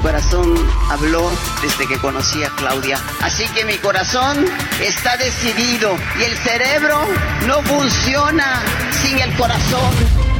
corazón 0.00 0.54
habló 0.90 1.30
desde 1.62 1.86
que 1.86 1.98
conocí 1.98 2.42
a 2.42 2.50
Claudia. 2.50 2.98
Así 3.20 3.46
que 3.48 3.64
mi 3.64 3.76
corazón 3.78 4.44
está 4.80 5.16
decidido 5.16 5.96
y 6.18 6.24
el 6.24 6.36
cerebro 6.38 7.06
no 7.46 7.62
funciona 7.62 8.62
sin 9.02 9.18
el 9.18 9.34
corazón. 9.36 10.30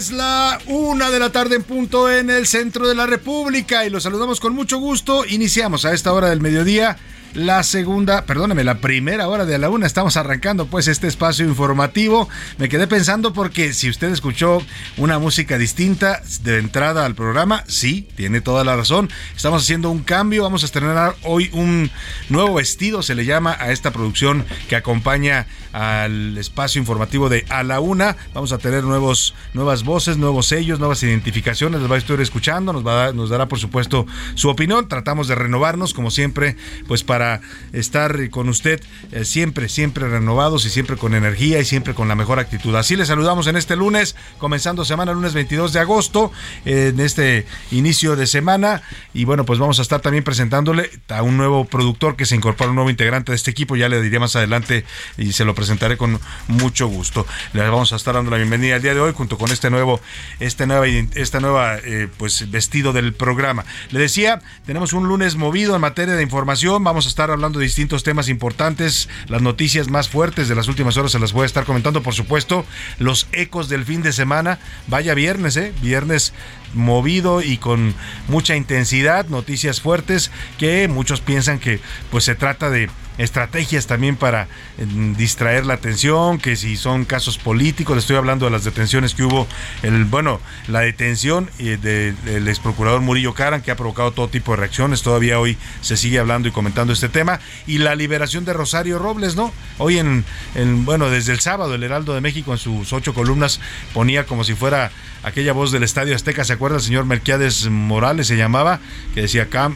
Es 0.00 0.12
la 0.12 0.58
una 0.66 1.10
de 1.10 1.18
la 1.18 1.30
tarde 1.30 1.56
en 1.56 1.62
punto 1.62 2.10
en 2.10 2.30
el 2.30 2.46
centro 2.46 2.88
de 2.88 2.94
la 2.94 3.04
República 3.04 3.84
y 3.84 3.90
los 3.90 4.04
saludamos 4.04 4.40
con 4.40 4.54
mucho 4.54 4.78
gusto. 4.78 5.26
Iniciamos 5.26 5.84
a 5.84 5.92
esta 5.92 6.14
hora 6.14 6.30
del 6.30 6.40
mediodía 6.40 6.96
la 7.34 7.62
segunda, 7.62 8.24
perdóneme, 8.24 8.64
la 8.64 8.78
primera 8.80 9.28
hora 9.28 9.44
de 9.44 9.58
la 9.58 9.70
una. 9.70 9.86
Estamos 9.86 10.16
arrancando 10.16 10.66
pues 10.66 10.88
este 10.88 11.06
espacio 11.06 11.44
informativo. 11.44 12.28
Me 12.58 12.68
quedé 12.68 12.86
pensando 12.86 13.32
porque 13.32 13.72
si 13.72 13.88
usted 13.88 14.10
escuchó 14.10 14.62
una 14.96 15.18
música 15.18 15.58
distinta 15.58 16.22
de 16.42 16.58
entrada 16.58 17.04
al 17.04 17.14
programa, 17.14 17.62
sí, 17.68 18.08
tiene 18.16 18.40
toda 18.40 18.64
la 18.64 18.76
razón. 18.76 19.10
Estamos 19.36 19.62
haciendo 19.62 19.90
un 19.90 20.02
cambio. 20.02 20.42
Vamos 20.42 20.62
a 20.62 20.66
estrenar 20.66 21.14
hoy 21.22 21.50
un 21.52 21.90
nuevo 22.30 22.54
vestido, 22.54 23.02
se 23.02 23.14
le 23.14 23.24
llama 23.24 23.56
a 23.60 23.70
esta 23.70 23.92
producción 23.92 24.44
que 24.68 24.76
acompaña 24.76 25.46
al 25.72 26.36
espacio 26.38 26.80
informativo 26.80 27.28
de 27.28 27.44
A 27.48 27.62
la 27.62 27.80
Una. 27.80 28.16
Vamos 28.34 28.52
a 28.52 28.58
tener 28.58 28.84
nuevos, 28.84 29.34
nuevas 29.54 29.84
voces, 29.84 30.16
nuevos 30.16 30.46
sellos, 30.46 30.78
nuevas 30.78 31.02
identificaciones. 31.02 31.80
Los 31.80 31.90
va 31.90 31.96
a 31.96 31.98
estar 31.98 32.20
escuchando, 32.20 32.72
nos, 32.72 32.86
va 32.86 33.12
nos 33.12 33.30
dará 33.30 33.46
por 33.46 33.58
supuesto 33.58 34.06
su 34.34 34.48
opinión. 34.48 34.88
Tratamos 34.88 35.28
de 35.28 35.34
renovarnos 35.34 35.94
como 35.94 36.10
siempre, 36.10 36.56
pues 36.88 37.04
para 37.04 37.40
estar 37.72 38.30
con 38.30 38.48
usted 38.48 38.80
eh, 39.12 39.24
siempre, 39.24 39.68
siempre 39.68 40.08
renovados 40.08 40.64
y 40.66 40.70
siempre 40.70 40.96
con 40.96 41.14
energía 41.14 41.60
y 41.60 41.64
siempre 41.64 41.94
con 41.94 42.08
la 42.08 42.14
mejor 42.14 42.38
actitud. 42.38 42.74
Así 42.74 42.96
le 42.96 43.06
saludamos 43.06 43.46
en 43.46 43.56
este 43.56 43.76
lunes, 43.76 44.16
comenzando 44.38 44.84
semana, 44.84 45.12
lunes 45.12 45.34
22 45.34 45.72
de 45.72 45.80
agosto, 45.80 46.32
en 46.64 47.00
este 47.00 47.46
inicio 47.70 48.16
de 48.16 48.26
semana. 48.26 48.82
Y 49.14 49.24
bueno, 49.24 49.44
pues 49.44 49.58
vamos 49.58 49.78
a 49.78 49.82
estar 49.82 50.00
también 50.00 50.24
presentándole 50.24 50.90
a 51.08 51.22
un 51.22 51.36
nuevo 51.36 51.64
productor 51.64 52.16
que 52.16 52.26
se 52.26 52.36
incorpora, 52.36 52.70
un 52.70 52.76
nuevo 52.76 52.90
integrante 52.90 53.32
de 53.32 53.36
este 53.36 53.50
equipo. 53.50 53.76
Ya 53.76 53.88
le 53.88 54.02
diré 54.02 54.18
más 54.18 54.36
adelante 54.36 54.84
y 55.16 55.32
se 55.32 55.44
lo 55.44 55.54
presentaré 55.60 55.98
con 55.98 56.18
mucho 56.48 56.86
gusto. 56.86 57.26
Le 57.52 57.60
vamos 57.68 57.92
a 57.92 57.96
estar 57.96 58.14
dando 58.14 58.30
la 58.30 58.38
bienvenida 58.38 58.76
el 58.76 58.82
día 58.82 58.94
de 58.94 59.00
hoy 59.00 59.12
junto 59.12 59.36
con 59.36 59.50
este 59.50 59.68
nuevo, 59.68 60.00
este 60.38 60.66
nueva, 60.66 60.86
esta 60.86 61.38
nueva 61.38 61.76
eh, 61.76 62.08
pues 62.16 62.50
vestido 62.50 62.94
del 62.94 63.12
programa. 63.12 63.66
Le 63.90 64.00
decía, 64.00 64.40
tenemos 64.64 64.94
un 64.94 65.06
lunes 65.06 65.36
movido 65.36 65.74
en 65.74 65.82
materia 65.82 66.14
de 66.14 66.22
información. 66.22 66.82
Vamos 66.82 67.04
a 67.04 67.10
estar 67.10 67.30
hablando 67.30 67.58
de 67.58 67.66
distintos 67.66 68.04
temas 68.04 68.30
importantes, 68.30 69.10
las 69.28 69.42
noticias 69.42 69.88
más 69.88 70.08
fuertes 70.08 70.48
de 70.48 70.54
las 70.54 70.66
últimas 70.66 70.96
horas 70.96 71.12
se 71.12 71.18
las 71.18 71.34
voy 71.34 71.42
a 71.42 71.46
estar 71.46 71.66
comentando, 71.66 72.02
por 72.02 72.14
supuesto, 72.14 72.64
los 72.98 73.28
ecos 73.32 73.68
del 73.68 73.84
fin 73.84 74.00
de 74.00 74.14
semana. 74.14 74.60
Vaya 74.86 75.12
viernes, 75.12 75.58
¿eh? 75.58 75.74
Viernes 75.82 76.32
movido 76.72 77.42
y 77.42 77.58
con 77.58 77.94
mucha 78.28 78.56
intensidad, 78.56 79.26
noticias 79.26 79.82
fuertes 79.82 80.30
que 80.56 80.88
muchos 80.88 81.20
piensan 81.20 81.58
que 81.58 81.80
pues 82.10 82.24
se 82.24 82.34
trata 82.34 82.70
de 82.70 82.88
estrategias 83.18 83.86
también 83.86 84.16
para 84.16 84.44
eh, 84.78 84.86
distraer 85.16 85.66
la 85.66 85.74
atención, 85.74 86.38
que 86.38 86.56
si 86.56 86.76
son 86.76 87.04
casos 87.04 87.38
políticos, 87.38 87.94
le 87.96 88.00
estoy 88.00 88.16
hablando 88.16 88.46
de 88.46 88.50
las 88.50 88.64
detenciones 88.64 89.14
que 89.14 89.22
hubo, 89.24 89.46
el 89.82 90.04
bueno, 90.04 90.40
la 90.68 90.80
detención 90.80 91.50
eh, 91.58 91.76
de- 91.80 92.12
del 92.12 92.48
ex 92.48 92.58
procurador 92.60 93.00
Murillo 93.00 93.34
Caran, 93.34 93.60
que 93.62 93.70
ha 93.70 93.76
provocado 93.76 94.12
todo 94.12 94.28
tipo 94.28 94.52
de 94.52 94.56
reacciones, 94.58 95.02
todavía 95.02 95.38
hoy 95.38 95.58
se 95.82 95.96
sigue 95.96 96.18
hablando 96.18 96.48
y 96.48 96.52
comentando 96.52 96.92
este 96.92 97.08
tema, 97.08 97.40
y 97.66 97.78
la 97.78 97.94
liberación 97.94 98.44
de 98.44 98.52
Rosario 98.52 98.98
Robles, 98.98 99.36
¿no? 99.36 99.52
Hoy 99.78 99.98
en, 99.98 100.24
en 100.54 100.84
bueno, 100.84 101.10
desde 101.10 101.32
el 101.32 101.40
sábado, 101.40 101.74
el 101.74 101.82
Heraldo 101.82 102.14
de 102.14 102.20
México 102.20 102.52
en 102.52 102.58
sus 102.58 102.92
ocho 102.92 103.12
columnas 103.14 103.60
ponía 103.92 104.24
como 104.24 104.44
si 104.44 104.54
fuera 104.54 104.90
aquella 105.22 105.52
voz 105.52 105.70
del 105.70 105.82
Estadio 105.82 106.16
Azteca, 106.16 106.44
¿se 106.44 106.54
acuerda? 106.54 106.78
El 106.78 106.82
señor 106.82 107.04
Melquiades 107.04 107.68
Morales 107.68 108.26
se 108.26 108.36
llamaba, 108.38 108.80
que 109.14 109.20
decía, 109.22 109.50
Cam, 109.50 109.74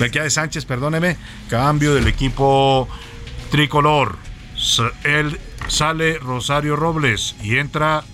Melquiades 0.00 0.34
Sánchez, 0.34 0.64
perdóneme, 0.64 1.16
cambio 1.48 1.94
del 1.94 2.08
equipo 2.08 2.61
tricolor. 3.50 4.16
Él 5.04 5.38
sale 5.68 6.18
Rosario 6.18 6.76
Robles 6.76 7.34
y 7.42 7.58
entra 7.58 8.04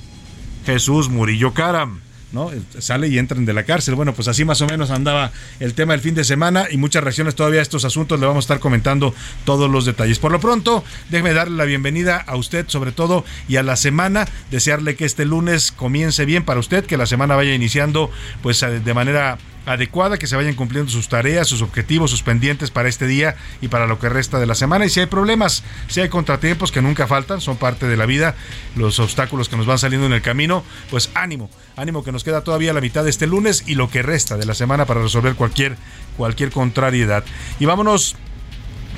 Jesús 0.67 1.09
Murillo 1.09 1.55
Caram. 1.55 2.01
¿no? 2.33 2.51
Sale 2.79 3.09
y 3.09 3.19
entran 3.19 3.45
de 3.45 3.53
la 3.53 3.65
cárcel. 3.65 3.95
Bueno, 3.95 4.13
pues 4.13 4.29
así 4.29 4.45
más 4.45 4.61
o 4.61 4.67
menos 4.67 4.91
andaba 4.91 5.33
el 5.61 5.75
tema 5.75 5.95
del 5.95 6.01
fin 6.01 6.15
de 6.15 6.25
semana 6.25 6.67
y 6.71 6.77
muchas 6.77 7.03
reacciones 7.03 7.35
todavía 7.35 7.61
a 7.61 7.63
estos 7.63 7.85
asuntos. 7.85 8.21
Le 8.21 8.27
vamos 8.27 8.43
a 8.43 8.47
estar 8.47 8.61
comentando 8.61 9.15
todos 9.45 9.71
los 9.71 9.85
detalles. 9.85 10.19
Por 10.19 10.33
lo 10.33 10.41
pronto, 10.41 10.85
déjeme 11.09 11.33
darle 11.33 11.57
la 11.57 11.65
bienvenida 11.65 12.17
a 12.19 12.37
usted, 12.37 12.67
sobre 12.69 12.93
todo, 12.93 13.25
y 13.49 13.57
a 13.57 13.63
la 13.63 13.77
semana. 13.77 14.27
Desearle 14.51 14.97
que 14.97 15.05
este 15.05 15.25
lunes 15.25 15.73
comience 15.73 16.25
bien 16.25 16.45
para 16.45 16.61
usted, 16.61 16.85
que 16.85 16.97
la 16.97 17.07
semana 17.07 17.37
vaya 17.37 17.55
iniciando 17.55 18.11
pues 18.43 18.63
eh, 18.63 18.81
de 18.81 18.95
manera 18.95 19.39
adecuada, 19.69 20.19
que 20.19 20.27
se 20.27 20.37
vayan 20.37 20.55
cumpliendo 20.55 20.91
sus 20.91 21.09
tareas, 21.09 21.47
sus 21.47 21.63
objetivos, 21.63 22.11
sus 22.11 22.23
pendientes 22.23 22.71
para 22.71 22.89
este 22.89 23.07
día 23.07 23.37
y 23.61 23.69
para 23.69 23.87
lo 23.87 23.99
que 23.99 24.09
resta 24.09 24.39
de 24.39 24.47
la 24.47 24.55
semana. 24.55 24.87
Y 24.87 24.89
si 24.89 25.01
hay 25.01 25.07
problemas, 25.07 25.63
si 25.89 26.01
hay 26.01 26.09
contratiempos 26.09 26.73
que 26.73 26.83
nunca 26.83 27.07
faltan, 27.07 27.41
son 27.41 27.57
parte 27.57 27.87
de 27.87 27.97
la 27.97 28.07
vida, 28.07 28.35
los 28.77 28.99
obstáculos 28.99 29.49
que 29.49 29.57
nos 29.57 29.67
van 29.67 29.79
saliendo 29.79 30.07
en 30.07 30.13
el 30.13 30.23
camino, 30.23 30.65
pues 30.91 31.11
ánimo, 31.15 31.51
ánimo 31.77 32.03
que 32.03 32.13
nos 32.13 32.25
queda 32.25 32.43
todavía 32.43 32.73
la 32.73 32.81
mitad 32.81 33.05
de 33.05 33.11
este 33.11 33.27
lunes 33.27 33.65
y 33.67 33.75
lo 33.75 33.91
que 33.91 34.03
resta 34.03 34.37
de 34.37 34.47
la 34.47 34.55
semana 34.55 34.87
para 34.87 35.03
resolver 35.03 35.35
cualquier, 35.35 35.77
cualquier 36.17 36.51
contrariedad. 36.51 37.25
Y 37.61 37.67
vámonos 37.67 38.17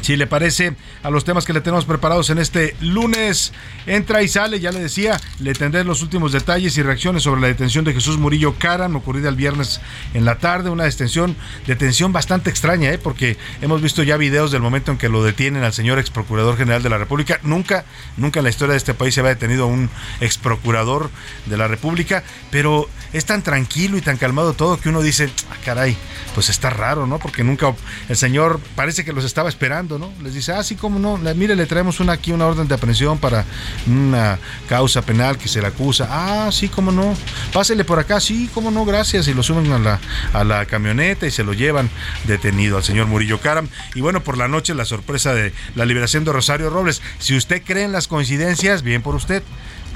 si 0.00 0.16
le 0.16 0.26
parece, 0.26 0.74
a 1.02 1.10
los 1.10 1.24
temas 1.24 1.44
que 1.44 1.52
le 1.52 1.60
tenemos 1.60 1.84
preparados 1.84 2.30
en 2.30 2.38
este 2.38 2.76
lunes. 2.80 3.52
Entra 3.86 4.22
y 4.22 4.28
sale, 4.28 4.60
ya 4.60 4.72
le 4.72 4.80
decía, 4.80 5.20
le 5.38 5.52
tendré 5.54 5.84
los 5.84 6.02
últimos 6.02 6.32
detalles 6.32 6.76
y 6.76 6.82
reacciones 6.82 7.22
sobre 7.22 7.40
la 7.40 7.46
detención 7.48 7.84
de 7.84 7.92
Jesús 7.92 8.18
Murillo 8.18 8.54
Caran, 8.58 8.94
ocurrida 8.96 9.28
el 9.28 9.36
viernes 9.36 9.80
en 10.14 10.24
la 10.24 10.38
tarde, 10.38 10.70
una 10.70 10.84
detención, 10.84 11.36
detención 11.66 12.12
bastante 12.12 12.50
extraña, 12.50 12.90
¿eh? 12.90 12.98
porque 12.98 13.36
hemos 13.62 13.82
visto 13.82 14.02
ya 14.02 14.16
videos 14.16 14.50
del 14.50 14.62
momento 14.62 14.92
en 14.92 14.98
que 14.98 15.08
lo 15.08 15.22
detienen 15.22 15.64
al 15.64 15.72
señor 15.72 15.98
ex 15.98 16.10
procurador 16.10 16.56
general 16.56 16.82
de 16.82 16.90
la 16.90 16.98
República. 16.98 17.40
Nunca, 17.42 17.84
nunca 18.16 18.40
en 18.40 18.44
la 18.44 18.50
historia 18.50 18.72
de 18.72 18.78
este 18.78 18.94
país 18.94 19.14
se 19.14 19.20
había 19.20 19.34
detenido 19.34 19.64
a 19.64 19.66
un 19.66 19.90
ex 20.20 20.38
procurador 20.38 21.10
de 21.46 21.56
la 21.56 21.68
República, 21.68 22.22
pero 22.50 22.88
es 23.12 23.24
tan 23.24 23.42
tranquilo 23.42 23.96
y 23.96 24.02
tan 24.02 24.16
calmado 24.16 24.54
todo 24.54 24.80
que 24.80 24.88
uno 24.88 25.02
dice, 25.02 25.30
ah, 25.50 25.56
caray, 25.64 25.96
pues 26.34 26.48
está 26.48 26.70
raro, 26.70 27.06
¿no? 27.06 27.18
Porque 27.18 27.44
nunca 27.44 27.74
el 28.08 28.16
señor 28.16 28.60
parece 28.74 29.04
que 29.04 29.12
los 29.12 29.24
estaba 29.24 29.48
esperando, 29.48 29.89
¿no? 29.98 30.12
Les 30.22 30.34
dice, 30.34 30.52
ah, 30.52 30.62
sí, 30.62 30.76
cómo 30.76 30.98
no, 30.98 31.18
mire, 31.34 31.56
le 31.56 31.66
traemos 31.66 32.00
una 32.00 32.12
aquí 32.12 32.32
una 32.32 32.46
orden 32.46 32.68
de 32.68 32.74
aprehensión 32.74 33.18
para 33.18 33.44
una 33.86 34.38
causa 34.68 35.02
penal 35.02 35.38
que 35.38 35.48
se 35.48 35.60
le 35.60 35.66
acusa. 35.66 36.08
Ah, 36.10 36.50
sí, 36.52 36.68
cómo 36.68 36.92
no. 36.92 37.14
Pásele 37.52 37.84
por 37.84 37.98
acá, 37.98 38.20
sí, 38.20 38.48
cómo 38.52 38.70
no, 38.70 38.84
gracias. 38.84 39.28
Y 39.28 39.34
lo 39.34 39.42
suben 39.42 39.70
a 39.72 39.78
la, 39.78 40.00
a 40.32 40.44
la 40.44 40.66
camioneta 40.66 41.26
y 41.26 41.30
se 41.30 41.44
lo 41.44 41.52
llevan 41.52 41.90
detenido 42.26 42.76
al 42.76 42.84
señor 42.84 43.06
Murillo 43.06 43.40
Caram. 43.40 43.68
Y 43.94 44.00
bueno, 44.00 44.22
por 44.22 44.36
la 44.36 44.48
noche 44.48 44.74
la 44.74 44.84
sorpresa 44.84 45.34
de 45.34 45.52
la 45.74 45.84
liberación 45.84 46.24
de 46.24 46.32
Rosario 46.32 46.70
Robles. 46.70 47.02
Si 47.18 47.36
usted 47.36 47.62
cree 47.64 47.84
en 47.84 47.92
las 47.92 48.08
coincidencias, 48.08 48.82
bien 48.82 49.02
por 49.02 49.14
usted. 49.14 49.42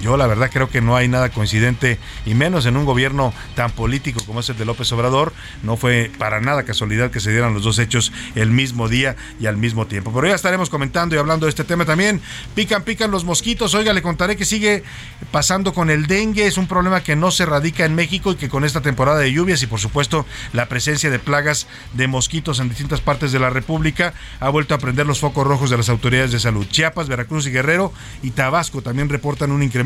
Yo 0.00 0.16
la 0.16 0.26
verdad 0.26 0.50
creo 0.52 0.68
que 0.68 0.80
no 0.80 0.96
hay 0.96 1.08
nada 1.08 1.30
coincidente 1.30 1.98
y 2.26 2.34
menos 2.34 2.66
en 2.66 2.76
un 2.76 2.84
gobierno 2.84 3.32
tan 3.54 3.70
político 3.70 4.20
como 4.26 4.40
es 4.40 4.48
el 4.50 4.58
de 4.58 4.64
López 4.64 4.90
Obrador. 4.92 5.32
No 5.62 5.76
fue 5.76 6.10
para 6.18 6.40
nada 6.40 6.64
casualidad 6.64 7.10
que 7.10 7.20
se 7.20 7.30
dieran 7.30 7.54
los 7.54 7.62
dos 7.62 7.78
hechos 7.78 8.12
el 8.34 8.50
mismo 8.50 8.88
día 8.88 9.16
y 9.40 9.46
al 9.46 9.56
mismo 9.56 9.86
tiempo. 9.86 10.12
Pero 10.12 10.28
ya 10.28 10.34
estaremos 10.34 10.68
comentando 10.68 11.14
y 11.14 11.18
hablando 11.18 11.46
de 11.46 11.50
este 11.50 11.64
tema 11.64 11.84
también. 11.84 12.20
Pican, 12.54 12.82
pican 12.82 13.10
los 13.10 13.24
mosquitos. 13.24 13.74
Oiga, 13.74 13.92
le 13.92 14.02
contaré 14.02 14.36
que 14.36 14.44
sigue 14.44 14.82
pasando 15.30 15.72
con 15.72 15.90
el 15.90 16.06
dengue. 16.06 16.46
Es 16.46 16.58
un 16.58 16.66
problema 16.66 17.02
que 17.02 17.16
no 17.16 17.30
se 17.30 17.46
radica 17.46 17.84
en 17.84 17.94
México 17.94 18.32
y 18.32 18.36
que 18.36 18.48
con 18.48 18.64
esta 18.64 18.82
temporada 18.82 19.20
de 19.20 19.32
lluvias 19.32 19.62
y 19.62 19.66
por 19.66 19.80
supuesto 19.80 20.26
la 20.52 20.68
presencia 20.68 21.08
de 21.08 21.18
plagas 21.18 21.66
de 21.94 22.08
mosquitos 22.08 22.60
en 22.60 22.68
distintas 22.68 23.00
partes 23.00 23.32
de 23.32 23.38
la 23.38 23.50
República 23.50 24.12
ha 24.40 24.50
vuelto 24.50 24.74
a 24.74 24.78
prender 24.78 25.06
los 25.06 25.20
focos 25.20 25.46
rojos 25.46 25.70
de 25.70 25.76
las 25.76 25.88
autoridades 25.88 26.32
de 26.32 26.40
salud. 26.40 26.66
Chiapas, 26.68 27.08
Veracruz 27.08 27.46
y 27.46 27.50
Guerrero 27.50 27.92
y 28.22 28.32
Tabasco 28.32 28.82
también 28.82 29.08
reportan 29.08 29.50
un 29.50 29.62
incremento 29.62 29.83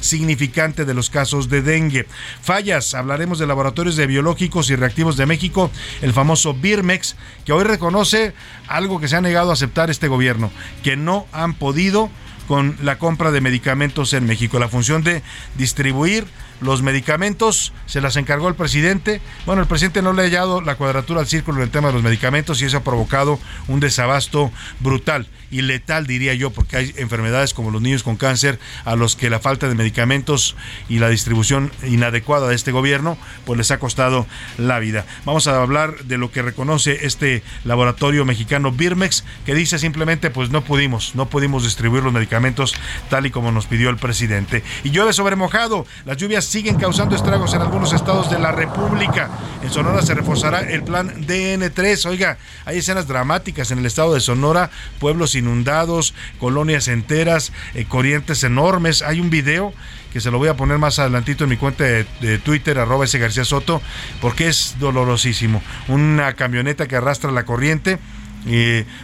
significante 0.00 0.84
de 0.84 0.94
los 0.94 1.10
casos 1.10 1.48
de 1.48 1.62
dengue. 1.62 2.06
Fallas, 2.42 2.94
hablaremos 2.94 3.38
de 3.38 3.46
laboratorios 3.46 3.96
de 3.96 4.06
biológicos 4.06 4.70
y 4.70 4.76
reactivos 4.76 5.16
de 5.16 5.26
México, 5.26 5.70
el 6.02 6.12
famoso 6.12 6.54
Birmex, 6.54 7.16
que 7.44 7.52
hoy 7.52 7.64
reconoce 7.64 8.34
algo 8.68 9.00
que 9.00 9.08
se 9.08 9.16
ha 9.16 9.20
negado 9.20 9.50
a 9.50 9.54
aceptar 9.54 9.90
este 9.90 10.08
gobierno, 10.08 10.50
que 10.82 10.96
no 10.96 11.26
han 11.32 11.54
podido 11.54 12.10
con 12.46 12.76
la 12.82 12.98
compra 12.98 13.30
de 13.30 13.40
medicamentos 13.40 14.12
en 14.12 14.26
México. 14.26 14.58
La 14.58 14.68
función 14.68 15.02
de 15.02 15.22
distribuir 15.56 16.26
los 16.60 16.82
medicamentos 16.82 17.72
se 17.86 18.00
las 18.00 18.16
encargó 18.16 18.48
el 18.48 18.54
presidente. 18.54 19.20
Bueno, 19.44 19.62
el 19.62 19.68
presidente 19.68 20.02
no 20.02 20.12
le 20.12 20.22
ha 20.22 20.24
hallado 20.24 20.60
la 20.60 20.76
cuadratura 20.76 21.20
al 21.20 21.26
círculo 21.26 21.58
en 21.58 21.64
el 21.64 21.70
tema 21.70 21.88
de 21.88 21.94
los 21.94 22.02
medicamentos 22.02 22.60
y 22.60 22.64
eso 22.64 22.78
ha 22.78 22.84
provocado 22.84 23.38
un 23.68 23.80
desabasto 23.80 24.50
brutal 24.80 25.28
y 25.50 25.62
letal, 25.62 26.06
diría 26.06 26.34
yo, 26.34 26.50
porque 26.50 26.76
hay 26.76 26.94
enfermedades 26.96 27.54
como 27.54 27.70
los 27.70 27.82
niños 27.82 28.02
con 28.02 28.16
cáncer 28.16 28.58
a 28.84 28.96
los 28.96 29.16
que 29.16 29.30
la 29.30 29.40
falta 29.40 29.68
de 29.68 29.74
medicamentos 29.74 30.56
y 30.88 30.98
la 30.98 31.08
distribución 31.08 31.70
inadecuada 31.84 32.48
de 32.48 32.54
este 32.54 32.72
gobierno 32.72 33.16
pues 33.44 33.58
les 33.58 33.70
ha 33.70 33.78
costado 33.78 34.26
la 34.58 34.78
vida. 34.78 35.06
Vamos 35.24 35.46
a 35.46 35.62
hablar 35.62 36.04
de 36.04 36.18
lo 36.18 36.30
que 36.30 36.42
reconoce 36.42 37.06
este 37.06 37.42
laboratorio 37.64 38.24
mexicano 38.24 38.72
Birmex 38.72 39.24
que 39.44 39.54
dice 39.54 39.78
simplemente 39.78 40.30
pues 40.30 40.50
no 40.50 40.64
pudimos, 40.64 41.14
no 41.14 41.28
pudimos 41.28 41.64
distribuir 41.64 42.02
los 42.02 42.12
medicamentos 42.12 42.74
tal 43.08 43.26
y 43.26 43.30
como 43.30 43.52
nos 43.52 43.66
pidió 43.66 43.90
el 43.90 43.96
presidente. 43.96 44.62
Y 44.84 44.90
llueve 44.90 45.12
sobre 45.12 45.36
mojado, 45.36 45.86
las 46.04 46.16
lluvias 46.16 46.45
siguen 46.46 46.76
causando 46.76 47.16
estragos 47.16 47.54
en 47.54 47.60
algunos 47.60 47.92
estados 47.92 48.30
de 48.30 48.38
la 48.38 48.52
República. 48.52 49.28
En 49.62 49.70
Sonora 49.70 50.00
se 50.02 50.14
reforzará 50.14 50.60
el 50.60 50.84
plan 50.84 51.26
DN3. 51.26 52.06
Oiga, 52.06 52.38
hay 52.64 52.78
escenas 52.78 53.08
dramáticas 53.08 53.70
en 53.72 53.78
el 53.78 53.86
estado 53.86 54.14
de 54.14 54.20
Sonora, 54.20 54.70
pueblos 55.00 55.34
inundados, 55.34 56.14
colonias 56.38 56.88
enteras, 56.88 57.52
eh, 57.74 57.84
corrientes 57.86 58.44
enormes. 58.44 59.02
Hay 59.02 59.20
un 59.20 59.28
video 59.28 59.72
que 60.12 60.20
se 60.20 60.30
lo 60.30 60.38
voy 60.38 60.48
a 60.48 60.56
poner 60.56 60.78
más 60.78 60.98
adelantito 60.98 61.44
en 61.44 61.50
mi 61.50 61.56
cuenta 61.56 61.84
de, 61.84 62.38
Twitter, 62.38 62.78
arroba 62.78 63.04
ese 63.04 63.18
García 63.18 63.44
Soto, 63.44 63.82
porque 64.20 64.48
es 64.48 64.76
dolorosísimo. 64.78 65.62
Una 65.88 66.32
camioneta 66.34 66.86
que 66.86 66.96
arrastra 66.96 67.32
la 67.32 67.44
corriente 67.44 67.98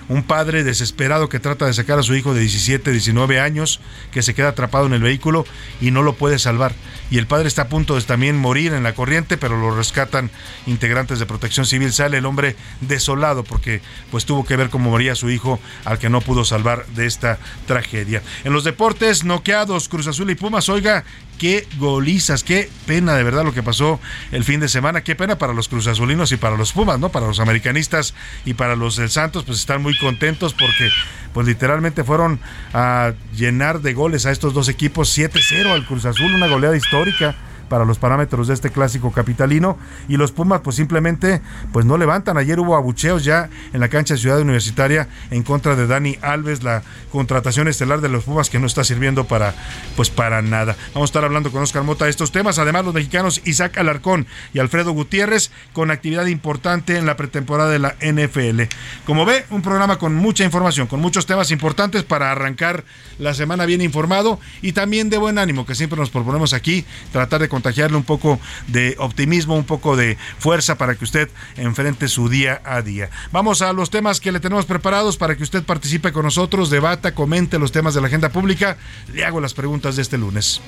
un 0.08 0.22
padre 0.22 0.64
desesperado 0.64 1.28
que 1.28 1.40
trata 1.40 1.66
de 1.66 1.74
sacar 1.74 1.98
a 1.98 2.02
su 2.02 2.14
hijo 2.14 2.34
de 2.34 2.40
17, 2.40 2.90
19 2.90 3.40
años, 3.40 3.80
que 4.12 4.22
se 4.22 4.34
queda 4.34 4.48
atrapado 4.48 4.86
en 4.86 4.92
el 4.92 5.02
vehículo 5.02 5.44
y 5.80 5.90
no 5.90 6.02
lo 6.02 6.14
puede 6.14 6.38
salvar. 6.38 6.72
Y 7.10 7.18
el 7.18 7.26
padre 7.26 7.48
está 7.48 7.62
a 7.62 7.68
punto 7.68 7.94
de 7.94 8.02
también 8.02 8.36
morir 8.36 8.72
en 8.72 8.82
la 8.82 8.94
corriente, 8.94 9.36
pero 9.36 9.58
lo 9.58 9.76
rescatan 9.76 10.30
integrantes 10.66 11.18
de 11.18 11.26
protección 11.26 11.66
civil. 11.66 11.92
Sale 11.92 12.18
el 12.18 12.26
hombre 12.26 12.56
desolado 12.80 13.44
porque 13.44 13.82
pues 14.10 14.24
tuvo 14.24 14.44
que 14.44 14.56
ver 14.56 14.70
cómo 14.70 14.90
moría 14.90 15.14
su 15.14 15.30
hijo 15.30 15.60
al 15.84 15.98
que 15.98 16.08
no 16.08 16.20
pudo 16.20 16.44
salvar 16.44 16.86
de 16.86 17.06
esta 17.06 17.38
tragedia. 17.66 18.22
En 18.44 18.52
los 18.52 18.64
deportes, 18.64 19.24
noqueados, 19.24 19.88
Cruz 19.88 20.06
Azul 20.06 20.30
y 20.30 20.34
Pumas, 20.34 20.68
oiga, 20.68 21.04
qué 21.42 21.66
golizas, 21.76 22.44
qué 22.44 22.70
pena 22.86 23.16
de 23.16 23.24
verdad 23.24 23.42
lo 23.42 23.52
que 23.52 23.64
pasó 23.64 23.98
el 24.30 24.44
fin 24.44 24.60
de 24.60 24.68
semana, 24.68 25.00
qué 25.02 25.16
pena 25.16 25.38
para 25.38 25.52
los 25.52 25.66
cruzazulinos 25.66 26.30
y 26.30 26.36
para 26.36 26.56
los 26.56 26.72
Pumas, 26.72 27.00
¿no? 27.00 27.08
Para 27.08 27.26
los 27.26 27.40
americanistas 27.40 28.14
y 28.44 28.54
para 28.54 28.76
los 28.76 28.94
del 28.94 29.10
Santos, 29.10 29.42
pues 29.42 29.58
están 29.58 29.82
muy 29.82 29.98
contentos 29.98 30.54
porque 30.54 30.88
pues 31.34 31.44
literalmente 31.44 32.04
fueron 32.04 32.38
a 32.72 33.14
llenar 33.34 33.80
de 33.80 33.92
goles 33.92 34.24
a 34.24 34.30
estos 34.30 34.54
dos 34.54 34.68
equipos 34.68 35.18
7-0 35.18 35.72
al 35.72 35.84
Cruz 35.84 36.04
Azul, 36.04 36.32
una 36.32 36.46
goleada 36.46 36.76
histórica 36.76 37.34
para 37.72 37.86
los 37.86 37.98
parámetros 37.98 38.48
de 38.48 38.54
este 38.54 38.68
clásico 38.68 39.12
capitalino 39.12 39.78
y 40.06 40.18
los 40.18 40.30
Pumas 40.30 40.60
pues 40.60 40.76
simplemente 40.76 41.40
pues 41.72 41.86
no 41.86 41.96
levantan. 41.96 42.36
Ayer 42.36 42.60
hubo 42.60 42.76
abucheos 42.76 43.24
ya 43.24 43.48
en 43.72 43.80
la 43.80 43.88
cancha 43.88 44.12
de 44.12 44.20
Ciudad 44.20 44.38
Universitaria 44.42 45.08
en 45.30 45.42
contra 45.42 45.74
de 45.74 45.86
Dani 45.86 46.18
Alves, 46.20 46.62
la 46.62 46.82
contratación 47.10 47.68
estelar 47.68 48.02
de 48.02 48.10
los 48.10 48.24
Pumas 48.24 48.50
que 48.50 48.58
no 48.58 48.66
está 48.66 48.84
sirviendo 48.84 49.24
para 49.24 49.54
pues 49.96 50.10
para 50.10 50.42
nada. 50.42 50.76
Vamos 50.92 51.08
a 51.08 51.12
estar 51.12 51.24
hablando 51.24 51.50
con 51.50 51.62
Oscar 51.62 51.82
Mota 51.82 52.04
de 52.04 52.10
estos 52.10 52.30
temas, 52.30 52.58
además 52.58 52.84
los 52.84 52.92
mexicanos 52.92 53.40
Isaac 53.46 53.78
Alarcón 53.78 54.26
y 54.52 54.58
Alfredo 54.58 54.92
Gutiérrez 54.92 55.50
con 55.72 55.90
actividad 55.90 56.26
importante 56.26 56.98
en 56.98 57.06
la 57.06 57.16
pretemporada 57.16 57.70
de 57.70 57.78
la 57.78 57.96
NFL. 58.02 58.64
Como 59.06 59.24
ve, 59.24 59.46
un 59.48 59.62
programa 59.62 59.98
con 59.98 60.14
mucha 60.14 60.44
información, 60.44 60.88
con 60.88 61.00
muchos 61.00 61.24
temas 61.24 61.50
importantes 61.50 62.02
para 62.02 62.32
arrancar 62.32 62.84
la 63.18 63.32
semana 63.32 63.64
bien 63.64 63.80
informado 63.80 64.38
y 64.60 64.72
también 64.72 65.08
de 65.08 65.16
buen 65.16 65.38
ánimo 65.38 65.64
que 65.64 65.74
siempre 65.74 65.98
nos 65.98 66.10
proponemos 66.10 66.52
aquí, 66.52 66.84
tratar 67.12 67.40
de 67.40 67.48
contagiarle 67.62 67.96
un 67.96 68.02
poco 68.02 68.40
de 68.66 68.96
optimismo, 68.98 69.54
un 69.54 69.62
poco 69.62 69.94
de 69.94 70.18
fuerza 70.38 70.76
para 70.76 70.96
que 70.96 71.04
usted 71.04 71.30
enfrente 71.56 72.08
su 72.08 72.28
día 72.28 72.60
a 72.64 72.82
día. 72.82 73.08
Vamos 73.30 73.62
a 73.62 73.72
los 73.72 73.88
temas 73.88 74.18
que 74.18 74.32
le 74.32 74.40
tenemos 74.40 74.66
preparados 74.66 75.16
para 75.16 75.36
que 75.36 75.44
usted 75.44 75.62
participe 75.62 76.12
con 76.12 76.24
nosotros, 76.24 76.70
debata, 76.70 77.14
comente 77.14 77.60
los 77.60 77.70
temas 77.70 77.94
de 77.94 78.00
la 78.00 78.08
agenda 78.08 78.30
pública. 78.30 78.76
Le 79.12 79.24
hago 79.24 79.40
las 79.40 79.54
preguntas 79.54 79.94
de 79.94 80.02
este 80.02 80.18
lunes. 80.18 80.60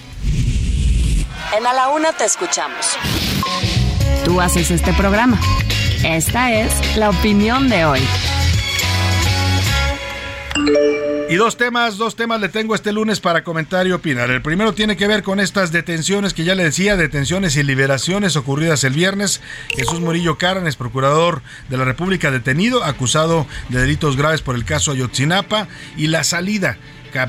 En 1.56 1.66
A 1.66 1.72
la 1.72 1.88
Una 1.88 2.12
te 2.12 2.24
escuchamos. 2.24 2.96
Tú 4.24 4.40
haces 4.40 4.70
este 4.70 4.92
programa. 4.92 5.38
Esta 6.04 6.52
es 6.52 6.96
la 6.96 7.10
opinión 7.10 7.68
de 7.68 7.84
hoy. 7.84 8.00
Y 11.34 11.36
dos 11.36 11.56
temas, 11.56 11.96
dos 11.96 12.14
temas 12.14 12.40
le 12.40 12.48
tengo 12.48 12.76
este 12.76 12.92
lunes 12.92 13.18
para 13.18 13.42
comentar 13.42 13.88
y 13.88 13.90
opinar. 13.90 14.30
El 14.30 14.40
primero 14.40 14.72
tiene 14.72 14.96
que 14.96 15.08
ver 15.08 15.24
con 15.24 15.40
estas 15.40 15.72
detenciones 15.72 16.32
que 16.32 16.44
ya 16.44 16.54
le 16.54 16.62
decía, 16.62 16.96
detenciones 16.96 17.56
y 17.56 17.64
liberaciones 17.64 18.36
ocurridas 18.36 18.84
el 18.84 18.92
viernes. 18.92 19.40
Jesús 19.70 19.98
Murillo 19.98 20.38
Caran 20.38 20.72
procurador 20.78 21.42
de 21.68 21.76
la 21.76 21.84
República 21.84 22.30
detenido, 22.30 22.84
acusado 22.84 23.48
de 23.68 23.80
delitos 23.80 24.16
graves 24.16 24.42
por 24.42 24.54
el 24.54 24.64
caso 24.64 24.92
Ayotzinapa 24.92 25.66
y 25.96 26.06
la 26.06 26.22
salida 26.22 26.78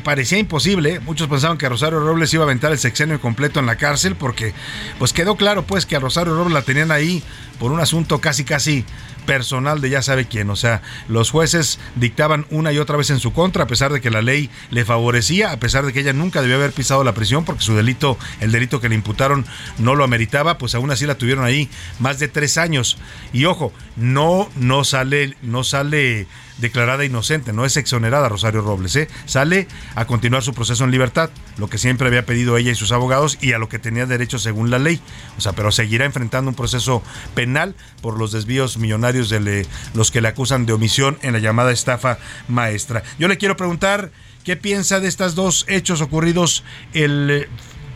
parecía 0.03 0.37
imposible. 0.37 0.99
Muchos 0.99 1.27
pensaban 1.27 1.57
que 1.57 1.69
Rosario 1.69 1.99
Robles 1.99 2.33
iba 2.33 2.43
a 2.43 2.45
aventar 2.45 2.71
el 2.71 2.79
sexenio 2.79 3.19
completo 3.21 3.59
en 3.59 3.65
la 3.65 3.75
cárcel 3.75 4.15
porque 4.15 4.53
pues 4.99 5.13
quedó 5.13 5.35
claro 5.35 5.63
pues 5.63 5.85
que 5.85 5.95
a 5.95 5.99
Rosario 5.99 6.35
Robles 6.35 6.53
la 6.53 6.61
tenían 6.61 6.91
ahí 6.91 7.23
por 7.59 7.71
un 7.71 7.79
asunto 7.79 8.19
casi 8.19 8.43
casi 8.43 8.85
personal 9.25 9.81
de 9.81 9.89
ya 9.89 10.01
sabe 10.01 10.25
quién. 10.25 10.49
O 10.49 10.55
sea, 10.55 10.81
los 11.07 11.31
jueces 11.31 11.79
dictaban 11.95 12.45
una 12.49 12.71
y 12.71 12.77
otra 12.77 12.97
vez 12.97 13.09
en 13.09 13.19
su 13.19 13.33
contra, 13.33 13.63
a 13.63 13.67
pesar 13.67 13.91
de 13.91 14.01
que 14.01 14.11
la 14.11 14.21
ley 14.21 14.49
le 14.69 14.85
favorecía, 14.85 15.51
a 15.51 15.59
pesar 15.59 15.85
de 15.85 15.93
que 15.93 15.99
ella 16.01 16.13
nunca 16.13 16.41
debió 16.41 16.55
haber 16.55 16.71
pisado 16.71 17.03
la 17.03 17.13
prisión 17.13 17.43
porque 17.43 17.63
su 17.63 17.75
delito, 17.75 18.17
el 18.39 18.51
delito 18.51 18.79
que 18.79 18.89
le 18.89 18.95
imputaron, 18.95 19.45
no 19.77 19.95
lo 19.95 20.03
ameritaba, 20.03 20.57
pues 20.57 20.75
aún 20.75 20.91
así 20.91 21.05
la 21.05 21.15
tuvieron 21.15 21.43
ahí 21.43 21.69
más 21.99 22.19
de 22.19 22.27
tres 22.27 22.57
años. 22.57 22.97
Y 23.33 23.45
ojo, 23.45 23.73
no, 23.95 24.49
no 24.55 24.83
sale, 24.83 25.35
no 25.41 25.63
sale 25.63 26.27
declarada 26.57 27.05
inocente, 27.05 27.53
no 27.53 27.65
es 27.65 27.77
exonerada 27.77 28.29
Rosario 28.29 28.61
Robles, 28.61 28.95
¿eh? 28.95 29.07
sale 29.25 29.67
a 29.95 30.05
continuar 30.05 30.43
su 30.43 30.53
proceso 30.53 30.83
en 30.83 30.91
libertad, 30.91 31.29
lo 31.57 31.69
que 31.69 31.77
siempre 31.77 32.07
había 32.07 32.25
pedido 32.25 32.57
ella 32.57 32.71
y 32.71 32.75
sus 32.75 32.91
abogados 32.91 33.37
y 33.41 33.53
a 33.53 33.57
lo 33.57 33.69
que 33.69 33.79
tenía 33.79 34.05
derecho 34.05 34.39
según 34.39 34.69
la 34.69 34.79
ley. 34.79 35.01
O 35.37 35.41
sea, 35.41 35.53
pero 35.53 35.71
seguirá 35.71 36.05
enfrentando 36.05 36.49
un 36.49 36.55
proceso 36.55 37.03
penal 37.33 37.75
por 38.01 38.17
los 38.17 38.31
desvíos 38.31 38.77
millonarios 38.77 39.29
de 39.29 39.67
los 39.93 40.11
que 40.11 40.21
le 40.21 40.29
acusan 40.29 40.65
de 40.65 40.73
omisión 40.73 41.17
en 41.21 41.33
la 41.33 41.39
llamada 41.39 41.71
estafa 41.71 42.17
maestra. 42.47 43.03
Yo 43.19 43.27
le 43.27 43.37
quiero 43.37 43.57
preguntar 43.57 44.11
qué 44.43 44.55
piensa 44.55 44.99
de 44.99 45.07
estos 45.07 45.35
dos 45.35 45.65
hechos 45.67 46.01
ocurridos 46.01 46.63
el 46.93 47.29
eh, 47.29 47.49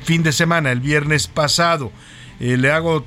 fin 0.03 0.23
de 0.23 0.31
semana, 0.31 0.71
el 0.71 0.81
viernes 0.81 1.27
pasado. 1.27 1.91
Eh, 2.39 2.57
le 2.57 2.71
hago, 2.71 3.05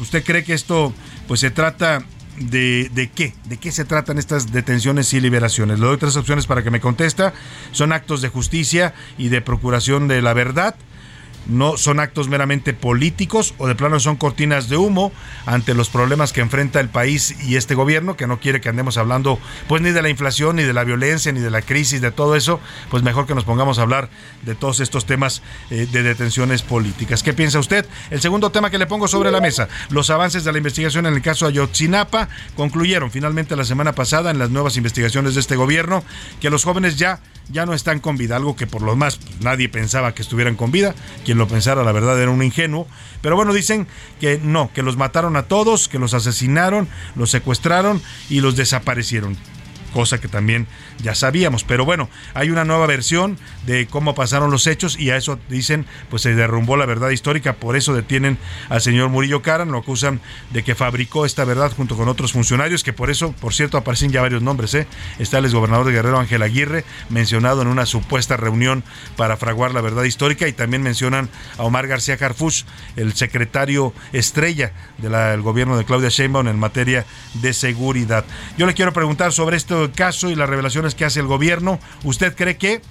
¿usted 0.00 0.24
cree 0.24 0.44
que 0.44 0.54
esto 0.54 0.92
pues 1.28 1.40
se 1.40 1.50
trata 1.50 2.04
de, 2.40 2.90
de, 2.92 3.10
qué? 3.10 3.34
¿De 3.44 3.58
qué 3.58 3.70
se 3.70 3.84
tratan 3.84 4.18
estas 4.18 4.52
detenciones 4.52 5.12
y 5.12 5.20
liberaciones? 5.20 5.78
Le 5.78 5.86
doy 5.86 5.98
tres 5.98 6.16
opciones 6.16 6.46
para 6.46 6.62
que 6.62 6.70
me 6.70 6.80
contesta. 6.80 7.32
Son 7.70 7.92
actos 7.92 8.22
de 8.22 8.28
justicia 8.28 8.94
y 9.18 9.28
de 9.28 9.40
procuración 9.40 10.08
de 10.08 10.22
la 10.22 10.32
verdad 10.32 10.74
no 11.50 11.76
son 11.76 12.00
actos 12.00 12.28
meramente 12.28 12.72
políticos 12.72 13.54
o 13.58 13.66
de 13.66 13.74
plano 13.74 14.00
son 14.00 14.16
cortinas 14.16 14.68
de 14.68 14.76
humo 14.76 15.12
ante 15.46 15.74
los 15.74 15.88
problemas 15.88 16.32
que 16.32 16.40
enfrenta 16.40 16.80
el 16.80 16.88
país 16.88 17.36
y 17.46 17.56
este 17.56 17.74
gobierno 17.74 18.16
que 18.16 18.26
no 18.26 18.40
quiere 18.40 18.60
que 18.60 18.68
andemos 18.68 18.96
hablando 18.96 19.38
pues 19.68 19.82
ni 19.82 19.90
de 19.90 20.00
la 20.00 20.08
inflación 20.08 20.56
ni 20.56 20.62
de 20.62 20.72
la 20.72 20.84
violencia 20.84 21.32
ni 21.32 21.40
de 21.40 21.50
la 21.50 21.62
crisis 21.62 22.00
de 22.00 22.12
todo 22.12 22.36
eso 22.36 22.60
pues 22.90 23.02
mejor 23.02 23.26
que 23.26 23.34
nos 23.34 23.44
pongamos 23.44 23.78
a 23.78 23.82
hablar 23.82 24.08
de 24.42 24.54
todos 24.54 24.80
estos 24.80 25.06
temas 25.06 25.42
eh, 25.70 25.86
de 25.90 26.02
detenciones 26.02 26.62
políticas 26.62 27.22
¿qué 27.22 27.32
piensa 27.32 27.58
usted? 27.58 27.86
el 28.10 28.20
segundo 28.20 28.50
tema 28.50 28.70
que 28.70 28.78
le 28.78 28.86
pongo 28.86 29.08
sobre 29.08 29.30
la 29.30 29.40
mesa 29.40 29.68
los 29.90 30.10
avances 30.10 30.44
de 30.44 30.52
la 30.52 30.58
investigación 30.58 31.06
en 31.06 31.14
el 31.14 31.22
caso 31.22 31.46
Ayotzinapa 31.46 32.28
concluyeron 32.56 33.10
finalmente 33.10 33.56
la 33.56 33.64
semana 33.64 33.92
pasada 33.92 34.30
en 34.30 34.38
las 34.38 34.50
nuevas 34.50 34.76
investigaciones 34.76 35.34
de 35.34 35.40
este 35.40 35.56
gobierno 35.56 36.04
que 36.40 36.50
los 36.50 36.64
jóvenes 36.64 36.96
ya 36.96 37.20
ya 37.52 37.66
no 37.66 37.74
están 37.74 38.00
con 38.00 38.16
vida, 38.16 38.36
algo 38.36 38.56
que 38.56 38.66
por 38.66 38.82
lo 38.82 38.96
más 38.96 39.18
nadie 39.40 39.68
pensaba 39.68 40.14
que 40.14 40.22
estuvieran 40.22 40.56
con 40.56 40.70
vida, 40.70 40.94
quien 41.24 41.38
lo 41.40 41.48
pensara 41.48 41.82
la 41.82 41.92
verdad 41.92 42.20
era 42.20 42.30
un 42.30 42.42
ingenuo, 42.42 42.86
pero 43.20 43.34
bueno, 43.34 43.52
dicen 43.52 43.88
que 44.20 44.38
no, 44.42 44.70
que 44.72 44.82
los 44.82 44.96
mataron 44.96 45.36
a 45.36 45.44
todos, 45.44 45.88
que 45.88 45.98
los 45.98 46.14
asesinaron, 46.14 46.88
los 47.16 47.30
secuestraron 47.30 48.00
y 48.28 48.40
los 48.40 48.54
desaparecieron 48.56 49.36
cosa 49.92 50.20
que 50.20 50.28
también 50.28 50.66
ya 51.02 51.14
sabíamos. 51.14 51.64
Pero 51.64 51.84
bueno, 51.84 52.08
hay 52.34 52.50
una 52.50 52.64
nueva 52.64 52.86
versión 52.86 53.38
de 53.66 53.86
cómo 53.86 54.14
pasaron 54.14 54.50
los 54.50 54.66
hechos 54.66 54.98
y 54.98 55.10
a 55.10 55.16
eso 55.16 55.38
dicen, 55.48 55.86
pues 56.08 56.22
se 56.22 56.34
derrumbó 56.34 56.76
la 56.76 56.86
verdad 56.86 57.10
histórica, 57.10 57.54
por 57.54 57.76
eso 57.76 57.94
detienen 57.94 58.38
al 58.68 58.80
señor 58.80 59.08
Murillo 59.08 59.42
Caran, 59.42 59.70
lo 59.70 59.78
acusan 59.78 60.20
de 60.50 60.62
que 60.62 60.74
fabricó 60.74 61.26
esta 61.26 61.44
verdad 61.44 61.72
junto 61.76 61.96
con 61.96 62.08
otros 62.08 62.32
funcionarios, 62.32 62.82
que 62.82 62.92
por 62.92 63.10
eso, 63.10 63.32
por 63.32 63.54
cierto, 63.54 63.78
aparecen 63.78 64.12
ya 64.12 64.22
varios 64.22 64.42
nombres. 64.42 64.74
¿eh? 64.74 64.86
Está 65.18 65.38
el 65.38 65.44
exgobernador 65.44 65.86
de 65.86 65.92
Guerrero 65.92 66.18
Ángel 66.18 66.42
Aguirre, 66.42 66.84
mencionado 67.08 67.62
en 67.62 67.68
una 67.68 67.86
supuesta 67.86 68.36
reunión 68.36 68.84
para 69.16 69.36
fraguar 69.36 69.72
la 69.72 69.80
verdad 69.80 70.04
histórica, 70.04 70.48
y 70.48 70.52
también 70.52 70.82
mencionan 70.82 71.28
a 71.58 71.64
Omar 71.64 71.86
García 71.86 72.16
Carfus, 72.16 72.66
el 72.96 73.14
secretario 73.14 73.92
estrella 74.12 74.72
del 74.98 75.42
gobierno 75.42 75.76
de 75.76 75.84
Claudia 75.84 76.08
Sheinbaum 76.08 76.48
en 76.48 76.58
materia 76.58 77.06
de 77.34 77.52
seguridad. 77.52 78.24
Yo 78.56 78.66
le 78.66 78.74
quiero 78.74 78.92
preguntar 78.92 79.32
sobre 79.32 79.56
este 79.56 79.74
caso 79.88 80.30
y 80.30 80.34
las 80.34 80.48
revelaciones 80.48 80.94
que 80.94 81.04
hace 81.04 81.20
el 81.20 81.26
gobierno. 81.26 81.78
¿Usted 82.04 82.36
cree 82.36 82.56
que 82.56 82.82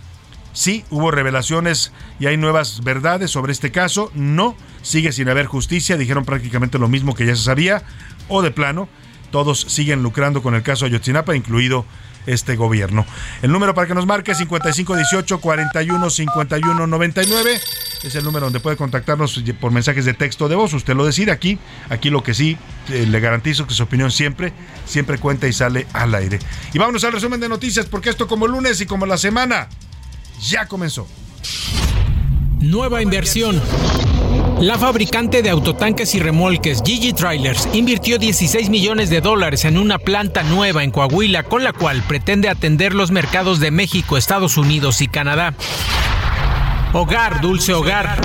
sí 0.54 0.84
hubo 0.90 1.12
revelaciones 1.12 1.92
y 2.20 2.28
hay 2.28 2.38
nuevas 2.38 2.84
verdades 2.84 3.32
sobre 3.32 3.52
este 3.52 3.72
caso? 3.72 4.12
No, 4.14 4.56
sigue 4.82 5.12
sin 5.12 5.30
haber 5.30 5.46
justicia, 5.46 5.98
dijeron 5.98 6.26
prácticamente 6.26 6.80
lo 6.80 6.88
mismo 6.88 7.16
que 7.16 7.26
ya 7.26 7.36
se 7.36 7.44
sabía, 7.44 7.84
o 8.28 8.42
de 8.42 8.52
plano, 8.52 8.90
todos 9.32 9.62
siguen 9.62 10.04
lucrando 10.04 10.42
con 10.42 10.56
el 10.56 10.64
caso 10.64 10.86
Ayotzinapa, 10.86 11.36
incluido 11.36 11.86
este 12.26 12.56
gobierno. 12.56 13.06
El 13.42 13.52
número 13.52 13.74
para 13.74 13.88
que 13.88 13.96
nos 13.96 14.06
marque 14.06 14.32
es 14.32 14.38
5518 14.38 15.40
41 15.40 16.10
51 16.10 16.88
99. 16.88 17.60
Es 18.04 18.16
el 18.16 18.24
número 18.24 18.46
donde 18.46 18.60
puede 18.60 18.78
contactarnos 18.78 19.44
por 19.60 19.72
mensajes 19.72 20.06
de 20.06 20.14
texto 20.14 20.48
de 20.48 20.56
voz. 20.56 20.74
Usted 20.74 20.96
lo 20.96 21.06
decide 21.06 21.32
aquí. 21.32 21.60
Aquí 21.90 22.10
lo 22.10 22.24
que 22.24 22.34
sí 22.34 22.58
eh, 22.90 23.06
le 23.06 23.20
garantizo 23.20 23.68
que 23.68 23.74
su 23.74 23.84
opinión 23.84 24.12
siempre, 24.12 24.54
siempre 24.86 25.18
cuenta 25.18 25.48
y 25.48 25.54
sale 25.54 25.88
al 25.94 26.16
aire. 26.16 26.40
Y 26.74 26.80
vámonos 26.80 27.04
al 27.04 27.14
resumen 27.14 27.40
de 27.40 27.50
noticias 27.50 27.86
porque 27.86 28.10
esto 28.10 28.28
como 28.28 28.48
lunes 28.48 28.80
y 28.82 28.86
como 28.86 29.06
la 29.06 29.18
semana 29.18 29.68
ya 30.42 30.68
comenzó. 30.68 31.08
Nueva 32.60 33.02
inversión. 33.02 33.62
La 34.62 34.78
fabricante 34.78 35.42
de 35.42 35.50
autotanques 35.50 36.14
y 36.16 36.20
remolques 36.20 36.84
Gigi 36.86 37.14
Trailers 37.14 37.70
invirtió 37.72 38.20
16 38.20 38.70
millones 38.70 39.10
de 39.10 39.22
dólares 39.22 39.64
en 39.64 39.78
una 39.78 40.00
planta 40.00 40.44
nueva 40.44 40.84
en 40.84 40.92
Coahuila 40.92 41.44
con 41.44 41.64
la 41.64 41.72
cual 41.72 42.04
pretende 42.04 42.50
atender 42.50 42.94
los 42.94 43.10
mercados 43.10 43.62
de 43.62 43.72
México, 43.72 44.18
Estados 44.18 44.58
Unidos 44.58 45.00
y 45.02 45.08
Canadá. 45.08 45.54
Hogar, 46.92 47.40
Dulce 47.40 47.74
Hogar. 47.74 48.20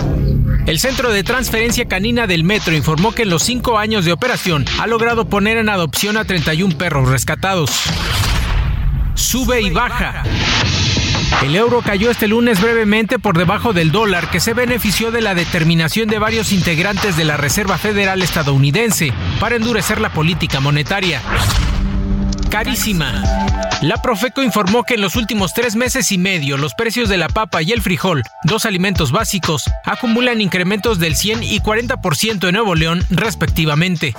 El 0.66 0.80
Centro 0.80 1.12
de 1.12 1.22
Transferencia 1.22 1.86
Canina 1.86 2.26
del 2.26 2.42
Metro 2.42 2.74
informó 2.74 3.12
que 3.12 3.22
en 3.22 3.30
los 3.30 3.44
cinco 3.44 3.78
años 3.78 4.04
de 4.04 4.12
operación 4.12 4.64
ha 4.80 4.88
logrado 4.88 5.28
poner 5.28 5.56
en 5.58 5.68
adopción 5.68 6.16
a 6.16 6.24
31 6.24 6.76
perros 6.76 7.08
rescatados. 7.08 7.70
Sube 9.14 9.60
y 9.62 9.70
baja. 9.70 10.24
El 11.42 11.56
euro 11.56 11.82
cayó 11.82 12.10
este 12.10 12.28
lunes 12.28 12.60
brevemente 12.60 13.18
por 13.18 13.36
debajo 13.36 13.72
del 13.72 13.92
dólar, 13.92 14.30
que 14.30 14.40
se 14.40 14.54
benefició 14.54 15.10
de 15.10 15.20
la 15.20 15.34
determinación 15.34 16.08
de 16.08 16.18
varios 16.18 16.52
integrantes 16.52 17.16
de 17.16 17.24
la 17.24 17.36
Reserva 17.36 17.76
Federal 17.76 18.22
estadounidense 18.22 19.12
para 19.40 19.56
endurecer 19.56 20.00
la 20.00 20.10
política 20.10 20.60
monetaria. 20.60 21.20
Carísima. 22.50 23.22
La 23.82 24.00
Profeco 24.00 24.42
informó 24.42 24.84
que 24.84 24.94
en 24.94 25.02
los 25.02 25.16
últimos 25.16 25.52
tres 25.52 25.76
meses 25.76 26.10
y 26.12 26.18
medio 26.18 26.56
los 26.56 26.72
precios 26.74 27.08
de 27.08 27.18
la 27.18 27.28
papa 27.28 27.60
y 27.62 27.72
el 27.72 27.82
frijol, 27.82 28.22
dos 28.44 28.64
alimentos 28.64 29.12
básicos, 29.12 29.70
acumulan 29.84 30.40
incrementos 30.40 30.98
del 30.98 31.16
100 31.16 31.42
y 31.42 31.60
40% 31.60 32.48
en 32.48 32.54
Nuevo 32.54 32.74
León 32.74 33.04
respectivamente. 33.10 34.14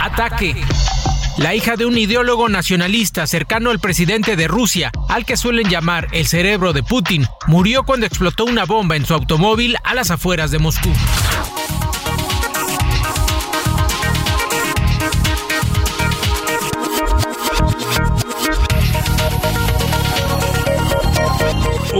Ataque. 0.00 0.54
La 1.36 1.54
hija 1.54 1.76
de 1.76 1.84
un 1.84 1.98
ideólogo 1.98 2.48
nacionalista 2.48 3.26
cercano 3.26 3.70
al 3.70 3.80
presidente 3.80 4.36
de 4.36 4.46
Rusia, 4.46 4.92
al 5.08 5.24
que 5.24 5.36
suelen 5.36 5.68
llamar 5.68 6.06
el 6.12 6.28
cerebro 6.28 6.72
de 6.72 6.84
Putin, 6.84 7.26
murió 7.48 7.82
cuando 7.82 8.06
explotó 8.06 8.44
una 8.44 8.64
bomba 8.64 8.94
en 8.94 9.04
su 9.04 9.14
automóvil 9.14 9.76
a 9.82 9.94
las 9.94 10.12
afueras 10.12 10.52
de 10.52 10.60
Moscú. 10.60 10.90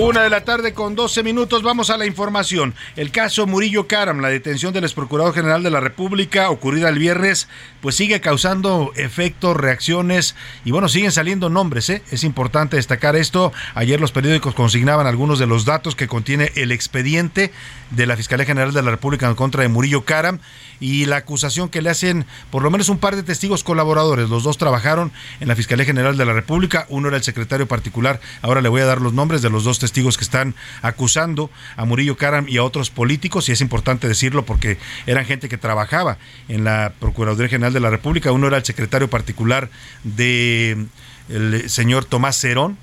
Una 0.04 0.22
de 0.22 0.28
la 0.28 0.44
tarde 0.44 0.74
con 0.74 0.94
12 0.94 1.22
minutos, 1.22 1.62
vamos 1.62 1.88
a 1.88 1.96
la 1.96 2.04
información. 2.04 2.74
El 2.94 3.10
caso 3.10 3.46
Murillo 3.46 3.86
Karam, 3.86 4.20
la 4.20 4.28
detención 4.28 4.74
del 4.74 4.84
ex 4.84 4.92
procurador 4.92 5.32
general 5.32 5.62
de 5.62 5.70
la 5.70 5.80
República, 5.80 6.50
ocurrida 6.50 6.90
el 6.90 6.98
viernes, 6.98 7.48
pues 7.80 7.94
sigue 7.94 8.20
causando 8.20 8.92
efectos, 8.96 9.56
reacciones 9.56 10.36
y 10.62 10.72
bueno, 10.72 10.90
siguen 10.90 11.10
saliendo 11.10 11.48
nombres. 11.48 11.88
¿eh? 11.88 12.02
Es 12.10 12.22
importante 12.22 12.76
destacar 12.76 13.16
esto. 13.16 13.50
Ayer 13.74 13.98
los 13.98 14.12
periódicos 14.12 14.54
consignaban 14.54 15.06
algunos 15.06 15.38
de 15.38 15.46
los 15.46 15.64
datos 15.64 15.96
que 15.96 16.06
contiene 16.06 16.52
el 16.54 16.70
expediente 16.70 17.50
de 17.90 18.06
la 18.06 18.18
Fiscalía 18.18 18.44
General 18.44 18.74
de 18.74 18.82
la 18.82 18.90
República 18.90 19.26
en 19.26 19.34
contra 19.36 19.62
de 19.62 19.68
Murillo 19.68 20.04
Karam 20.04 20.38
y 20.80 21.06
la 21.06 21.16
acusación 21.16 21.70
que 21.70 21.80
le 21.80 21.88
hacen 21.88 22.26
por 22.50 22.62
lo 22.62 22.70
menos 22.70 22.90
un 22.90 22.98
par 22.98 23.16
de 23.16 23.22
testigos 23.22 23.64
colaboradores. 23.64 24.28
Los 24.28 24.42
dos 24.42 24.58
trabajaron 24.58 25.12
en 25.40 25.48
la 25.48 25.56
Fiscalía 25.56 25.86
General 25.86 26.18
de 26.18 26.26
la 26.26 26.34
República. 26.34 26.84
Uno 26.90 27.08
era 27.08 27.16
el 27.16 27.22
secretario 27.22 27.66
particular. 27.66 28.20
Ahora 28.42 28.60
le 28.60 28.68
voy 28.68 28.82
a 28.82 28.84
dar 28.84 29.00
los 29.00 29.14
nombres 29.14 29.40
de 29.40 29.48
los 29.48 29.64
dos 29.64 29.78
testigos 29.78 29.93
que 29.94 30.24
están 30.24 30.54
acusando 30.82 31.50
a 31.76 31.84
Murillo 31.84 32.16
Karam 32.16 32.46
y 32.48 32.58
a 32.58 32.64
otros 32.64 32.90
políticos. 32.90 33.48
Y 33.48 33.52
es 33.52 33.60
importante 33.60 34.08
decirlo 34.08 34.44
porque 34.44 34.78
eran 35.06 35.24
gente 35.24 35.48
que 35.48 35.56
trabajaba 35.56 36.18
en 36.48 36.64
la 36.64 36.92
Procuraduría 36.98 37.48
General 37.48 37.72
de 37.72 37.80
la 37.80 37.90
República. 37.90 38.32
Uno 38.32 38.48
era 38.48 38.56
el 38.56 38.64
secretario 38.64 39.08
particular 39.08 39.70
de 40.02 40.86
señor 41.66 42.04
Tomás 42.04 42.36
Cerón 42.36 42.76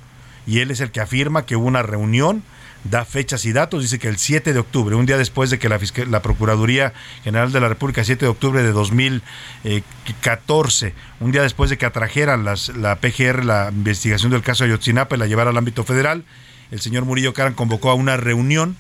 y 0.48 0.60
él 0.60 0.72
es 0.72 0.80
el 0.80 0.92
que 0.92 1.02
afirma 1.02 1.46
que 1.46 1.56
hubo 1.56 1.68
una 1.68 1.84
reunión 1.84 2.44
da 2.84 3.06
fechas 3.06 3.46
y 3.46 3.54
datos, 3.54 3.84
dice 3.84 4.00
que 4.00 4.08
el 4.08 4.18
7 4.18 4.54
de 4.54 4.60
octubre, 4.60 4.96
un 4.96 5.06
día 5.06 5.18
después 5.18 5.52
de 5.52 5.60
que 5.60 5.70
la, 5.70 5.78
Procuraduría 6.22 6.94
General 7.24 7.52
de 7.52 7.60
la 7.60 7.70
República, 7.70 8.04
7 8.04 8.26
de 8.26 8.30
octubre 8.30 8.64
de 8.64 8.72
2014, 8.72 10.96
un 11.20 11.32
día 11.32 11.44
después 11.44 11.70
de 11.70 11.78
que 11.78 11.86
atrajeran 11.86 12.44
las, 12.44 12.70
la 12.70 12.96
PGR 12.96 13.46
la 13.46 13.70
investigación 13.72 14.32
del 14.32 14.42
caso 14.42 14.64
Ayotzinapa 14.64 15.16
y 15.16 15.20
la 15.20 15.28
llevara 15.28 15.52
al 15.52 15.58
ámbito 15.58 15.84
federal, 15.84 16.24
el 16.72 16.82
señor 16.82 17.06
Murillo 17.06 17.34
Caran 17.34 17.54
convocó 17.54 17.90
a 17.92 17.94
una 17.94 18.18
reunión 18.18 18.78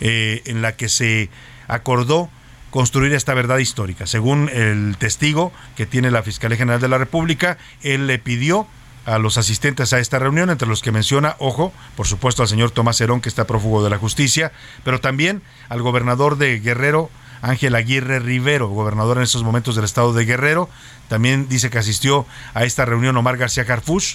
eh, 0.00 0.42
en 0.46 0.62
la 0.62 0.72
que 0.76 0.88
se 0.88 1.30
acordó 1.68 2.28
construir 2.70 3.12
esta 3.12 3.34
verdad 3.34 3.58
histórica. 3.58 4.06
Según 4.06 4.48
el 4.48 4.96
testigo 4.98 5.52
que 5.76 5.86
tiene 5.86 6.10
la 6.10 6.22
Fiscalía 6.22 6.56
General 6.56 6.80
de 6.80 6.88
la 6.88 6.98
República, 6.98 7.58
él 7.82 8.06
le 8.06 8.18
pidió 8.18 8.66
a 9.04 9.18
los 9.18 9.36
asistentes 9.36 9.92
a 9.92 9.98
esta 9.98 10.18
reunión, 10.18 10.48
entre 10.48 10.68
los 10.68 10.80
que 10.80 10.92
menciona, 10.92 11.36
ojo, 11.38 11.72
por 11.96 12.06
supuesto 12.06 12.42
al 12.42 12.48
señor 12.48 12.70
Tomás 12.70 13.00
Herón, 13.00 13.20
que 13.20 13.28
está 13.28 13.46
prófugo 13.46 13.84
de 13.84 13.90
la 13.90 13.98
justicia, 13.98 14.52
pero 14.84 15.00
también 15.00 15.42
al 15.68 15.82
gobernador 15.82 16.38
de 16.38 16.60
Guerrero, 16.60 17.10
Ángel 17.42 17.74
Aguirre 17.74 18.20
Rivero, 18.20 18.68
gobernador 18.68 19.18
en 19.18 19.24
esos 19.24 19.42
momentos 19.42 19.74
del 19.74 19.84
estado 19.84 20.12
de 20.12 20.24
Guerrero. 20.24 20.70
También 21.08 21.48
dice 21.48 21.68
que 21.68 21.78
asistió 21.78 22.24
a 22.54 22.64
esta 22.64 22.84
reunión 22.84 23.16
Omar 23.16 23.36
García 23.36 23.64
Carfush, 23.64 24.14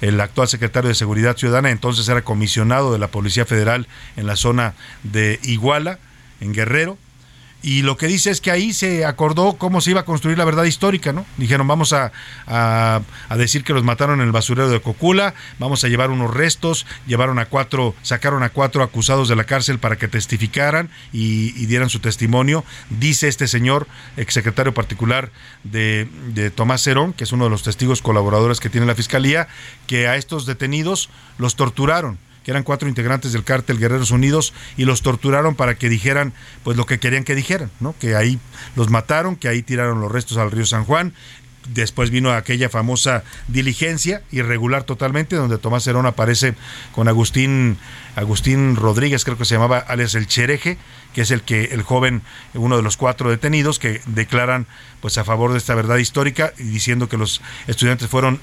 el 0.00 0.20
actual 0.20 0.48
secretario 0.48 0.88
de 0.88 0.94
Seguridad 0.94 1.36
Ciudadana, 1.36 1.70
entonces 1.70 2.08
era 2.08 2.22
comisionado 2.22 2.92
de 2.92 2.98
la 2.98 3.08
Policía 3.08 3.46
Federal 3.46 3.86
en 4.16 4.26
la 4.26 4.36
zona 4.36 4.74
de 5.02 5.38
Iguala, 5.42 5.98
en 6.40 6.52
Guerrero. 6.52 6.96
Y 7.62 7.82
lo 7.82 7.96
que 7.98 8.06
dice 8.06 8.30
es 8.30 8.40
que 8.40 8.50
ahí 8.50 8.72
se 8.72 9.04
acordó 9.04 9.54
cómo 9.54 9.82
se 9.82 9.90
iba 9.90 10.00
a 10.00 10.04
construir 10.04 10.38
la 10.38 10.46
verdad 10.46 10.64
histórica, 10.64 11.12
¿no? 11.12 11.26
Dijeron, 11.36 11.68
vamos 11.68 11.92
a, 11.92 12.10
a, 12.46 13.02
decir 13.36 13.64
que 13.64 13.74
los 13.74 13.84
mataron 13.84 14.20
en 14.20 14.26
el 14.26 14.32
basurero 14.32 14.70
de 14.70 14.80
Cocula, 14.80 15.34
vamos 15.58 15.84
a 15.84 15.88
llevar 15.88 16.10
unos 16.10 16.32
restos, 16.32 16.86
llevaron 17.06 17.38
a 17.38 17.46
cuatro, 17.46 17.94
sacaron 18.02 18.42
a 18.42 18.48
cuatro 18.48 18.82
acusados 18.82 19.28
de 19.28 19.36
la 19.36 19.44
cárcel 19.44 19.78
para 19.78 19.96
que 19.96 20.08
testificaran 20.08 20.88
y, 21.12 21.66
dieran 21.66 21.90
su 21.90 22.00
testimonio. 22.00 22.64
Dice 22.88 23.28
este 23.28 23.46
señor, 23.46 23.86
exsecretario 24.16 24.72
particular 24.74 25.30
de, 25.62 26.08
de 26.28 26.50
Tomás 26.50 26.82
Cerón, 26.82 27.12
que 27.12 27.24
es 27.24 27.32
uno 27.32 27.44
de 27.44 27.50
los 27.50 27.62
testigos 27.62 28.00
colaboradores 28.00 28.58
que 28.58 28.70
tiene 28.70 28.86
la 28.86 28.94
Fiscalía, 28.94 29.48
que 29.86 30.08
a 30.08 30.16
estos 30.16 30.46
detenidos 30.46 31.10
los 31.38 31.56
torturaron 31.56 32.18
que 32.44 32.50
eran 32.50 32.62
cuatro 32.62 32.88
integrantes 32.88 33.32
del 33.32 33.44
cártel 33.44 33.78
Guerreros 33.78 34.10
Unidos 34.10 34.52
y 34.76 34.84
los 34.84 35.02
torturaron 35.02 35.54
para 35.54 35.74
que 35.74 35.88
dijeran 35.88 36.32
pues 36.64 36.76
lo 36.76 36.86
que 36.86 36.98
querían 36.98 37.24
que 37.24 37.34
dijeran, 37.34 37.70
¿no? 37.80 37.94
Que 37.98 38.16
ahí 38.16 38.38
los 38.76 38.90
mataron, 38.90 39.36
que 39.36 39.48
ahí 39.48 39.62
tiraron 39.62 40.00
los 40.00 40.10
restos 40.10 40.38
al 40.38 40.50
río 40.50 40.66
San 40.66 40.84
Juan. 40.84 41.12
Después 41.68 42.10
vino 42.10 42.32
aquella 42.32 42.70
famosa 42.70 43.22
diligencia 43.46 44.22
irregular 44.32 44.84
totalmente, 44.84 45.36
donde 45.36 45.58
Tomás 45.58 45.86
Herón 45.86 46.06
aparece 46.06 46.54
con 46.92 47.06
Agustín, 47.06 47.76
Agustín 48.20 48.76
Rodríguez, 48.76 49.24
creo 49.24 49.38
que 49.38 49.46
se 49.46 49.54
llamaba 49.54 49.78
alias 49.78 50.14
el 50.14 50.26
Chereje, 50.26 50.76
que 51.14 51.22
es 51.22 51.30
el 51.30 51.42
que 51.42 51.64
el 51.72 51.82
joven, 51.82 52.20
uno 52.54 52.76
de 52.76 52.82
los 52.82 52.96
cuatro 52.96 53.30
detenidos, 53.30 53.78
que 53.78 54.02
declaran 54.06 54.66
pues 55.00 55.16
a 55.16 55.24
favor 55.24 55.52
de 55.52 55.58
esta 55.58 55.74
verdad 55.74 55.96
histórica 55.96 56.52
diciendo 56.58 57.08
que 57.08 57.16
los 57.16 57.40
estudiantes 57.66 58.08
fueron 58.08 58.38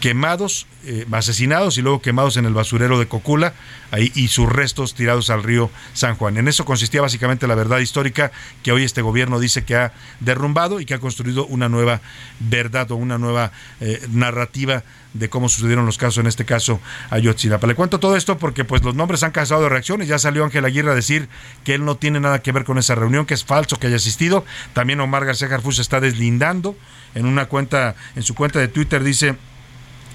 quemados, 0.00 0.66
eh, 0.84 1.06
asesinados 1.10 1.78
y 1.78 1.82
luego 1.82 2.02
quemados 2.02 2.36
en 2.36 2.44
el 2.44 2.52
basurero 2.52 2.98
de 2.98 3.08
Cocula 3.08 3.54
ahí, 3.90 4.12
y 4.14 4.28
sus 4.28 4.50
restos 4.50 4.94
tirados 4.94 5.30
al 5.30 5.42
río 5.42 5.70
San 5.94 6.16
Juan. 6.16 6.36
En 6.36 6.46
eso 6.46 6.66
consistía 6.66 7.00
básicamente 7.00 7.46
la 7.46 7.54
verdad 7.54 7.78
histórica 7.78 8.32
que 8.62 8.72
hoy 8.72 8.84
este 8.84 9.00
gobierno 9.00 9.40
dice 9.40 9.64
que 9.64 9.76
ha 9.76 9.92
derrumbado 10.20 10.78
y 10.78 10.84
que 10.84 10.92
ha 10.92 10.98
construido 10.98 11.46
una 11.46 11.70
nueva 11.70 12.02
verdad 12.38 12.90
o 12.90 12.96
una 12.96 13.16
nueva 13.16 13.52
eh, 13.80 14.06
narrativa 14.10 14.84
de 15.18 15.28
cómo 15.28 15.48
sucedieron 15.48 15.86
los 15.86 15.98
casos, 15.98 16.18
en 16.18 16.26
este 16.26 16.44
caso 16.44 16.80
Ayotzinapa. 17.10 17.66
Le 17.66 17.74
cuento 17.74 18.00
todo 18.00 18.16
esto 18.16 18.38
porque 18.38 18.64
pues 18.64 18.82
los 18.82 18.94
nombres 18.94 19.22
han 19.22 19.30
causado 19.32 19.68
reacciones. 19.68 20.08
Ya 20.08 20.18
salió 20.18 20.44
Ángel 20.44 20.64
Aguirre 20.64 20.92
a 20.92 20.94
decir 20.94 21.28
que 21.64 21.74
él 21.74 21.84
no 21.84 21.96
tiene 21.96 22.20
nada 22.20 22.42
que 22.42 22.52
ver 22.52 22.64
con 22.64 22.78
esa 22.78 22.94
reunión, 22.94 23.26
que 23.26 23.34
es 23.34 23.44
falso 23.44 23.76
que 23.76 23.86
haya 23.86 23.96
asistido. 23.96 24.44
También 24.72 25.00
Omar 25.00 25.24
García 25.24 25.48
Garfus 25.48 25.78
está 25.78 26.00
deslindando 26.00 26.76
en 27.14 27.26
una 27.26 27.46
cuenta, 27.46 27.96
en 28.14 28.22
su 28.22 28.34
cuenta 28.34 28.58
de 28.58 28.68
Twitter 28.68 29.02
dice 29.02 29.36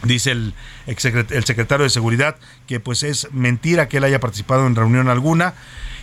dice 0.03 0.31
el, 0.31 0.53
el 0.87 0.97
secretario 0.97 1.83
de 1.83 1.89
Seguridad 1.89 2.37
que 2.67 2.79
pues 2.79 3.03
es 3.03 3.27
mentira 3.31 3.87
que 3.87 3.97
él 3.97 4.03
haya 4.03 4.19
participado 4.19 4.65
en 4.67 4.75
reunión 4.75 5.09
alguna. 5.09 5.53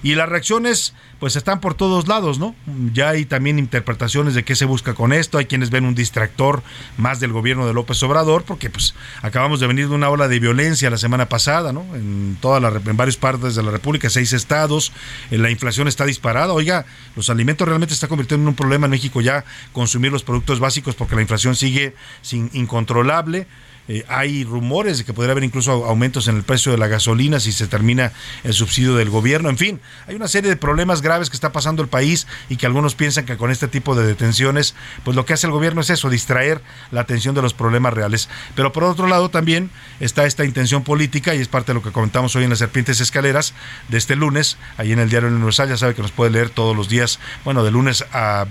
Y 0.02 0.14
las 0.14 0.28
reacciones, 0.28 0.94
pues 1.18 1.34
están 1.34 1.60
por 1.60 1.74
todos 1.74 2.06
lados, 2.06 2.38
¿no? 2.38 2.54
Ya 2.92 3.08
hay 3.08 3.24
también 3.24 3.58
interpretaciones 3.58 4.34
de 4.34 4.44
qué 4.44 4.54
se 4.54 4.64
busca 4.64 4.94
con 4.94 5.12
esto. 5.12 5.38
Hay 5.38 5.46
quienes 5.46 5.70
ven 5.70 5.84
un 5.84 5.94
distractor 5.96 6.62
más 6.96 7.18
del 7.18 7.32
gobierno 7.32 7.66
de 7.66 7.74
López 7.74 8.00
Obrador, 8.04 8.44
porque 8.44 8.70
pues 8.70 8.94
acabamos 9.22 9.58
de 9.58 9.66
venir 9.66 9.88
de 9.88 9.94
una 9.94 10.08
ola 10.08 10.28
de 10.28 10.38
violencia 10.38 10.88
la 10.88 10.98
semana 10.98 11.28
pasada, 11.28 11.72
¿no? 11.72 11.84
En 11.96 12.36
toda 12.40 12.60
la, 12.60 12.68
en 12.68 12.96
varias 12.96 13.16
partes 13.16 13.56
de 13.56 13.62
la 13.64 13.72
República, 13.72 14.08
seis 14.08 14.32
estados, 14.32 14.92
eh, 15.32 15.38
la 15.38 15.50
inflación 15.50 15.88
está 15.88 16.04
disparada. 16.04 16.52
Oiga, 16.52 16.86
los 17.16 17.28
alimentos 17.28 17.66
realmente 17.66 17.92
está 17.92 18.06
convirtiendo 18.06 18.44
en 18.44 18.48
un 18.48 18.54
problema 18.54 18.86
en 18.86 18.92
México 18.92 19.20
ya 19.20 19.44
consumir 19.72 20.12
los 20.12 20.22
productos 20.22 20.60
básicos 20.60 20.94
porque 20.94 21.16
la 21.16 21.22
inflación 21.22 21.56
sigue 21.56 21.94
sin 22.22 22.50
incontrolable. 22.52 23.48
Eh, 23.88 24.04
hay 24.08 24.44
rumores 24.44 24.98
de 24.98 25.04
que 25.04 25.14
podría 25.14 25.32
haber 25.32 25.44
incluso 25.44 25.86
aumentos 25.86 26.28
en 26.28 26.36
el 26.36 26.42
precio 26.42 26.70
de 26.70 26.78
la 26.78 26.88
gasolina 26.88 27.40
si 27.40 27.52
se 27.52 27.66
termina 27.66 28.12
el 28.44 28.52
subsidio 28.52 28.94
del 28.94 29.08
gobierno. 29.08 29.48
En 29.48 29.56
fin, 29.56 29.80
hay 30.06 30.14
una 30.14 30.28
serie 30.28 30.50
de 30.50 30.56
problemas 30.56 31.00
graves 31.00 31.30
que 31.30 31.36
está 31.36 31.52
pasando 31.52 31.82
el 31.82 31.88
país 31.88 32.26
y 32.48 32.56
que 32.56 32.66
algunos 32.66 32.94
piensan 32.94 33.24
que 33.24 33.36
con 33.36 33.50
este 33.50 33.66
tipo 33.66 33.94
de 33.94 34.06
detenciones, 34.06 34.74
pues 35.04 35.16
lo 35.16 35.24
que 35.24 35.32
hace 35.32 35.46
el 35.46 35.52
gobierno 35.52 35.80
es 35.80 35.90
eso, 35.90 36.10
distraer 36.10 36.60
la 36.90 37.00
atención 37.00 37.34
de 37.34 37.42
los 37.42 37.54
problemas 37.54 37.94
reales. 37.94 38.28
Pero 38.54 38.72
por 38.72 38.84
otro 38.84 39.06
lado 39.06 39.30
también 39.30 39.70
está 40.00 40.26
esta 40.26 40.44
intención 40.44 40.84
política 40.84 41.34
y 41.34 41.40
es 41.40 41.48
parte 41.48 41.72
de 41.72 41.74
lo 41.74 41.82
que 41.82 41.92
comentamos 41.92 42.36
hoy 42.36 42.44
en 42.44 42.50
las 42.50 42.58
Serpientes 42.58 43.00
Escaleras 43.00 43.54
de 43.88 43.96
este 43.96 44.16
lunes, 44.16 44.58
ahí 44.76 44.92
en 44.92 44.98
el 44.98 45.08
diario 45.08 45.28
Universal, 45.28 45.68
ya 45.68 45.76
sabe 45.76 45.94
que 45.94 46.02
nos 46.02 46.12
puede 46.12 46.30
leer 46.30 46.50
todos 46.50 46.76
los 46.76 46.88
días, 46.88 47.18
bueno, 47.44 47.64
de 47.64 47.70
lunes 47.70 48.04
a 48.12 48.46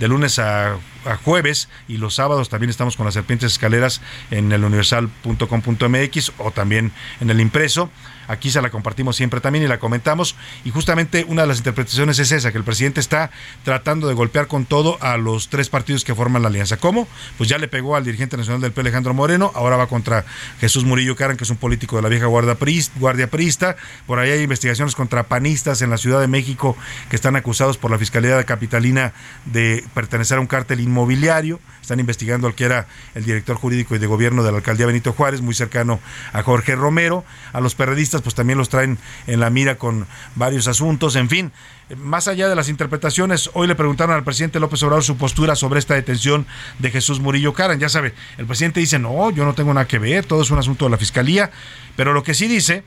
de 0.00 0.08
lunes 0.08 0.38
a, 0.38 0.76
jueves 1.24 1.68
y 1.88 1.96
los 1.96 2.14
sábados 2.14 2.48
también 2.48 2.70
estamos 2.70 2.96
con 2.96 3.06
las 3.06 3.14
serpientes 3.14 3.52
escaleras 3.52 4.00
en 4.30 4.52
el 4.52 4.64
universal.com.mx 4.64 6.32
o 6.38 6.50
también 6.50 6.92
en 7.20 7.30
el 7.30 7.40
impreso. 7.40 7.90
Aquí 8.30 8.52
se 8.52 8.62
la 8.62 8.70
compartimos 8.70 9.16
siempre 9.16 9.40
también 9.40 9.64
y 9.64 9.66
la 9.66 9.80
comentamos. 9.80 10.36
Y 10.64 10.70
justamente 10.70 11.24
una 11.26 11.42
de 11.42 11.48
las 11.48 11.58
interpretaciones 11.58 12.20
es 12.20 12.30
esa, 12.30 12.52
que 12.52 12.58
el 12.58 12.64
presidente 12.64 13.00
está 13.00 13.32
tratando 13.64 14.06
de 14.06 14.14
golpear 14.14 14.46
con 14.46 14.66
todo 14.66 14.98
a 15.00 15.16
los 15.16 15.48
tres 15.48 15.68
partidos 15.68 16.04
que 16.04 16.14
forman 16.14 16.42
la 16.42 16.48
alianza. 16.48 16.76
¿Cómo? 16.76 17.08
Pues 17.38 17.50
ya 17.50 17.58
le 17.58 17.66
pegó 17.66 17.96
al 17.96 18.04
dirigente 18.04 18.36
nacional 18.36 18.60
del 18.60 18.70
P. 18.70 18.82
Alejandro 18.82 19.14
Moreno, 19.14 19.50
ahora 19.56 19.76
va 19.76 19.88
contra 19.88 20.24
Jesús 20.60 20.84
Murillo 20.84 21.16
Caran, 21.16 21.36
que 21.36 21.42
es 21.42 21.50
un 21.50 21.56
político 21.56 21.96
de 21.96 22.02
la 22.02 22.08
vieja 22.08 22.26
guardia, 22.26 22.54
priista, 22.54 22.96
guardia 23.00 23.28
prista. 23.28 23.74
Por 24.06 24.20
ahí 24.20 24.30
hay 24.30 24.42
investigaciones 24.42 24.94
contra 24.94 25.24
panistas 25.24 25.82
en 25.82 25.90
la 25.90 25.98
Ciudad 25.98 26.20
de 26.20 26.28
México 26.28 26.76
que 27.08 27.16
están 27.16 27.34
acusados 27.34 27.78
por 27.78 27.90
la 27.90 27.98
Fiscalía 27.98 28.44
Capitalina 28.44 29.12
de 29.46 29.84
pertenecer 29.92 30.38
a 30.38 30.40
un 30.40 30.46
cártel 30.46 30.78
inmobiliario. 30.90 31.60
Están 31.80 31.98
investigando 31.98 32.46
al 32.46 32.54
que 32.54 32.64
era 32.64 32.86
el 33.14 33.24
director 33.24 33.56
jurídico 33.56 33.96
y 33.96 33.98
de 33.98 34.06
gobierno 34.06 34.42
de 34.44 34.52
la 34.52 34.58
alcaldía 34.58 34.86
Benito 34.86 35.12
Juárez, 35.12 35.40
muy 35.40 35.54
cercano 35.54 35.98
a 36.32 36.42
Jorge 36.42 36.76
Romero. 36.76 37.24
A 37.52 37.60
los 37.60 37.74
periodistas, 37.74 38.22
pues 38.22 38.34
también 38.34 38.58
los 38.58 38.68
traen 38.68 38.98
en 39.26 39.40
la 39.40 39.50
mira 39.50 39.76
con 39.76 40.06
varios 40.36 40.68
asuntos. 40.68 41.16
En 41.16 41.28
fin, 41.28 41.52
más 41.96 42.28
allá 42.28 42.48
de 42.48 42.54
las 42.54 42.68
interpretaciones, 42.68 43.50
hoy 43.54 43.66
le 43.66 43.74
preguntaron 43.74 44.14
al 44.14 44.22
presidente 44.22 44.60
López 44.60 44.82
Obrador 44.82 45.02
su 45.02 45.16
postura 45.16 45.56
sobre 45.56 45.78
esta 45.80 45.94
detención 45.94 46.46
de 46.78 46.90
Jesús 46.90 47.18
Murillo 47.18 47.54
Caran. 47.54 47.80
Ya 47.80 47.88
sabe, 47.88 48.14
el 48.38 48.46
presidente 48.46 48.80
dice, 48.80 48.98
no, 48.98 49.30
yo 49.30 49.44
no 49.44 49.54
tengo 49.54 49.74
nada 49.74 49.88
que 49.88 49.98
ver, 49.98 50.24
todo 50.24 50.42
es 50.42 50.50
un 50.50 50.58
asunto 50.58 50.84
de 50.84 50.92
la 50.92 50.98
fiscalía. 50.98 51.50
Pero 51.96 52.12
lo 52.12 52.22
que 52.22 52.34
sí 52.34 52.46
dice 52.46 52.84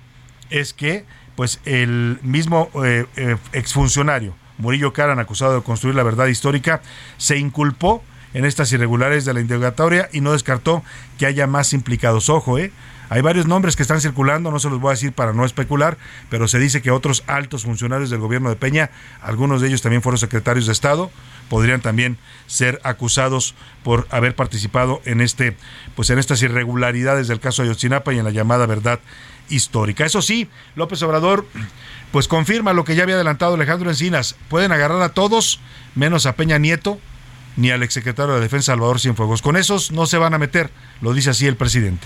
es 0.50 0.74
que, 0.74 1.06
pues, 1.36 1.60
el 1.66 2.20
mismo 2.22 2.70
eh, 2.86 3.06
eh, 3.18 3.38
exfuncionario 3.52 4.36
Murillo 4.64 4.94
Caran, 4.94 5.20
acusado 5.20 5.56
de 5.56 5.62
construir 5.62 5.96
la 5.96 6.04
verdad 6.04 6.28
histórica, 6.28 6.82
se 7.18 7.38
inculpó 7.38 8.02
en 8.34 8.46
estas 8.46 8.72
irregulares 8.72 9.26
de 9.26 9.34
la 9.34 9.42
interrogatoria 9.42 10.10
y 10.12 10.22
no 10.22 10.32
descartó 10.32 10.84
que 11.20 11.26
haya 11.26 11.46
más 11.46 11.74
implicados. 11.74 12.30
Ojo, 12.30 12.58
¿eh? 12.58 12.72
Hay 13.10 13.22
varios 13.22 13.46
nombres 13.46 13.76
que 13.76 13.84
están 13.84 14.02
circulando, 14.02 14.50
no 14.50 14.58
se 14.58 14.70
los 14.70 14.80
voy 14.80 14.90
a 14.90 14.94
decir 14.94 15.12
para 15.12 15.34
no 15.34 15.46
especular, 15.46 15.98
pero 16.30 16.48
se 16.48 16.58
dice 16.58 16.82
que 16.82 16.90
otros 16.90 17.24
altos 17.28 17.64
funcionarios 17.64 18.10
del 18.10 18.20
gobierno 18.20 18.50
de 18.50 18.56
Peña, 18.56 18.90
algunos 19.22 19.62
de 19.62 19.68
ellos 19.68 19.82
también 19.84 20.02
fueron 20.02 20.18
secretarios 20.18 20.66
de 20.66 20.72
Estado, 20.72 21.12
podrían 21.50 21.82
también 21.82 22.18
ser 22.48 22.80
acusados 22.84 23.54
por 23.84 24.08
haber 24.10 24.36
participado 24.36 25.02
en 25.06 25.22
este, 25.22 25.56
pues 25.96 26.10
en 26.10 26.18
estas 26.18 26.42
irregularidades 26.42 27.28
del 27.28 27.42
caso 27.42 27.62
de 27.62 27.70
Ayotzinapa 27.70 28.14
y 28.14 28.20
en 28.20 28.26
la 28.26 28.32
llamada 28.32 28.66
verdad 28.66 29.00
histórica. 29.50 30.06
Eso 30.06 30.22
sí, 30.22 30.50
López 30.76 31.04
Obrador 31.04 31.46
pues 32.14 32.28
confirma 32.28 32.74
lo 32.74 32.86
que 32.86 32.96
ya 32.96 33.02
había 33.02 33.16
adelantado 33.16 33.56
Alejandro 33.56 33.90
Encinas, 33.90 34.36
pueden 34.48 34.72
agarrar 34.72 35.02
a 35.02 35.10
todos 35.10 35.60
menos 35.96 36.28
a 36.28 36.36
Peña 36.36 36.60
Nieto 36.60 37.00
ni 37.58 37.72
al 37.72 37.82
exsecretario 37.82 38.36
de 38.36 38.40
Defensa 38.40 38.74
Salvador 38.74 39.00
Cienfuegos. 39.00 39.42
Con 39.42 39.58
esos 39.58 39.92
no 39.92 40.06
se 40.06 40.20
van 40.20 40.36
a 40.36 40.38
meter, 40.38 40.70
lo 41.02 41.14
dice 41.14 41.32
así 41.32 41.48
el 41.48 41.56
presidente 41.56 42.06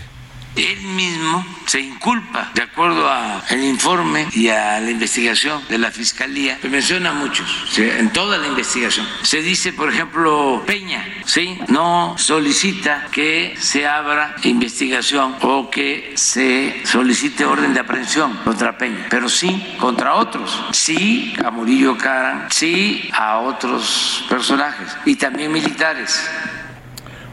él 0.57 0.81
mismo 0.81 1.45
se 1.65 1.81
inculpa, 1.81 2.51
de 2.53 2.61
acuerdo 2.63 3.09
al 3.09 3.63
informe 3.63 4.27
y 4.33 4.47
a 4.47 4.79
la 4.79 4.89
investigación 4.89 5.61
de 5.69 5.77
la 5.77 5.91
Fiscalía, 5.91 6.59
que 6.59 6.69
menciona 6.69 7.13
muchos, 7.13 7.77
en 7.77 8.11
toda 8.11 8.37
la 8.37 8.47
investigación. 8.47 9.05
Se 9.21 9.41
dice, 9.41 9.73
por 9.73 9.89
ejemplo, 9.89 10.63
Peña, 10.65 11.05
¿sí? 11.25 11.59
no 11.67 12.15
solicita 12.17 13.07
que 13.11 13.55
se 13.59 13.85
abra 13.85 14.35
investigación 14.43 15.35
o 15.41 15.69
que 15.69 16.13
se 16.15 16.81
solicite 16.85 17.45
orden 17.45 17.73
de 17.73 17.81
aprehensión 17.81 18.37
contra 18.43 18.77
Peña, 18.77 19.07
pero 19.09 19.29
sí 19.29 19.75
contra 19.79 20.15
otros, 20.15 20.63
sí 20.71 21.33
a 21.43 21.51
Murillo 21.51 21.97
Cara, 21.97 22.47
sí 22.49 23.09
a 23.13 23.39
otros 23.39 24.25
personajes 24.29 24.95
y 25.05 25.15
también 25.15 25.51
militares. 25.51 26.29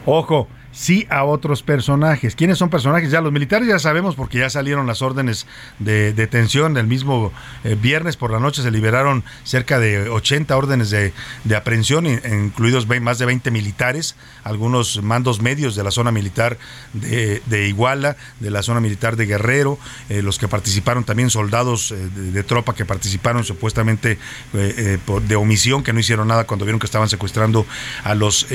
Ojo, 0.05 0.47
sí 0.75 1.07
a 1.09 1.23
otros 1.23 1.63
personajes. 1.63 2.35
¿Quiénes 2.35 2.57
son 2.57 2.69
personajes? 2.69 3.09
Ya 3.09 3.21
los 3.21 3.31
militares 3.31 3.67
ya 3.67 3.79
sabemos 3.79 4.15
porque 4.15 4.39
ya 4.39 4.49
salieron 4.49 4.85
las 4.85 5.01
órdenes 5.01 5.47
de 5.79 6.13
detención. 6.13 6.77
El 6.77 6.85
mismo 6.85 7.31
eh, 7.63 7.77
viernes 7.81 8.17
por 8.17 8.29
la 8.29 8.39
noche 8.39 8.61
se 8.61 8.69
liberaron 8.71 9.23
cerca 9.43 9.79
de 9.79 10.09
80 10.09 10.55
órdenes 10.55 10.89
de, 10.89 11.13
aprehensión, 11.55 12.05
incluidos 12.05 12.87
más 13.01 13.17
de 13.17 13.25
20 13.25 13.49
militares, 13.51 14.17
algunos 14.43 15.01
mandos 15.01 15.41
medios 15.41 15.75
de 15.75 15.83
la 15.83 15.91
zona 15.91 16.11
militar 16.11 16.57
de, 16.93 17.67
Iguala, 17.69 18.17
de 18.41 18.51
la 18.51 18.61
zona 18.61 18.81
militar 18.81 19.15
de 19.15 19.25
Guerrero, 19.25 19.79
eh, 20.09 20.21
los 20.21 20.37
que 20.37 20.49
participaron 20.49 21.05
también 21.05 21.29
soldados 21.29 21.91
eh, 21.91 21.95
de, 21.95 22.43
tropa 22.43 22.75
que 22.75 22.85
participaron 22.85 23.45
supuestamente 23.45 24.19
de 24.53 25.35
omisión, 25.35 25.83
que 25.83 25.93
no 25.93 25.99
hicieron 25.99 26.27
nada 26.27 26.43
cuando 26.43 26.65
vieron 26.65 26.79
que 26.79 26.85
estaban 26.85 27.07
secuestrando 27.07 27.65
a 28.03 28.13
los 28.13 28.47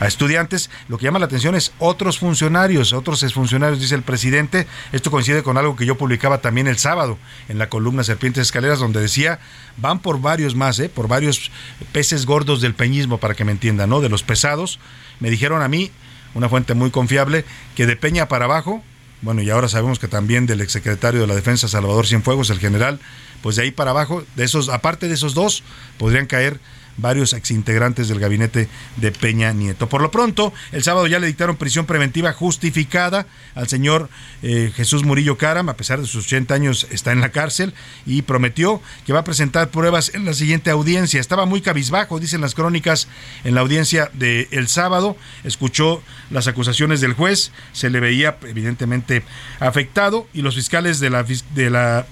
a 0.00 0.06
estudiantes. 0.06 0.68
Lo 0.88 0.98
que 0.98 1.04
llama 1.04 1.20
la 1.20 1.26
atención 1.26 1.43
otros 1.78 2.18
funcionarios, 2.18 2.92
otros 2.92 3.22
exfuncionarios, 3.22 3.80
dice 3.80 3.94
el 3.94 4.02
presidente. 4.02 4.66
Esto 4.92 5.10
coincide 5.10 5.42
con 5.42 5.56
algo 5.58 5.76
que 5.76 5.86
yo 5.86 5.96
publicaba 5.96 6.38
también 6.38 6.66
el 6.66 6.78
sábado 6.78 7.18
en 7.48 7.58
la 7.58 7.68
columna 7.68 8.04
Serpientes 8.04 8.42
Escaleras, 8.42 8.78
donde 8.78 9.00
decía, 9.00 9.40
van 9.76 9.98
por 9.98 10.20
varios 10.20 10.54
más, 10.54 10.78
¿eh? 10.78 10.88
por 10.88 11.08
varios 11.08 11.50
peces 11.92 12.26
gordos 12.26 12.60
del 12.60 12.74
peñismo, 12.74 13.18
para 13.18 13.34
que 13.34 13.44
me 13.44 13.52
entiendan, 13.52 13.90
¿no? 13.90 14.00
De 14.00 14.08
los 14.08 14.22
pesados. 14.22 14.78
Me 15.20 15.30
dijeron 15.30 15.62
a 15.62 15.68
mí, 15.68 15.90
una 16.34 16.48
fuente 16.48 16.74
muy 16.74 16.90
confiable, 16.90 17.44
que 17.74 17.86
de 17.86 17.96
Peña 17.96 18.28
para 18.28 18.44
abajo, 18.44 18.82
bueno, 19.22 19.40
y 19.40 19.48
ahora 19.48 19.68
sabemos 19.68 19.98
que 19.98 20.06
también 20.08 20.44
del 20.46 20.60
exsecretario 20.60 21.22
de 21.22 21.26
la 21.26 21.34
Defensa, 21.34 21.66
Salvador 21.66 22.06
Cienfuegos, 22.06 22.50
el 22.50 22.58
general, 22.58 23.00
pues 23.42 23.56
de 23.56 23.62
ahí 23.62 23.70
para 23.70 23.92
abajo, 23.92 24.22
de 24.36 24.44
esos, 24.44 24.68
aparte 24.68 25.08
de 25.08 25.14
esos 25.14 25.32
dos, 25.32 25.62
podrían 25.98 26.26
caer 26.26 26.60
varios 26.96 27.32
exintegrantes 27.32 28.08
del 28.08 28.20
gabinete 28.20 28.68
de 28.96 29.12
Peña 29.12 29.52
Nieto. 29.52 29.88
Por 29.88 30.02
lo 30.02 30.10
pronto, 30.10 30.52
el 30.72 30.82
sábado 30.82 31.06
ya 31.06 31.18
le 31.18 31.26
dictaron 31.26 31.56
prisión 31.56 31.86
preventiva 31.86 32.32
justificada 32.32 33.26
al 33.54 33.68
señor 33.68 34.08
eh, 34.42 34.72
Jesús 34.74 35.04
Murillo 35.04 35.36
Caram, 35.38 35.68
a 35.68 35.76
pesar 35.76 36.00
de 36.00 36.06
sus 36.06 36.26
80 36.26 36.54
años 36.54 36.86
está 36.90 37.12
en 37.12 37.20
la 37.20 37.30
cárcel 37.30 37.74
y 38.06 38.22
prometió 38.22 38.80
que 39.06 39.12
va 39.12 39.20
a 39.20 39.24
presentar 39.24 39.70
pruebas 39.70 40.14
en 40.14 40.24
la 40.24 40.34
siguiente 40.34 40.70
audiencia. 40.70 41.20
Estaba 41.20 41.46
muy 41.46 41.60
cabizbajo, 41.60 42.20
dicen 42.20 42.40
las 42.40 42.54
crónicas, 42.54 43.08
en 43.44 43.54
la 43.54 43.60
audiencia 43.60 44.10
del 44.12 44.48
el 44.50 44.68
sábado, 44.68 45.16
escuchó 45.44 46.02
las 46.30 46.46
acusaciones 46.46 47.00
del 47.00 47.12
juez, 47.12 47.52
se 47.72 47.90
le 47.90 48.00
veía 48.00 48.38
evidentemente 48.42 49.24
afectado 49.60 50.26
y 50.32 50.42
los 50.42 50.54
fiscales 50.54 51.00
de 51.00 51.10
la, 51.10 51.24
de 51.24 51.70
la 51.70 52.06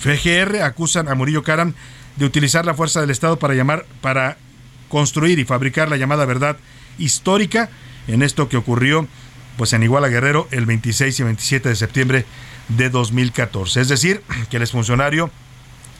FGR 0.00 0.62
acusan 0.62 1.08
a 1.08 1.14
Murillo 1.14 1.42
Caram 1.42 1.74
de 2.16 2.24
utilizar 2.24 2.64
la 2.64 2.74
fuerza 2.74 3.00
del 3.00 3.10
Estado 3.10 3.38
para 3.38 3.54
llamar, 3.54 3.86
para 4.00 4.36
construir 4.88 5.38
y 5.38 5.44
fabricar 5.44 5.88
la 5.88 5.96
llamada 5.96 6.24
verdad 6.24 6.56
histórica 6.98 7.68
en 8.08 8.22
esto 8.22 8.48
que 8.48 8.56
ocurrió 8.56 9.06
pues 9.56 9.72
en 9.72 9.82
Iguala 9.82 10.08
Guerrero 10.08 10.48
el 10.50 10.66
26 10.66 11.20
y 11.20 11.22
27 11.22 11.68
de 11.68 11.76
septiembre 11.76 12.24
de 12.68 12.90
2014. 12.90 13.80
Es 13.80 13.88
decir, 13.88 14.22
que 14.50 14.56
el 14.56 14.62
exfuncionario 14.62 15.30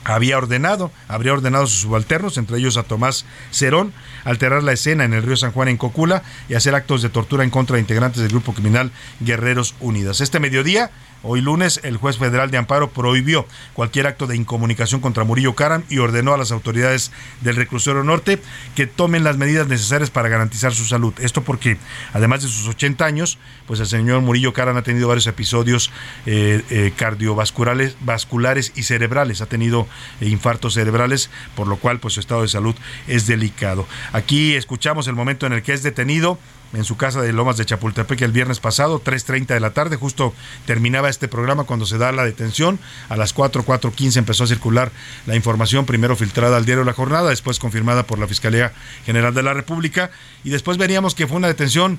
había 0.05 0.39
ordenado, 0.39 0.93
habría 1.09 1.33
ordenado 1.33 1.65
a 1.65 1.67
sus 1.67 1.81
subalternos, 1.81 2.39
entre 2.39 2.59
ellos 2.59 2.77
a 2.77 2.85
Tomás 2.85 3.25
Cerón, 3.51 3.93
alterar 4.25 4.63
la 4.63 4.73
escena 4.73 5.05
en 5.05 5.15
el 5.15 5.25
río 5.25 5.37
San 5.37 5.51
Juan 5.51 5.69
en 5.69 5.77
Cocula 5.77 6.23
y 6.49 6.55
hacer 6.55 6.77
actos 6.77 7.03
de 7.03 7.09
tortura 7.09 7.43
en 7.43 7.51
contra 7.51 7.75
de 7.75 7.81
integrantes 7.81 8.23
del 8.23 8.31
grupo 8.31 8.53
criminal 8.53 8.93
Guerreros 9.21 9.75
Unidos. 9.81 10.21
Este 10.21 10.39
mediodía, 10.39 10.93
Hoy 11.29 11.41
lunes, 11.41 11.81
el 11.83 11.97
juez 11.97 12.19
federal 12.19 12.53
de 12.53 12.59
amparo 12.59 12.91
prohibió 12.91 13.47
cualquier 13.73 14.07
acto 14.07 14.29
de 14.29 14.37
incomunicación 14.37 15.01
contra 15.01 15.25
Murillo 15.25 15.57
Caram 15.57 15.83
y 15.89 15.99
ordenó 15.99 16.33
a 16.33 16.37
las 16.37 16.53
autoridades 16.53 17.11
del 17.41 17.57
reclusorio 17.57 18.05
norte 18.05 18.41
que 18.77 18.87
tomen 18.87 19.25
las 19.25 19.37
medidas 19.37 19.67
necesarias 19.67 20.11
para 20.11 20.29
garantizar 20.29 20.73
su 20.73 20.85
salud. 20.85 21.13
Esto 21.19 21.43
porque, 21.43 21.79
además 22.13 22.43
de 22.43 22.49
sus 22.49 22.69
80 22.69 23.05
años, 23.05 23.39
pues 23.67 23.81
el 23.81 23.89
señor 23.89 24.21
Murillo 24.21 24.53
Caram 24.53 24.77
ha 24.77 24.83
tenido 24.83 25.09
varios 25.09 25.27
episodios 25.27 25.91
eh, 26.27 26.63
eh, 26.71 26.93
cardiovasculares 26.97 27.97
vasculares 28.03 28.73
y 28.77 28.85
cerebrales. 28.85 29.41
Ha 29.41 29.47
tenido 29.47 29.89
eh, 30.21 30.29
infartos 30.29 30.75
cerebrales, 30.75 31.29
por 31.57 31.67
lo 31.67 31.77
cual 31.77 31.99
pues 31.99 32.15
su 32.15 32.21
estado 32.21 32.43
de 32.43 32.49
salud 32.49 32.77
es 33.09 33.27
delicado. 33.27 33.89
Aquí 34.13 34.55
escuchamos 34.55 35.09
el 35.09 35.17
momento 35.17 35.45
en 35.47 35.55
el 35.55 35.65
que 35.65 35.73
es 35.73 35.83
detenido 35.83 36.39
en 36.77 36.85
su 36.85 36.97
casa 36.97 37.23
de 37.23 37.33
Lomas 37.33 37.57
de 37.57 37.65
Chapultepec 37.65 38.21
el 38.21 38.33
viernes 38.33 38.61
pasado, 38.61 39.03
3.30 39.03 39.47
de 39.47 39.61
la 39.61 39.71
tarde, 39.71 39.97
justo 39.97 40.35
terminaba 40.67 41.09
este 41.09 41.27
programa 41.27 41.65
cuando 41.65 41.87
se 41.87 41.97
da 41.97 42.13
la 42.13 42.25
detención, 42.25 42.79
a 43.09 43.17
las 43.17 43.33
4, 43.33 43.65
4.15 43.65 44.17
empezó 44.19 44.45
a 44.45 44.47
circular 44.47 44.93
la 45.25 45.37
información, 45.37 45.87
primero 45.87 46.17
filtrada 46.17 46.59
al 46.59 46.67
diario 46.67 46.85
La 46.85 46.93
Jornada, 46.93 47.31
después 47.31 47.59
confirmada 47.59 48.07
por 48.07 48.19
la 48.19 48.29
Fiscalía 48.29 48.75
General 49.07 49.33
de 49.33 49.43
la 49.43 49.55
República, 49.55 50.11
y 50.45 50.51
después 50.51 50.77
veríamos 50.77 51.15
que 51.15 51.27
fue 51.27 51.39
una 51.39 51.49
detención 51.49 51.99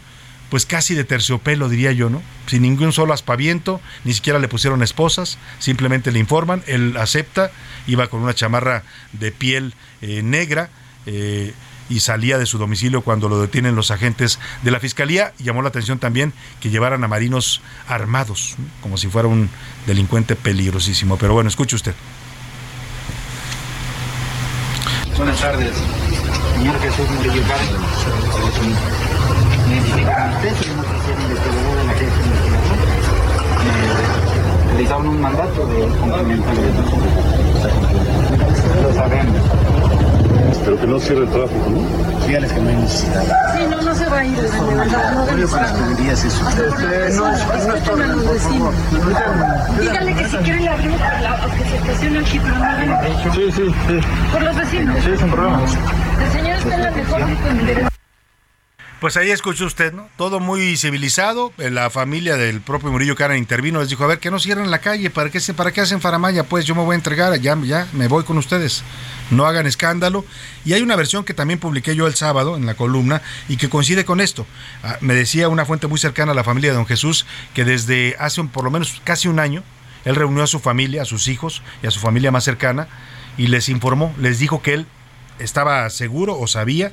pues 0.49 0.65
casi 0.65 0.93
de 0.93 1.03
terciopelo, 1.03 1.69
diría 1.69 1.91
yo, 1.91 2.09
¿no? 2.09 2.21
Sin 2.45 2.61
ningún 2.61 2.93
solo 2.93 3.13
aspaviento, 3.13 3.81
ni 4.05 4.13
siquiera 4.13 4.39
le 4.39 4.47
pusieron 4.47 4.83
esposas, 4.83 5.39
simplemente 5.59 6.11
le 6.11 6.19
informan, 6.19 6.63
él 6.67 6.95
acepta, 6.97 7.51
iba 7.87 8.07
con 8.07 8.21
una 8.21 8.33
chamarra 8.33 8.83
de 9.11 9.31
piel 9.31 9.73
eh, 10.01 10.21
negra, 10.21 10.69
eh, 11.05 11.53
y 11.89 11.99
salía 12.01 12.37
de 12.37 12.45
su 12.45 12.57
domicilio 12.57 13.01
cuando 13.01 13.29
lo 13.29 13.39
detienen 13.39 13.75
los 13.75 13.91
agentes 13.91 14.39
de 14.63 14.71
la 14.71 14.79
fiscalía. 14.79 15.33
Llamó 15.39 15.61
la 15.61 15.69
atención 15.69 15.99
también 15.99 16.33
que 16.59 16.69
llevaran 16.69 17.03
a 17.03 17.07
marinos 17.07 17.61
armados, 17.87 18.55
como 18.81 18.97
si 18.97 19.07
fuera 19.07 19.27
un 19.27 19.49
delincuente 19.85 20.35
peligrosísimo. 20.35 21.17
Pero 21.17 21.33
bueno, 21.33 21.49
escuche 21.49 21.75
usted. 21.75 21.93
Buenas 25.17 25.39
tardes, 25.41 25.71
señor 26.55 26.79
Jesús 26.79 27.09
Murillo. 27.09 27.41
Me 29.67 29.73
identifican 29.73 30.33
usted, 30.35 30.55
soy 30.55 30.69
una 30.69 30.81
oficial 30.83 31.21
investigador 31.23 31.77
de 31.77 31.83
la 31.83 31.91
agencia 31.91 32.21
de 32.21 32.27
investigación. 32.27 32.77
Realizaron 34.69 35.07
un 35.07 35.21
mandato 35.21 35.65
de 35.65 35.87
cumplimiento 35.87 36.49
de 36.51 36.71
Lo 38.83 38.93
sabemos. 38.93 39.76
Pero 40.63 40.79
que 40.79 40.87
no 40.87 40.99
cierre 40.99 41.23
el 41.23 41.29
tráfico, 41.29 41.69
¿no? 41.69 42.25
Dígales 42.27 42.51
que 42.51 42.59
no 42.59 42.69
hay 42.69 42.75
necesidad. 42.75 43.23
Sí, 43.55 43.65
no, 43.69 43.81
no 43.81 43.95
se 43.95 44.05
va 44.09 44.17
a 44.19 44.25
ir, 44.25 44.35
de 44.35 44.41
verdad, 44.41 45.11
no 45.13 45.25
de 45.25 45.47
para 45.47 45.71
las 45.71 46.25
eso. 46.25 46.43
No, 47.15 47.31
respeten 47.31 48.01
a 48.01 48.07
los 48.07 48.31
vecinos. 48.31 48.75
Dígale 49.79 50.15
que 50.15 50.27
si 50.27 50.37
quieren 50.37 50.63
le 50.65 50.69
abrimos 50.69 51.01
por 51.01 51.21
la, 51.21 51.39
que 51.57 51.63
se 51.69 51.75
estacione 51.77 52.19
aquí, 52.19 52.39
pero 52.39 52.57
no 52.57 53.33
Sí, 53.33 53.51
sí, 53.51 53.75
sí. 53.87 53.99
Por 54.31 54.41
los 54.43 54.55
vecinos. 54.55 54.95
Sí, 55.03 55.17
sin 55.17 55.29
problema. 55.29 55.61
El 55.63 56.31
señor 56.31 56.57
está 56.57 56.75
en 56.75 56.83
la 56.83 56.91
mejor 56.91 57.25
disponibilidad. 57.25 57.96
Pues 58.99 59.15
ahí 59.15 59.29
escuchó 59.29 59.67
usted, 59.67 59.93
¿no? 59.93 60.09
Todo 60.17 60.39
muy 60.39 60.75
civilizado. 60.75 61.53
Eh, 61.59 61.69
la 61.69 61.91
familia 61.91 62.35
del 62.35 62.61
propio 62.61 62.91
Murillo 62.91 63.15
Cara 63.15 63.37
intervino, 63.37 63.79
les 63.79 63.89
dijo, 63.89 64.03
a 64.03 64.07
ver, 64.07 64.17
que 64.17 64.31
no 64.31 64.39
cierren 64.39 64.71
la 64.71 64.79
calle, 64.79 65.11
¿para 65.11 65.29
qué, 65.29 65.39
¿para 65.53 65.71
qué 65.71 65.81
hacen 65.81 66.01
faramaya? 66.01 66.45
Pues 66.45 66.65
yo 66.65 66.73
me 66.73 66.81
voy 66.81 66.93
a 66.93 66.95
entregar, 66.95 67.39
ya, 67.39 67.55
ya, 67.61 67.87
me 67.93 68.07
voy 68.07 68.23
con 68.23 68.39
ustedes. 68.39 68.81
No 69.29 69.45
hagan 69.45 69.67
escándalo. 69.67 70.25
Y 70.65 70.73
hay 70.73 70.81
una 70.81 70.95
versión 70.95 71.23
que 71.23 71.35
también 71.35 71.59
publiqué 71.59 71.95
yo 71.95 72.07
el 72.07 72.15
sábado 72.15 72.57
en 72.57 72.65
la 72.65 72.73
columna 72.73 73.21
y 73.47 73.57
que 73.57 73.69
coincide 73.69 74.03
con 74.03 74.19
esto. 74.19 74.47
Ah, 74.81 74.97
me 74.99 75.13
decía 75.13 75.47
una 75.47 75.65
fuente 75.65 75.85
muy 75.85 75.99
cercana 75.99 76.31
a 76.31 76.35
la 76.35 76.43
familia 76.43 76.71
de 76.71 76.77
don 76.77 76.87
Jesús 76.87 77.27
que 77.53 77.65
desde 77.65 78.15
hace 78.17 78.43
por 78.45 78.63
lo 78.63 78.71
menos 78.71 78.99
casi 79.03 79.27
un 79.27 79.39
año, 79.39 79.63
él 80.05 80.15
reunió 80.15 80.41
a 80.41 80.47
su 80.47 80.59
familia, 80.59 81.03
a 81.03 81.05
sus 81.05 81.27
hijos 81.27 81.61
y 81.83 81.87
a 81.87 81.91
su 81.91 81.99
familia 81.99 82.31
más 82.31 82.45
cercana 82.45 82.87
y 83.37 83.45
les 83.47 83.69
informó, 83.69 84.15
les 84.17 84.39
dijo 84.39 84.63
que 84.63 84.73
él 84.73 84.87
estaba 85.37 85.87
seguro 85.91 86.39
o 86.39 86.47
sabía 86.47 86.91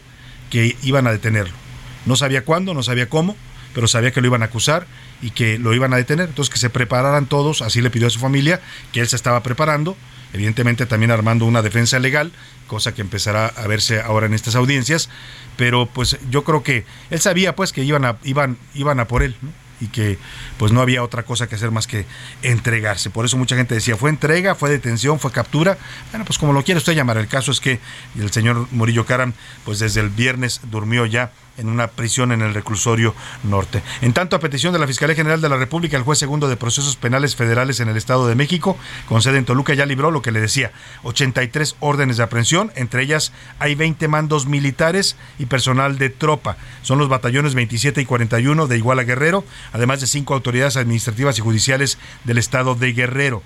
que 0.51 0.77
iban 0.83 1.07
a 1.07 1.11
detenerlo 1.11 1.63
no 2.07 2.17
sabía 2.17 2.45
cuándo, 2.45 2.75
no 2.75 2.83
sabía 2.83 3.09
cómo, 3.09 3.37
pero 3.75 3.88
sabía 3.88 4.12
que 4.12 4.21
lo 4.21 4.29
iban 4.29 4.43
a 4.43 4.47
acusar 4.47 4.87
y 5.21 5.31
que 5.31 5.59
lo 5.59 5.75
iban 5.75 5.93
a 5.93 5.97
detener. 5.97 6.29
Entonces 6.29 6.53
que 6.53 6.59
se 6.59 6.71
prepararan 6.71 7.27
todos, 7.27 7.62
así 7.62 7.81
le 7.81 7.90
pidió 7.90 8.07
a 8.07 8.11
su 8.11 8.21
familia, 8.21 8.61
que 8.93 9.01
él 9.01 9.09
se 9.09 9.17
estaba 9.17 9.43
preparando, 9.43 9.97
evidentemente 10.33 10.87
también 10.87 11.11
armando 11.11 11.45
una 11.45 11.62
defensa 11.62 11.99
legal, 11.99 12.33
cosa 12.67 12.95
que 12.95 13.03
empezará 13.03 13.47
a 13.47 13.67
verse 13.67 14.01
ahora 14.01 14.27
en 14.27 14.35
estas 14.35 14.55
audiencias, 14.55 15.11
pero 15.57 15.87
pues 15.87 16.19
yo 16.31 16.45
creo 16.45 16.62
que 16.62 16.85
él 17.11 17.21
sabía 17.21 17.55
pues 17.55 17.73
que 17.73 17.85
iban 17.85 18.05
a, 18.05 18.17
iban, 18.25 18.57
iban 18.75 19.01
a 19.01 19.07
por 19.07 19.23
él, 19.23 19.37
y 19.81 19.88
que 19.88 20.19
pues 20.57 20.73
no 20.73 20.81
había 20.81 21.03
otra 21.03 21.25
cosa 21.25 21.47
que 21.49 21.57
hacer 21.57 21.71
más 21.71 21.87
que 21.87 22.07
entregarse. 22.43 23.11
Por 23.11 23.25
eso 23.25 23.37
mucha 23.37 23.57
gente 23.57 23.75
decía, 23.75 23.97
fue 23.97 24.11
entrega, 24.11 24.55
fue 24.55 24.71
detención, 24.71 25.19
fue 25.19 25.33
captura. 25.33 25.79
Bueno, 26.11 26.25
pues 26.25 26.38
como 26.38 26.53
lo 26.53 26.62
quiere 26.62 26.79
usted 26.79 26.95
llamar, 26.95 27.19
el 27.19 27.27
caso 27.27 27.51
es 27.51 27.61
que 27.61 27.81
el 28.19 28.31
señor 28.31 28.69
Murillo 28.71 29.05
Caram 29.05 29.33
pues 29.64 29.81
desde 29.81 30.01
el 30.01 30.11
viernes 30.11 30.61
durmió 30.71 31.07
ya 31.07 31.33
en 31.59 31.69
una 31.69 31.88
prisión 31.88 32.33
en 32.33 32.43
el 32.43 32.55
reclusorio 32.55 33.14
norte. 33.43 33.83
En 34.01 34.12
tanto, 34.12 34.37
a 34.37 34.40
petición 34.40 34.73
de 34.73 34.79
la 34.79 34.87
Fiscalía 34.87 35.17
General 35.17 35.40
de 35.40 35.49
la 35.49 35.57
República, 35.57 35.97
el 35.97 36.03
juez 36.03 36.19
segundo 36.19 36.49
de 36.49 36.57
procesos 36.57 36.97
penales 36.97 37.37
federales 37.37 37.81
en 37.81 37.88
el 37.88 37.97
Estado 37.97 38.27
de 38.27 38.35
México, 38.35 38.77
con 39.09 39.23
sede 39.23 39.38
en 39.38 39.45
Toluca, 39.45 39.75
ya 39.75 39.87
libró 39.87 40.11
lo 40.11 40.23
que 40.23 40.33
le 40.33 40.40
decía, 40.40 40.73
83 41.03 41.77
órdenes 41.81 42.17
de 42.17 42.23
aprehensión, 42.23 42.73
entre 42.75 43.03
ellas 43.03 43.33
hay 43.59 43.75
20 43.75 44.09
mandos 44.09 44.47
militares 44.47 45.17
y 45.38 45.47
personal 45.47 45.99
de 45.99 46.11
tropa. 46.11 46.57
Son 46.83 46.99
los 46.99 47.09
batallones 47.09 47.55
27 47.55 48.01
y 48.01 48.05
41 48.05 48.67
de 48.67 48.77
Iguala 48.77 49.05
Guerrero, 49.05 49.45
además 49.73 50.01
de 50.01 50.07
cinco 50.07 50.35
autoridades 50.35 50.77
administrativas 50.77 51.38
y 51.38 51.43
judiciales 51.43 51.99
del 52.25 52.38
Estado 52.38 52.75
de 52.75 52.93
Guerrero. 52.93 53.43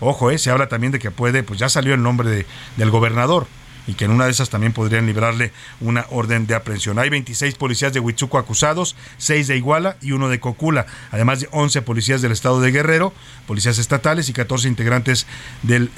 Ojo, 0.00 0.30
eh, 0.30 0.38
se 0.38 0.50
habla 0.50 0.68
también 0.68 0.92
de 0.92 0.98
que 0.98 1.12
puede, 1.12 1.44
pues 1.44 1.60
ya 1.60 1.68
salió 1.68 1.94
el 1.94 2.02
nombre 2.02 2.28
de, 2.28 2.46
del 2.76 2.90
gobernador, 2.90 3.46
y 3.86 3.94
que 3.94 4.04
en 4.04 4.10
una 4.10 4.26
de 4.26 4.30
esas 4.30 4.50
también 4.50 4.72
podrían 4.72 5.06
librarle 5.06 5.52
una 5.80 6.06
orden 6.10 6.46
de 6.46 6.54
aprehensión. 6.54 6.98
Hay 6.98 7.10
26 7.10 7.54
policías 7.54 7.92
de 7.92 8.00
Huitzuco 8.00 8.38
acusados, 8.38 8.96
6 9.18 9.48
de 9.48 9.56
Iguala 9.56 9.96
y 10.00 10.12
uno 10.12 10.28
de 10.28 10.40
Cocula, 10.40 10.86
además 11.10 11.40
de 11.40 11.48
11 11.50 11.82
policías 11.82 12.22
del 12.22 12.32
estado 12.32 12.60
de 12.60 12.70
Guerrero, 12.70 13.12
policías 13.46 13.78
estatales 13.78 14.28
y 14.28 14.32
14 14.32 14.68
integrantes 14.68 15.26
del 15.62 15.90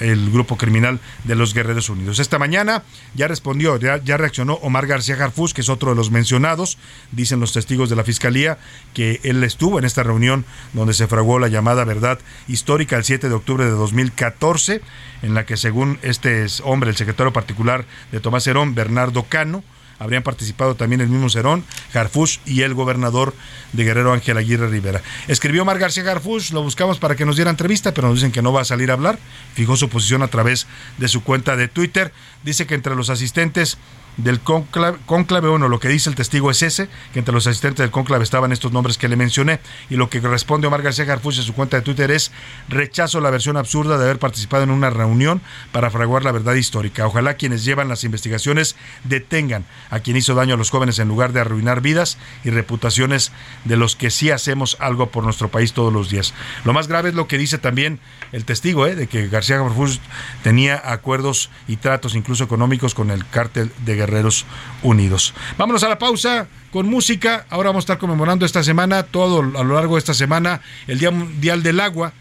el 0.00 0.30
grupo 0.30 0.56
criminal 0.56 1.00
de 1.24 1.34
los 1.34 1.54
Guerreros 1.54 1.88
Unidos. 1.88 2.18
Esta 2.18 2.38
mañana 2.38 2.82
ya 3.14 3.28
respondió, 3.28 3.76
ya, 3.76 3.98
ya 4.02 4.16
reaccionó 4.16 4.54
Omar 4.54 4.86
García 4.86 5.16
Jarfus, 5.16 5.54
que 5.54 5.60
es 5.60 5.68
otro 5.68 5.90
de 5.90 5.96
los 5.96 6.10
mencionados, 6.10 6.78
dicen 7.12 7.40
los 7.40 7.52
testigos 7.52 7.90
de 7.90 7.96
la 7.96 8.04
Fiscalía, 8.04 8.58
que 8.94 9.20
él 9.22 9.42
estuvo 9.44 9.78
en 9.78 9.84
esta 9.84 10.02
reunión 10.02 10.44
donde 10.72 10.94
se 10.94 11.06
fraguó 11.06 11.38
la 11.38 11.48
llamada 11.48 11.84
verdad 11.84 12.18
histórica 12.48 12.96
el 12.96 13.04
7 13.04 13.28
de 13.28 13.34
octubre 13.34 13.64
de 13.64 13.70
2014 13.70 14.82
en 15.22 15.34
la 15.34 15.44
que 15.44 15.56
según 15.56 15.98
este 16.02 16.46
hombre, 16.64 16.90
el 16.90 16.96
secretario 16.96 17.29
particular 17.32 17.84
de 18.12 18.20
Tomás 18.20 18.46
Herón, 18.46 18.74
Bernardo 18.74 19.24
Cano, 19.24 19.62
habrían 20.00 20.22
participado 20.22 20.74
también 20.74 21.02
el 21.02 21.08
mismo 21.08 21.28
Cerón, 21.28 21.62
Harfush 21.92 22.38
y 22.46 22.62
el 22.62 22.74
gobernador 22.74 23.34
de 23.74 23.84
Guerrero 23.84 24.12
Ángel 24.12 24.38
Aguirre 24.38 24.68
Rivera. 24.68 25.02
Escribió 25.28 25.64
Mar 25.64 25.78
García 25.78 26.10
Harfush, 26.10 26.52
lo 26.52 26.62
buscamos 26.62 26.98
para 26.98 27.14
que 27.16 27.26
nos 27.26 27.36
diera 27.36 27.50
entrevista, 27.50 27.92
pero 27.92 28.08
nos 28.08 28.16
dicen 28.16 28.32
que 28.32 28.40
no 28.40 28.52
va 28.52 28.62
a 28.62 28.64
salir 28.64 28.90
a 28.90 28.94
hablar. 28.94 29.18
Fijó 29.54 29.76
su 29.76 29.90
posición 29.90 30.22
a 30.22 30.28
través 30.28 30.66
de 30.96 31.06
su 31.08 31.22
cuenta 31.22 31.54
de 31.54 31.68
Twitter. 31.68 32.12
Dice 32.42 32.66
que 32.66 32.74
entre 32.74 32.96
los 32.96 33.10
asistentes 33.10 33.76
del 34.16 34.40
conclave, 34.40 34.98
conclave, 35.06 35.48
bueno, 35.48 35.68
lo 35.68 35.80
que 35.80 35.88
dice 35.88 36.10
el 36.10 36.16
testigo 36.16 36.50
es 36.50 36.62
ese, 36.62 36.88
que 37.12 37.18
entre 37.18 37.34
los 37.34 37.46
asistentes 37.46 37.82
del 37.84 37.90
conclave 37.90 38.24
estaban 38.24 38.52
estos 38.52 38.72
nombres 38.72 38.98
que 38.98 39.08
le 39.08 39.16
mencioné, 39.16 39.60
y 39.88 39.96
lo 39.96 40.10
que 40.10 40.20
responde 40.20 40.66
Omar 40.66 40.82
García 40.82 41.04
Garfuch 41.04 41.38
en 41.38 41.44
su 41.44 41.54
cuenta 41.54 41.76
de 41.76 41.82
Twitter 41.82 42.10
es 42.10 42.32
rechazo 42.68 43.20
la 43.20 43.30
versión 43.30 43.56
absurda 43.56 43.98
de 43.98 44.04
haber 44.04 44.18
participado 44.18 44.64
en 44.64 44.70
una 44.70 44.90
reunión 44.90 45.40
para 45.72 45.90
fraguar 45.90 46.24
la 46.24 46.32
verdad 46.32 46.54
histórica. 46.54 47.06
Ojalá 47.06 47.34
quienes 47.34 47.64
llevan 47.64 47.88
las 47.88 48.04
investigaciones 48.04 48.76
detengan 49.04 49.64
a 49.90 50.00
quien 50.00 50.16
hizo 50.16 50.34
daño 50.34 50.54
a 50.54 50.58
los 50.58 50.70
jóvenes 50.70 50.98
en 50.98 51.08
lugar 51.08 51.32
de 51.32 51.40
arruinar 51.40 51.80
vidas 51.80 52.18
y 52.44 52.50
reputaciones 52.50 53.32
de 53.64 53.76
los 53.76 53.96
que 53.96 54.10
sí 54.10 54.30
hacemos 54.30 54.76
algo 54.80 55.10
por 55.10 55.24
nuestro 55.24 55.48
país 55.48 55.72
todos 55.72 55.92
los 55.92 56.10
días. 56.10 56.34
Lo 56.64 56.72
más 56.72 56.88
grave 56.88 57.10
es 57.10 57.14
lo 57.14 57.26
que 57.26 57.38
dice 57.38 57.58
también 57.58 58.00
el 58.32 58.44
testigo, 58.44 58.86
¿eh? 58.86 58.94
de 58.94 59.06
que 59.06 59.28
García 59.28 59.58
Garfuch 59.58 59.98
tenía 60.42 60.80
acuerdos 60.84 61.50
y 61.68 61.76
tratos 61.76 62.14
incluso 62.14 62.44
económicos 62.44 62.94
con 62.94 63.10
el 63.10 63.26
cártel 63.26 63.72
de 63.84 63.96
Guerreros 64.00 64.46
Unidos. 64.82 65.34
Vámonos 65.58 65.82
a 65.82 65.88
la 65.88 65.98
pausa 65.98 66.48
con 66.72 66.88
música. 66.88 67.46
Ahora 67.50 67.68
vamos 67.68 67.82
a 67.82 67.86
estar 67.86 67.98
conmemorando 67.98 68.46
esta 68.46 68.62
semana, 68.62 69.02
todo 69.02 69.40
a 69.40 69.64
lo 69.64 69.74
largo 69.74 69.96
de 69.96 69.98
esta 69.98 70.14
semana, 70.14 70.62
el 70.86 70.98
Día 70.98 71.10
Mundial 71.10 71.62
del 71.62 71.80
Agua. 71.80 72.12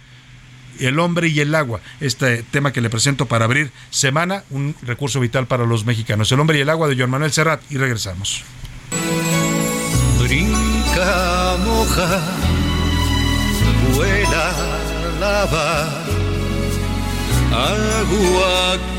El 0.79 0.97
hombre 0.99 1.27
y 1.27 1.37
el 1.41 1.53
agua, 1.55 1.81
este 1.99 2.41
tema 2.41 2.71
que 2.71 2.79
le 2.79 2.89
presento 2.89 3.25
para 3.25 3.43
abrir 3.43 3.69
semana, 3.89 4.45
un 4.49 4.73
recurso 4.81 5.19
vital 5.19 5.45
para 5.45 5.65
los 5.65 5.83
mexicanos. 5.83 6.31
El 6.31 6.39
hombre 6.39 6.57
y 6.57 6.61
el 6.61 6.69
agua 6.69 6.87
de 6.87 6.95
Joan 6.95 7.09
Manuel 7.09 7.33
Serrat 7.33 7.59
y 7.69 7.75
regresamos. 7.75 8.45
Brinca, 10.21 11.57
moja, 11.65 12.21
vuela, 13.93 14.53
lava, 15.19 16.05
agua 17.51 18.98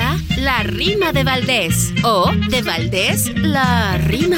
la 0.41 0.63
rima 0.63 1.13
de 1.13 1.23
Valdés. 1.23 1.93
O 2.03 2.31
de 2.49 2.63
Valdés, 2.63 3.31
la 3.37 3.97
rima. 3.97 4.37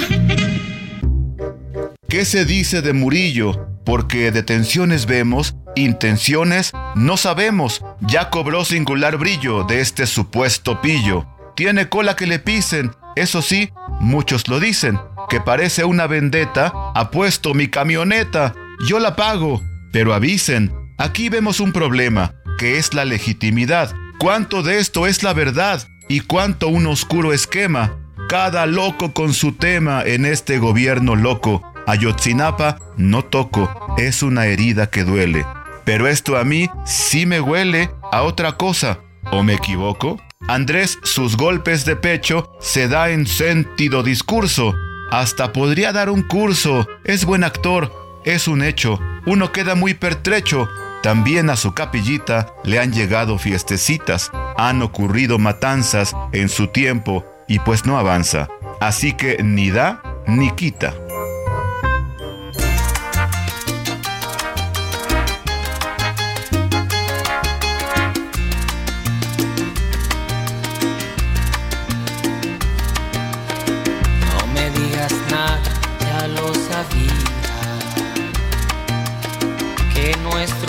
¿Qué 2.09 2.25
se 2.25 2.43
dice 2.45 2.81
de 2.81 2.91
Murillo? 2.91 3.67
Porque 3.85 4.31
detenciones 4.31 5.05
vemos, 5.05 5.55
intenciones 5.75 6.73
no 6.95 7.15
sabemos. 7.15 7.81
Ya 8.01 8.29
cobró 8.29 8.65
singular 8.65 9.17
brillo 9.17 9.63
de 9.63 9.79
este 9.79 10.05
supuesto 10.05 10.81
pillo. 10.81 11.25
Tiene 11.55 11.87
cola 11.87 12.15
que 12.15 12.27
le 12.27 12.39
pisen, 12.39 12.91
eso 13.15 13.41
sí, 13.41 13.69
muchos 14.01 14.47
lo 14.49 14.59
dicen, 14.59 14.99
que 15.29 15.39
parece 15.39 15.85
una 15.85 16.05
vendetta. 16.07 16.73
Apuesto 16.95 17.53
mi 17.53 17.69
camioneta, 17.69 18.53
yo 18.87 18.99
la 18.99 19.15
pago, 19.15 19.61
pero 19.93 20.13
avisen, 20.13 20.73
aquí 20.97 21.29
vemos 21.29 21.61
un 21.61 21.71
problema, 21.71 22.35
que 22.59 22.77
es 22.77 22.93
la 22.93 23.05
legitimidad. 23.05 23.93
¿Cuánto 24.19 24.63
de 24.63 24.79
esto 24.79 25.07
es 25.07 25.23
la 25.23 25.33
verdad 25.33 25.87
y 26.07 26.21
cuánto 26.21 26.67
un 26.67 26.87
oscuro 26.87 27.33
esquema? 27.33 27.97
Cada 28.29 28.65
loco 28.65 29.13
con 29.13 29.33
su 29.33 29.53
tema 29.53 30.03
en 30.03 30.25
este 30.25 30.57
gobierno 30.57 31.15
loco. 31.15 31.61
Ayotzinapa 31.85 32.79
no 32.97 33.23
toco, 33.23 33.95
es 33.97 34.23
una 34.23 34.45
herida 34.45 34.89
que 34.89 35.03
duele. 35.03 35.45
Pero 35.85 36.07
esto 36.07 36.37
a 36.37 36.43
mí 36.43 36.69
sí 36.85 37.25
me 37.25 37.41
huele 37.41 37.89
a 38.11 38.23
otra 38.23 38.53
cosa. 38.53 38.99
¿O 39.31 39.43
me 39.43 39.53
equivoco? 39.53 40.19
Andrés 40.47 40.99
sus 41.03 41.37
golpes 41.37 41.85
de 41.85 41.95
pecho 41.95 42.51
se 42.59 42.87
da 42.87 43.09
en 43.09 43.25
sentido 43.27 44.03
discurso. 44.03 44.73
Hasta 45.11 45.53
podría 45.53 45.91
dar 45.91 46.09
un 46.09 46.23
curso. 46.23 46.87
Es 47.03 47.25
buen 47.25 47.43
actor. 47.43 47.91
Es 48.25 48.47
un 48.47 48.63
hecho. 48.63 48.99
Uno 49.25 49.51
queda 49.51 49.75
muy 49.75 49.93
pertrecho. 49.93 50.69
También 51.03 51.49
a 51.49 51.57
su 51.57 51.73
capillita 51.73 52.55
le 52.63 52.79
han 52.79 52.93
llegado 52.93 53.37
fiestecitas. 53.37 54.31
Han 54.55 54.81
ocurrido 54.81 55.37
matanzas 55.37 56.15
en 56.31 56.47
su 56.47 56.67
tiempo 56.67 57.25
y 57.45 57.59
pues 57.59 57.85
no 57.85 57.97
avanza. 57.99 58.47
Así 58.79 59.11
que 59.11 59.43
ni 59.43 59.69
da 59.69 60.01
ni 60.27 60.49
quita. 60.51 60.93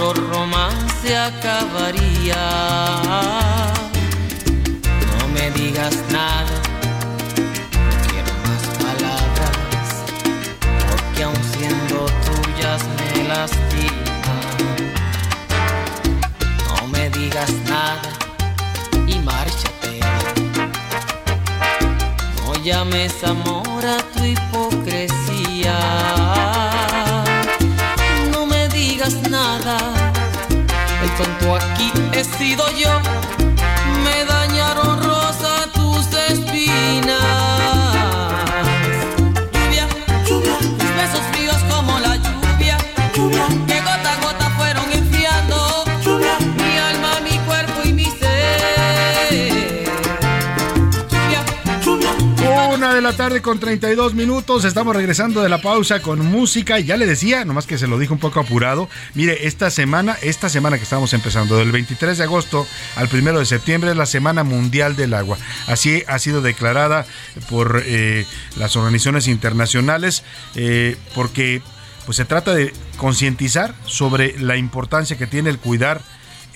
Nuestro 0.04 0.28
romance 0.28 1.16
acabaría. 1.16 2.36
No 5.18 5.28
me 5.28 5.50
digas 5.52 5.96
nada, 6.10 6.60
quiero 8.08 8.32
más 8.44 8.62
palabras. 8.82 10.04
Porque 10.90 11.22
aun 11.22 11.42
siendo 11.56 12.06
tuyas 12.26 12.82
me 12.96 13.28
lastiman. 13.28 14.40
No 16.68 16.86
me 16.88 17.08
digas 17.10 17.50
nada 17.68 18.10
y 19.06 19.18
márchate. 19.20 20.00
No 22.44 22.54
llames 22.62 23.24
amor 23.24 23.84
a 23.86 23.98
tu 24.12 24.24
hipocresía. 24.24 26.13
Sido 32.24 32.64
yo. 32.72 33.43
Tarde 53.16 53.42
con 53.42 53.60
32 53.60 54.14
minutos. 54.14 54.64
Estamos 54.64 54.96
regresando 54.96 55.40
de 55.40 55.48
la 55.48 55.60
pausa 55.60 56.00
con 56.00 56.24
música. 56.26 56.80
Ya 56.80 56.96
le 56.96 57.06
decía, 57.06 57.44
nomás 57.44 57.66
que 57.66 57.78
se 57.78 57.86
lo 57.86 57.98
dijo 57.98 58.14
un 58.14 58.18
poco 58.18 58.40
apurado. 58.40 58.88
Mire, 59.14 59.46
esta 59.46 59.70
semana, 59.70 60.16
esta 60.20 60.48
semana 60.48 60.78
que 60.78 60.82
estamos 60.82 61.12
empezando, 61.12 61.56
del 61.56 61.70
23 61.70 62.18
de 62.18 62.24
agosto 62.24 62.66
al 62.96 63.08
1 63.12 63.38
de 63.38 63.46
septiembre, 63.46 63.92
es 63.92 63.96
la 63.96 64.06
Semana 64.06 64.42
Mundial 64.42 64.96
del 64.96 65.14
Agua. 65.14 65.38
Así 65.68 66.02
ha 66.08 66.18
sido 66.18 66.42
declarada 66.42 67.06
por 67.48 67.82
eh, 67.84 68.26
las 68.56 68.74
organizaciones 68.74 69.28
internacionales, 69.28 70.24
eh, 70.56 70.96
porque 71.14 71.62
pues 72.06 72.16
se 72.16 72.24
trata 72.24 72.52
de 72.52 72.72
concientizar 72.96 73.74
sobre 73.86 74.38
la 74.38 74.56
importancia 74.56 75.16
que 75.16 75.26
tiene 75.26 75.50
el 75.50 75.58
cuidar 75.58 76.00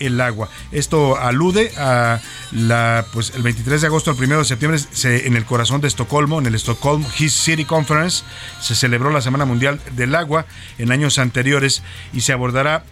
el 0.01 0.21
agua. 0.21 0.49
Esto 0.73 1.19
alude 1.19 1.73
a 1.77 2.21
la 2.53 3.05
pues 3.13 3.33
el 3.35 3.43
23 3.43 3.81
de 3.81 3.87
agosto 3.87 4.11
al 4.11 4.17
1 4.17 4.39
de 4.39 4.45
septiembre 4.45 4.79
se- 4.79 5.27
en 5.27 5.37
el 5.37 5.45
corazón 5.45 5.81
de 5.81 5.89
Estocolmo, 5.89 6.39
en 6.39 6.47
el 6.47 6.55
Stockholm 6.55 7.05
His 7.19 7.33
City 7.35 7.65
Conference, 7.65 8.25
se 8.61 8.75
celebró 8.75 9.11
la 9.11 9.21
Semana 9.21 9.45
Mundial 9.45 9.81
del 9.93 10.15
Agua 10.15 10.47
en 10.79 10.93
años 10.93 11.19
anteriores 11.19 11.83
y 12.13 12.21
se 12.23 12.33
abordará 12.33 12.85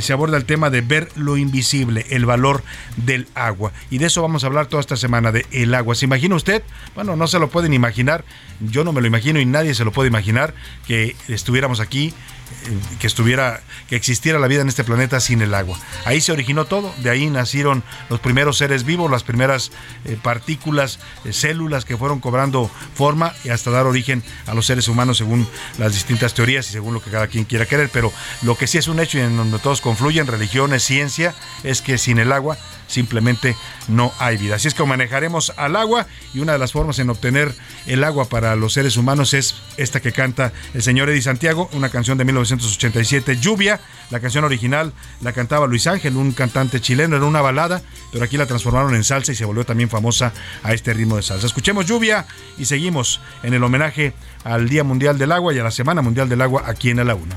se 0.00 0.12
aborda 0.12 0.36
el 0.36 0.44
tema 0.44 0.70
de 0.70 0.80
ver 0.80 1.08
lo 1.14 1.36
invisible, 1.36 2.04
el 2.10 2.26
valor 2.26 2.64
del 2.96 3.28
agua. 3.36 3.72
Y 3.90 3.98
de 3.98 4.06
eso 4.06 4.20
vamos 4.20 4.42
a 4.42 4.48
hablar 4.48 4.66
toda 4.66 4.80
esta 4.80 4.96
semana, 4.96 5.30
de 5.30 5.46
el 5.52 5.72
agua. 5.72 5.94
¿Se 5.94 6.04
imagina 6.04 6.34
usted? 6.34 6.64
Bueno, 6.96 7.14
no 7.14 7.28
se 7.28 7.38
lo 7.38 7.48
pueden 7.48 7.72
imaginar, 7.72 8.24
yo 8.60 8.82
no 8.82 8.92
me 8.92 9.00
lo 9.00 9.06
imagino 9.06 9.38
y 9.40 9.46
nadie 9.46 9.74
se 9.74 9.84
lo 9.84 9.92
puede 9.92 10.08
imaginar 10.08 10.52
que 10.86 11.14
estuviéramos 11.28 11.78
aquí 11.78 12.12
que 12.98 13.06
estuviera, 13.06 13.60
que 13.88 13.96
existiera 13.96 14.38
la 14.38 14.46
vida 14.46 14.62
en 14.62 14.68
este 14.68 14.84
planeta 14.84 15.20
sin 15.20 15.42
el 15.42 15.54
agua. 15.54 15.78
Ahí 16.04 16.20
se 16.20 16.32
originó 16.32 16.64
todo, 16.64 16.94
de 16.98 17.10
ahí 17.10 17.28
nacieron 17.30 17.82
los 18.10 18.20
primeros 18.20 18.58
seres 18.58 18.84
vivos, 18.84 19.10
las 19.10 19.22
primeras 19.22 19.70
eh, 20.04 20.18
partículas, 20.22 20.98
eh, 21.24 21.32
células 21.32 21.84
que 21.84 21.96
fueron 21.96 22.20
cobrando 22.20 22.70
forma 22.94 23.32
y 23.44 23.50
hasta 23.50 23.70
dar 23.70 23.86
origen 23.86 24.22
a 24.46 24.54
los 24.54 24.66
seres 24.66 24.88
humanos 24.88 25.18
según 25.18 25.48
las 25.78 25.94
distintas 25.94 26.34
teorías 26.34 26.68
y 26.68 26.72
según 26.72 26.94
lo 26.94 27.02
que 27.02 27.10
cada 27.10 27.28
quien 27.28 27.44
quiera 27.44 27.66
querer. 27.66 27.90
Pero 27.92 28.12
lo 28.42 28.56
que 28.56 28.66
sí 28.66 28.78
es 28.78 28.88
un 28.88 29.00
hecho 29.00 29.18
y 29.18 29.22
en 29.22 29.36
donde 29.36 29.58
todos 29.58 29.80
confluyen, 29.80 30.26
religiones, 30.26 30.82
ciencia, 30.82 31.34
es 31.64 31.82
que 31.82 31.98
sin 31.98 32.18
el 32.18 32.32
agua 32.32 32.58
simplemente 32.88 33.56
no 33.86 34.12
hay 34.18 34.36
vida. 34.36 34.56
Así 34.56 34.66
es 34.66 34.74
que 34.74 34.84
manejaremos 34.84 35.52
al 35.56 35.76
agua 35.76 36.06
y 36.34 36.40
una 36.40 36.52
de 36.52 36.58
las 36.58 36.72
formas 36.72 36.98
en 36.98 37.10
obtener 37.10 37.54
el 37.86 38.02
agua 38.02 38.28
para 38.28 38.56
los 38.56 38.72
seres 38.72 38.96
humanos 38.96 39.34
es 39.34 39.54
esta 39.76 40.00
que 40.00 40.12
canta 40.12 40.52
el 40.74 40.82
señor 40.82 41.08
Eddie 41.08 41.22
Santiago, 41.22 41.70
una 41.72 41.90
canción 41.90 42.18
de 42.18 42.24
1987, 42.24 43.36
Lluvia. 43.36 43.80
La 44.10 44.20
canción 44.20 44.44
original 44.44 44.92
la 45.20 45.32
cantaba 45.32 45.66
Luis 45.66 45.86
Ángel, 45.86 46.16
un 46.16 46.32
cantante 46.32 46.80
chileno, 46.80 47.16
era 47.16 47.26
una 47.26 47.42
balada, 47.42 47.82
pero 48.10 48.24
aquí 48.24 48.36
la 48.36 48.46
transformaron 48.46 48.94
en 48.94 49.04
salsa 49.04 49.32
y 49.32 49.34
se 49.34 49.44
volvió 49.44 49.64
también 49.64 49.90
famosa 49.90 50.32
a 50.62 50.72
este 50.72 50.94
ritmo 50.94 51.16
de 51.16 51.22
salsa. 51.22 51.46
Escuchemos 51.46 51.86
Lluvia 51.86 52.26
y 52.56 52.64
seguimos 52.64 53.20
en 53.42 53.54
el 53.54 53.62
homenaje 53.62 54.14
al 54.44 54.68
Día 54.68 54.82
Mundial 54.82 55.18
del 55.18 55.32
Agua 55.32 55.52
y 55.54 55.58
a 55.58 55.64
la 55.64 55.70
Semana 55.70 56.02
Mundial 56.02 56.28
del 56.28 56.40
Agua 56.40 56.64
aquí 56.66 56.90
en 56.90 56.96
la 56.98 57.04
Laguna. 57.04 57.36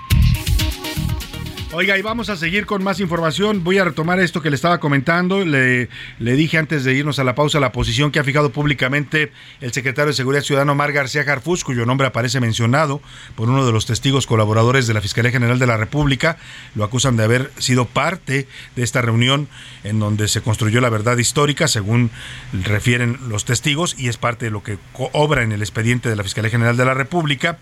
Oiga, 1.73 1.97
y 1.97 2.01
vamos 2.01 2.29
a 2.29 2.35
seguir 2.35 2.65
con 2.65 2.83
más 2.83 2.99
información. 2.99 3.63
Voy 3.63 3.77
a 3.77 3.85
retomar 3.85 4.19
esto 4.19 4.41
que 4.41 4.49
le 4.49 4.57
estaba 4.57 4.81
comentando. 4.81 5.45
Le, 5.45 5.87
dije 6.19 6.57
antes 6.57 6.83
de 6.83 6.93
irnos 6.93 7.17
a 7.17 7.23
la 7.23 7.33
pausa 7.33 7.61
la 7.61 7.71
posición 7.71 8.11
que 8.11 8.19
ha 8.19 8.25
fijado 8.25 8.49
públicamente 8.49 9.31
el 9.61 9.71
secretario 9.71 10.07
de 10.07 10.13
Seguridad 10.13 10.43
Ciudadana 10.43 10.73
Omar 10.73 10.91
García 10.91 11.23
Jarfus, 11.23 11.63
cuyo 11.63 11.85
nombre 11.85 12.07
aparece 12.07 12.41
mencionado 12.41 13.01
por 13.35 13.47
uno 13.47 13.65
de 13.65 13.71
los 13.71 13.85
testigos 13.85 14.27
colaboradores 14.27 14.85
de 14.85 14.93
la 14.93 14.99
Fiscalía 14.99 15.31
General 15.31 15.59
de 15.59 15.65
la 15.65 15.77
República. 15.77 16.35
Lo 16.75 16.83
acusan 16.83 17.15
de 17.15 17.23
haber 17.23 17.51
sido 17.57 17.85
parte 17.85 18.49
de 18.75 18.83
esta 18.83 19.01
reunión 19.01 19.47
en 19.85 19.97
donde 19.97 20.27
se 20.27 20.41
construyó 20.41 20.81
la 20.81 20.89
verdad 20.89 21.17
histórica, 21.19 21.69
según 21.69 22.11
refieren 22.51 23.17
los 23.29 23.45
testigos, 23.45 23.95
y 23.97 24.09
es 24.09 24.17
parte 24.17 24.43
de 24.43 24.51
lo 24.51 24.61
que 24.61 24.77
obra 25.13 25.41
en 25.41 25.53
el 25.53 25.61
expediente 25.61 26.09
de 26.09 26.17
la 26.17 26.23
Fiscalía 26.23 26.51
General 26.51 26.75
de 26.75 26.83
la 26.83 26.95
República. 26.95 27.59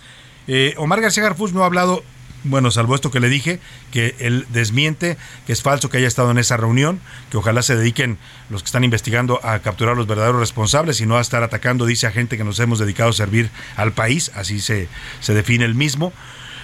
Eh, 0.47 0.73
Omar 0.77 0.99
García 0.99 1.21
Garfus 1.21 1.53
no 1.53 1.61
ha 1.61 1.67
hablado 1.67 2.03
bueno, 2.43 2.71
salvo 2.71 2.95
esto 2.95 3.11
que 3.11 3.19
le 3.19 3.29
dije, 3.29 3.59
que 3.91 4.15
él 4.19 4.45
desmiente 4.49 5.17
que 5.45 5.53
es 5.53 5.61
falso 5.61 5.89
que 5.89 5.97
haya 5.97 6.07
estado 6.07 6.31
en 6.31 6.37
esa 6.37 6.57
reunión, 6.57 6.99
que 7.31 7.37
ojalá 7.37 7.61
se 7.61 7.75
dediquen 7.75 8.17
los 8.49 8.63
que 8.63 8.67
están 8.67 8.83
investigando 8.83 9.39
a 9.43 9.59
capturar 9.59 9.93
a 9.93 9.97
los 9.97 10.07
verdaderos 10.07 10.39
responsables 10.39 11.01
y 11.01 11.05
no 11.05 11.17
a 11.17 11.21
estar 11.21 11.43
atacando, 11.43 11.85
dice 11.85 12.07
a 12.07 12.11
gente 12.11 12.37
que 12.37 12.43
nos 12.43 12.59
hemos 12.59 12.79
dedicado 12.79 13.09
a 13.09 13.13
servir 13.13 13.49
al 13.75 13.93
país, 13.93 14.31
así 14.35 14.59
se, 14.59 14.87
se 15.19 15.33
define 15.33 15.65
el 15.65 15.75
mismo. 15.75 16.13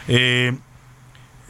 Eh, 0.08 0.54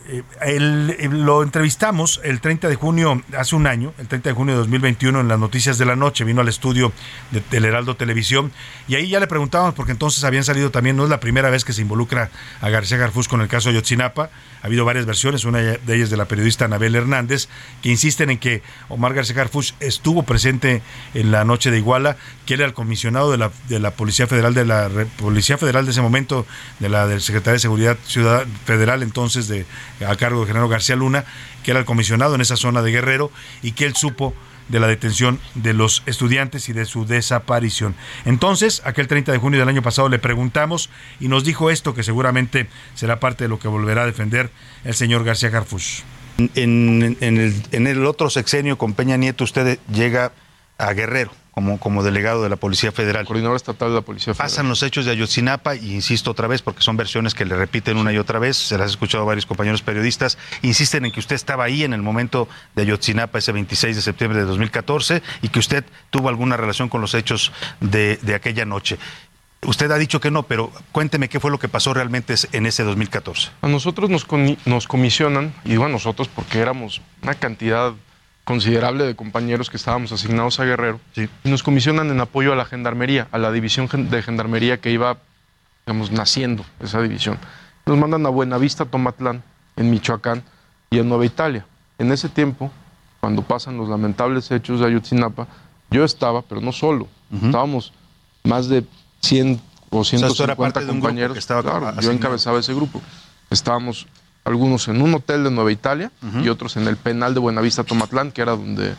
eh, 0.08 1.10
lo 1.10 1.42
entrevistamos 1.44 2.22
el 2.24 2.40
30 2.40 2.70
de 2.70 2.76
junio, 2.76 3.24
hace 3.38 3.56
un 3.56 3.66
año, 3.66 3.94
el 3.98 4.08
30 4.08 4.30
de 4.30 4.36
junio 4.36 4.54
de 4.54 4.60
2021, 4.60 5.20
en 5.20 5.28
las 5.28 5.40
noticias 5.40 5.78
de 5.78 5.86
la 5.86 5.96
noche, 5.96 6.24
vino 6.24 6.42
al 6.42 6.48
estudio 6.48 6.92
de, 7.32 7.42
del 7.52 7.66
Heraldo 7.66 7.96
Televisión. 7.96 8.52
Y 8.88 8.96
ahí 8.96 9.10
ya 9.10 9.20
le 9.20 9.28
preguntábamos, 9.28 9.74
porque 9.74 9.92
entonces 9.92 10.24
habían 10.24 10.44
salido 10.44 10.70
también, 10.70 10.96
no 10.96 11.04
es 11.04 11.10
la 11.10 11.20
primera 11.20 11.50
vez 11.50 11.66
que 11.66 11.74
se 11.74 11.82
involucra 11.82 12.30
a 12.62 12.70
García 12.70 12.98
Garfús 12.98 13.28
con 13.28 13.42
el 13.42 13.48
caso 13.48 13.70
de 13.70 13.76
Yotzinapa, 13.76 14.30
ha 14.66 14.68
habido 14.68 14.84
varias 14.84 15.06
versiones, 15.06 15.46
una 15.46 15.60
de 15.60 15.96
ellas 15.96 16.10
de 16.10 16.18
la 16.18 16.26
periodista 16.26 16.66
Anabel 16.66 16.96
Hernández, 16.96 17.50
que 17.84 17.90
insisten 17.90 18.32
en 18.32 18.40
que 18.40 18.64
Omar 18.90 19.14
García 19.14 19.36
Garfús 19.36 19.76
estuvo 19.80 20.24
presente 20.24 20.82
en 21.14 21.30
la 21.30 21.46
noche 21.46 21.70
de 21.70 21.78
Iguala, 21.78 22.18
que 22.48 22.56
era 22.56 22.66
el 22.66 22.74
comisionado 22.74 23.30
de 23.30 23.38
la, 23.38 23.52
de 23.70 23.78
la 23.78 23.92
Policía 23.92 24.26
Federal 24.26 24.56
de 24.56 24.66
la 24.66 24.90
Policía 25.20 25.60
Federal 25.60 25.86
de 25.86 25.92
ese 25.92 26.02
momento, 26.02 26.48
de 26.80 26.90
la 26.90 27.06
del 27.06 27.22
Secretario 27.22 27.54
de 27.54 27.60
Seguridad 27.60 27.96
Ciudad 28.08 28.48
Federal 28.66 29.04
entonces 29.04 29.48
de 29.48 29.68
a 30.04 30.16
cargo 30.16 30.42
de 30.42 30.48
General 30.48 30.68
García 30.68 30.96
Luna, 30.96 31.26
que 31.62 31.70
era 31.70 31.80
el 31.80 31.86
comisionado 31.86 32.34
en 32.34 32.42
esa 32.42 32.58
zona 32.58 32.82
de 32.82 32.92
Guerrero 32.92 33.30
y 33.62 33.74
que 33.74 33.86
él 33.86 33.96
supo 33.96 34.34
de 34.70 34.80
la 34.80 34.88
detención 34.88 35.40
de 35.56 35.74
los 35.74 36.04
estudiantes 36.06 36.70
y 36.70 36.74
de 36.74 36.86
su 36.86 37.06
desaparición. 37.06 37.96
Entonces, 38.26 38.82
aquel 38.86 39.08
30 39.08 39.32
de 39.32 39.38
junio 39.38 39.60
del 39.60 39.70
año 39.70 39.82
pasado 39.82 40.10
le 40.10 40.20
preguntamos 40.20 40.90
y 41.20 41.28
nos 41.28 41.44
dijo 41.44 41.70
esto 41.70 41.94
que 41.94 42.04
seguramente 42.04 42.68
será 42.96 43.20
parte 43.20 43.46
de 43.46 43.50
lo 43.50 43.60
que 43.60 43.68
volverá 43.68 44.04
a 44.04 44.06
defender 44.06 44.50
el 44.84 44.94
señor 44.94 45.24
García 45.24 45.50
Garfus. 45.50 46.04
En, 46.56 47.18
el, 47.22 47.64
en 47.72 47.88
el 47.88 48.06
otro 48.06 48.30
sexenio 48.30 48.78
con 48.78 48.94
Peña 48.94 49.16
Nieto 49.16 49.46
usted 49.46 49.80
llega 49.90 50.34
a 50.78 50.92
Guerrero 50.92 51.32
como, 51.56 51.80
como 51.80 52.04
delegado 52.04 52.44
de 52.44 52.50
la 52.50 52.58
Policía 52.58 52.92
Federal. 52.92 53.26
Coordinador 53.26 53.56
estatal 53.56 53.90
de 53.90 53.96
la 53.96 54.02
Policía 54.02 54.34
Federal. 54.34 54.50
Pasan 54.50 54.68
los 54.68 54.84
hechos 54.84 55.06
de 55.06 55.12
Ayotzinapa, 55.12 55.76
y 55.76 55.94
insisto 55.94 56.32
otra 56.32 56.48
vez, 56.48 56.62
porque 56.62 56.82
son 56.82 56.98
versiones 56.98 57.34
que 57.34 57.46
le 57.46 57.56
repiten 57.56 57.96
una 57.96 58.12
y 58.12 58.18
otra 58.18 58.40
vez, 58.40 58.58
se 58.58 58.78
las 58.78 58.88
he 58.88 58.92
escuchado 58.92 59.24
a 59.24 59.28
varios 59.28 59.46
compañeros 59.46 59.82
periodistas, 59.82 60.38
insisten 60.64 61.06
en 61.06 61.14
que 61.14 61.22
usted 61.22 61.36
estaba 61.36 61.64
ahí 61.64 61.86
en 61.86 61.94
el 61.94 62.02
momento 62.02 62.50
de 62.76 62.82
Ayotzinapa, 62.82 63.40
ese 63.40 63.54
26 63.54 63.96
de 63.96 64.02
septiembre 64.02 64.40
de 64.40 64.46
2014, 64.46 65.24
y 65.42 65.48
que 65.48 65.60
usted 65.60 65.86
tuvo 66.10 66.28
alguna 66.28 66.58
relación 66.58 66.90
con 66.90 67.00
los 67.00 67.14
hechos 67.14 67.54
de, 67.80 68.18
de 68.18 68.36
aquella 68.36 68.66
noche. 68.66 69.00
Usted 69.66 69.90
ha 69.92 69.98
dicho 69.98 70.20
que 70.20 70.32
no, 70.32 70.44
pero 70.44 70.74
cuénteme 70.92 71.30
qué 71.30 71.40
fue 71.40 71.52
lo 71.52 71.58
que 71.58 71.70
pasó 71.70 71.94
realmente 71.94 72.36
en 72.52 72.66
ese 72.66 72.84
2014. 72.84 73.52
A 73.62 73.70
nosotros 73.70 74.10
nos, 74.10 74.28
nos 74.66 74.88
comisionan, 74.88 75.54
y 75.64 75.70
digo 75.70 75.86
a 75.86 75.90
nosotros 75.90 76.28
porque 76.28 76.60
éramos 76.60 77.02
una 77.24 77.34
cantidad 77.34 77.94
considerable 78.46 79.04
de 79.04 79.16
compañeros 79.16 79.70
que 79.70 79.76
estábamos 79.76 80.12
asignados 80.12 80.60
a 80.60 80.66
Guerrero 80.66 81.02
y 81.16 81.50
nos 81.50 81.64
comisionan 81.64 82.10
en 82.12 82.22
apoyo 82.22 82.54
a 82.54 82.56
la 82.56 82.66
gendarmería, 82.66 83.28
a 83.32 83.38
la 83.40 83.52
división 83.52 83.90
de 83.92 84.22
gendarmería 84.22 84.80
que 84.80 84.92
iba, 84.92 85.18
digamos, 85.86 86.12
naciendo 86.12 86.64
esa 86.80 87.02
división. 87.02 87.38
Nos 87.86 87.98
mandan 87.98 88.26
a 88.26 88.30
Buenavista, 88.30 88.86
Tomatlán, 88.86 89.44
en 89.76 89.90
Michoacán 89.90 90.44
y 90.92 91.00
en 91.00 91.10
Nueva 91.10 91.26
Italia. 91.26 91.66
En 91.98 92.12
ese 92.12 92.30
tiempo, 92.30 92.72
cuando 93.20 93.42
pasan 93.42 93.78
los 93.78 93.90
lamentables 93.90 94.50
hechos 94.52 94.80
de 94.80 94.86
Ayotzinapa, 94.86 95.48
yo 95.90 96.04
estaba, 96.04 96.44
pero 96.44 96.62
no 96.62 96.72
solo, 96.72 97.08
estábamos 97.32 97.94
más 98.44 98.70
de 98.70 98.86
100 99.22 99.60
o 99.90 100.04
150 100.04 100.86
compañeros. 100.86 101.38
estaba 101.38 102.00
yo 102.00 102.12
encabezaba 102.12 102.60
ese 102.60 102.74
grupo. 102.74 103.02
Estábamos 103.50 104.08
algunos 104.46 104.88
en 104.88 105.02
un 105.02 105.14
hotel 105.16 105.44
de 105.44 105.52
Nueva 105.52 105.72
Italia 105.72 106.12
y 106.42 106.50
otros 106.50 106.78
en 106.78 106.88
el 106.88 106.98
penal 106.98 107.34
de 107.34 107.40
Buenavista 107.40 107.84
Tomatlán, 107.84 108.32
que 108.32 108.42
era 108.42 108.52
donde 108.52 108.94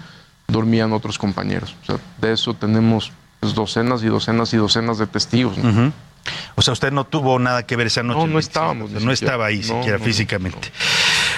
dormían 0.49 0.93
otros 0.93 1.19
compañeros. 1.19 1.77
O 1.83 1.87
sea, 1.87 1.97
de 2.21 2.33
eso 2.33 2.55
tenemos 2.55 3.13
pues, 3.41 3.55
docenas 3.55 4.03
y 4.03 4.07
docenas 4.07 4.53
y 4.53 4.57
docenas 4.57 4.99
de 4.99 5.07
testigos. 5.07 5.57
O 6.57 6.63
sea, 6.63 6.73
usted 6.73 6.91
no 6.91 7.05
tuvo 7.05 7.39
nada 7.39 7.65
que 7.65 7.77
ver 7.77 7.87
esa 7.87 8.03
noche. 8.03 8.19
No, 8.19 8.27
no 8.27 8.39
estábamos. 8.41 8.91
No 8.91 9.13
estaba 9.13 9.47
ahí 9.47 9.63
siquiera 9.63 10.01
físicamente. 10.01 10.73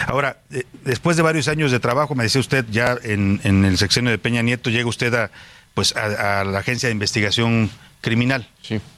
Ahora, 0.07 0.38
eh, 0.51 0.64
después 0.85 1.18
de 1.18 1.23
varios 1.23 1.47
años 1.49 1.71
de 1.71 1.79
trabajo, 1.79 2.14
me 2.14 2.23
decía 2.23 2.40
usted, 2.40 2.64
ya 2.71 2.97
en, 3.03 3.40
el 3.44 3.77
sexenio 3.77 4.11
de 4.11 4.16
Peña 4.16 4.40
Nieto, 4.40 4.71
llega 4.71 4.88
usted 4.88 5.12
a, 5.14 5.31
pues, 5.75 5.94
a 5.94 6.44
la 6.44 6.61
agencia 6.61 6.88
de 6.88 6.94
investigación 6.94 7.71
criminal. 8.01 8.49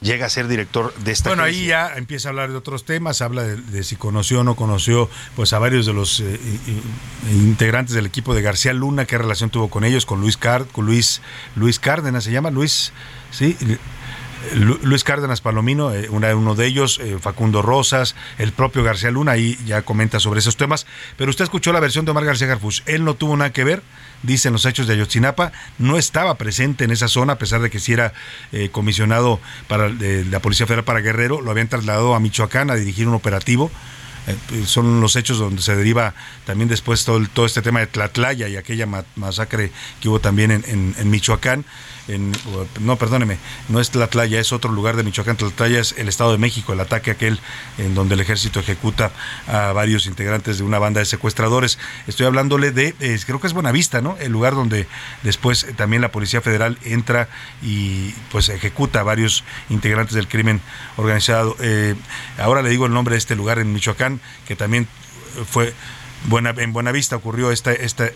Llega 0.01 0.25
a 0.25 0.29
ser 0.29 0.47
director 0.47 0.93
de 0.95 1.11
esta 1.11 1.29
Bueno, 1.29 1.43
ahí 1.43 1.67
ya 1.67 1.95
empieza 1.95 2.27
a 2.27 2.31
hablar 2.31 2.49
de 2.51 2.57
otros 2.57 2.83
temas, 2.83 3.21
habla 3.21 3.43
de, 3.43 3.83
si 3.83 3.95
conoció 3.95 4.41
o 4.41 4.43
no 4.43 4.55
conoció 4.55 5.09
pues 5.35 5.53
a 5.53 5.59
varios 5.59 5.85
de 5.85 5.93
los 5.93 6.19
eh, 6.19 6.39
integrantes 7.31 7.95
del 7.95 8.05
equipo 8.05 8.35
de 8.35 8.41
García 8.41 8.73
Luna, 8.73 9.05
qué 9.05 9.17
relación 9.17 9.49
tuvo 9.49 9.69
con 9.69 9.85
ellos, 9.85 10.05
con 10.05 10.19
Luis 10.19 10.35
Card, 10.35 10.67
con 10.67 10.85
Luis 10.85 11.21
Luis 11.55 11.79
Cárdenas 11.79 12.25
se 12.25 12.31
llama, 12.31 12.51
Luis, 12.51 12.91
sí, 13.31 13.57
Luis 14.55 15.03
Cárdenas 15.03 15.41
Palomino, 15.41 15.93
eh, 15.93 16.09
uno 16.09 16.55
de 16.55 16.65
ellos, 16.65 16.99
eh, 16.99 17.17
Facundo 17.19 17.61
Rosas, 17.61 18.15
el 18.37 18.51
propio 18.51 18.83
García 18.83 19.11
Luna, 19.11 19.33
ahí 19.33 19.57
ya 19.65 19.83
comenta 19.83 20.19
sobre 20.19 20.39
esos 20.39 20.57
temas. 20.57 20.87
Pero 21.17 21.29
usted 21.29 21.43
escuchó 21.43 21.71
la 21.71 21.79
versión 21.79 22.05
de 22.05 22.11
Omar 22.11 22.25
García 22.25 22.47
Garfus. 22.47 22.83
Él 22.85 23.03
no 23.03 23.13
tuvo 23.13 23.37
nada 23.37 23.53
que 23.53 23.63
ver, 23.63 23.83
dicen 24.23 24.53
los 24.53 24.65
hechos 24.65 24.87
de 24.87 24.93
Ayotzinapa, 24.93 25.51
no 25.77 25.97
estaba 25.97 26.35
presente 26.35 26.83
en 26.83 26.91
esa 26.91 27.07
zona, 27.07 27.33
a 27.33 27.37
pesar 27.37 27.61
de 27.61 27.69
que 27.69 27.79
sí 27.79 27.93
era 27.93 28.13
eh, 28.51 28.69
comisionado 28.71 29.39
para 29.67 29.89
la 29.89 30.39
Policía 30.39 30.67
Federal 30.67 30.85
para 30.85 31.01
Guerrero, 31.01 31.41
lo 31.41 31.51
habían 31.51 31.67
trasladado 31.67 32.15
a 32.15 32.19
Michoacán 32.19 32.69
a 32.69 32.75
dirigir 32.75 33.07
un 33.07 33.15
operativo. 33.15 33.71
eh, 34.27 34.63
son 34.65 35.01
los 35.01 35.15
hechos 35.15 35.39
donde 35.39 35.61
se 35.61 35.75
deriva 35.75 36.13
también 36.45 36.69
después 36.69 37.03
todo, 37.05 37.25
todo 37.33 37.45
este 37.45 37.61
tema 37.61 37.79
de 37.79 37.87
Tlatlaya 37.87 38.47
y 38.47 38.55
aquella 38.55 38.87
masacre 39.15 39.71
que 39.99 40.09
hubo 40.09 40.19
también 40.19 40.51
en, 40.51 41.09
Michoacán. 41.09 41.65
No, 42.79 42.95
perdóneme, 42.97 43.37
no 43.69 43.79
es 43.79 43.91
Tlatlaya, 43.91 44.39
es 44.39 44.51
otro 44.51 44.71
lugar 44.71 44.95
de 44.95 45.03
Michoacán. 45.03 45.37
Tlatlaya 45.37 45.79
es 45.79 45.93
el 45.97 46.09
Estado 46.09 46.31
de 46.31 46.37
México, 46.37 46.73
el 46.73 46.79
ataque 46.79 47.11
aquel 47.11 47.39
en 47.77 47.93
donde 47.93 48.15
el 48.15 48.19
ejército 48.19 48.59
ejecuta 48.59 49.11
a 49.47 49.71
varios 49.71 50.07
integrantes 50.07 50.57
de 50.57 50.63
una 50.63 50.79
banda 50.79 50.99
de 50.99 51.05
secuestradores. 51.05 51.77
Estoy 52.07 52.25
hablándole 52.25 52.71
de, 52.71 52.93
creo 53.25 53.39
que 53.39 53.47
es 53.47 53.53
Buenavista, 53.53 54.01
¿no? 54.01 54.17
El 54.19 54.31
lugar 54.31 54.55
donde 54.55 54.87
después 55.23 55.67
también 55.75 56.01
la 56.01 56.11
Policía 56.11 56.41
Federal 56.41 56.77
entra 56.83 57.29
y 57.61 58.11
pues 58.31 58.49
ejecuta 58.49 59.01
a 59.01 59.03
varios 59.03 59.43
integrantes 59.69 60.15
del 60.15 60.27
crimen 60.27 60.61
organizado. 60.97 61.55
Eh, 61.59 61.95
ahora 62.37 62.61
le 62.61 62.69
digo 62.69 62.85
el 62.85 62.93
nombre 62.93 63.13
de 63.13 63.19
este 63.19 63.35
lugar 63.35 63.59
en 63.59 63.71
Michoacán, 63.73 64.19
que 64.47 64.55
también 64.55 64.87
fue 65.49 65.73
buena, 66.25 66.53
en 66.57 66.73
Buenavista 66.73 67.15
ocurrió 67.15 67.51
esta, 67.51 67.71
esta, 67.71 68.09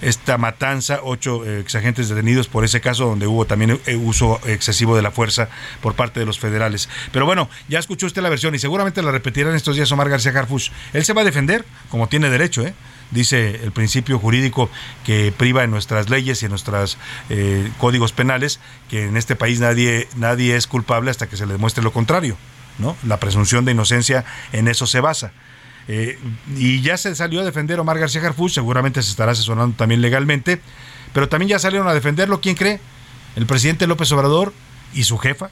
esta 0.00 0.38
matanza, 0.38 1.00
ocho 1.02 1.44
eh, 1.44 1.60
exagentes 1.60 2.08
detenidos 2.08 2.48
por 2.48 2.64
ese 2.64 2.80
caso 2.80 3.06
donde 3.06 3.26
hubo 3.26 3.44
también 3.44 3.80
eh, 3.86 3.96
uso 3.96 4.40
excesivo 4.46 4.96
de 4.96 5.02
la 5.02 5.10
fuerza 5.10 5.48
por 5.80 5.94
parte 5.94 6.20
de 6.20 6.26
los 6.26 6.38
federales. 6.38 6.88
Pero 7.12 7.26
bueno, 7.26 7.48
ya 7.68 7.78
escuchó 7.78 8.06
usted 8.06 8.22
la 8.22 8.28
versión 8.28 8.54
y 8.54 8.58
seguramente 8.58 9.02
la 9.02 9.10
repetirán 9.10 9.54
estos 9.54 9.76
días 9.76 9.90
Omar 9.92 10.08
García 10.08 10.32
Harfuch. 10.32 10.70
Él 10.92 11.04
se 11.04 11.12
va 11.12 11.22
a 11.22 11.24
defender 11.24 11.64
como 11.90 12.08
tiene 12.08 12.30
derecho, 12.30 12.62
¿eh? 12.66 12.74
dice 13.10 13.60
el 13.62 13.70
principio 13.72 14.18
jurídico 14.18 14.68
que 15.04 15.32
priva 15.36 15.62
en 15.62 15.70
nuestras 15.70 16.10
leyes 16.10 16.42
y 16.42 16.46
en 16.46 16.50
nuestros 16.50 16.98
códigos 17.78 18.12
penales 18.12 18.58
que 18.90 19.04
en 19.04 19.16
este 19.16 19.36
país 19.36 19.60
nadie, 19.60 20.08
nadie 20.16 20.56
es 20.56 20.66
culpable 20.66 21.12
hasta 21.12 21.28
que 21.28 21.36
se 21.36 21.46
le 21.46 21.52
demuestre 21.52 21.84
lo 21.84 21.92
contrario. 21.92 22.36
¿no? 22.78 22.96
La 23.06 23.18
presunción 23.18 23.64
de 23.64 23.72
inocencia 23.72 24.24
en 24.52 24.68
eso 24.68 24.86
se 24.86 25.00
basa. 25.00 25.32
Eh, 25.88 26.18
y 26.56 26.80
ya 26.80 26.96
se 26.96 27.14
salió 27.14 27.40
a 27.40 27.44
defender 27.44 27.78
Omar 27.78 27.98
García 27.98 28.20
Harfuch, 28.22 28.52
seguramente 28.52 29.02
se 29.02 29.10
estará 29.10 29.32
asesorando 29.32 29.76
también 29.76 30.00
legalmente, 30.00 30.60
pero 31.12 31.28
también 31.28 31.48
ya 31.50 31.58
salieron 31.58 31.86
a 31.88 31.94
defenderlo, 31.94 32.40
¿quién 32.40 32.56
cree? 32.56 32.80
El 33.36 33.46
presidente 33.46 33.86
López 33.86 34.10
Obrador 34.12 34.52
y 34.94 35.04
su 35.04 35.18
jefa, 35.18 35.50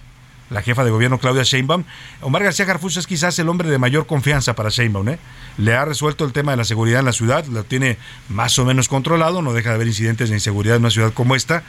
la 0.50 0.62
jefa 0.62 0.84
de 0.84 0.90
gobierno 0.90 1.18
Claudia 1.18 1.42
Sheinbaum. 1.42 1.84
Omar 2.20 2.42
García 2.42 2.64
Garfus 2.64 2.96
es 2.96 3.06
quizás 3.06 3.38
el 3.38 3.48
hombre 3.48 3.70
de 3.70 3.78
mayor 3.78 4.06
confianza 4.06 4.54
para 4.54 4.70
Sheinbaum. 4.70 5.08
¿eh? 5.08 5.18
Le 5.58 5.74
ha 5.74 5.84
resuelto 5.84 6.24
el 6.24 6.32
tema 6.32 6.52
de 6.52 6.56
la 6.56 6.64
seguridad 6.64 7.00
en 7.00 7.06
la 7.06 7.12
ciudad, 7.12 7.46
lo 7.46 7.64
tiene 7.64 7.98
más 8.28 8.58
o 8.58 8.64
menos 8.64 8.88
controlado, 8.88 9.42
no 9.42 9.52
deja 9.52 9.70
de 9.70 9.76
haber 9.76 9.86
incidentes 9.86 10.30
de 10.30 10.36
inseguridad 10.36 10.76
en 10.76 10.82
una 10.82 10.90
ciudad 10.90 11.12
como 11.12 11.36
esta, 11.36 11.62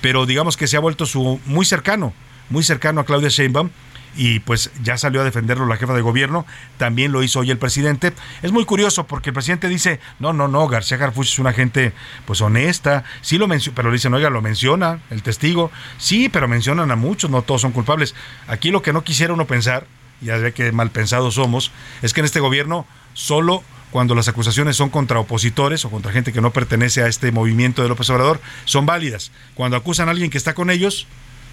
pero 0.00 0.24
digamos 0.24 0.56
que 0.56 0.66
se 0.66 0.76
ha 0.76 0.80
vuelto 0.80 1.04
su 1.04 1.40
muy 1.44 1.66
cercano, 1.66 2.14
muy 2.48 2.64
cercano 2.64 3.00
a 3.00 3.04
Claudia 3.04 3.28
Sheinbaum 3.28 3.70
y 4.16 4.40
pues 4.40 4.70
ya 4.82 4.98
salió 4.98 5.20
a 5.20 5.24
defenderlo 5.24 5.66
la 5.66 5.76
jefa 5.76 5.94
de 5.94 6.00
gobierno, 6.00 6.46
también 6.78 7.12
lo 7.12 7.22
hizo 7.22 7.40
hoy 7.40 7.50
el 7.50 7.58
presidente. 7.58 8.12
Es 8.42 8.52
muy 8.52 8.64
curioso 8.64 9.06
porque 9.06 9.30
el 9.30 9.34
presidente 9.34 9.68
dice, 9.68 10.00
no, 10.18 10.32
no, 10.32 10.48
no, 10.48 10.66
García 10.68 10.96
Garfuch 10.96 11.28
es 11.28 11.38
una 11.38 11.52
gente 11.52 11.92
pues 12.26 12.40
honesta, 12.40 13.04
sí 13.20 13.38
lo 13.38 13.48
menciona, 13.48 13.74
pero 13.76 13.88
le 13.88 13.94
dicen, 13.94 14.14
oiga, 14.14 14.30
lo 14.30 14.42
menciona 14.42 15.00
el 15.10 15.22
testigo, 15.22 15.70
sí, 15.98 16.28
pero 16.28 16.48
mencionan 16.48 16.90
a 16.90 16.96
muchos, 16.96 17.30
no 17.30 17.42
todos 17.42 17.60
son 17.60 17.72
culpables. 17.72 18.14
Aquí 18.46 18.70
lo 18.70 18.82
que 18.82 18.92
no 18.92 19.04
quisiera 19.04 19.32
uno 19.32 19.46
pensar, 19.46 19.86
ya 20.20 20.36
ve 20.36 20.52
que 20.52 20.72
mal 20.72 20.90
pensados 20.90 21.34
somos, 21.34 21.72
es 22.02 22.12
que 22.12 22.20
en 22.20 22.26
este 22.26 22.40
gobierno 22.40 22.86
solo 23.14 23.62
cuando 23.90 24.14
las 24.14 24.28
acusaciones 24.28 24.76
son 24.76 24.88
contra 24.88 25.18
opositores 25.18 25.84
o 25.84 25.90
contra 25.90 26.12
gente 26.12 26.32
que 26.32 26.40
no 26.40 26.52
pertenece 26.52 27.02
a 27.02 27.08
este 27.08 27.32
movimiento 27.32 27.82
de 27.82 27.88
López 27.88 28.08
Obrador, 28.10 28.40
son 28.64 28.86
válidas. 28.86 29.32
Cuando 29.54 29.76
acusan 29.76 30.08
a 30.08 30.12
alguien 30.12 30.30
que 30.30 30.38
está 30.38 30.54
con 30.54 30.70
ellos, 30.70 31.06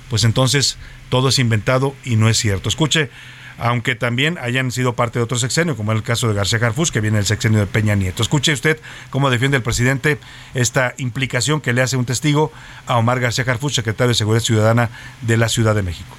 pues 0.09 0.23
entonces 0.23 0.77
todo 1.09 1.29
es 1.29 1.39
inventado 1.39 1.95
y 2.03 2.15
no 2.15 2.29
es 2.29 2.37
cierto. 2.37 2.69
Escuche, 2.69 3.09
aunque 3.57 3.95
también 3.95 4.37
hayan 4.39 4.71
sido 4.71 4.93
parte 4.93 5.19
de 5.19 5.23
otro 5.23 5.37
sexenio, 5.37 5.75
como 5.75 5.91
el 5.91 6.03
caso 6.03 6.27
de 6.27 6.33
García 6.33 6.59
Garfus, 6.59 6.91
que 6.91 7.01
viene 7.01 7.17
del 7.17 7.25
sexenio 7.25 7.59
de 7.59 7.65
Peña 7.65 7.95
Nieto. 7.95 8.21
Escuche 8.21 8.53
usted 8.53 8.79
cómo 9.09 9.29
defiende 9.29 9.57
el 9.57 9.63
presidente 9.63 10.19
esta 10.53 10.93
implicación 10.97 11.61
que 11.61 11.73
le 11.73 11.81
hace 11.81 11.97
un 11.97 12.05
testigo 12.05 12.51
a 12.85 12.97
Omar 12.97 13.19
García 13.19 13.43
Garfus, 13.43 13.73
secretario 13.73 14.09
de 14.09 14.15
Seguridad 14.15 14.43
Ciudadana 14.43 14.89
de 15.21 15.37
la 15.37 15.49
Ciudad 15.49 15.75
de 15.75 15.83
México. 15.83 16.15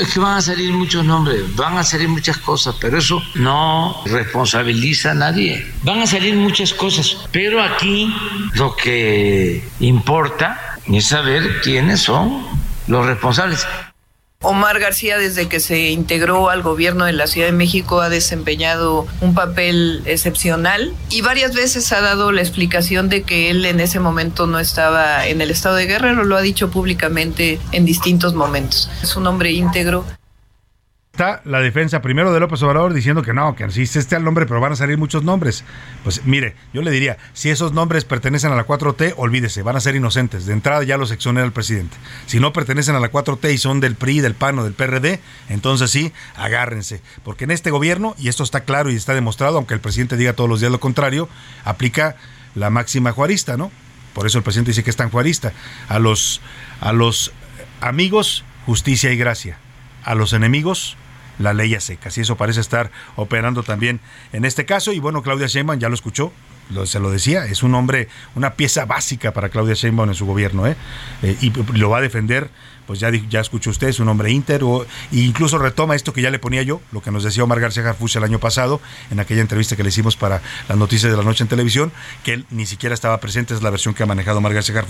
Es 0.00 0.12
que 0.12 0.20
van 0.20 0.36
a 0.36 0.40
salir 0.40 0.72
muchos 0.72 1.04
nombres, 1.04 1.56
van 1.56 1.76
a 1.76 1.82
salir 1.82 2.08
muchas 2.08 2.38
cosas, 2.38 2.76
pero 2.80 2.98
eso 2.98 3.20
no 3.34 4.02
responsabiliza 4.06 5.10
a 5.10 5.14
nadie. 5.14 5.66
Van 5.82 6.00
a 6.00 6.06
salir 6.06 6.36
muchas 6.36 6.72
cosas, 6.72 7.16
pero 7.32 7.60
aquí 7.60 8.14
lo 8.54 8.76
que 8.76 9.64
importa 9.80 10.78
es 10.86 11.06
saber 11.06 11.60
quiénes 11.62 12.00
son 12.00 12.44
los 12.92 13.06
responsables. 13.06 13.66
Omar 14.44 14.80
García, 14.80 15.18
desde 15.18 15.48
que 15.48 15.60
se 15.60 15.90
integró 15.90 16.50
al 16.50 16.62
gobierno 16.62 17.04
de 17.04 17.12
la 17.12 17.28
Ciudad 17.28 17.46
de 17.46 17.52
México, 17.52 18.00
ha 18.00 18.08
desempeñado 18.08 19.06
un 19.20 19.34
papel 19.34 20.02
excepcional 20.04 20.92
y 21.10 21.22
varias 21.22 21.54
veces 21.54 21.92
ha 21.92 22.00
dado 22.00 22.32
la 22.32 22.40
explicación 22.40 23.08
de 23.08 23.22
que 23.22 23.50
él 23.50 23.64
en 23.64 23.78
ese 23.78 24.00
momento 24.00 24.48
no 24.48 24.58
estaba 24.58 25.26
en 25.28 25.40
el 25.40 25.52
estado 25.52 25.76
de 25.76 25.86
Guerrero, 25.86 26.24
lo 26.24 26.36
ha 26.36 26.42
dicho 26.42 26.70
públicamente 26.70 27.60
en 27.70 27.84
distintos 27.84 28.34
momentos. 28.34 28.90
Es 29.00 29.14
un 29.14 29.28
hombre 29.28 29.52
íntegro 29.52 30.04
está 31.12 31.42
la 31.44 31.60
defensa 31.60 32.00
primero 32.00 32.32
de 32.32 32.40
López 32.40 32.62
Obrador 32.62 32.94
diciendo 32.94 33.22
que 33.22 33.34
no, 33.34 33.54
que 33.54 33.70
sí 33.70 33.82
esté 33.82 34.16
el 34.16 34.24
nombre, 34.24 34.46
pero 34.46 34.62
van 34.62 34.72
a 34.72 34.76
salir 34.76 34.96
muchos 34.96 35.22
nombres. 35.22 35.62
Pues 36.04 36.24
mire, 36.24 36.54
yo 36.72 36.80
le 36.80 36.90
diría, 36.90 37.18
si 37.34 37.50
esos 37.50 37.74
nombres 37.74 38.06
pertenecen 38.06 38.50
a 38.50 38.56
la 38.56 38.66
4T, 38.66 39.12
olvídese, 39.18 39.60
van 39.60 39.76
a 39.76 39.80
ser 39.80 39.94
inocentes. 39.94 40.46
De 40.46 40.54
entrada 40.54 40.82
ya 40.84 40.96
los 40.96 41.10
exonera 41.10 41.44
el 41.44 41.52
presidente. 41.52 41.94
Si 42.24 42.40
no 42.40 42.54
pertenecen 42.54 42.94
a 42.94 43.00
la 43.00 43.12
4T 43.12 43.52
y 43.52 43.58
son 43.58 43.80
del 43.80 43.94
PRI, 43.94 44.20
del 44.20 44.34
PAN 44.34 44.58
o 44.58 44.64
del 44.64 44.72
PRD, 44.72 45.20
entonces 45.50 45.90
sí, 45.90 46.14
agárrense. 46.34 47.02
Porque 47.24 47.44
en 47.44 47.50
este 47.50 47.70
gobierno, 47.70 48.14
y 48.18 48.28
esto 48.28 48.42
está 48.42 48.62
claro 48.62 48.90
y 48.90 48.96
está 48.96 49.12
demostrado, 49.12 49.58
aunque 49.58 49.74
el 49.74 49.80
presidente 49.80 50.16
diga 50.16 50.32
todos 50.32 50.48
los 50.48 50.60
días 50.60 50.72
lo 50.72 50.80
contrario, 50.80 51.28
aplica 51.66 52.16
la 52.54 52.70
máxima 52.70 53.12
juarista, 53.12 53.58
¿no? 53.58 53.70
Por 54.14 54.26
eso 54.26 54.38
el 54.38 54.44
presidente 54.44 54.70
dice 54.70 54.82
que 54.82 54.90
es 54.90 54.96
tan 54.96 55.10
juarista. 55.10 55.52
A 55.90 55.98
los, 55.98 56.40
a 56.80 56.94
los 56.94 57.32
amigos, 57.82 58.46
justicia 58.64 59.12
y 59.12 59.18
gracia. 59.18 59.58
A 60.04 60.14
los 60.14 60.32
enemigos, 60.32 60.96
la 61.38 61.52
ley 61.52 61.74
a 61.74 61.80
secas. 61.80 62.16
Y 62.18 62.22
eso 62.22 62.36
parece 62.36 62.60
estar 62.60 62.90
operando 63.16 63.62
también 63.62 64.00
en 64.32 64.44
este 64.44 64.64
caso. 64.64 64.92
Y 64.92 64.98
bueno, 64.98 65.22
Claudia 65.22 65.46
Sheinbaum 65.46 65.78
ya 65.78 65.88
lo 65.88 65.94
escuchó, 65.94 66.32
se 66.86 67.00
lo 67.00 67.10
decía, 67.10 67.44
es 67.46 67.62
un 67.62 67.74
hombre, 67.74 68.08
una 68.34 68.54
pieza 68.54 68.86
básica 68.86 69.32
para 69.32 69.48
Claudia 69.48 69.74
Sheinbaum 69.74 70.08
en 70.08 70.14
su 70.14 70.26
gobierno, 70.26 70.66
¿eh? 70.66 70.76
Eh, 71.22 71.36
y 71.40 71.50
lo 71.78 71.90
va 71.90 71.98
a 71.98 72.00
defender, 72.00 72.50
pues 72.86 72.98
ya, 72.98 73.10
ya 73.10 73.40
escuchó 73.40 73.70
usted, 73.70 73.88
es 73.88 74.00
un 74.00 74.08
hombre 74.08 74.30
íntegro, 74.30 74.86
e 75.12 75.18
incluso 75.18 75.58
retoma 75.58 75.94
esto 75.94 76.12
que 76.12 76.22
ya 76.22 76.30
le 76.30 76.38
ponía 76.38 76.62
yo, 76.62 76.80
lo 76.90 77.02
que 77.02 77.10
nos 77.10 77.24
decía 77.24 77.44
Omar 77.44 77.60
García 77.60 77.94
el 78.14 78.24
año 78.24 78.38
pasado, 78.38 78.80
en 79.10 79.20
aquella 79.20 79.42
entrevista 79.42 79.76
que 79.76 79.82
le 79.82 79.90
hicimos 79.90 80.16
para 80.16 80.40
las 80.68 80.78
noticias 80.78 81.10
de 81.10 81.18
la 81.18 81.24
noche 81.24 81.44
en 81.44 81.48
televisión, 81.48 81.92
que 82.24 82.34
él 82.34 82.46
ni 82.50 82.66
siquiera 82.66 82.94
estaba 82.94 83.20
presente, 83.20 83.54
es 83.54 83.62
la 83.62 83.70
versión 83.70 83.94
que 83.94 84.02
ha 84.02 84.06
manejado 84.06 84.38
Omar 84.38 84.54
García 84.54 84.82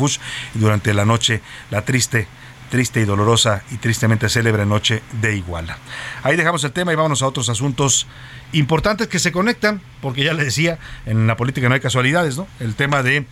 durante 0.55 0.95
la 0.95 1.05
noche, 1.05 1.43
la 1.71 1.85
triste 1.85 2.29
triste 2.73 3.03
y 3.03 3.05
dolorosa 3.05 3.63
y 3.71 3.77
tristemente 3.77 4.31
célebre 4.31 4.65
noche 4.65 5.03
de 5.21 5.37
Iguala. 5.37 5.77
Ahí 6.23 6.37
dejamos 6.37 6.65
el 6.65 6.73
tema 6.73 6.91
y 6.91 6.97
vámonos 6.97 7.21
a 7.21 7.27
otros 7.27 7.51
asuntos 7.51 8.07
importantes 8.53 9.09
que 9.09 9.19
se 9.19 9.31
conectan, 9.31 9.83
porque 10.01 10.25
ya 10.25 10.33
le 10.33 10.43
decía, 10.43 10.79
en 11.05 11.27
la 11.27 11.37
política 11.37 11.69
no 11.69 11.75
hay 11.75 11.83
casualidades, 11.83 12.39
¿no? 12.39 12.49
El 12.61 12.75
tema 12.75 13.03
de 13.03 13.27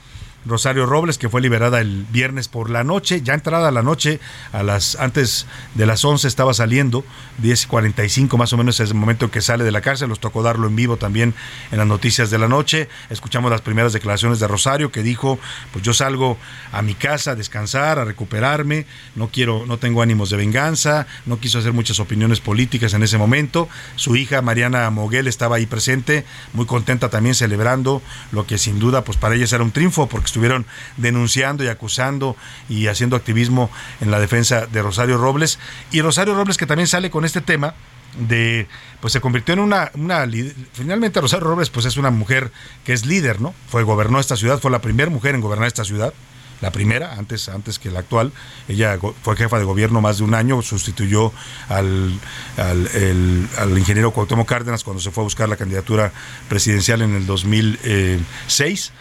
Rosario 0.47 0.87
Robles, 0.87 1.19
que 1.19 1.29
fue 1.29 1.41
liberada 1.41 1.81
el 1.81 2.07
viernes 2.11 2.49
por 2.49 2.71
la 2.71 2.83
noche, 2.83 3.21
ya 3.23 3.35
entrada 3.35 3.71
la 3.71 3.83
noche, 3.83 4.21
a 4.53 4.63
las 4.63 4.97
antes 4.97 5.47
de 5.75 5.87
las 5.87 6.05
11 6.05 6.27
estaba 6.27 6.55
saliendo, 6.55 7.05
10.45 7.43 8.39
más 8.39 8.53
o 8.53 8.57
menos 8.57 8.81
es 8.81 8.91
el 8.91 8.97
momento 8.97 9.27
en 9.27 9.31
que 9.31 9.43
sale 9.43 9.65
de 9.65 9.71
la 9.71 9.83
cárcel, 9.83 10.09
nos 10.09 10.21
tocó 10.21 10.43
darlo 10.43 10.67
en 10.67 10.77
vivo 10.77 10.97
también 10.97 11.35
en 11.71 11.79
las 11.79 11.87
noticias 11.87 12.31
de 12.31 12.39
la 12.39 12.49
noche, 12.49 12.89
escuchamos 13.11 13.51
las 13.51 13.61
primeras 13.61 13.93
declaraciones 13.93 14.41
de 14.41 14.49
Rosario 14.49 14.91
que 14.91 15.03
dijo, 15.03 15.39
pues 15.73 15.85
yo 15.85 15.93
salgo 15.93 16.39
a 16.73 16.81
mi 16.81 16.95
casa 16.95 17.33
a 17.33 17.35
descansar, 17.35 17.99
a 17.99 18.05
recuperarme, 18.05 18.87
no 19.17 19.29
quiero, 19.29 19.67
no 19.67 19.77
tengo 19.79 20.01
ánimos 20.01 20.31
de 20.31 20.39
venganza, 20.39 21.07
no 21.27 21.39
quiso 21.39 21.59
hacer 21.59 21.75
muchas 21.75 22.01
opiniones 22.01 22.41
políticas 22.41 22.95
en 22.95 23.03
ese 23.03 23.19
momento, 23.19 23.69
su 23.97 24.17
hija 24.17 24.41
Mariana 24.41 24.89
Moguel 24.89 25.29
estaba 25.29 25.57
ahí 25.57 25.67
presente, 25.67 26.25
muy 26.55 26.65
contenta 26.65 27.11
también 27.11 27.35
celebrando 27.35 28.01
lo 28.33 28.47
que 28.47 28.57
sin 28.57 28.79
duda 28.79 29.05
pues 29.05 29.19
para 29.19 29.35
ella 29.35 29.47
era 29.51 29.65
un 29.65 29.73
triunfo, 29.73 30.09
porque 30.09 30.30
estuvieron 30.31 30.67
denunciando 30.97 31.65
y 31.65 31.69
acusando 31.69 32.37
y 32.69 32.87
haciendo 32.87 33.17
activismo 33.17 33.71
en 34.01 34.11
la 34.11 34.19
defensa 34.19 34.67
de 34.67 34.83
Rosario 34.83 35.19
Robles. 35.19 35.59
Y 35.91 36.01
Rosario 36.01 36.35
Robles 36.35 36.57
que 36.57 36.67
también 36.67 36.87
sale 36.87 37.11
con 37.11 37.25
este 37.25 37.41
tema 37.41 37.75
de 38.19 38.67
pues 39.01 39.13
se 39.13 39.21
convirtió 39.21 39.55
en 39.55 39.61
una, 39.61 39.93
una 39.95 40.27
finalmente 40.73 41.21
Rosario 41.21 41.47
Robles 41.47 41.71
pues 41.71 41.87
es 41.87 41.97
una 41.97 42.11
mujer 42.11 42.51
que 42.85 42.93
es 42.93 43.07
líder, 43.07 43.41
¿no? 43.41 43.55
Fue 43.69 43.83
gobernó 43.83 44.19
esta 44.19 44.37
ciudad, 44.37 44.59
fue 44.59 44.71
la 44.71 44.81
primera 44.81 45.11
mujer 45.11 45.35
en 45.35 45.41
gobernar 45.41 45.69
esta 45.69 45.85
ciudad 45.85 46.13
la 46.61 46.71
primera, 46.73 47.15
antes, 47.15 47.49
antes 47.49 47.79
que 47.79 47.91
la 47.91 48.01
actual. 48.01 48.33
Ella 48.69 48.99
fue 49.23 49.37
jefa 49.37 49.59
de 49.59 49.65
gobierno 49.65 50.01
más 50.01 50.19
de 50.19 50.25
un 50.25 50.35
año, 50.35 50.61
sustituyó 50.63 51.33
al, 51.69 52.19
al, 52.57 53.79
ingeniero 53.79 54.11
Cuauhtémoc 54.13 54.49
Cárdenas 54.49 54.85
cuando 54.85 55.01
se 55.01 55.11
fue 55.11 55.23
a 55.23 55.25
buscar 55.25 55.49
la 55.49 55.57
candidatura 55.57 56.13
presidencial 56.49 57.03
en 57.03 57.15
el 57.15 57.27
2006. 57.27 58.93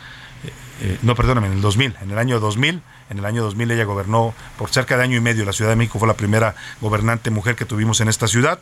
Eh, 0.82 0.97
no, 1.01 1.15
perdóname, 1.15 1.47
en 1.47 1.53
el 1.53 1.61
2000, 1.61 1.97
en 2.01 2.11
el 2.11 2.17
año 2.17 2.39
2000, 2.39 2.82
en 3.09 3.17
el 3.17 3.25
año 3.25 3.43
2000 3.43 3.71
ella 3.71 3.84
gobernó 3.84 4.34
por 4.57 4.69
cerca 4.69 4.97
de 4.97 5.03
año 5.03 5.17
y 5.17 5.21
medio 5.21 5.43
la 5.45 5.53
Ciudad 5.53 5.71
de 5.71 5.75
México, 5.75 5.99
fue 5.99 6.07
la 6.07 6.15
primera 6.15 6.55
gobernante 6.80 7.32
mujer 7.32 7.55
que 7.55 7.65
tuvimos 7.65 7.99
en 8.01 8.07
esta 8.07 8.27
ciudad. 8.27 8.59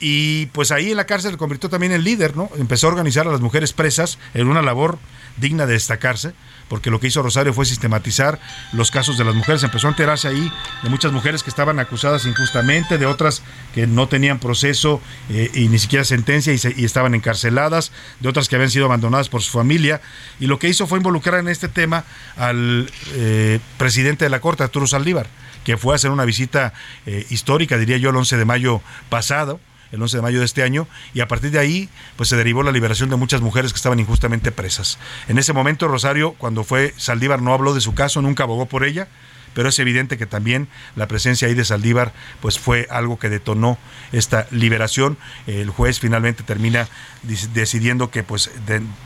y 0.00 0.46
pues 0.46 0.72
ahí 0.72 0.90
en 0.90 0.96
la 0.96 1.04
cárcel 1.06 1.30
se 1.30 1.36
convirtió 1.38 1.70
también 1.70 1.92
en 1.92 2.02
líder, 2.02 2.36
¿no? 2.36 2.50
Empezó 2.56 2.88
a 2.88 2.90
organizar 2.90 3.28
a 3.28 3.30
las 3.30 3.40
mujeres 3.40 3.72
presas 3.72 4.18
en 4.34 4.48
una 4.48 4.60
labor 4.60 4.98
digna 5.36 5.64
de 5.64 5.74
destacarse, 5.74 6.34
porque 6.72 6.88
lo 6.88 7.00
que 7.00 7.08
hizo 7.08 7.20
Rosario 7.20 7.52
fue 7.52 7.66
sistematizar 7.66 8.40
los 8.72 8.90
casos 8.90 9.18
de 9.18 9.24
las 9.24 9.34
mujeres. 9.34 9.62
Empezó 9.62 9.88
a 9.88 9.90
enterarse 9.90 10.28
ahí 10.28 10.50
de 10.82 10.88
muchas 10.88 11.12
mujeres 11.12 11.42
que 11.42 11.50
estaban 11.50 11.78
acusadas 11.78 12.24
injustamente, 12.24 12.96
de 12.96 13.04
otras 13.04 13.42
que 13.74 13.86
no 13.86 14.08
tenían 14.08 14.38
proceso 14.38 14.98
eh, 15.28 15.50
y 15.52 15.68
ni 15.68 15.78
siquiera 15.78 16.02
sentencia 16.02 16.50
y, 16.50 16.82
estaban 16.86 17.14
encarceladas, 17.14 17.92
de 18.20 18.28
otras 18.30 18.48
que 18.48 18.56
habían 18.56 18.70
sido 18.70 18.86
abandonadas 18.86 19.28
por 19.28 19.42
su 19.42 19.52
familia. 19.52 20.00
Y 20.40 20.46
lo 20.46 20.58
que 20.58 20.70
hizo 20.70 20.86
fue 20.86 20.96
involucrar 20.96 21.40
en 21.40 21.48
este 21.48 21.68
tema 21.68 22.06
al 22.38 22.90
eh, 23.16 23.60
presidente 23.76 24.24
de 24.24 24.30
la 24.30 24.40
Corte, 24.40 24.62
Arturo 24.62 24.86
Saldívar, 24.86 25.26
que 25.64 25.76
fue 25.76 25.92
a 25.92 25.96
hacer 25.96 26.10
una 26.10 26.24
visita 26.24 26.72
eh, 27.04 27.26
histórica, 27.28 27.76
diría 27.76 27.98
yo, 27.98 28.08
el 28.08 28.16
11 28.16 28.38
de 28.38 28.44
mayo 28.46 28.80
pasado 29.10 29.60
el 29.92 30.02
11 30.02 30.16
de 30.16 30.22
mayo 30.22 30.38
de 30.40 30.44
este 30.44 30.62
año, 30.62 30.88
y 31.14 31.20
a 31.20 31.28
partir 31.28 31.50
de 31.50 31.58
ahí 31.58 31.88
pues 32.16 32.28
se 32.28 32.36
derivó 32.36 32.62
la 32.62 32.72
liberación 32.72 33.10
de 33.10 33.16
muchas 33.16 33.40
mujeres 33.40 33.72
que 33.72 33.76
estaban 33.76 34.00
injustamente 34.00 34.50
presas. 34.52 34.98
En 35.28 35.38
ese 35.38 35.52
momento 35.52 35.88
Rosario, 35.88 36.32
cuando 36.38 36.64
fue 36.64 36.94
Saldívar, 36.96 37.40
no 37.40 37.54
habló 37.54 37.74
de 37.74 37.80
su 37.80 37.94
caso, 37.94 38.22
nunca 38.22 38.44
abogó 38.44 38.66
por 38.66 38.84
ella, 38.84 39.08
pero 39.54 39.68
es 39.68 39.78
evidente 39.78 40.18
que 40.18 40.26
también 40.26 40.68
la 40.96 41.08
presencia 41.08 41.48
ahí 41.48 41.54
de 41.54 41.64
Saldívar 41.64 42.12
pues 42.40 42.58
fue 42.58 42.86
algo 42.90 43.18
que 43.18 43.28
detonó 43.28 43.78
esta 44.12 44.46
liberación. 44.50 45.18
El 45.46 45.70
juez 45.70 46.00
finalmente 46.00 46.42
termina 46.42 46.88
decidiendo 47.22 48.10
que 48.10 48.22
pues 48.22 48.50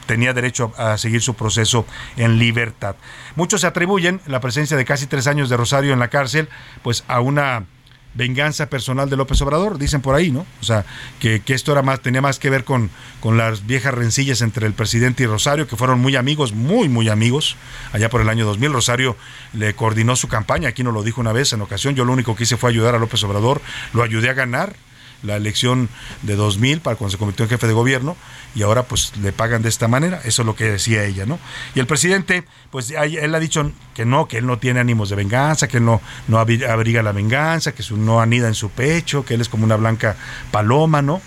tenía 0.06 0.32
derecho 0.32 0.72
a 0.76 0.98
seguir 0.98 1.22
su 1.22 1.34
proceso 1.34 1.86
en 2.16 2.38
libertad. 2.38 2.96
Muchos 3.34 3.62
se 3.62 3.66
atribuyen 3.66 4.20
la 4.26 4.40
presencia 4.40 4.76
de 4.76 4.84
casi 4.84 5.06
tres 5.06 5.26
años 5.26 5.48
de 5.48 5.56
Rosario 5.56 5.92
en 5.92 5.98
la 5.98 6.08
cárcel 6.08 6.48
pues 6.82 7.04
a 7.08 7.20
una 7.20 7.64
venganza 8.16 8.66
personal 8.68 9.10
de 9.10 9.16
López 9.16 9.40
Obrador, 9.42 9.78
dicen 9.78 10.00
por 10.00 10.14
ahí, 10.14 10.30
¿no? 10.30 10.46
O 10.60 10.64
sea, 10.64 10.84
que, 11.20 11.42
esto 11.46 11.72
era 11.72 11.82
más, 11.82 12.00
tenía 12.00 12.22
más 12.22 12.38
que 12.38 12.50
ver 12.50 12.64
con, 12.64 12.90
con 13.20 13.36
las 13.36 13.66
viejas 13.66 13.94
rencillas 13.94 14.40
entre 14.40 14.66
el 14.66 14.72
presidente 14.72 15.22
y 15.22 15.26
Rosario, 15.26 15.66
que 15.66 15.76
fueron 15.76 16.00
muy 16.00 16.16
amigos, 16.16 16.52
muy, 16.52 16.88
muy 16.88 17.08
amigos, 17.08 17.56
allá 17.92 18.08
por 18.08 18.20
el 18.20 18.28
año 18.28 18.46
2000. 18.46 18.72
Rosario 18.72 19.16
le 19.52 19.74
coordinó 19.74 20.16
su 20.16 20.28
campaña, 20.28 20.70
aquí 20.70 20.82
nos 20.82 20.94
lo 20.94 21.02
dijo 21.02 21.20
una 21.20 21.32
vez 21.32 21.52
en 21.52 21.60
ocasión, 21.60 21.94
yo 21.94 22.04
lo 22.04 22.12
único 22.12 22.34
que 22.34 22.44
hice 22.44 22.56
fue 22.56 22.70
ayudar 22.70 22.94
a 22.94 22.98
López 22.98 23.22
Obrador, 23.24 23.60
lo 23.92 24.02
ayudé 24.02 24.30
a 24.30 24.34
ganar, 24.34 24.74
la 25.26 25.36
elección 25.36 25.88
de 26.22 26.36
2000 26.36 26.80
para 26.80 26.96
cuando 26.96 27.12
se 27.12 27.18
convirtió 27.18 27.44
en 27.44 27.50
jefe 27.50 27.66
de 27.66 27.72
gobierno 27.72 28.16
y 28.54 28.62
ahora 28.62 28.84
pues 28.84 29.12
le 29.18 29.32
pagan 29.32 29.62
de 29.62 29.68
esta 29.68 29.88
manera, 29.88 30.20
eso 30.24 30.42
es 30.42 30.46
lo 30.46 30.56
que 30.56 30.64
decía 30.64 31.04
ella, 31.04 31.26
¿no? 31.26 31.38
Y 31.74 31.80
el 31.80 31.86
presidente, 31.86 32.44
pues 32.70 32.90
él 32.90 33.34
ha 33.34 33.38
dicho 33.38 33.70
que 33.94 34.06
no, 34.06 34.28
que 34.28 34.38
él 34.38 34.46
no 34.46 34.58
tiene 34.58 34.80
ánimos 34.80 35.10
de 35.10 35.16
venganza, 35.16 35.68
que 35.68 35.80
no, 35.80 36.00
no 36.28 36.38
abriga 36.38 37.02
la 37.02 37.12
venganza, 37.12 37.72
que 37.72 37.82
su, 37.82 37.96
no 37.96 38.20
anida 38.20 38.48
en 38.48 38.54
su 38.54 38.70
pecho, 38.70 39.24
que 39.24 39.34
él 39.34 39.40
es 39.40 39.48
como 39.48 39.64
una 39.64 39.76
blanca 39.76 40.16
paloma, 40.50 41.02
¿no? 41.02 41.20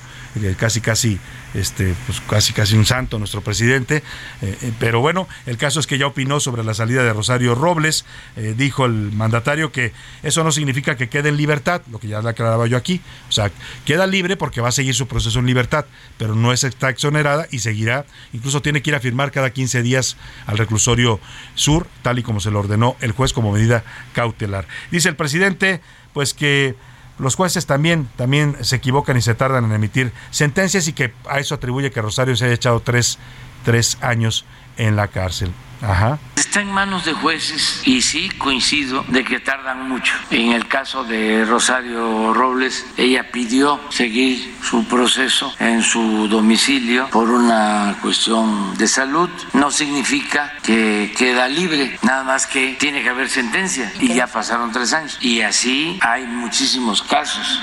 Casi, 0.57 0.80
casi 0.80 1.19
este, 1.53 1.95
pues 2.05 2.21
casi 2.21 2.53
casi 2.53 2.75
un 2.75 2.86
santo 2.86 3.17
nuestro 3.17 3.41
presidente, 3.41 4.03
eh, 4.41 4.57
eh, 4.61 4.71
pero 4.80 5.01
bueno, 5.01 5.27
el 5.47 5.57
caso 5.57 5.80
es 5.80 5.88
que 5.88 5.97
ya 5.97 6.05
opinó 6.05 6.39
sobre 6.39 6.63
la 6.63 6.73
salida 6.73 7.03
de 7.03 7.13
Rosario 7.13 7.55
Robles, 7.55 8.05
eh, 8.36 8.53
dijo 8.55 8.86
el 8.86 9.11
mandatario 9.11 9.71
que 9.71 9.91
eso 10.21 10.43
no 10.43 10.51
significa 10.51 10.95
que 10.95 11.09
quede 11.09 11.30
en 11.30 11.38
libertad, 11.38 11.82
lo 11.91 11.99
que 11.99 12.07
ya 12.07 12.21
le 12.21 12.30
aclaraba 12.30 12.67
yo 12.67 12.77
aquí, 12.77 13.01
o 13.27 13.32
sea, 13.32 13.51
queda 13.86 14.05
libre 14.05 14.38
porque 14.38 14.61
va 14.61 14.69
a 14.69 14.71
seguir 14.71 14.93
su 14.93 15.07
proceso 15.07 15.39
en 15.39 15.47
libertad, 15.47 15.86
pero 16.17 16.36
no 16.36 16.53
es, 16.53 16.63
está 16.63 16.89
exonerada 16.89 17.47
y 17.49 17.59
seguirá, 17.59 18.05
incluso 18.32 18.61
tiene 18.61 18.84
que 18.84 18.91
ir 18.91 18.95
a 18.95 18.99
firmar 18.99 19.32
cada 19.32 19.49
15 19.49 19.82
días 19.82 20.17
al 20.45 20.57
reclusorio 20.59 21.19
sur, 21.55 21.88
tal 22.03 22.19
y 22.19 22.23
como 22.23 22.39
se 22.39 22.51
lo 22.51 22.59
ordenó 22.59 22.95
el 23.01 23.11
juez 23.11 23.34
como 23.34 23.51
medida 23.51 23.84
cautelar. 24.13 24.67
Dice 24.91 25.09
el 25.09 25.15
presidente, 25.15 25.82
pues 26.13 26.34
que 26.34 26.75
los 27.20 27.36
jueces 27.36 27.65
también, 27.65 28.09
también 28.15 28.55
se 28.61 28.78
equivocan 28.78 29.17
y 29.17 29.22
se 29.22 29.36
tardan 29.36 29.65
en 29.65 29.74
emitir 29.74 30.13
sentencias 30.32 30.88
y 30.88 30.93
que 30.93 31.13
a 31.30 31.39
eso 31.39 31.55
atribuye 31.55 31.91
que 31.91 32.01
Rosario 32.01 32.36
se 32.36 32.45
haya 32.45 32.53
echado 32.53 32.80
tres, 32.80 33.20
tres 33.63 33.97
años 34.01 34.45
en 34.80 34.95
la 34.95 35.07
cárcel. 35.07 35.53
Ajá. 35.82 36.19
Está 36.36 36.61
en 36.61 36.71
manos 36.71 37.05
de 37.05 37.13
jueces 37.13 37.82
y 37.86 38.01
sí 38.01 38.30
coincido 38.30 39.05
de 39.07 39.23
que 39.23 39.39
tardan 39.39 39.88
mucho. 39.88 40.13
En 40.30 40.51
el 40.51 40.67
caso 40.67 41.03
de 41.03 41.45
Rosario 41.45 42.34
Robles, 42.34 42.86
ella 42.97 43.32
pidió 43.32 43.80
seguir 43.89 44.57
su 44.61 44.86
proceso 44.86 45.53
en 45.59 45.84
su 45.84 46.27
domicilio 46.27 47.07
por 47.11 47.30
una 47.30 47.97
cuestión 48.01 48.77
de 48.77 48.88
salud. 48.88 49.30
No 49.53 49.71
significa 49.71 50.53
que 50.63 51.13
queda 51.17 51.47
libre, 51.47 51.97
nada 52.01 52.23
más 52.23 52.45
que 52.45 52.75
tiene 52.80 53.03
que 53.03 53.09
haber 53.09 53.30
sentencia 53.30 53.91
y 53.99 54.13
ya 54.13 54.27
pasaron 54.27 54.71
tres 54.71 54.91
años. 54.93 55.17
Y 55.21 55.41
así 55.41 55.99
hay 56.01 56.25
muchísimos 56.25 57.03
casos. 57.03 57.61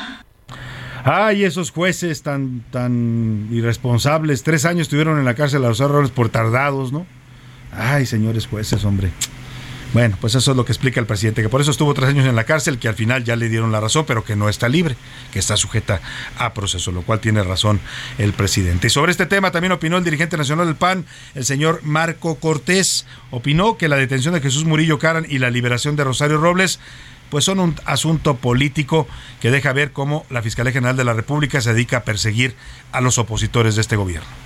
Ay, 1.09 1.45
esos 1.45 1.71
jueces 1.71 2.23
tan, 2.23 2.65
tan 2.73 3.49
irresponsables. 3.53 4.43
Tres 4.43 4.65
años 4.65 4.83
estuvieron 4.83 5.21
en 5.21 5.25
la 5.25 5.37
cárcel 5.37 5.65
a 5.65 5.69
Rosario 5.69 5.93
Robles 5.93 6.11
por 6.11 6.31
tardados, 6.31 6.91
¿no? 6.91 7.07
Ay, 7.71 8.07
señores 8.07 8.49
jueces, 8.49 8.85
hombre. 8.85 9.13
Bueno, 9.93 10.19
pues 10.21 10.35
eso 10.35 10.51
es 10.51 10.57
lo 10.57 10.65
que 10.65 10.73
explica 10.73 10.99
el 10.99 11.07
presidente, 11.07 11.43
que 11.43 11.49
por 11.49 11.61
eso 11.61 11.71
estuvo 11.71 11.95
tres 11.95 12.09
años 12.09 12.27
en 12.27 12.35
la 12.35 12.43
cárcel, 12.43 12.81
que 12.81 12.89
al 12.89 12.97
final 12.97 13.23
ya 13.23 13.37
le 13.37 13.49
dieron 13.49 13.71
la 13.71 13.81
razón, 13.81 14.05
pero 14.05 14.25
que 14.25 14.35
no 14.35 14.49
está 14.49 14.69
libre, 14.69 14.97
que 15.33 15.39
está 15.39 15.57
sujeta 15.57 16.01
a 16.39 16.53
proceso, 16.55 16.91
lo 16.91 17.03
cual 17.03 17.21
tiene 17.21 17.45
razón 17.45 17.79
el 18.19 18.33
presidente. 18.33 18.89
Y 18.89 18.91
sobre 18.91 19.13
este 19.13 19.27
tema 19.27 19.53
también 19.53 19.71
opinó 19.71 19.99
el 19.99 20.05
dirigente 20.05 20.37
nacional 20.37 20.67
del 20.67 20.75
PAN, 20.75 21.07
el 21.37 21.45
señor 21.45 21.83
Marco 21.85 22.35
Cortés. 22.35 23.07
Opinó 23.31 23.79
que 23.79 23.89
la 23.89 23.95
detención 23.95 24.35
de 24.35 24.41
Jesús 24.41 24.65
Murillo 24.65 24.99
Caran 24.99 25.25
y 25.29 25.39
la 25.39 25.51
liberación 25.51 25.95
de 25.95 26.03
Rosario 26.03 26.39
Robles 26.39 26.81
pues 27.31 27.45
son 27.45 27.61
un 27.61 27.75
asunto 27.85 28.37
político 28.37 29.07
que 29.41 29.51
deja 29.51 29.73
ver 29.73 29.93
cómo 29.93 30.25
la 30.31 30.43
Fiscalía 30.43 30.73
General 30.73 30.97
de 30.97 31.05
la 31.05 31.13
República 31.13 31.61
se 31.61 31.73
dedica 31.73 31.99
a 31.99 32.05
perseguir 32.05 32.55
a 32.93 33.01
los 33.01 33.19
opositores 33.19 33.75
de 33.75 33.81
este 33.81 33.97
gobierno 33.97 34.46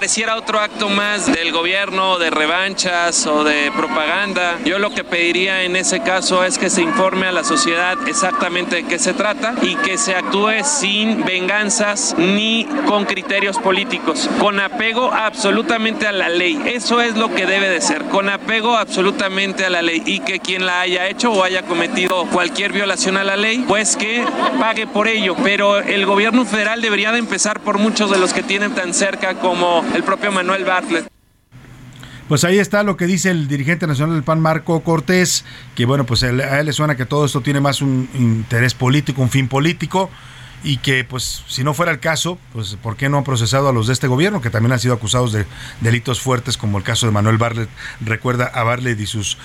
pareciera 0.00 0.36
otro 0.36 0.60
acto 0.60 0.88
más 0.88 1.26
del 1.26 1.52
gobierno 1.52 2.18
de 2.18 2.30
revanchas 2.30 3.26
o 3.26 3.44
de 3.44 3.70
propaganda. 3.70 4.56
Yo 4.64 4.78
lo 4.78 4.94
que 4.94 5.04
pediría 5.04 5.62
en 5.64 5.76
ese 5.76 6.00
caso 6.00 6.42
es 6.42 6.56
que 6.56 6.70
se 6.70 6.80
informe 6.80 7.26
a 7.26 7.32
la 7.32 7.44
sociedad 7.44 7.98
exactamente 8.06 8.76
de 8.76 8.84
qué 8.84 8.98
se 8.98 9.12
trata 9.12 9.56
y 9.60 9.76
que 9.76 9.98
se 9.98 10.14
actúe 10.14 10.64
sin 10.64 11.22
venganzas 11.26 12.14
ni 12.16 12.66
con 12.86 13.04
criterios 13.04 13.58
políticos, 13.58 14.30
con 14.38 14.58
apego 14.58 15.12
absolutamente 15.12 16.06
a 16.06 16.12
la 16.12 16.30
ley. 16.30 16.58
Eso 16.64 17.02
es 17.02 17.18
lo 17.18 17.34
que 17.34 17.44
debe 17.44 17.68
de 17.68 17.82
ser, 17.82 18.04
con 18.04 18.30
apego 18.30 18.78
absolutamente 18.78 19.66
a 19.66 19.70
la 19.70 19.82
ley 19.82 20.02
y 20.06 20.20
que 20.20 20.40
quien 20.40 20.64
la 20.64 20.80
haya 20.80 21.08
hecho 21.08 21.30
o 21.30 21.44
haya 21.44 21.60
cometido 21.64 22.24
cualquier 22.32 22.72
violación 22.72 23.18
a 23.18 23.24
la 23.24 23.36
ley, 23.36 23.66
pues 23.68 23.98
que 23.98 24.24
pague 24.58 24.86
por 24.86 25.08
ello. 25.08 25.36
Pero 25.44 25.78
el 25.78 26.06
gobierno 26.06 26.46
federal 26.46 26.80
debería 26.80 27.12
de 27.12 27.18
empezar 27.18 27.60
por 27.60 27.76
muchos 27.76 28.10
de 28.10 28.18
los 28.18 28.32
que 28.32 28.42
tienen 28.42 28.74
tan 28.74 28.94
cerca 28.94 29.34
como 29.34 29.89
el 29.94 30.02
propio 30.02 30.32
Manuel 30.32 30.64
Bartlett. 30.64 31.08
Pues 32.28 32.44
ahí 32.44 32.58
está 32.58 32.84
lo 32.84 32.96
que 32.96 33.06
dice 33.06 33.30
el 33.30 33.48
dirigente 33.48 33.88
nacional 33.88 34.14
del 34.14 34.22
PAN, 34.22 34.40
Marco 34.40 34.80
Cortés, 34.84 35.44
que 35.74 35.84
bueno, 35.84 36.06
pues 36.06 36.22
a 36.22 36.28
él 36.28 36.66
le 36.66 36.72
suena 36.72 36.96
que 36.96 37.04
todo 37.04 37.24
esto 37.24 37.40
tiene 37.40 37.60
más 37.60 37.82
un 37.82 38.08
interés 38.14 38.74
político, 38.74 39.20
un 39.20 39.30
fin 39.30 39.48
político, 39.48 40.10
y 40.62 40.76
que 40.76 41.02
pues 41.02 41.42
si 41.48 41.64
no 41.64 41.74
fuera 41.74 41.90
el 41.90 41.98
caso, 41.98 42.38
pues 42.52 42.76
¿por 42.76 42.96
qué 42.96 43.08
no 43.08 43.18
han 43.18 43.24
procesado 43.24 43.68
a 43.68 43.72
los 43.72 43.88
de 43.88 43.94
este 43.94 44.06
gobierno, 44.06 44.40
que 44.40 44.50
también 44.50 44.72
han 44.72 44.78
sido 44.78 44.94
acusados 44.94 45.32
de 45.32 45.44
delitos 45.80 46.20
fuertes, 46.20 46.56
como 46.56 46.78
el 46.78 46.84
caso 46.84 47.06
de 47.06 47.12
Manuel 47.12 47.38
Bartlett, 47.38 47.68
recuerda 48.00 48.46
a 48.46 48.62
Bartlett 48.62 49.00
y 49.00 49.06
sus 49.06 49.36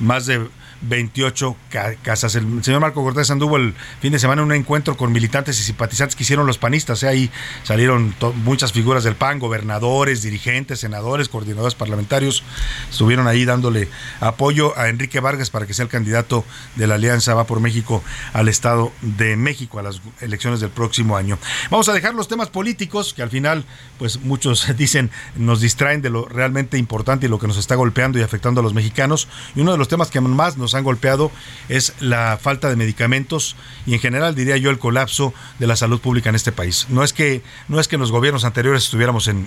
más 0.00 0.26
de 0.26 0.46
28 0.82 1.56
casas. 2.02 2.34
El 2.34 2.62
señor 2.62 2.80
Marco 2.80 3.02
Cortés 3.02 3.30
anduvo 3.30 3.56
el 3.56 3.74
fin 4.00 4.12
de 4.12 4.18
semana 4.18 4.42
en 4.42 4.46
un 4.46 4.54
encuentro 4.54 4.96
con 4.96 5.12
militantes 5.12 5.58
y 5.60 5.62
simpatizantes 5.62 6.16
que 6.16 6.22
hicieron 6.22 6.46
los 6.46 6.58
panistas. 6.58 7.02
¿eh? 7.02 7.08
Ahí 7.08 7.30
salieron 7.62 8.14
muchas 8.44 8.72
figuras 8.72 9.04
del 9.04 9.16
PAN, 9.16 9.38
gobernadores, 9.38 10.22
dirigentes, 10.22 10.80
senadores, 10.80 11.28
coordinadores 11.28 11.74
parlamentarios. 11.74 12.42
Estuvieron 12.90 13.26
ahí 13.26 13.44
dándole 13.44 13.88
apoyo 14.20 14.76
a 14.78 14.88
Enrique 14.88 15.20
Vargas 15.20 15.50
para 15.50 15.66
que 15.66 15.74
sea 15.74 15.84
el 15.84 15.90
candidato 15.90 16.44
de 16.76 16.86
la 16.86 16.94
Alianza 16.94 17.34
Va 17.34 17.44
por 17.44 17.60
México 17.60 18.02
al 18.32 18.48
Estado 18.48 18.92
de 19.00 19.36
México 19.36 19.78
a 19.78 19.82
las 19.82 20.00
elecciones 20.20 20.60
del 20.60 20.70
próximo 20.70 21.16
año. 21.16 21.38
Vamos 21.70 21.88
a 21.88 21.92
dejar 21.92 22.14
los 22.14 22.28
temas 22.28 22.48
políticos 22.48 23.14
que 23.14 23.22
al 23.22 23.30
final, 23.30 23.64
pues 23.98 24.20
muchos 24.20 24.66
dicen, 24.76 25.10
nos 25.36 25.60
distraen 25.60 26.02
de 26.02 26.10
lo 26.10 26.26
realmente 26.26 26.78
importante 26.78 27.26
y 27.26 27.28
lo 27.28 27.38
que 27.38 27.46
nos 27.46 27.56
está 27.56 27.74
golpeando 27.74 28.18
y 28.18 28.22
afectando 28.22 28.60
a 28.60 28.64
los 28.64 28.74
mexicanos. 28.74 29.28
Y 29.54 29.60
uno 29.60 29.72
de 29.72 29.78
los 29.78 29.88
temas 29.88 30.10
que 30.10 30.20
más 30.20 30.56
nos 30.56 30.63
han 30.72 30.84
golpeado 30.84 31.30
es 31.68 31.92
la 32.00 32.38
falta 32.40 32.70
de 32.70 32.76
medicamentos 32.76 33.56
y 33.84 33.92
en 33.92 34.00
general 34.00 34.34
diría 34.34 34.56
yo 34.56 34.70
el 34.70 34.78
colapso 34.78 35.34
de 35.58 35.66
la 35.66 35.76
salud 35.76 36.00
pública 36.00 36.30
en 36.30 36.36
este 36.36 36.52
país. 36.52 36.86
No 36.88 37.04
es 37.04 37.12
que, 37.12 37.42
no 37.68 37.78
es 37.78 37.88
que 37.88 37.96
en 37.96 38.00
los 38.00 38.10
gobiernos 38.10 38.44
anteriores 38.44 38.84
estuviéramos 38.84 39.28
en, 39.28 39.46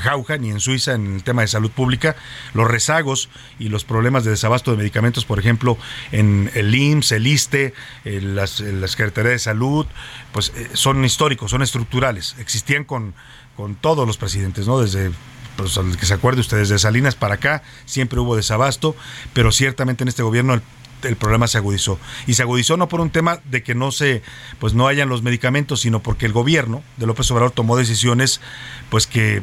jauja 0.00 0.36
ni 0.36 0.50
en 0.50 0.60
Suiza 0.60 0.92
en 0.92 1.14
el 1.14 1.22
tema 1.22 1.42
de 1.42 1.48
salud 1.48 1.70
pública, 1.70 2.16
los 2.52 2.68
rezagos 2.68 3.30
y 3.58 3.68
los 3.68 3.84
problemas 3.84 4.24
de 4.24 4.30
desabasto 4.30 4.70
de 4.72 4.76
medicamentos, 4.76 5.24
por 5.24 5.38
ejemplo, 5.38 5.78
en 6.12 6.50
el 6.54 6.74
IMSS, 6.74 7.12
el 7.12 7.26
ISTE, 7.26 7.74
las, 8.04 8.60
la 8.60 8.88
Secretaría 8.88 9.30
de 9.30 9.38
Salud, 9.38 9.86
pues 10.32 10.52
eh, 10.56 10.68
son 10.74 11.04
históricos, 11.04 11.50
son 11.50 11.62
estructurales, 11.62 12.36
existían 12.38 12.84
con, 12.84 13.14
con 13.56 13.74
todos 13.74 14.06
los 14.06 14.16
presidentes, 14.16 14.66
¿no? 14.66 14.80
Desde 14.80 15.10
pues 15.58 15.76
que 15.98 16.06
se 16.06 16.14
acuerde 16.14 16.40
ustedes 16.40 16.68
de 16.68 16.78
Salinas 16.78 17.16
para 17.16 17.34
acá, 17.34 17.64
siempre 17.84 18.20
hubo 18.20 18.36
desabasto, 18.36 18.94
pero 19.32 19.50
ciertamente 19.50 20.04
en 20.04 20.08
este 20.08 20.22
gobierno 20.22 20.60
el 21.02 21.16
problema 21.16 21.48
se 21.48 21.58
agudizó. 21.58 21.98
Y 22.28 22.34
se 22.34 22.42
agudizó 22.42 22.76
no 22.76 22.88
por 22.88 23.00
un 23.00 23.10
tema 23.10 23.40
de 23.44 23.64
que 23.64 23.74
no 23.74 23.90
se, 23.90 24.22
pues 24.60 24.74
no 24.74 24.86
hayan 24.86 25.08
los 25.08 25.22
medicamentos, 25.22 25.80
sino 25.80 26.00
porque 26.00 26.26
el 26.26 26.32
gobierno 26.32 26.84
de 26.96 27.06
López 27.06 27.28
Obrador 27.32 27.50
tomó 27.50 27.76
decisiones, 27.76 28.40
pues 28.88 29.08
que 29.08 29.42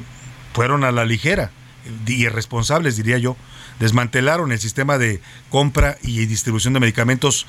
fueron 0.54 0.86
a 0.86 0.94
la 0.94 1.04
ligera, 1.04 1.52
irresponsables 2.08 2.96
diría 2.96 3.18
yo, 3.18 3.36
desmantelaron 3.82 4.54
el 4.54 4.60
sistema 4.60 4.98
de 4.98 5.20
compra 5.50 5.98
y 6.02 6.26
distribución 6.28 6.74
de 6.74 6.80
medicamentos 6.80 7.46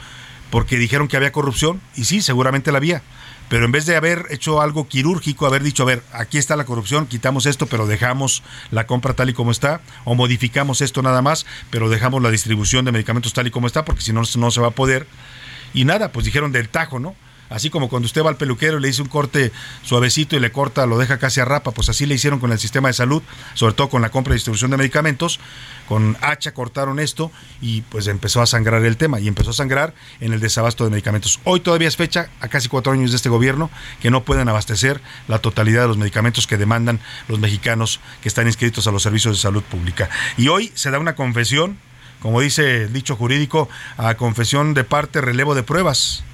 porque 0.51 0.77
dijeron 0.77 1.07
que 1.07 1.17
había 1.17 1.31
corrupción, 1.31 1.81
y 1.95 2.05
sí, 2.05 2.21
seguramente 2.21 2.73
la 2.73 2.79
había 2.79 3.03
pero 3.49 3.65
en 3.65 3.73
vez 3.73 3.87
de 3.87 3.97
haber 3.97 4.27
hecho 4.31 4.61
algo 4.61 4.89
quirúrgico, 4.89 5.47
haber 5.47 5.63
dicho, 5.63 5.83
a 5.83 5.87
ver, 5.87 6.03
aquí 6.13 6.39
está 6.39 6.57
la 6.57 6.65
corrupción, 6.65 7.07
quitamos 7.07 7.47
esto, 7.47 7.67
pero 7.67 7.87
dejamos 7.87 8.43
la 8.71 8.87
compra 8.87 9.15
tal 9.15 9.31
y 9.31 9.35
como 9.35 9.51
está, 9.51 9.81
o 10.05 10.15
modificamos 10.15 10.81
esto 10.81 11.03
nada 11.03 11.23
más, 11.23 11.47
pero 11.71 11.89
dejamos 11.89 12.23
la 12.23 12.31
distribución 12.31 12.85
de 12.85 12.93
medicamentos 12.93 13.33
tal 13.33 13.47
y 13.47 13.51
como 13.51 13.67
está, 13.67 13.85
porque 13.85 14.03
si 14.03 14.13
no, 14.13 14.23
no 14.37 14.51
se 14.51 14.61
va 14.61 14.69
a 14.69 14.73
poder. 14.73 15.07
Y 15.75 15.85
nada, 15.85 16.13
pues 16.13 16.25
dijeron 16.27 16.53
del 16.53 16.69
tajo, 16.69 16.99
¿no? 16.99 17.15
Así 17.51 17.71
como 17.71 17.89
cuando 17.89 18.07
usted 18.07 18.23
va 18.23 18.31
al 18.31 18.37
peluquero 18.37 18.79
y 18.79 18.81
le 18.81 18.89
dice 18.89 19.03
un 19.03 19.09
corte 19.09 19.53
suavecito 19.83 20.37
y 20.37 20.41
le 20.41 20.53
corta, 20.53 20.87
lo 20.87 20.99
deja 20.99 21.19
casi 21.19 21.41
a 21.41 21.45
rapa, 21.45 21.71
pues 21.71 21.89
así 21.89 22.07
le 22.07 22.15
hicieron 22.15 22.41
con 22.41 22.53
el 22.53 22.59
sistema 22.59 22.89
de 22.89 22.95
salud, 22.95 23.23
sobre 23.55 23.75
todo 23.75 23.89
con 23.89 24.03
la 24.03 24.11
compra 24.11 24.35
y 24.35 24.37
distribución 24.37 24.71
de 24.71 24.77
medicamentos. 24.77 25.39
Con 25.89 26.17
hacha 26.21 26.53
cortaron 26.53 26.99
esto 26.99 27.31
y 27.61 27.83
pues 27.83 28.09
empezó 28.09 28.43
a 28.43 28.47
sangrar 28.47 28.85
el 28.85 28.97
tema 28.97 29.21
y 29.21 29.29
empezó 29.29 29.51
a 29.51 29.53
sangrar 29.53 29.95
en 30.21 30.33
el 30.33 30.41
desabasto 30.41 30.85
de 30.85 30.91
medicamentos. 30.91 31.39
Hoy 31.45 31.61
todavía 31.61 31.87
es 31.87 31.97
fecha, 31.97 32.29
a 32.41 32.49
casi 32.49 32.69
cuatro 32.69 32.93
años 32.93 33.11
de 33.11 33.17
este 33.17 33.29
gobierno, 33.29 33.71
que 34.01 34.11
no 34.11 34.25
pueden 34.25 34.49
abastecer 34.49 35.01
la 35.29 35.39
totalidad 35.39 35.83
de 35.83 35.89
los 35.89 35.97
medicamentos 35.97 36.47
que 36.47 36.57
demandan 36.57 37.01
los 37.29 37.39
mexicanos 37.39 38.01
que 38.21 38.29
están 38.29 38.47
inscritos 38.47 38.87
a 38.87 38.93
los 38.93 39.03
servicios 39.03 39.37
de 39.37 39.43
salud 39.43 39.63
pública. 39.63 40.11
Y 40.37 40.49
hoy 40.49 40.73
se 40.75 40.91
da 40.91 40.99
una 40.99 41.15
confesión, 41.15 41.79
como 42.21 42.41
dice 42.41 42.85
el 42.85 42.93
dicho 42.93 43.15
jurídico, 43.15 43.69
a 43.97 44.15
confesión 44.17 44.75
de 44.75 44.83
parte, 44.83 45.21
relevo 45.21 45.55
de 45.55 45.63
pruebas 45.63 46.25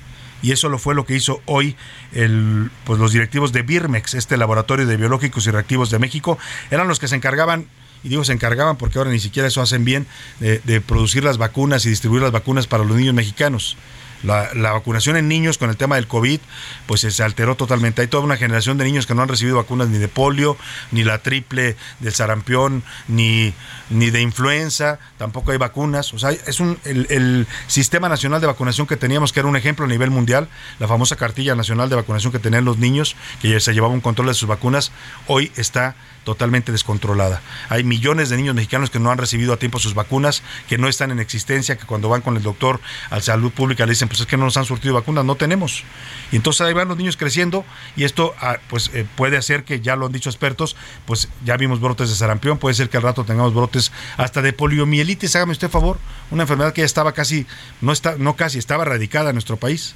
y 0.43 0.53
eso 0.53 0.69
lo 0.69 0.79
fue 0.79 0.95
lo 0.95 1.07
que 1.07 1.15
hizo 1.15 1.41
hoy 1.47 1.77
el, 2.13 2.71
pues 2.85 2.99
los 2.99 3.13
directivos 3.13 3.53
de 3.53 3.63
Birmex, 3.63 4.15
este 4.15 4.37
laboratorio 4.37 4.87
de 4.87 4.97
biológicos 4.97 5.47
y 5.47 5.51
reactivos 5.51 5.91
de 5.91 5.99
México, 5.99 6.39
eran 6.71 6.89
los 6.89 6.99
que 6.99 7.09
se 7.09 7.17
encargaban 7.17 7.67
y 8.05 8.09
digo 8.09 8.25
se 8.25 8.33
encargaban 8.33 8.77
porque 8.77 8.99
ahora 8.99 9.11
ni 9.11 9.21
siquiera 9.21 9.49
eso 9.49 9.63
hacen 9.63 9.85
bien 9.85 10.07
de, 10.41 10.59
de 10.65 10.81
producir 10.81 11.23
las 11.23 11.39
vacunas 11.39 11.87
y 11.87 11.91
distribuir 11.91 12.23
las 12.23 12.33
vacunas 12.33 12.67
para 12.67 12.85
los 12.85 12.97
niños 12.97 13.15
mexicanos. 13.15 13.77
La, 14.23 14.73
vacunación 14.73 15.17
en 15.17 15.29
niños 15.29 15.59
con 15.59 15.71
el 15.71 15.77
tema 15.77 15.97
del 15.97 16.07
COVID, 16.07 16.41
pues 16.87 17.01
se 17.01 17.23
alteró 17.23 17.57
totalmente. 17.57 18.03
Hay 18.03 18.09
toda 18.09 18.23
una 18.23 18.37
generación 18.37 18.79
de 18.79 18.85
niños 18.85 19.07
que 19.07 19.15
no 19.15 19.23
han 19.23 19.29
recibido 19.29 19.57
vacunas 19.57 19.89
ni 19.89 19.99
de 19.99 20.09
polio, 20.09 20.57
ni 20.91 21.05
la 21.05 21.19
triple 21.19 21.77
del 22.01 22.13
sarampión, 22.13 22.83
ni, 23.09 23.53
ni 23.91 24.11
de 24.11 24.21
influenza, 24.21 24.99
tampoco 25.19 25.53
hay 25.53 25.59
vacunas. 25.59 26.15
O 26.15 26.19
sea, 26.19 26.31
es 26.31 26.61
un, 26.61 26.79
el, 26.85 27.07
el, 27.11 27.47
sistema 27.67 28.09
nacional 28.09 28.41
de 28.41 28.47
vacunación 28.47 28.87
que 28.87 28.97
teníamos, 28.97 29.33
que 29.33 29.41
era 29.41 29.49
un 29.49 29.57
ejemplo 29.57 29.85
a 29.85 29.89
nivel 29.89 30.11
mundial, 30.11 30.49
la 30.79 30.89
famosa 30.89 31.17
cartilla 31.17 31.55
nacional 31.55 31.89
de 31.89 31.97
vacunación 31.97 32.33
que 32.33 32.39
tenían 32.39 32.65
los 32.65 32.79
niños, 32.79 33.17
que 33.41 33.59
se 33.61 33.73
llevaba 33.75 33.93
un 33.93 34.01
control 34.01 34.29
de 34.29 34.35
sus 34.35 34.49
vacunas, 34.49 34.93
hoy 35.27 35.53
está 35.57 35.95
totalmente 36.25 36.73
descontrolada. 36.73 37.43
Hay 37.69 37.85
millones 37.85 38.29
de 38.29 38.37
niños 38.37 38.55
mexicanos 38.55 38.91
que 38.91 38.99
no 38.99 39.11
han 39.11 39.19
recibido 39.19 39.53
a 39.53 39.57
tiempo 39.57 39.79
sus 39.79 39.95
vacunas, 39.95 40.43
que 40.69 40.79
no 40.79 40.89
están 40.89 41.11
en 41.11 41.19
existencia, 41.19 41.77
que 41.77 41.87
cuando 41.87 42.09
van 42.09 42.21
con 42.21 42.37
el 42.37 42.43
doctor 42.43 42.81
a 43.11 43.21
salud 43.21 43.51
pública 43.51 43.87
le 43.87 43.93
dicen, 43.93 44.09
pues 44.13 44.21
es 44.21 44.27
que 44.27 44.37
no 44.37 44.45
nos 44.45 44.59
han 44.59 44.67
surtido 44.67 44.93
vacunas, 44.93 45.25
no 45.25 45.37
tenemos. 45.37 45.85
Y 46.33 46.37
entonces 46.37 46.61
ahí 46.61 46.75
van 46.75 46.87
los 46.87 46.99
niños 46.99 47.17
creciendo 47.17 47.65
y 47.97 48.05
esto 48.05 48.35
ah, 48.43 48.59
pues 48.69 48.91
eh, 48.93 49.07
puede 49.17 49.39
hacer 49.39 49.65
que, 49.65 49.81
ya 49.81 49.97
lo 49.97 50.05
han 50.05 50.13
dicho 50.13 50.29
expertos, 50.29 50.77
pues 51.07 51.31
ya 51.47 51.57
vimos 51.57 51.81
brotes 51.81 52.11
de 52.11 52.15
sarampión, 52.15 52.59
puede 52.59 52.75
ser 52.75 52.91
que 52.91 52.99
al 52.99 53.05
rato 53.05 53.25
tengamos 53.25 53.55
brotes 53.55 53.91
hasta 54.19 54.43
de 54.43 54.53
poliomielitis, 54.53 55.35
hágame 55.35 55.53
usted 55.53 55.71
favor, 55.71 55.99
una 56.31 56.43
enfermedad 56.43 56.75
que 56.75 56.83
ya 56.83 56.85
estaba 56.85 57.13
casi, 57.13 57.47
no, 57.81 57.91
está, 57.91 58.17
no 58.19 58.37
casi, 58.37 58.59
estaba 58.59 58.85
radicada 58.85 59.31
en 59.31 59.37
nuestro 59.37 59.57
país 59.57 59.95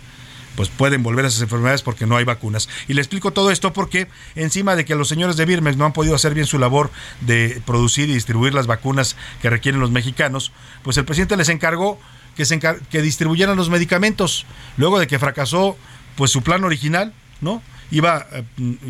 pues 0.56 0.70
pueden 0.70 1.02
volver 1.02 1.26
a 1.26 1.28
esas 1.28 1.42
enfermedades 1.42 1.82
porque 1.82 2.06
no 2.06 2.16
hay 2.16 2.24
vacunas. 2.24 2.70
Y 2.88 2.94
le 2.94 3.02
explico 3.02 3.34
todo 3.34 3.50
esto 3.50 3.74
porque 3.74 4.08
encima 4.36 4.74
de 4.74 4.86
que 4.86 4.94
los 4.94 5.08
señores 5.08 5.36
de 5.36 5.44
Birmex 5.44 5.76
no 5.76 5.84
han 5.84 5.92
podido 5.92 6.14
hacer 6.14 6.32
bien 6.32 6.46
su 6.46 6.58
labor 6.58 6.90
de 7.20 7.60
producir 7.66 8.08
y 8.08 8.14
distribuir 8.14 8.54
las 8.54 8.66
vacunas 8.66 9.16
que 9.42 9.50
requieren 9.50 9.82
los 9.82 9.90
mexicanos, 9.90 10.52
pues 10.82 10.96
el 10.96 11.04
presidente 11.04 11.36
les 11.36 11.50
encargó 11.50 12.00
que, 12.36 12.44
se 12.44 12.60
que 12.60 13.02
distribuyeran 13.02 13.56
los 13.56 13.70
medicamentos, 13.70 14.46
luego 14.76 14.98
de 14.98 15.06
que 15.06 15.18
fracasó 15.18 15.76
pues 16.16 16.30
su 16.30 16.42
plan 16.42 16.64
original, 16.64 17.12
¿no? 17.40 17.62
Iba, 17.90 18.26
eh, 18.32 18.44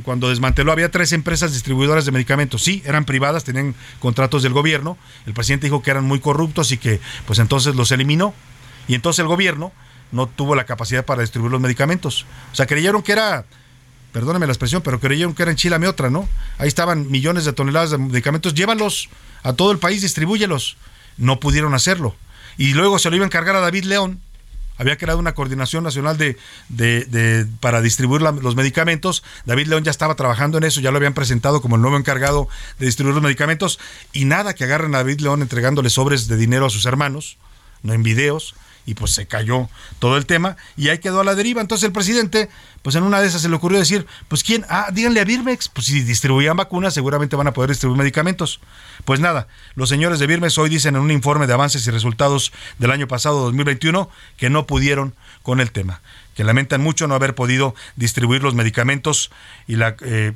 cuando 0.05 0.31
desmanteló, 0.31 0.73
había 0.73 0.91
tres 0.91 1.13
empresas 1.13 1.53
distribuidoras 1.53 2.07
de 2.07 2.13
medicamentos. 2.13 2.63
Sí, 2.63 2.83
eran 2.87 3.05
privadas, 3.05 3.45
tenían 3.45 3.75
contratos 4.01 4.43
del 4.43 4.53
gobierno. 4.53 4.97
El 5.27 5.35
presidente 5.35 5.67
dijo 5.67 5.83
que 5.83 5.91
eran 5.91 6.05
muy 6.05 6.19
corruptos 6.19 6.73
y 6.73 6.79
que, 6.79 7.01
pues 7.27 7.39
entonces 7.39 7.75
los 7.75 7.91
eliminó. 7.93 8.35
Y 8.89 8.95
entonces 8.95 9.21
el 9.21 9.27
gobierno 9.27 9.73
no 10.13 10.27
tuvo 10.29 10.55
la 10.55 10.65
capacidad 10.65 11.05
para 11.05 11.21
distribuir 11.21 11.53
los 11.53 11.61
medicamentos. 11.61 12.25
O 12.53 12.55
sea, 12.55 12.67
creyeron 12.67 13.03
que 13.03 13.13
era, 13.13 13.45
perdóneme 14.13 14.47
la 14.47 14.53
expresión, 14.53 14.81
pero 14.83 14.99
creyeron 14.99 15.35
que 15.35 15.43
era 15.43 15.51
en 15.51 15.59
Chile 15.59 15.77
otra, 15.87 16.09
¿no? 16.09 16.27
Ahí 16.59 16.69
estaban 16.69 17.11
millones 17.11 17.45
de 17.45 17.53
toneladas 17.53 17.91
de 17.91 17.99
medicamentos, 17.99 18.55
llévalos 18.55 19.11
a 19.43 19.53
todo 19.53 19.73
el 19.73 19.79
país, 19.79 20.01
distribúyelos. 20.01 20.79
No 21.19 21.39
pudieron 21.41 21.75
hacerlo. 21.75 22.17
Y 22.59 22.75
luego 22.75 22.99
se 22.99 23.11
lo 23.11 23.17
iba 23.17 23.25
a 23.25 23.27
encargar 23.27 23.57
a 23.57 23.61
David 23.61 23.85
León. 23.85 24.21
Había 24.79 24.99
creado 24.99 25.19
una 25.19 25.33
coordinación 25.33 25.85
nacional 25.85 26.19
de, 26.19 26.37
de, 26.69 27.47
para 27.61 27.81
distribuir 27.81 28.21
los 28.21 28.57
medicamentos. 28.57 29.25
David 29.47 29.69
León 29.69 29.85
ya 29.85 29.91
estaba 29.91 30.17
trabajando 30.17 30.59
en 30.59 30.65
eso, 30.65 30.83
ya 30.83 30.91
lo 30.91 30.99
habían 30.99 31.15
presentado 31.15 31.63
como 31.63 31.77
el 31.77 31.83
nuevo 31.83 31.97
encargado 31.97 32.49
de 32.79 32.87
distribuir 32.87 33.15
los 33.15 33.25
medicamentos. 33.25 33.79
Y 34.13 34.27
nada 34.27 34.55
que 34.55 34.65
agarren 34.65 34.95
a 34.95 34.99
David 34.99 35.21
León 35.21 35.41
entregándole 35.41 35.89
sobres 35.89 36.29
de 36.29 36.37
dinero 36.37 36.67
a 36.67 36.71
sus 36.71 36.85
hermanos, 36.85 37.39
no 37.83 37.95
en 37.95 38.03
videos 38.03 38.55
y 38.87 38.95
pues 38.95 39.13
se 39.13 39.27
cayó 39.27 39.69
todo 39.99 40.17
el 40.17 40.25
tema 40.25 40.57
y 40.77 40.89
ahí 40.89 40.99
quedó 40.99 41.21
a 41.21 41.25
la 41.25 41.35
deriva. 41.35 41.61
Entonces 41.61 41.85
el 41.85 41.93
presidente, 41.93 42.49
pues 42.83 42.97
en 42.97 43.03
una 43.03 43.21
de 43.21 43.27
esas 43.27 43.43
se 43.43 43.49
le 43.49 43.57
ocurrió 43.57 43.79
decir, 43.79 44.07
pues 44.29 44.45
quién, 44.45 44.65
ah, 44.71 44.89
díganle 44.93 45.21
a 45.21 45.25
Birmex, 45.25 45.69
pues 45.69 45.89
si 45.89 46.01
distribuían 46.03 46.57
vacunas 46.57 46.95
seguramente 46.95 47.37
van 47.37 47.49
a 47.49 47.53
poder 47.53 47.71
distribuir 47.71 47.99
medicamentos. 47.99 48.61
Pues 49.05 49.21
nada, 49.21 49.49
los 49.75 49.89
señores 49.89 50.21
de 50.21 50.29
Birmex 50.29 50.57
hoy 50.57 50.71
dicen 50.71 50.95
en 50.95 51.03
un 51.03 51.11
informe 51.11 51.49
de 51.49 51.53
avances 51.53 51.87
y 51.87 51.91
resultados 51.91 52.53
del 52.79 52.93
año 52.93 53.09
pasado 53.09 53.41
2021 53.41 54.09
que 54.37 54.49
no 54.49 54.67
pudieron 54.67 55.15
con 55.43 55.61
el 55.61 55.73
tema, 55.73 56.01
que 56.35 56.45
lamentan 56.45 56.81
mucho 56.81 57.09
no 57.09 57.17
haber 57.17 57.35
podido 57.35 57.75
distribuir 57.97 58.43
los 58.43 58.55
medicamentos 58.55 59.31
y 59.67 59.77
eh, 59.81 60.33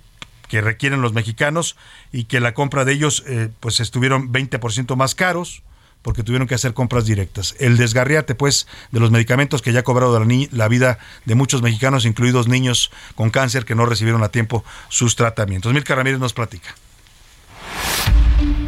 que 0.49 0.61
requieren 0.61 1.03
los 1.03 1.13
mexicanos 1.13 1.77
y 2.11 2.25
que 2.25 2.41
la 2.41 2.55
compra 2.55 2.85
de 2.85 2.93
ellos 2.93 3.23
eh, 3.29 3.51
pues 3.61 3.79
estuvieron 3.79 4.33
20% 4.33 4.97
más 4.97 5.15
caros 5.15 5.63
porque 6.03 6.23
tuvieron 6.23 6.49
que 6.49 6.55
hacer 6.55 6.75
compras 6.75 7.07
directas. 7.07 7.55
El 7.59 7.77
desgarriate, 7.77 8.35
pues, 8.35 8.67
de 8.91 9.01
los 9.01 9.11
medicamentos 9.11 9.63
que 9.63 9.73
ya 9.73 9.81
ha 9.81 9.85
cobrado 9.85 10.19
la, 10.19 10.69
vida 10.69 10.99
de 11.25 11.35
muchos 11.35 11.63
mexicanos, 11.63 12.05
incluidos 12.05 12.49
niños 12.49 12.91
con 13.15 13.31
cáncer 13.31 13.65
que 13.65 13.75
no 13.75 13.87
recibieron 13.87 14.23
a 14.23 14.29
tiempo 14.29 14.65
sus 14.89 15.17
tratamientos. 15.17 15.73
Milka 15.73 15.95
Ramírez 15.95 16.19
nos 16.19 16.33
platica. 16.33 16.75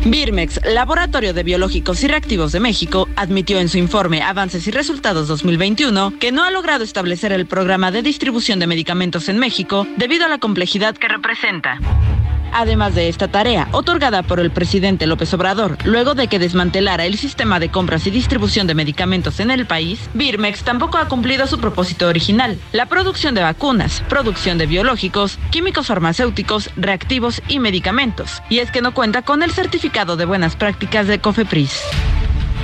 Birmex, 0.05 0.61
Laboratorio 0.65 1.33
de 1.33 1.43
Biológicos 1.43 2.03
y 2.03 2.09
Reactivos 2.09 2.53
de 2.53 2.61
México, 2.61 3.09
admitió 3.17 3.59
en 3.61 3.69
su 3.69 3.79
informe 3.79 4.23
Avances 4.23 4.67
y 4.67 4.71
Resultados 4.71 5.29
2021 5.29 6.15
que 6.19 6.33
no 6.33 6.45
ha 6.45 6.51
logrado 6.51 6.85
establecer 6.85 7.33
el 7.33 7.47
programa 7.47 7.91
de 7.91 8.03
distribución 8.03 8.59
de 8.59 8.67
medicamentos 8.67 9.29
en 9.29 9.39
México 9.39 9.87
debido 9.97 10.27
a 10.27 10.29
la 10.29 10.39
complejidad 10.39 10.97
que 10.97 11.09
representa. 11.09 11.79
Además 12.53 12.95
de 12.95 13.09
esta 13.09 13.29
tarea, 13.29 13.69
otorgada 13.73 14.23
por 14.23 14.39
el 14.39 14.51
presidente 14.51 15.07
López 15.07 15.33
Obrador, 15.33 15.79
luego 15.85 16.15
de 16.15 16.29
que 16.29 16.39
desmantelara 16.39 17.07
el 17.07 17.17
sistema 17.17 17.59
de 17.59 17.71
compras 17.71 18.07
y 18.07 18.11
distribución 18.11 18.67
de 18.67 18.75
medicamentos 18.75 19.41
en 19.41 19.51
el 19.51 19.67
país, 19.67 19.99
Birmex 20.13 20.63
tampoco 20.63 20.99
ha 20.99 21.09
cumplido 21.09 21.47
su 21.47 21.59
propósito 21.59 22.09
original, 22.09 22.59
la 22.73 22.87
producción 22.87 23.35
de 23.35 23.43
vacunas, 23.43 24.03
producción 24.09 24.59
de 24.59 24.67
biológicos, 24.67 25.39
químicos 25.51 25.87
farmacéuticos, 25.87 26.71
reactivos 26.77 27.41
y 27.49 27.59
medicamentos. 27.59 28.43
Y 28.51 28.59
es 28.59 28.71
que 28.71 28.83
no 28.83 28.93
cuenta 28.93 29.23
con 29.23 29.43
el 29.43 29.51
certificado 29.63 30.17
de 30.17 30.25
buenas 30.25 30.57
prácticas 30.57 31.07
de 31.07 31.21
COFEPRIS. 31.21 32.12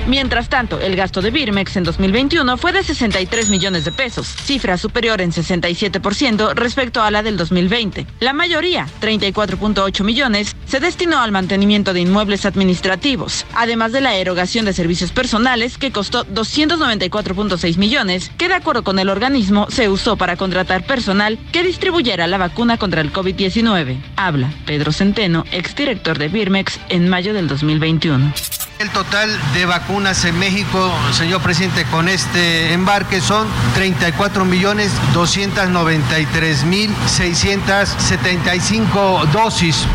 Mientras 0.09 0.49
tanto, 0.49 0.79
el 0.79 0.95
gasto 0.95 1.21
de 1.21 1.29
Birmex 1.29 1.77
en 1.77 1.83
2021 1.83 2.57
fue 2.57 2.71
de 2.71 2.81
63 2.81 3.49
millones 3.51 3.85
de 3.85 3.91
pesos, 3.91 4.25
cifra 4.25 4.75
superior 4.75 5.21
en 5.21 5.31
67% 5.31 6.55
respecto 6.55 7.03
a 7.03 7.11
la 7.11 7.21
del 7.21 7.37
2020. 7.37 8.07
La 8.19 8.33
mayoría, 8.33 8.87
34.8 9.01 10.03
millones, 10.03 10.55
se 10.65 10.79
destinó 10.79 11.19
al 11.19 11.31
mantenimiento 11.31 11.93
de 11.93 11.99
inmuebles 11.99 12.47
administrativos, 12.47 13.45
además 13.53 13.91
de 13.91 14.01
la 14.01 14.15
erogación 14.15 14.65
de 14.65 14.73
servicios 14.73 15.11
personales 15.11 15.77
que 15.77 15.91
costó 15.91 16.25
294.6 16.25 17.77
millones, 17.77 18.31
que 18.35 18.47
de 18.47 18.55
acuerdo 18.55 18.83
con 18.83 18.97
el 18.97 19.09
organismo 19.09 19.67
se 19.69 19.89
usó 19.89 20.17
para 20.17 20.37
contratar 20.37 20.87
personal 20.87 21.37
que 21.51 21.61
distribuyera 21.61 22.25
la 22.25 22.39
vacuna 22.39 22.77
contra 22.77 23.01
el 23.01 23.13
COVID-19. 23.13 24.01
Habla 24.15 24.51
Pedro 24.65 24.91
Centeno, 24.91 25.43
exdirector 25.51 26.17
de 26.17 26.29
Birmex, 26.29 26.79
en 26.89 27.09
mayo 27.09 27.35
del 27.35 27.47
2021. 27.47 28.33
El 28.79 28.89
total 28.91 29.29
de 29.53 29.65
vacunas 29.65 30.23
en 30.23 30.39
México, 30.39 30.89
señor 31.11 31.41
presidente, 31.41 31.83
con 31.91 32.07
este 32.07 32.71
embarque 32.71 33.19
son 33.19 33.45
34 33.73 34.45
millones 34.45 34.93
293 35.13 36.63
mil 36.63 36.95
675 37.05 39.25
dosis. 39.33 39.85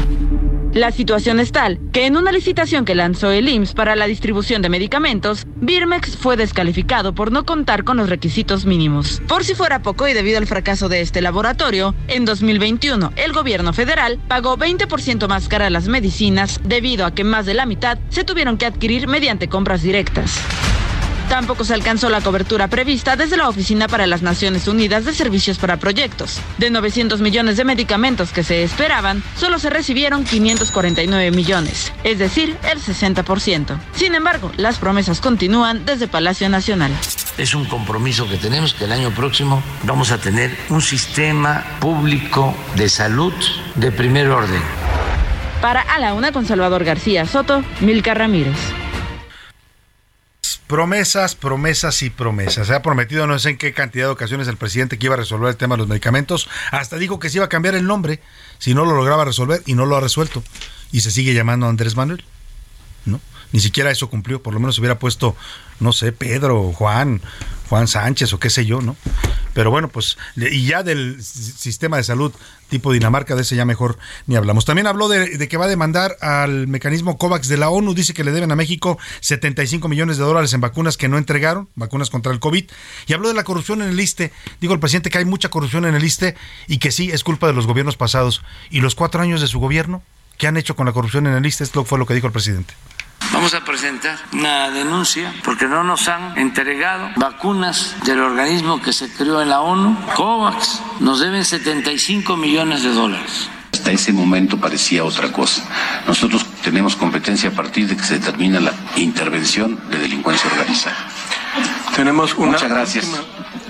La 0.75 0.91
situación 0.91 1.39
es 1.39 1.53
tal 1.53 1.79
que 1.93 2.05
en 2.05 2.17
una 2.17 2.33
licitación 2.33 2.85
que 2.85 2.97
lanzó 2.97 3.31
el 3.31 3.49
IMSS 3.49 3.75
para 3.75 3.95
la 3.95 4.07
distribución 4.07 4.61
de 4.61 4.69
medicamentos, 4.69 5.47
Birmex 5.55 6.17
fue 6.17 6.37
descalificado 6.37 7.15
por 7.15 7.31
no 7.31 7.47
contar 7.47 7.85
con 7.85 7.97
los 7.97 8.09
requisitos 8.09 8.67
mínimos. 8.67 9.23
Por 9.29 9.45
si 9.45 9.55
fuera 9.55 9.83
poco 9.83 10.09
y 10.09 10.15
debido 10.15 10.39
al 10.39 10.49
fracaso 10.49 10.89
de 10.89 11.01
este 11.01 11.23
laboratorio, 11.23 11.95
en 12.09 12.25
2021 12.25 13.13
el 13.15 13.33
gobierno 13.33 13.73
federal 13.73 14.19
pagó 14.27 14.59
20% 14.59 15.29
más 15.29 15.47
cara 15.47 15.71
las 15.71 15.87
medicinas 15.87 16.61
debido 16.65 17.07
a 17.07 17.15
que 17.15 17.23
más 17.23 17.47
de 17.47 17.55
la 17.55 17.67
mitad 17.67 17.99
se 18.09 18.25
tuvieron 18.25 18.59
que 18.59 18.67
adquirir 18.67 19.07
mediante 19.07 19.49
compras 19.49 19.81
directas. 19.81 20.41
Tampoco 21.35 21.65
se 21.65 21.75
alcanzó 21.75 22.11
la 22.11 22.21
cobertura 22.21 22.69
prevista 22.69 23.17
desde 23.17 23.37
la 23.37 23.49
Oficina 23.49 23.89
para 23.89 24.07
las 24.07 24.23
Naciones 24.23 24.69
Unidas 24.69 25.05
de 25.05 25.13
Servicios 25.13 25.59
para 25.59 25.79
Proyectos. 25.79 26.39
De 26.59 26.71
900 26.71 27.21
millones 27.21 27.57
de 27.57 27.65
medicamentos 27.65 28.31
que 28.31 28.45
se 28.45 28.63
esperaban, 28.63 29.21
solo 29.37 29.59
se 29.59 29.69
recibieron 29.69 30.23
549 30.23 31.33
millones, 31.33 31.93
es 32.05 32.21
decir, 32.21 32.57
el 32.71 32.81
60%. 32.81 33.77
Sin 33.97 34.15
embargo, 34.15 34.53
las 34.57 34.79
promesas 34.79 35.21
continúan 35.21 35.85
desde 35.85 36.07
Palacio 36.07 36.49
Nacional. 36.49 36.93
Es 37.37 37.57
un 37.57 37.65
compromiso 37.65 38.29
que 38.29 38.37
tenemos 38.37 38.73
que 38.73 38.85
el 38.85 38.93
año 38.93 39.11
próximo 39.11 39.61
vamos 39.83 40.13
a 40.13 40.19
tener 40.19 40.57
un 40.69 40.83
sistema 40.83 41.65
público 41.81 42.55
de 42.77 42.89
salud 42.89 43.35
de 43.75 43.91
primer 43.91 44.29
orden. 44.29 44.63
Para 45.61 45.81
A 45.81 45.99
la 45.99 46.15
Una 46.15 46.31
con 46.31 46.47
Salvador 46.47 46.85
García 46.85 47.27
Soto, 47.27 47.65
Milka 47.81 48.15
Ramírez. 48.15 48.84
Promesas, 50.67 51.35
promesas 51.35 52.03
y 52.03 52.11
promesas. 52.11 52.67
Se 52.67 52.75
ha 52.75 52.83
prometido 52.83 53.27
no 53.27 53.39
sé 53.39 53.51
en 53.51 53.59
qué 53.59 53.73
cantidad 53.73 54.07
de 54.07 54.13
ocasiones 54.13 54.49
el 54.49 54.57
presidente 54.57 54.99
que 54.99 55.07
iba 55.07 55.15
a 55.15 55.19
resolver 55.19 55.49
el 55.49 55.57
tema 55.57 55.75
de 55.75 55.79
los 55.79 55.89
medicamentos. 55.89 56.49
Hasta 56.71 56.99
dijo 56.99 57.19
que 57.19 57.31
se 57.31 57.39
iba 57.39 57.47
a 57.47 57.49
cambiar 57.49 57.75
el 57.75 57.87
nombre 57.87 58.21
si 58.59 58.75
no 58.75 58.85
lo 58.85 58.95
lograba 58.95 59.25
resolver 59.25 59.63
y 59.67 59.75
no 59.75 59.87
lo 59.87 59.97
ha 59.97 60.01
resuelto. 60.01 60.43
Y 60.93 61.01
se 61.01 61.11
sigue 61.11 61.35
llamando 61.35 61.67
Andrés 61.67 61.97
Manuel. 61.97 62.25
¿No? 63.05 63.21
Ni 63.53 63.61
siquiera 63.61 63.91
eso 63.91 64.11
cumplió. 64.11 64.43
Por 64.43 64.55
lo 64.55 64.61
menos 64.61 64.79
hubiera 64.79 64.99
puesto, 64.99 65.37
no 65.81 65.93
sé, 65.93 66.13
Pedro, 66.13 66.73
Juan, 66.73 67.21
Juan 67.75 67.89
Sánchez 67.89 68.33
o 68.33 68.39
qué 68.39 68.51
sé 68.51 68.67
yo, 68.67 68.81
¿no? 68.81 68.95
Pero 69.53 69.73
bueno, 69.73 69.89
pues, 69.89 70.17
y 70.37 70.65
ya 70.65 70.85
del 70.85 71.21
sistema 71.21 71.97
de 71.97 72.05
salud 72.05 72.33
tipo 72.69 72.93
Dinamarca, 72.93 73.35
de 73.35 73.43
ese 73.43 73.57
ya 73.57 73.65
mejor 73.65 73.99
ni 74.29 74.37
hablamos. 74.37 74.65
También 74.65 74.87
habló 74.87 75.09
de, 75.09 75.49
que 75.49 75.57
va 75.57 75.65
a 75.65 75.69
demandar 75.69 76.17
al 76.21 76.69
mecanismo 76.69 77.19
COVAX 77.19 77.49
de 77.49 77.57
la 77.57 77.71
ONU, 77.71 77.93
dice 77.93 78.15
que 78.15 78.23
le 78.23 78.31
deben 78.31 78.53
a 78.53 78.55
México 78.55 78.97
75 79.23 79.89
millones 79.89 80.19
de 80.19 80.23
dólares 80.23 80.53
en 80.53 80.61
vacunas 80.61 80.97
que 80.97 81.09
no 81.09 81.19
entregaron, 81.19 81.69
vacunas 81.75 82.11
contra 82.11 82.33
el 82.33 82.39
COVID, 82.39 82.65
y 83.09 83.13
habló 83.13 83.27
de 83.27 83.35
la 83.35 83.43
corrupción 83.43 83.83
en 83.83 83.89
el 83.89 83.99
ISTE. 83.99 84.31
Digo 84.61 84.73
el 84.73 84.79
presidente 84.79 85.11
que 85.11 85.19
hay 85.19 85.25
mucha 85.25 85.49
corrupción 85.49 85.85
en 85.85 85.97
el 85.97 86.05
ISTE 86.05 86.37
y 86.69 86.79
que 86.79 86.93
sí, 86.93 87.11
es 87.11 87.25
culpa 87.25 87.49
de 87.49 87.55
los 87.55 87.67
gobiernos 87.67 87.97
pasados. 87.97 88.45
¿Y 88.71 88.83
los 88.83 88.95
cuatro 88.95 89.21
años 89.21 89.41
de 89.41 89.49
su 89.49 89.59
gobierno? 89.59 90.01
¿Qué 90.39 90.47
han 90.47 90.57
hecho 90.57 90.77
con 90.77 90.87
la 90.87 90.93
corrupción 90.93 91.27
en 91.27 91.35
el 91.35 91.45
ISTE? 91.45 91.65
Esto 91.65 91.85
fue 91.85 91.99
lo 91.99 92.07
que 92.07 92.15
dijo 92.15 92.29
el 92.29 92.33
presidente. 92.33 92.75
Vamos 93.33 93.55
a 93.55 93.65
presentar 93.65 94.19
una 94.33 94.71
denuncia 94.71 95.35
porque 95.45 95.67
no 95.67 95.85
nos 95.85 96.09
han 96.09 96.37
entregado 96.39 97.11
vacunas 97.17 97.97
del 98.05 98.21
organismo 98.21 98.81
que 98.81 98.93
se 98.93 99.13
creó 99.13 99.43
en 99.43 99.51
la 99.51 99.61
ONU, 99.61 99.97
COVAX. 100.15 100.81
Nos 101.01 101.21
deben 101.21 101.45
75 101.45 102.37
millones 102.37 102.83
de 102.83 102.91
dólares. 102.91 103.49
Hasta 103.73 103.91
ese 103.91 104.13
momento 104.13 104.57
parecía 104.59 105.05
otra 105.05 105.33
cosa. 105.33 105.63
Nosotros 106.07 106.47
tenemos 106.63 106.97
competencia 106.97 107.51
a 107.51 107.53
partir 107.53 107.89
de 107.89 107.97
que 107.97 108.05
se 108.05 108.19
determina 108.19 108.61
la 108.61 108.73
intervención 108.97 109.79
de 109.91 109.99
delincuencia 109.99 110.51
organizada. 110.51 110.97
Tenemos 111.95 112.35
una. 112.35 112.53
Muchas 112.53 112.71
gracias. 112.71 113.11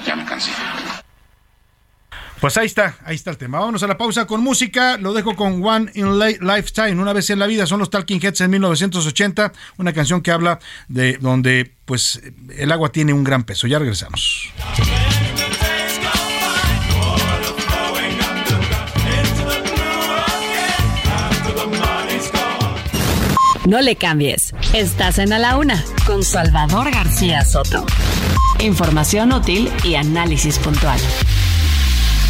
Ya 0.06 0.14
me 0.14 0.24
cansé. 0.24 0.50
Pues 2.44 2.58
ahí 2.58 2.66
está, 2.66 2.98
ahí 3.06 3.14
está 3.14 3.30
el 3.30 3.38
tema. 3.38 3.58
Vámonos 3.58 3.82
a 3.84 3.86
la 3.86 3.96
pausa 3.96 4.26
con 4.26 4.42
música. 4.42 4.98
Lo 4.98 5.14
dejo 5.14 5.34
con 5.34 5.64
One 5.64 5.90
in 5.94 6.18
Lifetime, 6.18 7.00
una 7.00 7.14
vez 7.14 7.30
en 7.30 7.38
la 7.38 7.46
vida. 7.46 7.64
Son 7.64 7.78
los 7.78 7.88
Talking 7.88 8.20
Heads 8.22 8.42
en 8.42 8.50
1980, 8.50 9.50
una 9.78 9.94
canción 9.94 10.20
que 10.20 10.30
habla 10.30 10.58
de 10.88 11.16
donde 11.16 11.72
pues 11.86 12.20
el 12.54 12.70
agua 12.70 12.92
tiene 12.92 13.14
un 13.14 13.24
gran 13.24 13.44
peso. 13.44 13.66
Ya 13.66 13.78
regresamos. 13.78 14.52
No 23.64 23.80
le 23.80 23.96
cambies. 23.96 24.52
Estás 24.74 25.18
en 25.18 25.32
A 25.32 25.38
la 25.38 25.56
Una 25.56 25.82
con 26.04 26.22
Salvador 26.22 26.90
García 26.90 27.42
Soto. 27.42 27.86
Información 28.58 29.32
útil 29.32 29.72
y 29.82 29.94
análisis 29.94 30.58
puntual. 30.58 31.00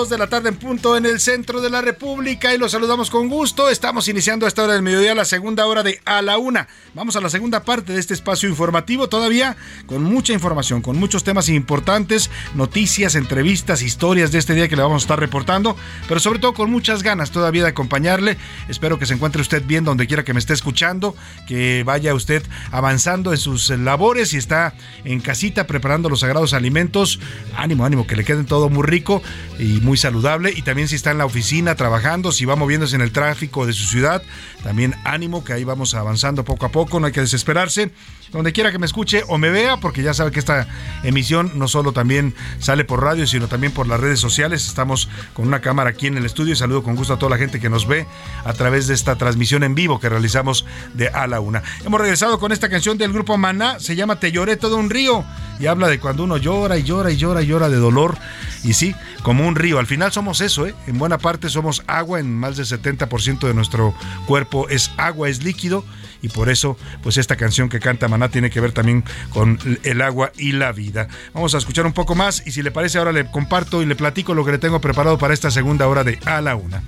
2 0.00 0.08
de 0.08 0.16
la 0.16 0.28
tarde 0.28 0.50
en 0.70 1.04
el 1.04 1.18
centro 1.18 1.60
de 1.60 1.68
la 1.68 1.80
República 1.80 2.54
y 2.54 2.58
los 2.58 2.70
saludamos 2.70 3.10
con 3.10 3.28
gusto. 3.28 3.68
Estamos 3.68 4.06
iniciando 4.06 4.46
a 4.46 4.48
esta 4.48 4.62
hora 4.62 4.74
del 4.74 4.82
mediodía 4.82 5.16
la 5.16 5.24
segunda 5.24 5.66
hora 5.66 5.82
de 5.82 6.00
A 6.04 6.22
la 6.22 6.38
Una. 6.38 6.68
Vamos 6.94 7.16
a 7.16 7.20
la 7.20 7.28
segunda 7.28 7.64
parte 7.64 7.92
de 7.92 7.98
este 7.98 8.14
espacio 8.14 8.48
informativo, 8.48 9.08
todavía 9.08 9.56
con 9.86 10.04
mucha 10.04 10.32
información, 10.32 10.80
con 10.80 10.96
muchos 10.96 11.24
temas 11.24 11.48
importantes, 11.48 12.30
noticias, 12.54 13.16
entrevistas, 13.16 13.82
historias 13.82 14.30
de 14.30 14.38
este 14.38 14.54
día 14.54 14.68
que 14.68 14.76
le 14.76 14.82
vamos 14.82 15.02
a 15.02 15.06
estar 15.06 15.18
reportando, 15.18 15.74
pero 16.06 16.20
sobre 16.20 16.38
todo 16.38 16.54
con 16.54 16.70
muchas 16.70 17.02
ganas 17.02 17.32
todavía 17.32 17.64
de 17.64 17.70
acompañarle. 17.70 18.36
Espero 18.68 18.96
que 18.96 19.06
se 19.06 19.14
encuentre 19.14 19.42
usted 19.42 19.64
bien 19.64 19.82
donde 19.82 20.06
quiera 20.06 20.24
que 20.24 20.34
me 20.34 20.38
esté 20.38 20.52
escuchando, 20.52 21.16
que 21.48 21.82
vaya 21.82 22.14
usted 22.14 22.44
avanzando 22.70 23.32
en 23.32 23.38
sus 23.38 23.70
labores 23.70 24.34
y 24.34 24.36
está 24.36 24.74
en 25.04 25.18
casita 25.18 25.66
preparando 25.66 26.08
los 26.08 26.20
sagrados 26.20 26.54
alimentos. 26.54 27.18
Ánimo, 27.56 27.84
ánimo, 27.84 28.06
que 28.06 28.14
le 28.14 28.24
queden 28.24 28.46
todo 28.46 28.68
muy 28.68 28.86
rico 28.86 29.20
y 29.58 29.80
muy 29.80 29.96
saludable. 29.96 30.59
Y 30.60 30.62
también 30.62 30.88
si 30.88 30.96
está 30.96 31.10
en 31.10 31.16
la 31.16 31.24
oficina 31.24 31.74
trabajando, 31.74 32.32
si 32.32 32.44
va 32.44 32.54
moviéndose 32.54 32.94
en 32.94 33.00
el 33.00 33.12
tráfico 33.12 33.64
de 33.64 33.72
su 33.72 33.86
ciudad, 33.86 34.22
también 34.62 34.94
ánimo 35.04 35.42
que 35.42 35.54
ahí 35.54 35.64
vamos 35.64 35.94
avanzando 35.94 36.44
poco 36.44 36.66
a 36.66 36.68
poco, 36.68 37.00
no 37.00 37.06
hay 37.06 37.12
que 37.12 37.22
desesperarse 37.22 37.92
donde 38.32 38.52
quiera 38.52 38.70
que 38.70 38.78
me 38.78 38.86
escuche 38.86 39.24
o 39.28 39.38
me 39.38 39.50
vea, 39.50 39.78
porque 39.78 40.02
ya 40.02 40.14
sabe 40.14 40.30
que 40.30 40.38
esta 40.38 40.68
emisión 41.02 41.52
no 41.56 41.68
solo 41.68 41.92
también 41.92 42.34
sale 42.58 42.84
por 42.84 43.02
radio, 43.02 43.26
sino 43.26 43.48
también 43.48 43.72
por 43.72 43.86
las 43.86 44.00
redes 44.00 44.20
sociales. 44.20 44.66
Estamos 44.66 45.08
con 45.34 45.46
una 45.46 45.60
cámara 45.60 45.90
aquí 45.90 46.06
en 46.06 46.16
el 46.16 46.26
estudio 46.26 46.52
y 46.52 46.56
saludo 46.56 46.82
con 46.82 46.96
gusto 46.96 47.14
a 47.14 47.18
toda 47.18 47.30
la 47.30 47.38
gente 47.38 47.60
que 47.60 47.70
nos 47.70 47.86
ve 47.86 48.06
a 48.44 48.52
través 48.52 48.86
de 48.86 48.94
esta 48.94 49.16
transmisión 49.16 49.62
en 49.62 49.74
vivo 49.74 50.00
que 50.00 50.08
realizamos 50.08 50.64
de 50.94 51.08
A 51.08 51.26
la 51.26 51.40
Una. 51.40 51.62
Hemos 51.84 52.00
regresado 52.00 52.38
con 52.38 52.52
esta 52.52 52.68
canción 52.68 52.98
del 52.98 53.12
grupo 53.12 53.36
Maná, 53.36 53.80
se 53.80 53.96
llama 53.96 54.20
Te 54.20 54.32
lloré 54.32 54.56
todo 54.56 54.76
un 54.76 54.90
río 54.90 55.24
y 55.58 55.66
habla 55.66 55.88
de 55.88 55.98
cuando 55.98 56.24
uno 56.24 56.36
llora 56.36 56.78
y 56.78 56.84
llora 56.84 57.10
y 57.10 57.16
llora 57.16 57.42
y 57.42 57.46
llora 57.46 57.68
de 57.68 57.76
dolor. 57.76 58.16
Y 58.62 58.74
sí, 58.74 58.94
como 59.22 59.46
un 59.46 59.56
río. 59.56 59.78
Al 59.78 59.86
final 59.86 60.12
somos 60.12 60.40
eso, 60.40 60.66
¿eh? 60.66 60.74
En 60.86 60.98
buena 60.98 61.18
parte 61.18 61.48
somos 61.48 61.82
agua, 61.86 62.20
en 62.20 62.34
más 62.34 62.56
del 62.56 62.66
70% 62.66 63.40
de 63.40 63.54
nuestro 63.54 63.94
cuerpo 64.26 64.68
es 64.68 64.90
agua, 64.96 65.28
es 65.28 65.42
líquido 65.42 65.84
y 66.22 66.28
por 66.28 66.48
eso 66.48 66.76
pues 67.02 67.16
esta 67.16 67.36
canción 67.36 67.68
que 67.68 67.80
canta 67.80 68.08
Maná 68.08 68.28
tiene 68.30 68.50
que 68.50 68.60
ver 68.60 68.72
también 68.72 69.04
con 69.30 69.58
el 69.82 70.02
agua 70.02 70.32
y 70.36 70.52
la 70.52 70.72
vida. 70.72 71.08
Vamos 71.34 71.54
a 71.54 71.58
escuchar 71.58 71.86
un 71.86 71.92
poco 71.92 72.14
más 72.14 72.42
y 72.46 72.52
si 72.52 72.62
le 72.62 72.70
parece 72.70 72.98
ahora 72.98 73.12
le 73.12 73.30
comparto 73.30 73.82
y 73.82 73.86
le 73.86 73.96
platico 73.96 74.34
lo 74.34 74.44
que 74.44 74.52
le 74.52 74.58
tengo 74.58 74.80
preparado 74.80 75.18
para 75.18 75.34
esta 75.34 75.50
segunda 75.50 75.88
hora 75.88 76.04
de 76.04 76.18
A 76.24 76.40
la 76.40 76.56
Una. 76.56 76.82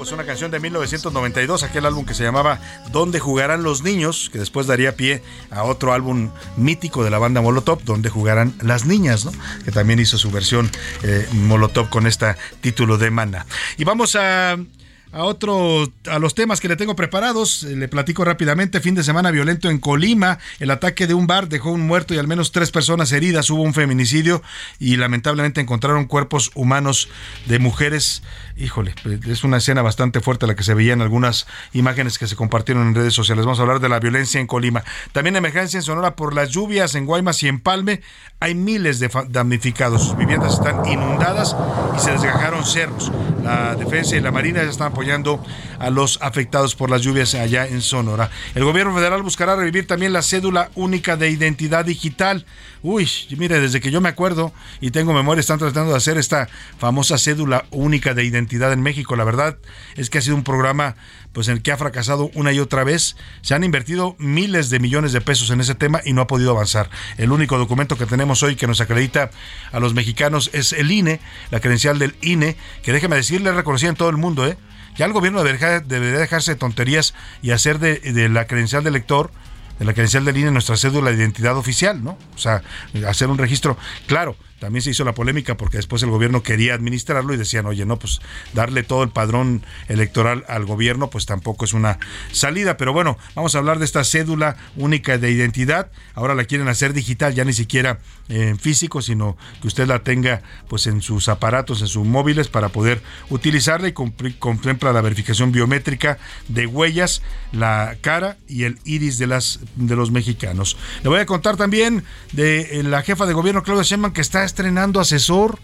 Pues 0.00 0.12
una 0.12 0.24
canción 0.24 0.50
de 0.50 0.60
1992, 0.60 1.62
aquel 1.62 1.84
álbum 1.84 2.06
que 2.06 2.14
se 2.14 2.22
llamaba 2.22 2.58
¿Dónde 2.90 3.20
jugarán 3.20 3.62
los 3.62 3.82
niños? 3.82 4.30
que 4.32 4.38
después 4.38 4.66
daría 4.66 4.96
pie 4.96 5.22
a 5.50 5.64
otro 5.64 5.92
álbum 5.92 6.30
mítico 6.56 7.04
de 7.04 7.10
la 7.10 7.18
banda 7.18 7.42
Molotov, 7.42 7.84
¿Dónde 7.84 8.08
jugarán 8.08 8.54
las 8.62 8.86
niñas? 8.86 9.26
¿no? 9.26 9.32
que 9.62 9.72
también 9.72 9.98
hizo 9.98 10.16
su 10.16 10.30
versión 10.30 10.70
eh, 11.02 11.28
Molotov 11.32 11.90
con 11.90 12.06
este 12.06 12.34
título 12.62 12.96
de 12.96 13.10
Mana. 13.10 13.44
Y 13.76 13.84
vamos 13.84 14.16
a 14.16 14.56
a 15.12 15.24
otro, 15.24 15.92
a 16.08 16.18
los 16.18 16.34
temas 16.34 16.60
que 16.60 16.68
le 16.68 16.76
tengo 16.76 16.94
preparados. 16.94 17.62
Le 17.64 17.88
platico 17.88 18.24
rápidamente. 18.24 18.80
Fin 18.80 18.94
de 18.94 19.02
semana 19.02 19.30
violento 19.30 19.68
en 19.68 19.78
Colima. 19.78 20.38
El 20.58 20.70
ataque 20.70 21.06
de 21.06 21.14
un 21.14 21.26
bar 21.26 21.48
dejó 21.48 21.70
un 21.70 21.86
muerto 21.86 22.14
y 22.14 22.18
al 22.18 22.28
menos 22.28 22.52
tres 22.52 22.70
personas 22.70 23.12
heridas. 23.12 23.50
Hubo 23.50 23.62
un 23.62 23.74
feminicidio 23.74 24.42
y 24.78 24.96
lamentablemente 24.96 25.60
encontraron 25.60 26.06
cuerpos 26.06 26.50
humanos 26.54 27.08
de 27.46 27.58
mujeres. 27.58 28.22
Híjole, 28.56 28.94
es 29.26 29.42
una 29.42 29.56
escena 29.56 29.82
bastante 29.82 30.20
fuerte 30.20 30.46
la 30.46 30.54
que 30.54 30.64
se 30.64 30.74
veía 30.74 30.92
en 30.92 31.00
algunas 31.00 31.46
imágenes 31.72 32.18
que 32.18 32.26
se 32.26 32.36
compartieron 32.36 32.86
en 32.86 32.94
redes 32.94 33.14
sociales. 33.14 33.44
Vamos 33.44 33.58
a 33.58 33.62
hablar 33.62 33.80
de 33.80 33.88
la 33.88 34.00
violencia 34.00 34.40
en 34.40 34.46
Colima. 34.46 34.84
También 35.12 35.36
emergencia 35.36 35.78
en 35.78 35.82
Sonora 35.82 36.14
por 36.14 36.34
las 36.34 36.50
lluvias 36.50 36.94
en 36.94 37.06
Guaymas 37.06 37.42
y 37.42 37.48
en 37.48 37.60
Palme. 37.60 38.02
Hay 38.38 38.54
miles 38.54 39.00
de 39.00 39.10
damnificados. 39.28 40.02
Sus 40.02 40.16
viviendas 40.16 40.54
están 40.54 40.86
inundadas 40.86 41.56
y 41.96 42.00
se 42.00 42.12
desgajaron 42.12 42.64
cerros. 42.64 43.10
La 43.42 43.74
defensa 43.74 44.16
y 44.16 44.20
la 44.20 44.30
marina 44.30 44.62
ya 44.62 44.70
están 44.70 44.92
apoyando 45.00 45.42
a 45.78 45.88
los 45.88 46.18
afectados 46.20 46.74
por 46.74 46.90
las 46.90 47.00
lluvias 47.00 47.34
allá 47.34 47.66
en 47.66 47.80
Sonora. 47.80 48.30
El 48.54 48.64
gobierno 48.64 48.94
federal 48.94 49.22
buscará 49.22 49.56
revivir 49.56 49.86
también 49.86 50.12
la 50.12 50.20
cédula 50.20 50.70
única 50.74 51.16
de 51.16 51.30
identidad 51.30 51.86
digital. 51.86 52.44
Uy, 52.82 53.08
mire, 53.38 53.60
desde 53.60 53.80
que 53.80 53.90
yo 53.90 54.02
me 54.02 54.10
acuerdo 54.10 54.52
y 54.82 54.90
tengo 54.90 55.14
memoria, 55.14 55.40
están 55.40 55.58
tratando 55.58 55.92
de 55.92 55.96
hacer 55.96 56.18
esta 56.18 56.50
famosa 56.78 57.16
cédula 57.16 57.64
única 57.70 58.12
de 58.12 58.24
identidad 58.24 58.74
en 58.74 58.82
México. 58.82 59.16
La 59.16 59.24
verdad 59.24 59.56
es 59.96 60.10
que 60.10 60.18
ha 60.18 60.20
sido 60.20 60.36
un 60.36 60.44
programa 60.44 60.96
pues 61.32 61.48
en 61.48 61.54
el 61.54 61.62
que 61.62 61.72
ha 61.72 61.78
fracasado 61.78 62.30
una 62.34 62.52
y 62.52 62.58
otra 62.58 62.84
vez. 62.84 63.16
Se 63.40 63.54
han 63.54 63.64
invertido 63.64 64.16
miles 64.18 64.68
de 64.68 64.80
millones 64.80 65.12
de 65.12 65.22
pesos 65.22 65.48
en 65.48 65.62
ese 65.62 65.74
tema 65.74 66.02
y 66.04 66.12
no 66.12 66.20
ha 66.20 66.26
podido 66.26 66.50
avanzar. 66.50 66.90
El 67.16 67.32
único 67.32 67.56
documento 67.56 67.96
que 67.96 68.04
tenemos 68.04 68.42
hoy 68.42 68.54
que 68.56 68.66
nos 68.66 68.82
acredita 68.82 69.30
a 69.72 69.80
los 69.80 69.94
mexicanos 69.94 70.50
es 70.52 70.74
el 70.74 70.90
INE, 70.90 71.20
la 71.50 71.60
credencial 71.60 71.98
del 71.98 72.16
INE, 72.20 72.56
que 72.82 72.92
déjeme 72.92 73.16
decirle, 73.16 73.52
reconocida 73.52 73.88
en 73.88 73.96
todo 73.96 74.10
el 74.10 74.18
mundo, 74.18 74.46
¿eh? 74.46 74.58
Ya 74.96 75.06
el 75.06 75.12
gobierno 75.12 75.42
debería, 75.42 75.80
dejarse 75.80 76.52
de 76.52 76.56
tonterías 76.56 77.14
y 77.42 77.52
hacer 77.52 77.78
de, 77.78 78.28
la 78.28 78.46
credencial 78.46 78.84
del 78.84 78.94
lector, 78.94 79.30
de 79.78 79.84
la 79.84 79.92
credencial 79.92 80.24
del 80.24 80.36
INE, 80.36 80.50
nuestra 80.50 80.76
cédula 80.76 81.10
de 81.10 81.16
identidad 81.16 81.56
oficial, 81.56 82.04
¿no? 82.04 82.18
O 82.34 82.38
sea, 82.38 82.62
hacer 83.06 83.28
un 83.28 83.38
registro. 83.38 83.78
Claro, 84.06 84.36
también 84.60 84.82
se 84.82 84.90
hizo 84.90 85.04
la 85.04 85.14
polémica 85.14 85.56
porque 85.56 85.78
después 85.78 86.02
el 86.02 86.10
gobierno 86.10 86.42
quería 86.42 86.74
administrarlo 86.74 87.34
y 87.34 87.36
decían, 87.36 87.66
oye, 87.66 87.86
no, 87.86 87.98
pues 87.98 88.20
darle 88.52 88.82
todo 88.82 89.02
el 89.02 89.08
padrón 89.08 89.62
electoral 89.88 90.44
al 90.48 90.66
gobierno, 90.66 91.10
pues 91.10 91.26
tampoco 91.26 91.64
es 91.64 91.72
una 91.72 91.98
salida. 92.30 92.76
Pero 92.76 92.92
bueno, 92.92 93.18
vamos 93.34 93.54
a 93.54 93.58
hablar 93.58 93.78
de 93.78 93.86
esta 93.86 94.04
cédula 94.04 94.56
única 94.76 95.18
de 95.18 95.30
identidad. 95.30 95.90
Ahora 96.14 96.34
la 96.34 96.44
quieren 96.44 96.68
hacer 96.68 96.92
digital, 96.92 97.34
ya 97.34 97.44
ni 97.44 97.54
siquiera 97.54 97.98
en 98.28 98.58
físico, 98.58 99.02
sino 99.02 99.36
que 99.60 99.68
usted 99.68 99.86
la 99.86 100.00
tenga 100.00 100.42
pues 100.68 100.86
en 100.86 101.00
sus 101.00 101.28
aparatos, 101.28 101.80
en 101.80 101.88
sus 101.88 102.06
móviles 102.06 102.48
para 102.48 102.68
poder 102.68 103.02
utilizarla 103.30 103.88
y 103.88 103.92
contempla 103.92 104.92
la 104.92 105.00
verificación 105.00 105.52
biométrica 105.52 106.18
de 106.48 106.66
huellas, 106.66 107.22
la 107.52 107.96
cara 108.02 108.36
y 108.46 108.64
el 108.64 108.78
iris 108.84 109.18
de 109.18 109.26
las 109.26 109.60
de 109.76 109.96
los 109.96 110.10
mexicanos. 110.10 110.76
Le 111.02 111.08
voy 111.08 111.20
a 111.20 111.26
contar 111.26 111.56
también 111.56 112.04
de 112.32 112.82
la 112.84 113.02
jefa 113.02 113.24
de 113.26 113.32
gobierno 113.32 113.62
Claudia 113.62 113.84
Sheinbaum 113.84 114.12
que 114.12 114.20
está 114.20 114.49
estrenando 114.50 115.00
asesor. 115.00 115.58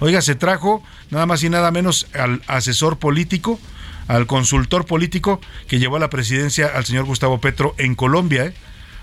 Oiga, 0.00 0.22
se 0.22 0.36
trajo 0.36 0.82
nada 1.10 1.26
más 1.26 1.42
y 1.42 1.50
nada 1.50 1.70
menos 1.70 2.06
al 2.14 2.40
asesor 2.46 2.98
político, 2.98 3.58
al 4.06 4.26
consultor 4.26 4.86
político 4.86 5.40
que 5.66 5.78
llevó 5.78 5.96
a 5.96 6.00
la 6.00 6.08
presidencia 6.08 6.68
al 6.68 6.84
señor 6.84 7.04
Gustavo 7.04 7.40
Petro 7.40 7.74
en 7.78 7.96
Colombia. 7.96 8.46
¿eh? 8.46 8.54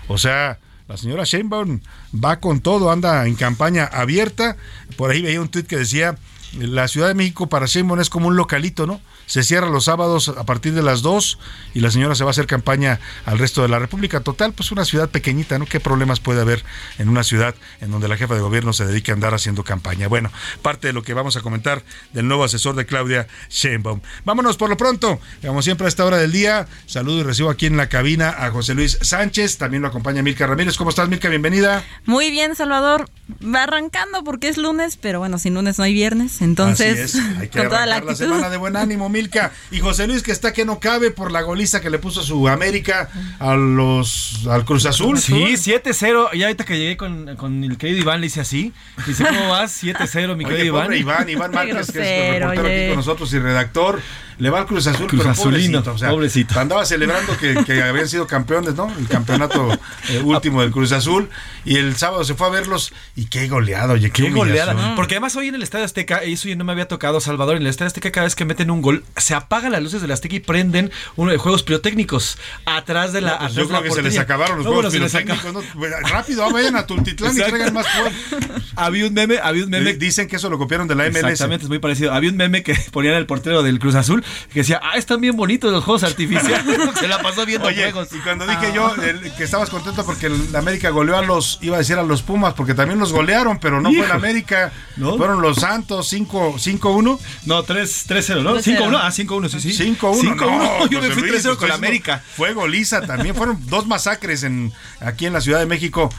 O 0.08 0.16
sea, 0.16 0.58
la 0.88 0.96
señora 0.96 1.24
Sheinbaum 1.24 1.80
va 2.12 2.40
con 2.40 2.60
todo, 2.60 2.90
anda 2.90 3.26
en 3.26 3.34
campaña 3.34 3.84
abierta. 3.84 4.56
Por 4.96 5.10
ahí 5.10 5.20
veía 5.20 5.40
un 5.40 5.48
tuit 5.48 5.66
que 5.66 5.76
decía, 5.76 6.16
la 6.58 6.88
Ciudad 6.88 7.08
de 7.08 7.14
México 7.14 7.48
para 7.48 7.66
Sheinbaum 7.66 8.00
es 8.00 8.08
como 8.08 8.28
un 8.28 8.36
localito, 8.36 8.86
¿no? 8.86 9.00
Se 9.26 9.42
cierra 9.42 9.68
los 9.68 9.84
sábados 9.84 10.28
a 10.28 10.44
partir 10.44 10.72
de 10.72 10.82
las 10.82 11.02
2 11.02 11.38
y 11.74 11.80
la 11.80 11.90
señora 11.90 12.14
se 12.14 12.24
va 12.24 12.30
a 12.30 12.32
hacer 12.32 12.46
campaña 12.46 13.00
al 13.24 13.38
resto 13.38 13.62
de 13.62 13.68
la 13.68 13.78
República. 13.78 14.20
Total, 14.20 14.52
pues 14.52 14.72
una 14.72 14.84
ciudad 14.84 15.10
pequeñita, 15.10 15.58
¿no? 15.58 15.66
¿Qué 15.66 15.80
problemas 15.80 16.20
puede 16.20 16.40
haber 16.40 16.64
en 16.98 17.08
una 17.08 17.24
ciudad 17.24 17.54
en 17.80 17.90
donde 17.90 18.08
la 18.08 18.16
jefa 18.16 18.34
de 18.34 18.40
gobierno 18.40 18.72
se 18.72 18.86
dedique 18.86 19.10
a 19.10 19.14
andar 19.14 19.34
haciendo 19.34 19.64
campaña? 19.64 20.08
Bueno, 20.08 20.30
parte 20.62 20.88
de 20.88 20.92
lo 20.92 21.02
que 21.02 21.14
vamos 21.14 21.36
a 21.36 21.40
comentar 21.40 21.82
del 22.12 22.28
nuevo 22.28 22.44
asesor 22.44 22.76
de 22.76 22.86
Claudia 22.86 23.26
Sheinbaum. 23.50 24.00
Vámonos 24.24 24.56
por 24.56 24.70
lo 24.70 24.76
pronto, 24.76 25.20
como 25.44 25.62
siempre 25.62 25.86
a 25.86 25.88
esta 25.88 26.04
hora 26.04 26.18
del 26.18 26.32
día, 26.32 26.66
saludo 26.86 27.20
y 27.20 27.22
recibo 27.24 27.50
aquí 27.50 27.66
en 27.66 27.76
la 27.76 27.88
cabina 27.88 28.30
a 28.30 28.50
José 28.50 28.74
Luis 28.74 28.98
Sánchez, 29.02 29.58
también 29.58 29.82
lo 29.82 29.88
acompaña 29.88 30.22
Milka 30.22 30.46
Ramírez. 30.46 30.76
¿Cómo 30.76 30.90
estás, 30.90 31.08
Milka? 31.08 31.28
Bienvenida. 31.28 31.84
Muy 32.04 32.30
bien, 32.30 32.54
Salvador. 32.54 33.08
Va 33.42 33.64
arrancando 33.64 34.22
porque 34.24 34.48
es 34.48 34.56
lunes, 34.56 34.96
pero 34.96 35.18
bueno, 35.18 35.38
sin 35.38 35.54
lunes 35.54 35.78
no 35.78 35.84
hay 35.84 35.92
viernes, 35.92 36.40
entonces 36.42 37.16
hay 37.38 37.48
que 37.48 37.58
con 37.58 37.68
toda 37.68 37.86
la, 37.86 38.00
la 38.00 38.14
semana 38.14 38.48
de 38.48 38.56
buen 38.56 38.76
ánimo, 38.76 39.08
Milka. 39.16 39.52
Y 39.70 39.80
José 39.80 40.06
Luis 40.06 40.22
que 40.22 40.32
está 40.32 40.52
que 40.52 40.64
no 40.64 40.78
cabe 40.78 41.10
por 41.10 41.32
la 41.32 41.42
goliza 41.42 41.80
que 41.80 41.90
le 41.90 41.98
puso 41.98 42.22
su 42.22 42.48
América 42.48 43.08
a 43.38 43.54
los 43.54 44.46
al 44.48 44.64
Cruz 44.64 44.86
Azul. 44.86 45.18
Sí, 45.18 45.32
7-0. 45.32 46.34
Y 46.34 46.42
ahorita 46.42 46.64
que 46.64 46.78
llegué 46.78 46.96
con, 46.96 47.36
con, 47.36 47.64
el 47.64 47.78
querido 47.78 48.00
Iván 48.00 48.20
le 48.20 48.26
hice 48.26 48.40
así. 48.40 48.72
Dice, 49.06 49.24
¿cómo 49.24 49.48
vas? 49.48 49.82
7-0, 49.82 50.36
mi 50.36 50.44
querido 50.44 50.64
Iván. 50.64 50.92
Iván, 50.92 51.28
Iván 51.28 51.50
Márquez, 51.54 51.90
que 51.90 52.00
es 52.00 52.34
el 52.34 52.42
reportero 52.42 52.68
aquí 52.68 52.88
con 52.88 52.96
nosotros 52.96 53.32
y 53.32 53.38
redactor 53.38 54.00
le 54.38 54.50
va 54.50 54.60
al 54.60 54.66
Cruz 54.66 54.86
Azul, 54.86 55.06
Cruz 55.06 55.20
pero 55.20 55.30
Azulino, 55.30 55.78
pobrecito, 55.82 55.92
o 55.92 55.98
sea, 55.98 56.10
pobrecito. 56.10 56.60
Andaba 56.60 56.84
celebrando 56.84 57.36
que, 57.38 57.64
que, 57.64 57.82
habían 57.82 58.08
sido 58.08 58.26
campeones, 58.26 58.74
¿no? 58.74 58.92
El 58.98 59.08
campeonato 59.08 59.70
eh, 60.10 60.20
último 60.22 60.60
del 60.62 60.70
Cruz 60.70 60.92
Azul. 60.92 61.28
Y 61.64 61.76
el 61.76 61.96
sábado 61.96 62.22
se 62.22 62.34
fue 62.34 62.46
a 62.46 62.50
verlos 62.50 62.92
Y 63.16 63.26
qué 63.26 63.48
goleado, 63.48 63.94
oye, 63.94 64.10
qué, 64.10 64.24
Qué 64.24 64.30
goleada. 64.30 64.72
humillación. 64.72 64.96
Porque 64.96 65.14
además 65.14 65.34
hoy 65.36 65.48
en 65.48 65.56
el 65.56 65.62
Estadio 65.62 65.84
Azteca, 65.84 66.18
eso 66.18 66.48
ya 66.48 66.54
no 66.56 66.64
me 66.64 66.72
había 66.72 66.86
tocado, 66.86 67.20
Salvador, 67.20 67.56
en 67.56 67.62
el 67.62 67.68
Estadio 67.68 67.88
Azteca 67.88 68.10
cada 68.12 68.24
vez 68.24 68.34
que 68.34 68.44
meten 68.44 68.70
un 68.70 68.82
gol, 68.82 69.04
se 69.16 69.34
apagan 69.34 69.72
las 69.72 69.82
luces 69.82 70.00
del 70.00 70.12
Azteca 70.12 70.36
y 70.36 70.40
prenden 70.40 70.92
uno 71.16 71.32
de 71.32 71.38
juegos 71.38 71.62
pirotécnicos 71.62 72.38
atrás 72.66 73.12
de 73.12 73.22
la 73.22 73.32
No, 73.32 73.38
pues 73.38 73.50
atrás 73.50 73.56
yo 73.56 73.68
creo 73.68 73.82
que 73.82 73.90
se 73.90 74.02
les 74.02 74.18
acabaron 74.18 74.58
los 74.58 74.66
No, 74.66 74.72
juegos 74.72 74.92
bueno, 74.92 75.06
pirotécnicos. 75.08 75.52
¿no? 75.52 76.08
Rápido, 76.08 76.44
ah, 76.44 76.52
vayan 76.52 76.76
a 76.76 76.86
Tultitlán 76.86 77.36
y 77.36 77.40
traigan 77.40 77.74
más 77.74 77.86
fuego. 77.88 78.10
Había 78.76 79.06
un 79.06 79.14
meme, 79.14 79.38
había 79.42 79.64
un 79.64 79.70
meme. 79.70 79.94
Dicen 79.94 80.28
que 80.28 80.36
eso 80.36 80.50
lo 80.50 80.58
copiaron 80.58 80.86
de 80.86 80.94
la 80.94 81.04
MLS. 81.04 81.16
Exactamente, 81.16 81.64
es 81.64 81.68
muy 81.70 81.78
parecido. 81.78 82.12
Había 82.12 82.30
un 82.30 82.36
meme 82.36 82.62
que 82.62 82.74
ponían 82.90 83.14
el 83.14 83.24
portero 83.24 83.62
del 83.62 83.78
Cruz 83.78 83.94
Azul 83.94 84.22
que 84.52 84.60
decía, 84.60 84.80
ah, 84.82 84.96
están 84.96 85.20
bien 85.20 85.36
bonitos 85.36 85.72
los 85.72 85.84
juegos 85.84 86.02
artificiales. 86.04 86.64
se 87.00 87.08
la 87.08 87.20
pasó 87.22 87.44
viendo 87.46 87.68
Oye, 87.68 87.90
juegos. 87.92 88.08
y 88.12 88.18
cuando 88.18 88.46
dije 88.46 88.72
yo 88.74 88.94
el- 88.96 89.32
que 89.34 89.44
estabas 89.44 89.70
contento 89.70 90.04
porque 90.04 90.26
el 90.26 90.54
América 90.56 90.90
goleó 90.90 91.16
a 91.16 91.22
los, 91.22 91.58
iba 91.62 91.76
a 91.76 91.78
decir 91.78 91.98
a 91.98 92.02
los 92.02 92.22
Pumas, 92.22 92.54
porque 92.54 92.74
también 92.74 92.98
los 92.98 93.12
golearon, 93.12 93.58
pero 93.58 93.80
no 93.80 93.90
fue 93.90 93.98
el 94.00 94.04
Hijo. 94.06 94.14
América, 94.14 94.72
fueron 94.96 95.40
los 95.40 95.58
Santos 95.58 96.08
5 96.08 96.54
5-1. 96.58 97.18
No, 97.46 97.62
3 97.62 98.06
3-0, 98.08 98.42
¿no? 98.42 98.56
5-1, 98.58 98.98
ah, 99.00 99.10
5-1, 99.10 99.48
sí, 99.48 99.72
sí. 99.72 99.96
5-1, 100.00 100.36
5-1, 100.36 100.36
no, 100.38 100.86
yo 100.90 101.00
me 101.00 101.10
fui 101.10 101.22
Luis, 101.22 101.42
3-0 101.44 101.46
pues 101.46 101.56
con 101.58 101.68
la 101.68 101.74
América. 101.74 102.22
Fue 102.36 102.52
goliza 102.52 103.02
también, 103.02 103.34
fueron 103.34 103.58
dos 103.66 103.86
masacres 103.86 104.42
en 104.42 104.72
aquí 105.00 105.26
en 105.26 105.32
la 105.32 105.40
Ciudad 105.40 105.58
de 105.58 105.66
México. 105.66 106.10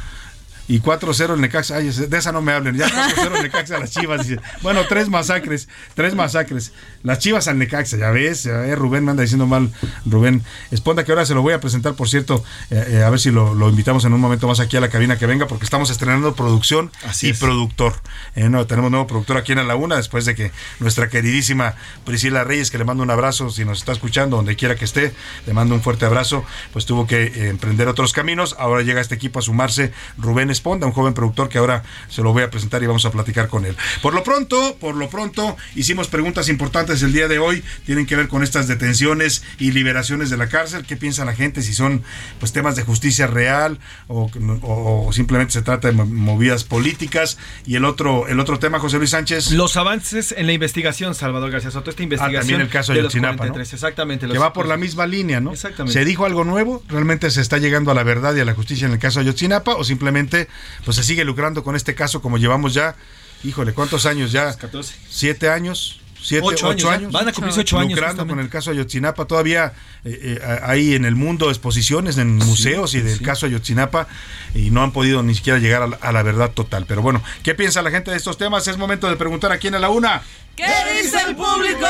Y 0.67 0.81
4-0 0.81 1.33
el 1.35 1.41
Necaxa. 1.41 1.77
Ay, 1.77 1.89
de 1.89 2.17
esa 2.17 2.31
no 2.31 2.41
me 2.41 2.51
hablen. 2.51 2.75
Ya 2.75 2.87
4-0 3.15 3.35
el 3.37 3.43
Necaxa 3.43 3.77
a 3.77 3.79
las 3.79 3.91
Chivas. 3.91 4.27
Dice, 4.27 4.41
Bueno, 4.61 4.81
tres 4.89 5.07
masacres. 5.09 5.67
Tres 5.95 6.13
masacres. 6.13 6.73
Las 7.03 7.19
Chivas 7.19 7.47
al 7.47 7.57
Necaxa, 7.57 7.97
ya 7.97 8.11
ves. 8.11 8.43
ya 8.43 8.57
ves, 8.57 8.77
Rubén 8.77 9.05
me 9.05 9.11
anda 9.11 9.23
diciendo 9.23 9.45
mal. 9.47 9.71
Rubén 10.05 10.43
Esponda, 10.71 11.05
que 11.05 11.11
ahora 11.13 11.25
se 11.25 11.33
lo 11.33 11.41
voy 11.41 11.53
a 11.53 11.59
presentar, 11.61 11.93
por 11.93 12.09
cierto. 12.09 12.43
eh, 12.69 12.85
eh, 12.89 13.03
a 13.03 13.09
ver 13.09 13.19
si 13.19 13.31
lo, 13.31 13.53
lo 13.53 13.69
invitamos 13.69 14.03
en 14.05 14.13
un 14.13 14.19
momento 14.19 14.47
más 14.47 14.59
aquí 14.59 14.75
a 14.77 14.81
la 14.81 14.89
cabina 14.89 15.17
que 15.17 15.25
venga, 15.25 15.47
porque 15.47 15.63
estamos 15.63 15.89
estrenando 15.89 16.35
producción 16.35 16.91
y 17.21 17.33
productor. 17.33 17.93
Eh, 18.35 18.49
no, 18.49 18.67
tenemos 18.67 18.91
nuevo 18.91 19.07
productor 19.07 19.37
aquí 19.37 19.53
en 19.53 19.65
la 19.67 19.75
Una, 19.75 19.95
después 19.95 20.25
de 20.25 20.35
que 20.35 20.51
nuestra 20.79 21.07
queridísima 21.09 21.75
Priscila 22.05 22.43
Reyes, 22.43 22.71
que 22.71 22.77
le 22.77 22.83
mando 22.83 23.03
un 23.03 23.09
abrazo, 23.11 23.49
si 23.49 23.63
nos 23.63 23.79
está 23.79 23.93
escuchando, 23.93 24.35
donde 24.37 24.55
quiera 24.55 24.75
que 24.75 24.85
esté, 24.85 25.13
le 25.45 25.53
mando 25.53 25.75
un 25.75 25.81
fuerte 25.81 26.05
abrazo, 26.05 26.43
pues 26.73 26.85
tuvo 26.85 27.07
que 27.07 27.23
eh, 27.23 27.47
emprender 27.49 27.87
otros 27.87 28.11
caminos. 28.13 28.55
Ahora 28.59 28.81
llega 28.83 28.99
este 29.01 29.15
equipo 29.15 29.39
a 29.39 29.41
sumarse 29.41 29.93
Rubén 30.17 30.49
Esponda, 30.57 30.85
un 30.87 30.93
joven 30.93 31.13
productor 31.13 31.49
que 31.49 31.57
ahora 31.59 31.83
se 32.09 32.21
lo 32.21 32.33
voy 32.33 32.43
a 32.43 32.49
presentar 32.49 32.81
y 32.83 32.87
vamos 32.87 33.05
a 33.05 33.11
platicar 33.11 33.47
con 33.47 33.65
él. 33.65 33.75
Por 34.01 34.13
lo 34.13 34.23
pronto, 34.23 34.75
por 34.79 34.95
lo 34.95 35.09
pronto, 35.09 35.55
hicimos 35.75 36.07
preguntas 36.07 36.49
importantes 36.49 37.01
el 37.03 37.13
día 37.13 37.27
de 37.27 37.39
hoy, 37.39 37.63
tienen 37.85 38.05
que 38.05 38.15
ver 38.15 38.27
con 38.27 38.43
estas 38.43 38.67
detenciones 38.67 39.43
y 39.59 39.71
liberaciones 39.71 40.29
de 40.29 40.37
la 40.37 40.47
cárcel. 40.49 40.85
¿Qué 40.85 40.97
piensa 40.97 41.25
la 41.25 41.33
gente? 41.33 41.61
Si 41.61 41.73
son 41.73 42.03
pues 42.39 42.51
temas 42.53 42.75
de 42.75 42.83
justicia 42.83 43.27
real 43.27 43.79
o, 44.07 44.29
o- 44.63 45.05
o 45.07 45.13
simplemente 45.13 45.53
se 45.53 45.61
trata 45.61 45.87
de 45.89 45.93
mo- 45.93 46.05
movidas 46.05 46.63
políticas. 46.63 47.37
Y 47.65 47.75
el 47.75 47.85
otro, 47.85 48.27
el 48.27 48.39
otro 48.39 48.59
tema, 48.59 48.79
José 48.79 48.97
Luis 48.97 49.11
Sánchez. 49.11 49.51
Los 49.51 49.77
avances 49.77 50.33
en 50.37 50.47
la 50.47 50.53
investigación, 50.53 51.13
Salvador 51.15 51.51
García 51.51 51.71
Soto, 51.71 51.89
esta 51.89 52.03
investigación 52.03 52.37
Ah, 52.37 52.41
también 52.41 52.61
el 52.61 52.69
caso 52.69 52.91
de 52.93 52.97
de 52.99 53.03
los 53.03 53.13
Ayotzinapa, 53.13 53.45
¿no? 53.45 53.53
43, 53.53 53.73
exactamente. 53.73 54.27
que 54.27 54.37
va 54.37 54.53
por 54.53 54.65
la 54.67 54.77
misma 54.77 55.05
línea, 55.05 55.39
¿no? 55.39 55.51
Exactamente. 55.53 55.93
¿Se 55.99 56.03
dijo 56.05 56.25
algo 56.25 56.43
nuevo? 56.43 56.83
¿Realmente 56.87 57.29
se 57.31 57.41
está 57.41 57.57
llegando 57.57 57.91
a 57.91 57.93
la 57.93 58.03
verdad 58.03 58.35
y 58.35 58.39
a 58.39 58.45
la 58.45 58.53
justicia 58.53 58.87
en 58.87 58.93
el 58.93 58.99
caso 58.99 59.19
de 59.19 59.25
Ayotzinapa? 59.25 59.75
¿O 59.75 59.83
simplemente 59.83 60.46
pues 60.85 60.97
se 60.97 61.03
sigue 61.03 61.23
lucrando 61.23 61.63
con 61.63 61.75
este 61.75 61.95
caso 61.95 62.21
como 62.21 62.37
llevamos 62.37 62.73
ya, 62.73 62.95
híjole, 63.43 63.73
¿cuántos 63.73 64.05
años 64.05 64.31
ya? 64.31 64.55
14. 64.55 64.95
¿Siete 65.09 65.49
años? 65.49 66.01
¿Siete, 66.21 66.45
Ocho 66.45 66.67
ocho, 66.67 66.89
años. 66.89 67.11
Van 67.11 67.27
a 67.27 67.31
cumplirse 67.31 67.61
ocho 67.61 67.77
años, 67.77 67.91
Lucrando 67.91 68.27
con 68.27 68.39
el 68.39 68.49
caso 68.49 68.71
Ayotzinapa. 68.71 69.25
Todavía 69.25 69.73
eh, 70.03 70.39
eh, 70.41 70.59
hay 70.63 70.95
en 70.95 71.05
el 71.05 71.15
mundo 71.15 71.49
exposiciones, 71.49 72.17
en 72.17 72.35
museos 72.37 72.95
y 72.95 73.01
del 73.01 73.21
caso 73.21 73.45
Ayotzinapa 73.45 74.07
y 74.55 74.71
no 74.71 74.83
han 74.83 74.91
podido 74.91 75.21
ni 75.23 75.35
siquiera 75.35 75.59
llegar 75.59 75.83
a 75.83 75.87
la, 75.87 75.97
a 75.97 76.11
la 76.11 76.23
verdad 76.23 76.51
total. 76.51 76.85
Pero 76.87 77.01
bueno, 77.01 77.23
¿qué 77.43 77.55
piensa 77.55 77.81
la 77.81 77.91
gente 77.91 78.11
de 78.11 78.17
estos 78.17 78.37
temas? 78.37 78.67
Es 78.67 78.77
momento 78.77 79.07
de 79.07 79.15
preguntar 79.15 79.51
aquí 79.51 79.67
en 79.67 79.79
la 79.79 79.89
una. 79.89 80.23
¿Qué 80.57 80.65
dice 81.03 81.17
el 81.27 81.35
público? 81.35 81.85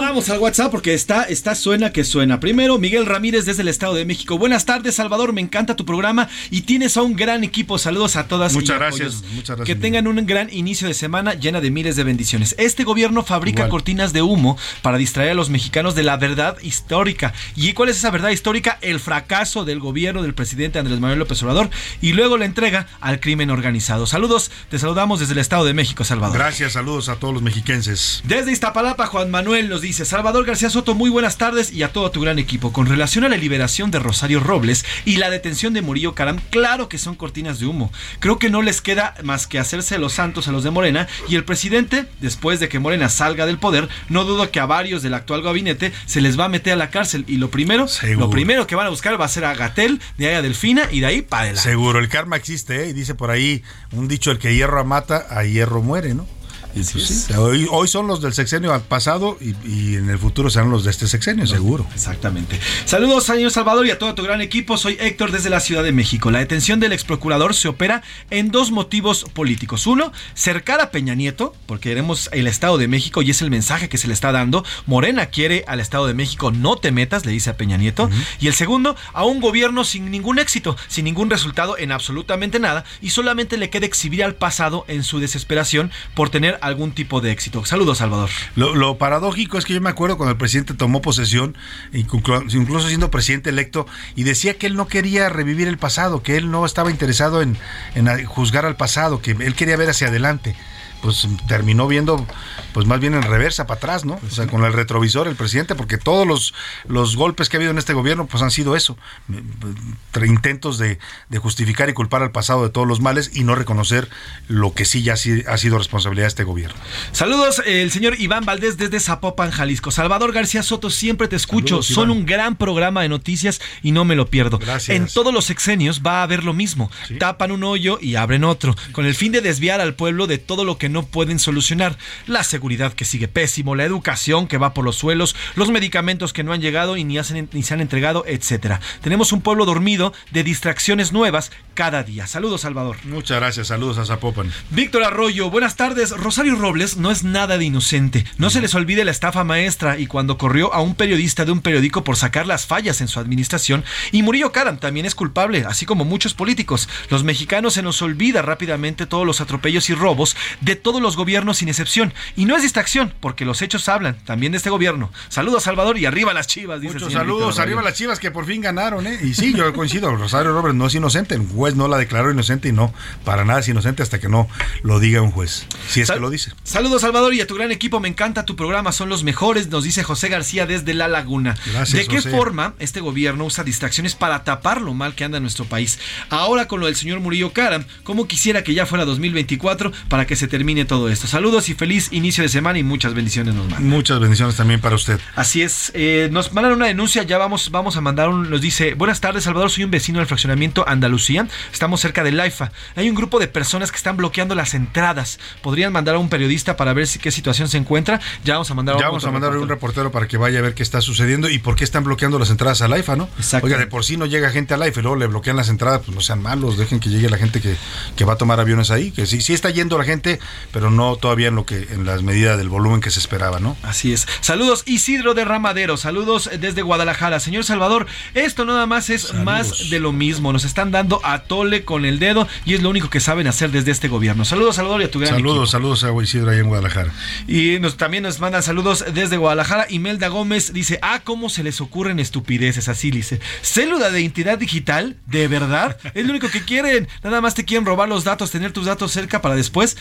Vamos 0.00 0.30
al 0.30 0.38
WhatsApp 0.38 0.70
porque 0.70 0.94
está, 0.94 1.24
está 1.24 1.54
suena 1.54 1.92
que 1.92 2.04
suena. 2.04 2.40
Primero, 2.40 2.78
Miguel 2.78 3.04
Ramírez 3.04 3.44
desde 3.44 3.60
el 3.60 3.68
Estado 3.68 3.92
de 3.94 4.06
México. 4.06 4.38
Buenas 4.38 4.64
tardes, 4.64 4.94
Salvador. 4.94 5.34
Me 5.34 5.42
encanta 5.42 5.76
tu 5.76 5.84
programa 5.84 6.28
y 6.50 6.62
tienes 6.62 6.96
a 6.96 7.02
un 7.02 7.14
gran 7.16 7.44
equipo. 7.44 7.78
Saludos 7.78 8.16
a 8.16 8.26
todas. 8.26 8.54
Muchas 8.54 8.76
y 8.76 8.78
gracias, 8.78 9.14
apoyos. 9.16 9.32
muchas 9.34 9.56
gracias, 9.56 9.66
Que 9.66 9.74
Miguel. 9.74 9.80
tengan 10.02 10.06
un 10.08 10.24
gran 10.26 10.50
inicio 10.52 10.88
de 10.88 10.94
semana 10.94 11.34
llena 11.34 11.60
de 11.60 11.70
miles 11.70 11.96
de 11.96 12.04
bendiciones. 12.04 12.54
Este 12.58 12.82
gobierno 12.84 13.22
fabrica 13.24 13.60
Igual. 13.60 13.70
cortinas 13.70 14.14
de 14.14 14.22
humo 14.22 14.56
para 14.80 14.96
distraer 14.96 15.32
a 15.32 15.34
los 15.34 15.50
mexicanos 15.50 15.94
de 15.94 16.02
la 16.02 16.16
verdad 16.16 16.56
histórica. 16.62 17.34
¿Y 17.56 17.74
cuál 17.74 17.90
es 17.90 17.98
esa 17.98 18.10
verdad 18.10 18.30
histórica? 18.30 18.78
El 18.80 19.00
fracaso 19.00 19.66
del 19.66 19.80
gobierno 19.80 20.22
del 20.22 20.32
presidente 20.34 20.78
Andrés 20.78 20.98
Manuel 20.98 21.18
López 21.18 21.42
Obrador 21.42 21.68
y 22.00 22.14
luego 22.14 22.38
la 22.38 22.46
entrega 22.46 22.86
al 23.00 23.20
crimen 23.20 23.50
organizado. 23.50 24.06
Saludos, 24.06 24.50
te 24.70 24.78
saludamos 24.78 25.20
desde 25.20 25.34
el 25.34 25.38
Estado 25.40 25.64
de 25.66 25.74
México, 25.74 26.04
Salvador. 26.04 26.38
Gracias, 26.38 26.72
saludos 26.72 27.08
a 27.10 27.16
todos 27.16 27.34
los 27.34 27.42
mexiquenses. 27.50 28.22
Desde 28.24 28.52
Iztapalapa, 28.52 29.06
Juan 29.06 29.30
Manuel 29.30 29.68
nos 29.68 29.80
dice, 29.80 30.04
Salvador 30.04 30.46
García 30.46 30.70
Soto, 30.70 30.94
muy 30.94 31.10
buenas 31.10 31.36
tardes 31.36 31.72
y 31.72 31.82
a 31.82 31.92
todo 31.92 32.12
tu 32.12 32.20
gran 32.20 32.38
equipo. 32.38 32.72
Con 32.72 32.86
relación 32.86 33.24
a 33.24 33.28
la 33.28 33.36
liberación 33.36 33.90
de 33.90 33.98
Rosario 33.98 34.38
Robles 34.38 34.84
y 35.04 35.16
la 35.16 35.30
detención 35.30 35.72
de 35.72 35.82
Murillo 35.82 36.14
Caram, 36.14 36.38
claro 36.50 36.88
que 36.88 36.96
son 36.96 37.16
cortinas 37.16 37.58
de 37.58 37.66
humo. 37.66 37.92
Creo 38.20 38.38
que 38.38 38.50
no 38.50 38.62
les 38.62 38.80
queda 38.80 39.14
más 39.24 39.48
que 39.48 39.58
hacerse 39.58 39.98
los 39.98 40.12
santos 40.12 40.46
a 40.46 40.52
los 40.52 40.62
de 40.62 40.70
Morena 40.70 41.08
y 41.28 41.34
el 41.34 41.44
presidente, 41.44 42.06
después 42.20 42.60
de 42.60 42.68
que 42.68 42.78
Morena 42.78 43.08
salga 43.08 43.46
del 43.46 43.58
poder, 43.58 43.88
no 44.08 44.24
dudo 44.24 44.50
que 44.52 44.60
a 44.60 44.66
varios 44.66 45.02
del 45.02 45.14
actual 45.14 45.42
gabinete 45.42 45.92
se 46.06 46.20
les 46.20 46.38
va 46.38 46.44
a 46.44 46.48
meter 46.48 46.74
a 46.74 46.76
la 46.76 46.90
cárcel 46.90 47.24
y 47.26 47.36
lo 47.36 47.50
primero, 47.50 47.86
lo 48.16 48.30
primero 48.30 48.68
que 48.68 48.76
van 48.76 48.86
a 48.86 48.90
buscar 48.90 49.20
va 49.20 49.24
a 49.24 49.28
ser 49.28 49.44
a 49.44 49.54
Gatel, 49.54 50.00
de 50.18 50.28
ahí 50.28 50.34
a 50.34 50.42
Delfina 50.42 50.88
y 50.92 51.00
de 51.00 51.06
ahí 51.06 51.22
para 51.22 51.42
adelante. 51.42 51.68
Seguro, 51.68 51.98
el 51.98 52.08
karma 52.08 52.36
existe, 52.36 52.84
¿eh? 52.84 52.90
Y 52.90 52.92
dice 52.92 53.16
por 53.16 53.32
ahí 53.32 53.64
un 53.90 54.06
dicho, 54.06 54.30
el 54.30 54.38
que 54.38 54.54
hierro 54.54 54.84
mata, 54.84 55.26
a 55.30 55.42
hierro 55.44 55.82
muere, 55.82 56.14
¿no? 56.14 56.26
Pues 56.72 56.86
sí, 56.88 57.32
hoy, 57.34 57.66
hoy 57.70 57.88
son 57.88 58.06
los 58.06 58.20
del 58.20 58.32
sexenio 58.32 58.78
pasado 58.82 59.36
y, 59.40 59.54
y 59.68 59.96
en 59.96 60.08
el 60.08 60.18
futuro 60.18 60.50
serán 60.50 60.70
los 60.70 60.84
de 60.84 60.90
este 60.90 61.08
sexenio, 61.08 61.46
seguro. 61.46 61.86
Exactamente. 61.94 62.58
Saludos, 62.84 63.24
señor 63.24 63.50
Salvador, 63.50 63.86
y 63.86 63.90
a 63.90 63.98
todo 63.98 64.14
tu 64.14 64.22
gran 64.22 64.40
equipo. 64.40 64.76
Soy 64.76 64.96
Héctor 65.00 65.32
desde 65.32 65.50
la 65.50 65.60
Ciudad 65.60 65.82
de 65.82 65.92
México. 65.92 66.30
La 66.30 66.38
detención 66.38 66.80
del 66.80 66.92
ex 66.92 67.04
procurador 67.04 67.54
se 67.54 67.68
opera 67.68 68.02
en 68.30 68.50
dos 68.50 68.70
motivos 68.70 69.24
políticos. 69.32 69.86
Uno, 69.86 70.12
cercar 70.34 70.80
a 70.80 70.90
Peña 70.90 71.14
Nieto, 71.14 71.54
porque 71.66 71.90
queremos 71.90 72.28
el 72.32 72.46
Estado 72.46 72.78
de 72.78 72.86
México 72.86 73.22
y 73.22 73.30
es 73.30 73.42
el 73.42 73.50
mensaje 73.50 73.88
que 73.88 73.98
se 73.98 74.06
le 74.06 74.14
está 74.14 74.30
dando. 74.30 74.64
Morena 74.86 75.26
quiere 75.26 75.64
al 75.66 75.80
Estado 75.80 76.06
de 76.06 76.14
México, 76.14 76.52
no 76.52 76.76
te 76.76 76.92
metas, 76.92 77.26
le 77.26 77.32
dice 77.32 77.50
a 77.50 77.56
Peña 77.56 77.76
Nieto. 77.76 78.08
Y 78.40 78.46
el 78.46 78.54
segundo, 78.54 78.94
a 79.12 79.24
un 79.24 79.40
gobierno 79.40 79.84
sin 79.84 80.10
ningún 80.10 80.38
éxito, 80.38 80.76
sin 80.86 81.04
ningún 81.04 81.30
resultado 81.30 81.76
en 81.78 81.90
absolutamente 81.90 82.60
nada, 82.60 82.84
y 83.02 83.10
solamente 83.10 83.56
le 83.56 83.70
queda 83.70 83.86
exhibir 83.86 84.22
al 84.22 84.36
pasado 84.36 84.84
en 84.86 85.02
su 85.02 85.18
desesperación 85.18 85.90
por 86.14 86.30
tener 86.30 86.59
algún 86.60 86.92
tipo 86.92 87.20
de 87.20 87.32
éxito. 87.32 87.64
Saludos, 87.64 87.98
Salvador. 87.98 88.30
Lo, 88.56 88.98
paradójico 88.98 89.58
es 89.58 89.64
que 89.64 89.74
yo 89.74 89.80
me 89.80 89.90
acuerdo 89.90 90.16
cuando 90.16 90.32
el 90.32 90.38
presidente 90.38 90.74
tomó 90.74 91.02
posesión, 91.02 91.56
inclu- 91.92 92.52
incluso 92.54 92.88
siendo 92.88 93.10
presidente 93.10 93.50
electo, 93.50 93.86
y 94.16 94.24
decía 94.24 94.54
que 94.54 94.66
él 94.66 94.76
no 94.76 94.88
quería 94.88 95.28
revivir 95.28 95.68
el 95.68 95.78
pasado, 95.78 96.22
que 96.22 96.36
él 96.36 96.50
no 96.50 96.64
estaba 96.66 96.90
interesado 96.90 97.42
en, 97.42 97.56
en 97.94 98.24
juzgar 98.26 98.64
al 98.66 98.76
pasado, 98.76 99.20
que 99.22 99.32
él 99.32 99.54
quería 99.54 99.76
ver 99.76 99.90
hacia 99.90 100.08
adelante. 100.08 100.56
Pues 101.02 101.26
terminó 101.48 101.88
viendo, 101.88 102.26
pues 102.74 102.86
más 102.86 103.00
bien 103.00 103.14
en 103.14 103.22
reversa, 103.22 103.66
para 103.66 103.78
atrás, 103.78 104.04
¿no? 104.04 104.20
O 104.26 104.30
sea, 104.30 104.46
con 104.46 104.64
el 104.64 104.72
retrovisor 104.72 105.28
el 105.28 105.34
presidente, 105.36 105.74
porque 105.74 105.96
todos 105.96 106.26
los, 106.26 106.52
los 106.86 107.16
golpes 107.16 107.48
que 107.48 107.56
ha 107.56 107.58
habido 107.58 107.70
en 107.70 107.78
este 107.78 107.94
gobierno, 107.94 108.26
pues 108.26 108.42
han 108.42 108.50
sido 108.50 108.76
eso, 108.76 108.98
eh, 109.32 110.26
intentos 110.26 110.78
de, 110.78 110.98
de 111.28 111.38
justificar 111.38 111.88
y 111.88 111.92
culpar 111.94 112.22
al 112.22 112.30
pasado 112.32 112.62
de 112.62 112.68
todos 112.70 112.86
los 112.86 113.00
males 113.00 113.30
y 113.34 113.44
no 113.44 113.54
reconocer 113.54 114.08
lo 114.48 114.74
que 114.74 114.84
sí 114.84 115.02
ya 115.02 115.14
ha 115.14 115.16
si- 115.16 115.42
ha 115.46 115.56
sido 115.56 115.78
responsabilidad 115.78 116.24
de 116.24 116.28
este 116.28 116.44
gobierno. 116.44 116.76
Saludos, 117.12 117.62
el 117.66 117.90
señor 117.90 118.20
Iván 118.20 118.44
Valdés 118.44 118.76
desde 118.76 119.00
Zapopan, 119.00 119.50
Jalisco. 119.50 119.90
Salvador 119.90 120.32
García 120.32 120.62
Soto, 120.62 120.90
siempre 120.90 121.28
te 121.28 121.36
escucho. 121.36 121.82
Saludos, 121.82 121.86
Son 121.86 122.10
un 122.10 122.26
gran 122.26 122.56
programa 122.56 123.02
de 123.02 123.08
noticias 123.08 123.60
y 123.82 123.92
no 123.92 124.04
me 124.04 124.16
lo 124.16 124.28
pierdo. 124.28 124.58
Gracias. 124.58 124.94
En 124.96 125.06
todos 125.08 125.32
los 125.32 125.46
sexenios 125.46 126.02
va 126.06 126.20
a 126.20 126.22
haber 126.24 126.44
lo 126.44 126.52
mismo. 126.52 126.90
Tapan 127.18 127.52
un 127.52 127.64
hoyo 127.64 127.98
y 128.00 128.16
abren 128.16 128.44
otro, 128.44 128.76
con 128.92 129.06
el 129.06 129.14
fin 129.14 129.32
de 129.32 129.40
desviar 129.40 129.80
al 129.80 129.94
pueblo 129.94 130.26
de 130.26 130.36
todo 130.38 130.64
lo 130.64 130.76
que 130.76 130.89
no 130.90 131.06
pueden 131.06 131.38
solucionar. 131.38 131.96
La 132.26 132.44
seguridad 132.44 132.92
que 132.92 133.04
sigue 133.04 133.28
pésimo, 133.28 133.74
la 133.74 133.84
educación 133.84 134.46
que 134.46 134.58
va 134.58 134.74
por 134.74 134.84
los 134.84 134.96
suelos, 134.96 135.34
los 135.54 135.70
medicamentos 135.70 136.32
que 136.32 136.44
no 136.44 136.52
han 136.52 136.60
llegado 136.60 136.96
y 136.96 137.04
ni, 137.04 137.16
hacen- 137.18 137.48
ni 137.52 137.62
se 137.62 137.74
han 137.74 137.80
entregado, 137.80 138.24
etcétera. 138.26 138.80
Tenemos 139.02 139.32
un 139.32 139.40
pueblo 139.40 139.64
dormido 139.64 140.12
de 140.32 140.44
distracciones 140.44 141.12
nuevas 141.12 141.50
cada 141.74 142.02
día. 142.02 142.26
Saludos, 142.26 142.62
Salvador. 142.62 142.96
Muchas 143.04 143.38
gracias, 143.38 143.68
saludos 143.68 143.98
a 143.98 144.04
Zapopan. 144.04 144.52
Víctor 144.70 145.04
Arroyo, 145.04 145.50
buenas 145.50 145.76
tardes. 145.76 146.10
Rosario 146.10 146.56
Robles 146.56 146.96
no 146.96 147.10
es 147.10 147.24
nada 147.24 147.56
de 147.58 147.64
inocente. 147.64 148.24
No 148.38 148.50
se 148.50 148.60
les 148.60 148.74
olvide 148.74 149.04
la 149.04 149.10
estafa 149.10 149.44
maestra 149.44 149.98
y 149.98 150.06
cuando 150.06 150.36
corrió 150.36 150.74
a 150.74 150.82
un 150.82 150.94
periodista 150.94 151.44
de 151.44 151.52
un 151.52 151.60
periódico 151.60 152.04
por 152.04 152.16
sacar 152.16 152.46
las 152.46 152.66
fallas 152.66 153.00
en 153.00 153.08
su 153.08 153.18
administración. 153.20 153.84
Y 154.12 154.22
Murillo 154.22 154.52
Karam 154.52 154.78
también 154.78 155.06
es 155.06 155.14
culpable, 155.14 155.64
así 155.66 155.86
como 155.86 156.04
muchos 156.04 156.34
políticos. 156.34 156.88
Los 157.08 157.24
mexicanos 157.24 157.74
se 157.74 157.82
nos 157.82 158.02
olvida 158.02 158.42
rápidamente 158.42 159.06
todos 159.06 159.26
los 159.26 159.40
atropellos 159.40 159.88
y 159.90 159.94
robos 159.94 160.36
de 160.60 160.76
todos 160.82 161.00
los 161.00 161.16
gobiernos 161.16 161.58
sin 161.58 161.68
excepción. 161.68 162.12
Y 162.36 162.44
no 162.44 162.56
es 162.56 162.62
distracción, 162.62 163.12
porque 163.20 163.44
los 163.44 163.62
hechos 163.62 163.88
hablan 163.88 164.18
también 164.24 164.52
de 164.52 164.58
este 164.58 164.70
gobierno. 164.70 165.12
Saludos, 165.28 165.62
Salvador, 165.64 165.98
y 165.98 166.06
arriba 166.06 166.32
las 166.34 166.46
chivas, 166.46 166.80
dice 166.80 166.94
Muchos 166.94 167.12
saludos, 167.12 167.58
arriba 167.58 167.82
las 167.82 167.94
chivas 167.94 168.18
que 168.18 168.30
por 168.30 168.46
fin 168.46 168.60
ganaron, 168.60 169.06
¿eh? 169.06 169.18
Y 169.22 169.34
sí, 169.34 169.52
yo 169.54 169.72
coincido, 169.72 170.14
Rosario 170.16 170.52
Robles 170.52 170.74
no 170.74 170.86
es 170.86 170.94
inocente, 170.94 171.34
el 171.34 171.46
juez 171.46 171.74
no 171.76 171.88
la 171.88 171.98
declaró 171.98 172.30
inocente 172.30 172.68
y 172.68 172.72
no, 172.72 172.92
para 173.24 173.44
nada 173.44 173.60
es 173.60 173.68
inocente 173.68 174.02
hasta 174.02 174.18
que 174.18 174.28
no 174.28 174.48
lo 174.82 174.98
diga 175.00 175.20
un 175.22 175.30
juez, 175.30 175.66
si 175.88 176.00
es 176.00 176.08
Sal- 176.08 176.16
que 176.16 176.20
lo 176.22 176.30
dice. 176.30 176.52
Saludos 176.64 177.02
Salvador 177.02 177.34
y 177.34 177.40
a 177.40 177.46
tu 177.46 177.54
gran 177.54 177.70
equipo, 177.72 178.00
me 178.00 178.08
encanta 178.08 178.44
tu 178.44 178.56
programa, 178.56 178.92
son 178.92 179.08
los 179.08 179.24
mejores, 179.24 179.68
nos 179.68 179.84
dice 179.84 180.02
José 180.02 180.28
García 180.28 180.66
desde 180.66 180.94
La 180.94 181.08
Laguna. 181.08 181.56
Gracias, 181.66 181.92
¿De 181.98 182.06
qué 182.06 182.16
José. 182.16 182.30
forma 182.30 182.74
este 182.78 183.00
gobierno 183.00 183.44
usa 183.44 183.64
distracciones 183.64 184.14
para 184.14 184.44
tapar 184.44 184.80
lo 184.80 184.94
mal 184.94 185.14
que 185.14 185.24
anda 185.24 185.36
en 185.38 185.42
nuestro 185.42 185.64
país? 185.64 185.98
Ahora 186.30 186.68
con 186.68 186.80
lo 186.80 186.86
del 186.86 186.96
señor 186.96 187.20
Murillo 187.20 187.52
Caram, 187.52 187.84
¿cómo 188.04 188.26
quisiera 188.28 188.62
que 188.64 188.74
ya 188.74 188.86
fuera 188.86 189.04
2024 189.04 189.92
para 190.08 190.26
que 190.26 190.36
se 190.36 190.48
termine 190.48 190.69
todo 190.86 191.08
esto? 191.08 191.26
Saludos 191.26 191.68
y 191.68 191.74
feliz 191.74 192.08
inicio 192.12 192.42
de 192.42 192.48
semana 192.48 192.78
y 192.78 192.82
muchas 192.82 193.12
bendiciones 193.14 193.54
nos 193.54 193.68
mandan. 193.68 193.88
Muchas 193.88 194.20
bendiciones 194.20 194.56
también 194.56 194.80
para 194.80 194.94
usted. 194.96 195.20
Así 195.34 195.62
es, 195.62 195.90
eh, 195.94 196.28
nos 196.32 196.52
mandan 196.52 196.72
una 196.72 196.86
denuncia, 196.86 197.22
ya 197.24 197.38
vamos, 197.38 197.70
vamos 197.70 197.96
a 197.96 198.00
mandar 198.00 198.28
un, 198.28 198.48
nos 198.48 198.60
dice, 198.60 198.94
buenas 198.94 199.20
tardes 199.20 199.44
Salvador, 199.44 199.70
soy 199.70 199.84
un 199.84 199.90
vecino 199.90 200.18
del 200.18 200.26
fraccionamiento 200.26 200.88
Andalucía, 200.88 201.46
estamos 201.72 202.00
cerca 202.00 202.22
del 202.22 202.36
Laifa, 202.36 202.72
hay 202.96 203.08
un 203.08 203.14
grupo 203.14 203.38
de 203.38 203.48
personas 203.48 203.90
que 203.90 203.96
están 203.96 204.16
bloqueando 204.16 204.54
las 204.54 204.74
entradas, 204.74 205.38
podrían 205.62 205.92
mandar 205.92 206.14
a 206.14 206.18
un 206.18 206.28
periodista 206.28 206.76
para 206.76 206.92
ver 206.92 207.06
si, 207.06 207.18
qué 207.18 207.30
situación 207.30 207.68
se 207.68 207.76
encuentra, 207.78 208.20
ya 208.44 208.54
vamos 208.54 208.70
a 208.70 208.74
mandar 208.74 208.96
Ya 208.96 209.06
un 209.06 209.08
vamos 209.08 209.24
a 209.24 209.30
mandar 209.30 209.50
un 209.50 209.68
reportero. 209.68 209.74
reportero 209.74 210.12
para 210.12 210.28
que 210.28 210.36
vaya 210.36 210.60
a 210.60 210.62
ver 210.62 210.74
qué 210.74 210.82
está 210.82 211.00
sucediendo 211.00 211.48
y 211.48 211.58
por 211.58 211.76
qué 211.76 211.84
están 211.84 212.04
bloqueando 212.04 212.38
las 212.38 212.50
entradas 212.50 212.80
al 212.82 212.96
IFA, 212.98 213.16
¿no? 213.16 213.28
Exacto. 213.36 213.66
Oiga, 213.66 213.78
de 213.78 213.86
por 213.86 214.04
sí 214.04 214.16
no 214.16 214.26
llega 214.26 214.50
gente 214.50 214.74
al 214.74 214.86
IFA 214.86 215.00
y 215.00 215.02
luego 215.02 215.16
le 215.16 215.26
bloquean 215.26 215.56
las 215.56 215.68
entradas, 215.68 216.02
pues 216.04 216.14
no 216.14 216.20
sean 216.20 216.40
malos, 216.42 216.76
dejen 216.76 217.00
que 217.00 217.08
llegue 217.08 217.28
la 217.28 217.38
gente 217.38 217.60
que, 217.60 217.76
que 218.16 218.24
va 218.24 218.34
a 218.34 218.36
tomar 218.36 218.60
aviones 218.60 218.90
ahí, 218.90 219.10
que 219.10 219.26
sí, 219.26 219.40
sí 219.40 219.52
está 219.52 219.70
yendo 219.70 219.98
la 219.98 220.04
gente, 220.04 220.38
pero 220.72 220.90
no 220.90 221.16
todavía 221.16 221.48
en 221.48 221.54
lo 221.54 221.66
que, 221.66 221.88
en 221.90 222.06
las 222.06 222.22
medidas 222.22 222.58
del 222.58 222.68
volumen 222.68 223.00
que 223.00 223.10
se 223.10 223.18
esperaba, 223.18 223.60
¿no? 223.60 223.76
Así 223.82 224.12
es. 224.12 224.26
Saludos 224.40 224.82
Isidro 224.86 225.34
de 225.34 225.44
Ramadero, 225.44 225.96
saludos 225.96 226.50
desde 226.58 226.82
Guadalajara. 226.82 227.40
Señor 227.40 227.64
Salvador, 227.64 228.06
esto 228.34 228.64
nada 228.64 228.86
más 228.86 229.10
es 229.10 229.34
más 229.34 229.90
de 229.90 230.00
lo 230.00 230.12
mismo. 230.12 230.52
Nos 230.52 230.64
están 230.64 230.90
dando 230.90 231.20
a 231.24 231.40
tole 231.40 231.84
con 231.84 232.04
el 232.04 232.18
dedo 232.18 232.46
y 232.64 232.74
es 232.74 232.82
lo 232.82 232.90
único 232.90 233.10
que 233.10 233.20
saben 233.20 233.46
hacer 233.46 233.70
desde 233.70 233.90
este 233.90 234.08
gobierno. 234.08 234.44
Saludos 234.44 234.76
Salvador 234.76 235.02
y 235.02 235.04
a 235.04 235.10
tu 235.10 235.18
gran 235.18 235.34
equipo. 235.34 235.48
Saludos, 235.48 235.70
saludos 235.70 236.04
a 236.04 236.22
Isidro 236.22 236.50
ahí 236.50 236.58
en 236.58 236.68
Guadalajara. 236.68 237.12
Y 237.46 237.78
nos, 237.80 237.96
también 237.96 238.22
nos 238.22 238.40
mandan 238.40 238.62
saludos 238.62 239.04
desde 239.12 239.36
Guadalajara. 239.36 239.86
Imelda 239.88 240.28
Gómez 240.28 240.72
dice, 240.72 240.98
ah, 241.02 241.20
¿cómo 241.24 241.48
se 241.48 241.62
les 241.62 241.80
ocurren 241.80 242.20
estupideces? 242.20 242.88
Así 242.88 243.10
dice. 243.10 243.40
Célula 243.62 244.10
de 244.10 244.20
identidad 244.20 244.58
digital, 244.58 245.16
¿de 245.26 245.48
verdad? 245.48 245.96
Es 246.14 246.24
lo 246.24 246.30
único 246.30 246.48
que 246.48 246.62
quieren. 246.62 247.08
Nada 247.22 247.40
más 247.40 247.54
te 247.54 247.64
quieren 247.64 247.86
robar 247.86 248.08
los 248.08 248.24
datos, 248.24 248.50
tener 248.50 248.72
tus 248.72 248.86
datos 248.86 249.12
cerca 249.12 249.40
para 249.40 249.54
después 249.54 249.96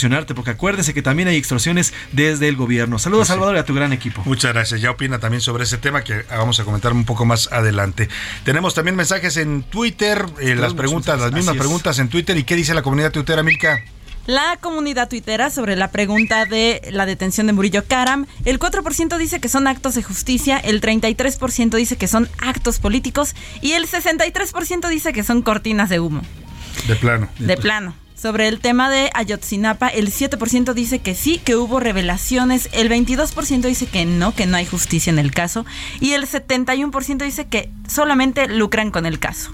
extorsionarte. 0.00 0.34
Porque 0.34 0.50
acuérdense 0.50 0.94
que 0.94 1.02
también 1.02 1.28
hay 1.28 1.36
extorsiones 1.36 1.92
desde 2.12 2.48
el 2.48 2.56
gobierno. 2.56 2.98
Saludos, 2.98 3.28
Salvador, 3.28 3.56
y 3.56 3.58
a 3.58 3.64
tu 3.64 3.74
gran 3.74 3.92
equipo. 3.92 4.22
Muchas 4.24 4.52
gracias. 4.52 4.80
Ya 4.80 4.90
opina 4.90 5.18
también 5.18 5.40
sobre 5.40 5.64
ese 5.64 5.78
tema 5.78 6.02
que 6.02 6.22
vamos 6.30 6.58
a 6.60 6.64
comentar 6.64 6.92
un 6.92 7.04
poco 7.04 7.24
más 7.24 7.52
adelante. 7.52 8.08
Tenemos 8.44 8.74
también 8.74 8.96
mensajes 8.96 9.36
en 9.36 9.62
Twitter, 9.62 10.24
eh, 10.40 10.54
las 10.54 10.74
preguntas, 10.74 11.20
las 11.20 11.32
mismas 11.32 11.56
preguntas 11.56 11.98
en 11.98 12.08
Twitter. 12.08 12.36
¿Y 12.36 12.44
qué 12.44 12.56
dice 12.56 12.74
la 12.74 12.82
comunidad 12.82 13.12
tuitera, 13.12 13.42
Milka? 13.42 13.82
La 14.26 14.58
comunidad 14.60 15.08
tuitera 15.08 15.50
sobre 15.50 15.76
la 15.76 15.90
pregunta 15.90 16.44
de 16.44 16.82
la 16.92 17.06
detención 17.06 17.46
de 17.46 17.52
Murillo 17.52 17.84
Karam, 17.86 18.26
el 18.44 18.58
4% 18.58 19.16
dice 19.16 19.40
que 19.40 19.48
son 19.48 19.66
actos 19.66 19.94
de 19.94 20.02
justicia, 20.02 20.58
el 20.58 20.80
33% 20.80 21.70
dice 21.70 21.96
que 21.96 22.06
son 22.06 22.28
actos 22.38 22.78
políticos 22.78 23.34
y 23.62 23.72
el 23.72 23.88
63% 23.88 24.88
dice 24.88 25.12
que 25.12 25.24
son 25.24 25.42
cortinas 25.42 25.88
de 25.88 26.00
humo. 26.00 26.22
De 26.86 26.96
plano. 26.96 27.28
De 27.38 27.56
plano. 27.56 27.94
Sobre 28.20 28.48
el 28.48 28.60
tema 28.60 28.90
de 28.90 29.08
Ayotzinapa, 29.14 29.88
el 29.88 30.12
7% 30.12 30.74
dice 30.74 30.98
que 30.98 31.14
sí, 31.14 31.40
que 31.42 31.56
hubo 31.56 31.80
revelaciones, 31.80 32.68
el 32.72 32.90
22% 32.90 33.62
dice 33.62 33.86
que 33.86 34.04
no, 34.04 34.34
que 34.34 34.44
no 34.44 34.58
hay 34.58 34.66
justicia 34.66 35.10
en 35.10 35.18
el 35.18 35.32
caso, 35.32 35.64
y 36.00 36.12
el 36.12 36.26
71% 36.26 37.24
dice 37.24 37.46
que 37.46 37.70
solamente 37.88 38.46
lucran 38.46 38.90
con 38.90 39.06
el 39.06 39.18
caso. 39.18 39.52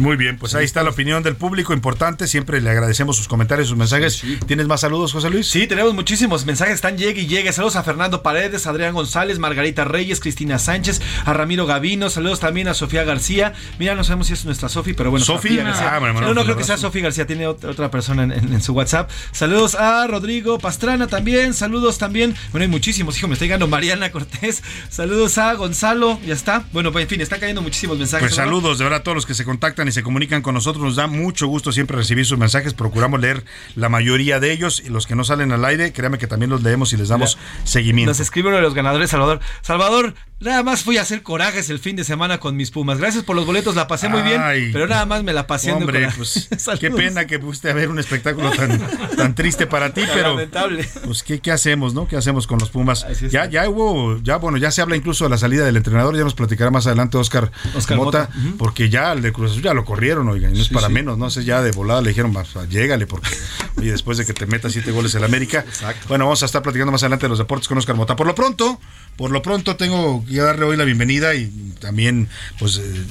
Muy 0.00 0.16
bien, 0.16 0.38
pues 0.38 0.54
ahí 0.54 0.64
está 0.64 0.82
la 0.82 0.90
opinión 0.90 1.22
del 1.22 1.36
público, 1.36 1.72
importante. 1.72 2.26
Siempre 2.26 2.60
le 2.60 2.70
agradecemos 2.70 3.16
sus 3.16 3.28
comentarios, 3.28 3.68
sus 3.68 3.76
mensajes. 3.76 4.22
¿Tienes 4.46 4.66
más 4.66 4.80
saludos, 4.80 5.12
José 5.12 5.30
Luis? 5.30 5.46
Sí, 5.46 5.66
tenemos 5.66 5.94
muchísimos 5.94 6.46
mensajes, 6.46 6.74
están 6.74 6.96
llegue 6.98 7.22
y 7.22 7.26
llegue. 7.26 7.52
Saludos 7.52 7.76
a 7.76 7.82
Fernando 7.82 8.22
Paredes, 8.22 8.66
Adrián 8.66 8.94
González, 8.94 9.38
Margarita 9.38 9.84
Reyes, 9.84 10.20
Cristina 10.20 10.58
Sánchez, 10.58 11.00
a 11.24 11.32
Ramiro 11.32 11.66
Gavino, 11.66 12.08
saludos 12.10 12.40
también 12.40 12.68
a 12.68 12.74
Sofía 12.74 13.04
García. 13.04 13.52
Mira, 13.78 13.94
no 13.94 14.02
sabemos 14.04 14.28
si 14.28 14.32
es 14.32 14.44
nuestra 14.44 14.68
Sofi, 14.68 14.94
pero 14.94 15.10
bueno, 15.10 15.24
¿Sofi? 15.24 15.48
Sofía 15.48 15.64
García. 15.64 15.94
Ah, 15.94 15.98
bueno, 15.98 16.14
no, 16.14 16.20
bueno, 16.20 16.28
no 16.28 16.34
pues 16.36 16.44
creo 16.46 16.56
que 16.56 16.64
sea. 16.64 16.76
Sofía 16.78 17.02
García, 17.02 17.26
tiene 17.26 17.46
otra, 17.46 17.70
otra 17.70 17.90
persona 17.90 18.22
en, 18.24 18.32
en- 18.32 18.52
en 18.54 18.62
su 18.62 18.72
WhatsApp. 18.72 19.10
Saludos 19.32 19.74
a 19.74 20.06
Rodrigo 20.06 20.58
Pastrana 20.58 21.06
también, 21.08 21.52
saludos 21.52 21.98
también. 21.98 22.34
Bueno, 22.52 22.62
hay 22.62 22.68
muchísimos, 22.70 23.18
hijo, 23.18 23.28
me 23.28 23.34
está 23.34 23.44
llegando 23.44 23.68
Mariana 23.68 24.10
Cortés. 24.10 24.62
Saludos 24.88 25.36
a 25.38 25.52
Gonzalo, 25.54 26.18
ya 26.26 26.34
está. 26.34 26.64
Bueno, 26.72 26.90
pues 26.92 27.02
en 27.02 27.08
fin, 27.08 27.20
están 27.20 27.38
cayendo 27.40 27.60
muchísimos 27.62 27.98
mensajes. 27.98 28.28
Pues 28.28 28.34
saludos 28.36 28.78
de 28.78 28.84
verdad 28.84 29.00
a 29.00 29.02
todos 29.02 29.14
los 29.14 29.26
que 29.26 29.34
se 29.34 29.44
contactan 29.44 29.89
y 29.90 29.92
se 29.92 30.02
comunican 30.02 30.42
con 30.42 30.54
nosotros. 30.54 30.82
Nos 30.82 30.96
da 30.96 31.06
mucho 31.06 31.46
gusto 31.46 31.72
siempre 31.72 31.96
recibir 31.96 32.24
sus 32.24 32.38
mensajes. 32.38 32.74
Procuramos 32.74 33.20
leer 33.20 33.44
la 33.74 33.88
mayoría 33.88 34.40
de 34.40 34.52
ellos 34.52 34.82
y 34.84 34.88
los 34.88 35.06
que 35.06 35.14
no 35.14 35.24
salen 35.24 35.52
al 35.52 35.64
aire, 35.64 35.92
créame 35.92 36.18
que 36.18 36.26
también 36.26 36.50
los 36.50 36.62
leemos 36.62 36.92
y 36.92 36.96
les 36.96 37.08
damos 37.08 37.38
seguimiento. 37.64 38.10
Nos 38.10 38.20
escribe 38.20 38.48
uno 38.48 38.56
de 38.56 38.62
los 38.62 38.74
ganadores, 38.74 39.10
Salvador. 39.10 39.40
Salvador, 39.60 40.14
nada 40.40 40.62
más 40.62 40.82
fui 40.82 40.96
a 40.96 41.02
hacer 41.02 41.22
corajes 41.22 41.70
el 41.70 41.78
fin 41.78 41.96
de 41.96 42.04
semana 42.04 42.38
con 42.40 42.56
mis 42.56 42.70
Pumas. 42.70 42.98
Gracias 42.98 43.24
por 43.24 43.36
los 43.36 43.46
boletos, 43.46 43.74
la 43.76 43.86
pasé 43.86 44.08
muy 44.08 44.22
bien, 44.22 44.40
Ay. 44.42 44.70
pero 44.72 44.86
nada 44.86 45.04
más 45.06 45.22
me 45.22 45.32
la 45.32 45.46
pasé 45.46 45.72
Hombre, 45.72 46.08
pues 46.16 46.48
qué 46.80 46.90
pena 46.90 47.26
que 47.26 47.38
fuiste 47.38 47.70
a 47.70 47.74
ver 47.74 47.88
un 47.90 47.98
espectáculo 47.98 48.50
tan, 48.50 48.80
tan 49.16 49.34
triste 49.34 49.66
para 49.66 49.92
ti, 49.92 50.02
pero 50.14 50.30
lamentable. 50.30 50.88
pues 51.04 51.22
¿qué, 51.22 51.40
qué 51.40 51.52
hacemos, 51.52 51.94
¿no? 51.94 52.08
¿Qué 52.08 52.16
hacemos 52.16 52.46
con 52.46 52.58
los 52.58 52.70
Pumas? 52.70 53.06
Ya, 53.30 53.46
ya 53.48 53.68
hubo, 53.68 54.18
ya 54.22 54.36
bueno, 54.36 54.56
ya 54.58 54.70
se 54.70 54.80
habla 54.82 54.96
incluso 54.96 55.24
de 55.24 55.30
la 55.30 55.38
salida 55.38 55.64
del 55.64 55.76
entrenador, 55.76 56.16
ya 56.16 56.24
nos 56.24 56.34
platicará 56.34 56.70
más 56.70 56.86
adelante 56.86 57.18
Oscar, 57.18 57.50
Oscar 57.76 57.96
Mota, 57.98 58.30
porque 58.58 58.88
ya 58.88 59.12
el 59.12 59.22
de 59.22 59.32
Cruz 59.32 59.52
Azul 59.52 59.62
ya 59.62 59.74
lo 59.74 59.84
corrieron, 59.84 60.28
oigan, 60.28 60.52
y 60.52 60.54
no 60.56 60.62
es 60.62 60.68
Sí, 60.68 60.74
para 60.74 60.86
sí. 60.86 60.92
menos, 60.92 61.18
no 61.18 61.28
sé, 61.30 61.44
ya 61.44 61.60
de 61.62 61.70
volada 61.72 62.00
le 62.00 62.08
dijeron, 62.10 62.32
"Vas, 62.32 62.48
llégale, 62.68 63.06
porque 63.06 63.28
oye, 63.76 63.90
después 63.90 64.18
de 64.18 64.24
que 64.26 64.32
te 64.32 64.46
metas 64.46 64.72
siete 64.72 64.90
goles 64.90 65.14
en 65.14 65.20
la 65.20 65.26
América. 65.26 65.64
Bueno, 66.08 66.24
vamos 66.24 66.42
a 66.42 66.46
estar 66.46 66.62
platicando 66.62 66.92
más 66.92 67.02
adelante 67.02 67.26
de 67.26 67.30
los 67.30 67.38
deportes 67.38 67.68
con 67.68 67.76
Oscar 67.78 67.96
Mota. 67.96 68.16
Por 68.16 68.26
lo 68.26 68.34
pronto, 68.34 68.80
por 69.16 69.30
lo 69.30 69.42
pronto 69.42 69.76
tengo 69.76 70.24
que 70.24 70.36
darle 70.36 70.64
hoy 70.64 70.76
la 70.76 70.84
bienvenida 70.84 71.34
y 71.34 71.50
también 71.80 72.28
pues 72.58 72.78
eh, 72.78 73.04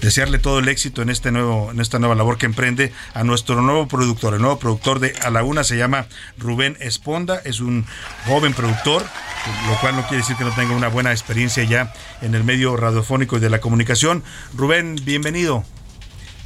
desearle 0.00 0.38
todo 0.38 0.58
el 0.58 0.68
éxito 0.68 1.02
en 1.02 1.10
este 1.10 1.30
nuevo 1.30 1.70
en 1.70 1.80
esta 1.80 1.98
nueva 1.98 2.14
labor 2.14 2.38
que 2.38 2.46
emprende 2.46 2.92
a 3.14 3.24
nuestro 3.24 3.60
nuevo 3.62 3.88
productor. 3.88 4.34
El 4.34 4.40
nuevo 4.42 4.58
productor 4.58 5.00
de 5.00 5.14
A 5.22 5.30
la 5.30 5.42
Una 5.42 5.64
se 5.64 5.76
llama 5.76 6.06
Rubén 6.38 6.76
Esponda, 6.80 7.40
es 7.44 7.60
un 7.60 7.86
joven 8.26 8.54
productor, 8.54 9.04
lo 9.68 9.80
cual 9.80 9.96
no 9.96 10.02
quiere 10.02 10.18
decir 10.18 10.36
que 10.36 10.44
no 10.44 10.54
tenga 10.54 10.74
una 10.74 10.88
buena 10.88 11.12
experiencia 11.12 11.64
ya 11.64 11.92
en 12.22 12.34
el 12.34 12.44
medio 12.44 12.76
radiofónico 12.76 13.36
y 13.36 13.40
de 13.40 13.50
la 13.50 13.60
comunicación. 13.60 14.22
Rubén, 14.54 14.96
bienvenido. 15.04 15.64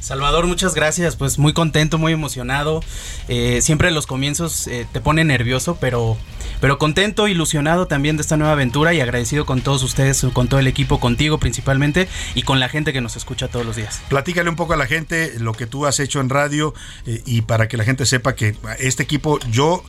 Salvador, 0.01 0.47
muchas 0.47 0.73
gracias. 0.75 1.15
Pues 1.15 1.37
muy 1.37 1.53
contento, 1.53 1.97
muy 1.97 2.13
emocionado. 2.13 2.81
Eh, 3.27 3.59
siempre 3.61 3.91
los 3.91 4.07
comienzos 4.07 4.65
eh, 4.67 4.87
te 4.91 5.01
pone 5.01 5.23
nervioso, 5.25 5.77
pero, 5.79 6.17
pero 6.61 6.79
contento, 6.79 7.27
ilusionado 7.27 7.85
también 7.85 8.15
de 8.15 8.21
esta 8.21 8.37
nueva 8.37 8.53
aventura 8.53 8.93
y 8.93 9.01
agradecido 9.01 9.45
con 9.45 9.61
todos 9.61 9.83
ustedes, 9.83 10.25
con 10.33 10.47
todo 10.47 10.59
el 10.59 10.67
equipo, 10.67 10.99
contigo 10.99 11.37
principalmente 11.37 12.07
y 12.33 12.43
con 12.43 12.59
la 12.59 12.69
gente 12.69 12.93
que 12.93 13.01
nos 13.01 13.17
escucha 13.17 13.49
todos 13.49 13.65
los 13.65 13.75
días. 13.75 14.01
Platícale 14.09 14.49
un 14.49 14.55
poco 14.55 14.73
a 14.73 14.77
la 14.77 14.87
gente 14.87 15.33
lo 15.37 15.53
que 15.53 15.67
tú 15.67 15.85
has 15.85 15.99
hecho 15.99 16.21
en 16.21 16.29
radio 16.29 16.73
eh, 17.05 17.21
y 17.25 17.41
para 17.41 17.67
que 17.67 17.75
la 17.77 17.83
gente 17.83 18.05
sepa 18.05 18.35
que 18.35 18.55
este 18.79 19.03
equipo, 19.03 19.37
yo 19.51 19.83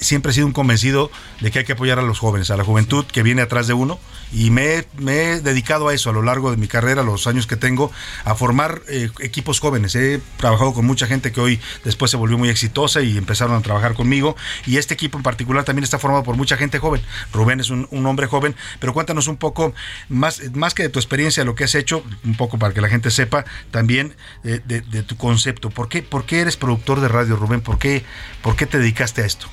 siempre 0.00 0.32
he 0.32 0.34
sido 0.34 0.46
un 0.46 0.52
convencido 0.52 1.10
de 1.40 1.50
que 1.50 1.60
hay 1.60 1.64
que 1.64 1.72
apoyar 1.72 1.98
a 1.98 2.02
los 2.02 2.18
jóvenes, 2.18 2.50
a 2.50 2.56
la 2.56 2.64
juventud 2.64 3.04
que 3.04 3.22
viene 3.22 3.42
atrás 3.42 3.66
de 3.66 3.74
uno 3.74 4.00
y 4.32 4.50
me, 4.50 4.76
he- 4.78 4.86
me 4.98 5.32
he 5.32 5.40
dedicado 5.40 5.88
a 5.88 5.94
eso 5.94 6.10
a 6.10 6.12
lo 6.12 6.22
largo 6.22 6.50
de 6.50 6.56
mi 6.56 6.66
carrera, 6.66 7.02
los 7.02 7.26
años 7.26 7.46
que 7.46 7.56
tengo, 7.56 7.92
a 8.24 8.34
formar 8.34 8.80
eh, 8.88 9.10
jóvenes. 9.58 9.94
He 9.96 10.20
trabajado 10.36 10.72
con 10.74 10.84
mucha 10.86 11.06
gente 11.08 11.32
que 11.32 11.40
hoy 11.40 11.60
después 11.84 12.10
se 12.12 12.16
volvió 12.16 12.38
muy 12.38 12.48
exitosa 12.50 13.00
y 13.00 13.18
empezaron 13.18 13.56
a 13.56 13.62
trabajar 13.62 13.94
conmigo 13.94 14.36
y 14.66 14.76
este 14.76 14.94
equipo 14.94 15.18
en 15.18 15.24
particular 15.24 15.64
también 15.64 15.82
está 15.82 15.98
formado 15.98 16.22
por 16.22 16.36
mucha 16.36 16.56
gente 16.56 16.78
joven. 16.78 17.02
Rubén 17.32 17.58
es 17.58 17.70
un, 17.70 17.88
un 17.90 18.06
hombre 18.06 18.26
joven, 18.28 18.54
pero 18.78 18.92
cuéntanos 18.94 19.26
un 19.26 19.38
poco 19.38 19.74
más, 20.08 20.42
más 20.54 20.74
que 20.74 20.84
de 20.84 20.88
tu 20.90 20.98
experiencia, 21.00 21.44
lo 21.44 21.54
que 21.54 21.64
has 21.64 21.74
hecho, 21.74 22.04
un 22.24 22.36
poco 22.36 22.58
para 22.58 22.72
que 22.74 22.80
la 22.80 22.88
gente 22.88 23.10
sepa 23.10 23.44
también 23.70 24.14
de, 24.44 24.58
de- 24.60 24.82
de 24.82 25.02
tu 25.02 25.16
concepto. 25.16 25.70
¿Por 25.70 25.88
qué, 25.88 26.02
¿Por 26.02 26.26
qué 26.26 26.40
eres 26.40 26.56
productor 26.56 27.00
de 27.00 27.08
radio, 27.08 27.34
Rubén? 27.36 27.62
¿Por 27.62 27.78
qué, 27.78 28.04
¿Por 28.42 28.54
qué 28.54 28.66
te 28.66 28.78
dedicaste 28.78 29.22
a 29.22 29.26
esto? 29.26 29.46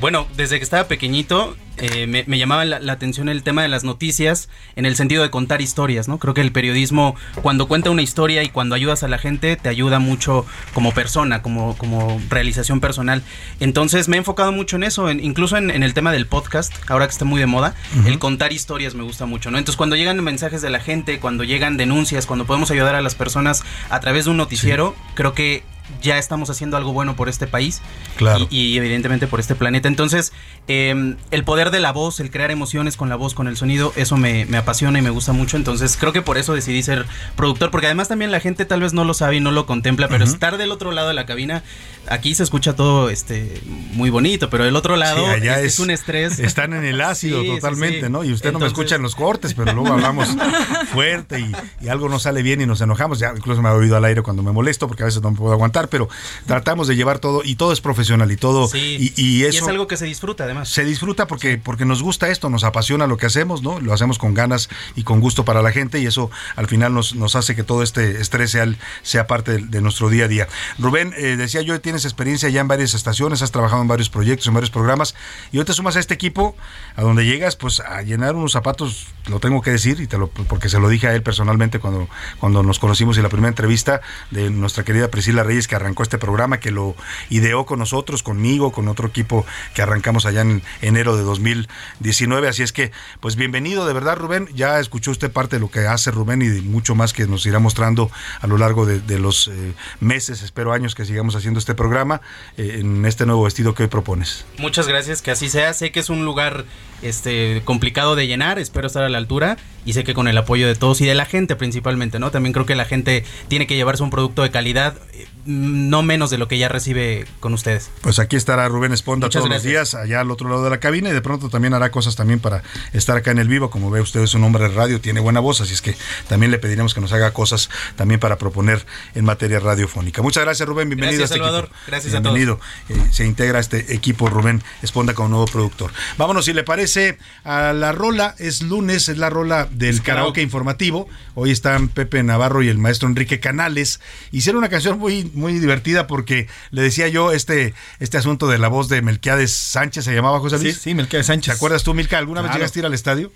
Bueno, 0.00 0.28
desde 0.36 0.58
que 0.58 0.62
estaba 0.64 0.86
pequeñito 0.86 1.56
eh, 1.78 2.06
me, 2.06 2.22
me 2.28 2.38
llamaba 2.38 2.64
la, 2.64 2.78
la 2.78 2.92
atención 2.92 3.28
el 3.28 3.42
tema 3.42 3.62
de 3.62 3.68
las 3.68 3.82
noticias 3.82 4.48
en 4.76 4.86
el 4.86 4.94
sentido 4.96 5.22
de 5.24 5.30
contar 5.30 5.60
historias, 5.60 6.06
¿no? 6.06 6.18
Creo 6.18 6.34
que 6.34 6.40
el 6.40 6.52
periodismo, 6.52 7.16
cuando 7.42 7.66
cuenta 7.66 7.90
una 7.90 8.02
historia 8.02 8.42
y 8.44 8.48
cuando 8.48 8.74
ayudas 8.76 9.02
a 9.02 9.08
la 9.08 9.18
gente, 9.18 9.56
te 9.56 9.68
ayuda 9.68 9.98
mucho 9.98 10.46
como 10.72 10.92
persona, 10.92 11.42
como, 11.42 11.76
como 11.78 12.20
realización 12.30 12.80
personal. 12.80 13.22
Entonces 13.58 14.08
me 14.08 14.16
he 14.16 14.18
enfocado 14.18 14.52
mucho 14.52 14.76
en 14.76 14.84
eso, 14.84 15.08
en- 15.10 15.22
incluso 15.24 15.56
en, 15.56 15.70
en 15.70 15.82
el 15.82 15.94
tema 15.94 16.12
del 16.12 16.26
podcast, 16.26 16.72
ahora 16.88 17.06
que 17.06 17.12
está 17.12 17.24
muy 17.24 17.40
de 17.40 17.46
moda, 17.46 17.74
el 18.06 18.18
contar 18.20 18.52
historias 18.52 18.94
me 18.94 19.02
gusta 19.02 19.26
mucho, 19.26 19.50
¿no? 19.50 19.58
Entonces 19.58 19.76
cuando 19.76 19.96
llegan 19.96 20.22
mensajes 20.22 20.62
de 20.62 20.70
la 20.70 20.78
gente, 20.80 21.18
cuando 21.18 21.42
llegan 21.42 21.76
denuncias, 21.76 22.26
cuando 22.26 22.44
podemos 22.44 22.70
ayudar 22.70 22.94
a 22.94 23.02
las 23.02 23.14
personas 23.16 23.62
a 23.90 23.98
través 24.00 24.26
de 24.26 24.30
un 24.32 24.36
noticiero, 24.36 24.94
creo 25.14 25.32
que 25.32 25.62
ya 26.02 26.18
estamos 26.18 26.50
haciendo 26.50 26.76
algo 26.76 26.92
bueno 26.92 27.16
por 27.16 27.28
este 27.28 27.46
país 27.46 27.80
Claro. 28.16 28.46
y, 28.50 28.56
y 28.74 28.76
evidentemente 28.78 29.26
por 29.26 29.40
este 29.40 29.54
planeta. 29.54 29.88
Entonces, 29.88 30.32
eh, 30.68 31.16
el 31.30 31.44
poder 31.44 31.70
de 31.70 31.80
la 31.80 31.92
voz, 31.92 32.20
el 32.20 32.30
crear 32.30 32.50
emociones 32.50 32.96
con 32.96 33.08
la 33.08 33.16
voz, 33.16 33.34
con 33.34 33.48
el 33.48 33.56
sonido, 33.56 33.92
eso 33.96 34.16
me, 34.16 34.44
me 34.46 34.56
apasiona 34.58 34.98
y 34.98 35.02
me 35.02 35.10
gusta 35.10 35.32
mucho. 35.32 35.56
Entonces, 35.56 35.96
creo 35.98 36.12
que 36.12 36.22
por 36.22 36.38
eso 36.38 36.54
decidí 36.54 36.82
ser 36.82 37.06
productor, 37.36 37.70
porque 37.70 37.86
además 37.86 38.08
también 38.08 38.30
la 38.30 38.40
gente 38.40 38.64
tal 38.64 38.80
vez 38.80 38.92
no 38.92 39.04
lo 39.04 39.14
sabe 39.14 39.36
y 39.36 39.40
no 39.40 39.50
lo 39.50 39.66
contempla, 39.66 40.08
pero 40.08 40.24
estar 40.24 40.56
del 40.58 40.72
otro 40.72 40.92
lado 40.92 41.08
de 41.08 41.14
la 41.14 41.26
cabina, 41.26 41.62
aquí 42.08 42.34
se 42.34 42.42
escucha 42.42 42.74
todo 42.76 43.10
este 43.10 43.60
muy 43.92 44.10
bonito, 44.10 44.50
pero 44.50 44.64
del 44.64 44.76
otro 44.76 44.96
lado 44.96 45.24
Sí, 45.26 45.30
allá 45.32 45.58
es, 45.60 45.66
es- 45.66 45.72
es 45.74 45.78
un 45.80 45.90
estrés. 45.90 46.38
Están 46.38 46.72
en 46.72 46.84
el 46.84 47.00
ácido 47.00 47.40
Sí, 47.42 47.48
totalmente, 47.48 48.06
sí. 48.06 48.12
¿no? 48.12 48.24
Y 48.24 48.32
usted 48.32 48.52
no 48.52 48.58
me 48.58 48.66
escucha 48.66 48.96
en 48.96 49.02
los 49.02 49.14
cortes, 49.14 49.54
pero 49.54 49.72
luego 49.72 49.92
hablamos 49.92 50.28
fuerte 50.92 51.40
y, 51.40 51.52
y 51.80 51.88
algo 51.88 52.08
no 52.08 52.18
sale 52.18 52.42
bien 52.42 52.60
y 52.60 52.66
nos 52.66 52.80
enojamos. 52.80 53.18
Ya 53.18 53.32
incluso 53.36 53.62
me 53.62 53.68
ha 53.68 53.72
oído 53.74 53.96
al 53.96 54.04
aire 54.04 54.22
cuando 54.22 54.42
me 54.42 54.52
molesto 54.52 54.88
porque 54.88 55.02
a 55.02 55.06
veces 55.06 55.22
no 55.22 55.30
me 55.30 55.36
puedo 55.36 55.52
aguantar, 55.52 55.77
pero 55.86 56.08
tratamos 56.46 56.88
de 56.88 56.96
llevar 56.96 57.20
todo 57.20 57.42
y 57.44 57.54
todo 57.54 57.72
es 57.72 57.80
profesional 57.80 58.32
y 58.32 58.36
todo. 58.36 58.66
Sí. 58.66 59.12
Y, 59.16 59.22
y 59.22 59.44
eso 59.44 59.64
es 59.64 59.68
algo 59.68 59.86
que 59.86 59.96
se 59.96 60.06
disfruta 60.06 60.42
además. 60.44 60.68
se 60.68 60.84
disfruta 60.84 61.28
porque, 61.28 61.58
porque 61.58 61.84
nos 61.84 62.02
gusta 62.02 62.28
esto, 62.28 62.50
nos 62.50 62.64
apasiona 62.64 63.06
lo 63.06 63.16
que 63.16 63.26
hacemos, 63.26 63.62
¿no? 63.62 63.78
Lo 63.78 63.92
hacemos 63.92 64.18
con 64.18 64.34
ganas 64.34 64.68
y 64.96 65.04
con 65.04 65.20
gusto 65.20 65.44
para 65.44 65.62
la 65.62 65.70
gente 65.70 66.00
y 66.00 66.06
eso 66.06 66.30
al 66.56 66.66
final 66.66 66.92
nos, 66.92 67.14
nos 67.14 67.36
hace 67.36 67.54
que 67.54 67.62
todo 67.62 67.84
este 67.84 68.20
estrés 68.20 68.50
sea, 68.50 68.66
sea 69.02 69.28
parte 69.28 69.52
de, 69.52 69.66
de 69.66 69.80
nuestro 69.80 70.10
día 70.10 70.24
a 70.24 70.28
día. 70.28 70.48
Rubén, 70.78 71.14
eh, 71.16 71.36
decía 71.36 71.62
yo, 71.62 71.80
tienes 71.80 72.04
experiencia 72.04 72.48
ya 72.48 72.60
en 72.60 72.68
varias 72.68 72.94
estaciones, 72.94 73.42
has 73.42 73.52
trabajado 73.52 73.82
en 73.82 73.88
varios 73.88 74.08
proyectos, 74.08 74.46
en 74.48 74.54
varios 74.54 74.70
programas 74.70 75.14
y 75.52 75.58
hoy 75.58 75.64
te 75.64 75.72
sumas 75.72 75.96
a 75.96 76.00
este 76.00 76.14
equipo 76.14 76.56
a 76.96 77.02
donde 77.02 77.24
llegas 77.24 77.56
pues 77.56 77.80
a 77.80 78.02
llenar 78.02 78.34
unos 78.34 78.52
zapatos, 78.52 79.06
lo 79.28 79.38
tengo 79.38 79.62
que 79.62 79.70
decir 79.70 80.00
y 80.00 80.06
te 80.06 80.18
lo, 80.18 80.28
porque 80.28 80.68
se 80.68 80.80
lo 80.80 80.88
dije 80.88 81.06
a 81.06 81.14
él 81.14 81.22
personalmente 81.22 81.78
cuando, 81.78 82.08
cuando 82.40 82.62
nos 82.62 82.78
conocimos 82.78 83.16
en 83.16 83.22
la 83.22 83.28
primera 83.28 83.48
entrevista 83.48 84.00
de 84.30 84.50
nuestra 84.50 84.84
querida 84.84 85.08
Priscila 85.10 85.42
Reyes 85.42 85.67
que 85.68 85.76
arrancó 85.76 86.02
este 86.02 86.18
programa, 86.18 86.58
que 86.58 86.72
lo 86.72 86.96
ideó 87.30 87.64
con 87.66 87.78
nosotros, 87.78 88.24
conmigo, 88.24 88.72
con 88.72 88.88
otro 88.88 89.06
equipo 89.06 89.46
que 89.74 89.82
arrancamos 89.82 90.26
allá 90.26 90.40
en 90.40 90.62
enero 90.80 91.16
de 91.16 91.22
2019. 91.22 92.48
Así 92.48 92.64
es 92.64 92.72
que, 92.72 92.90
pues 93.20 93.36
bienvenido, 93.36 93.86
de 93.86 93.92
verdad, 93.92 94.16
Rubén. 94.16 94.48
Ya 94.54 94.80
escuchó 94.80 95.12
usted 95.12 95.30
parte 95.30 95.56
de 95.56 95.60
lo 95.60 95.70
que 95.70 95.86
hace 95.86 96.10
Rubén 96.10 96.42
y 96.42 96.48
de 96.48 96.62
mucho 96.62 96.96
más 96.96 97.12
que 97.12 97.26
nos 97.26 97.46
irá 97.46 97.60
mostrando 97.60 98.10
a 98.40 98.46
lo 98.46 98.58
largo 98.58 98.86
de, 98.86 99.18
los 99.18 99.48
eh, 99.48 99.74
meses, 100.00 100.42
espero 100.42 100.72
años 100.72 100.94
que 100.94 101.04
sigamos 101.04 101.34
haciendo 101.34 101.58
este 101.58 101.74
programa 101.74 102.20
eh, 102.56 102.78
en 102.80 103.04
este 103.04 103.26
nuevo 103.26 103.44
vestido 103.44 103.74
que 103.74 103.84
hoy 103.84 103.88
propones. 103.88 104.44
Muchas 104.58 104.88
gracias, 104.88 105.22
que 105.22 105.30
así 105.30 105.48
sea. 105.48 105.74
Sé 105.74 105.92
que 105.92 106.00
es 106.00 106.08
un 106.08 106.24
lugar 106.24 106.64
este 107.02 107.62
complicado 107.64 108.16
de 108.16 108.26
llenar, 108.26 108.58
espero 108.58 108.86
estar 108.86 109.04
a 109.04 109.08
la 109.08 109.18
altura 109.18 109.56
y 109.84 109.92
sé 109.92 110.04
que 110.04 110.14
con 110.14 110.28
el 110.28 110.36
apoyo 110.36 110.66
de 110.66 110.74
todos 110.74 111.00
y 111.00 111.06
de 111.06 111.14
la 111.14 111.24
gente 111.24 111.56
principalmente, 111.56 112.18
¿no? 112.18 112.30
También 112.30 112.52
creo 112.52 112.66
que 112.66 112.74
la 112.74 112.84
gente 112.84 113.24
tiene 113.48 113.66
que 113.66 113.76
llevarse 113.76 114.02
un 114.02 114.10
producto 114.10 114.42
de 114.42 114.50
calidad, 114.50 114.98
eh, 115.12 115.26
no 115.58 116.02
menos 116.02 116.30
de 116.30 116.38
lo 116.38 116.48
que 116.48 116.58
ya 116.58 116.68
recibe 116.68 117.26
con 117.40 117.52
ustedes. 117.54 117.90
Pues 118.00 118.18
aquí 118.18 118.36
estará 118.36 118.68
Rubén 118.68 118.92
Esponda 118.92 119.26
Muchas 119.26 119.42
todos 119.42 119.54
los 119.54 119.62
días, 119.62 119.94
allá 119.94 120.20
al 120.20 120.30
otro 120.30 120.48
lado 120.48 120.64
de 120.64 120.70
la 120.70 120.80
cabina, 120.80 121.10
y 121.10 121.12
de 121.12 121.22
pronto 121.22 121.48
también 121.48 121.74
hará 121.74 121.90
cosas 121.90 122.16
también 122.16 122.40
para 122.40 122.62
estar 122.92 123.16
acá 123.16 123.30
en 123.30 123.38
el 123.38 123.48
vivo. 123.48 123.70
Como 123.70 123.90
ve 123.90 124.00
usted, 124.00 124.20
es 124.20 124.34
un 124.34 124.44
hombre 124.44 124.64
de 124.64 124.70
radio, 124.70 125.00
tiene 125.00 125.20
buena 125.20 125.40
voz, 125.40 125.60
así 125.60 125.74
es 125.74 125.82
que 125.82 125.96
también 126.28 126.50
le 126.50 126.58
pediremos 126.58 126.94
que 126.94 127.00
nos 127.00 127.12
haga 127.12 127.32
cosas 127.32 127.70
también 127.96 128.20
para 128.20 128.38
proponer 128.38 128.84
en 129.14 129.24
materia 129.24 129.60
radiofónica. 129.60 130.22
Muchas 130.22 130.44
gracias, 130.44 130.68
Rubén. 130.68 130.88
Bienvenido 130.88 131.18
Gracias, 131.18 131.30
a 131.30 131.34
este 131.34 131.44
Salvador. 131.44 131.64
equipo. 131.64 131.80
Gracias 131.86 132.14
a 132.14 132.20
Bienvenido. 132.20 132.60
Eh, 132.88 132.94
se 133.10 133.26
integra 133.26 133.58
este 133.58 133.94
equipo 133.94 134.28
Rubén 134.28 134.62
Esponda 134.82 135.14
como 135.14 135.28
nuevo 135.28 135.46
productor. 135.46 135.90
Vámonos, 136.16 136.44
si 136.44 136.52
le 136.52 136.62
parece, 136.62 137.18
a 137.44 137.72
la 137.72 137.92
rola. 137.92 138.34
Es 138.38 138.62
lunes, 138.62 139.08
es 139.08 139.18
la 139.18 139.30
rola 139.30 139.68
del 139.70 140.02
karaoke 140.02 140.42
informativo. 140.42 141.08
Hoy 141.34 141.50
están 141.50 141.88
Pepe 141.88 142.22
Navarro 142.22 142.62
y 142.62 142.68
el 142.68 142.78
maestro 142.78 143.08
Enrique 143.08 143.40
Canales. 143.40 144.00
Hicieron 144.32 144.58
una 144.58 144.68
canción 144.68 144.98
muy, 144.98 145.30
muy 145.34 145.47
divertida 145.54 146.06
porque 146.06 146.48
le 146.70 146.82
decía 146.82 147.08
yo 147.08 147.32
este, 147.32 147.74
este 148.00 148.18
asunto 148.18 148.46
de 148.48 148.58
la 148.58 148.68
voz 148.68 148.88
de 148.88 149.00
Melquiades 149.02 149.52
Sánchez, 149.52 150.04
se 150.04 150.14
llamaba 150.14 150.38
José 150.40 150.58
Luis. 150.58 150.74
Sí, 150.74 150.80
sí, 150.90 150.94
Melquiades 150.94 151.26
Sánchez. 151.26 151.54
¿Te 151.54 151.56
acuerdas 151.56 151.82
tú, 151.82 151.94
Milka? 151.94 152.18
¿Alguna 152.18 152.42
vez 152.42 152.52
llegaste 152.52 152.78
a 152.78 152.80
ir 152.80 152.86
al 152.86 152.94
estadio? 152.94 153.32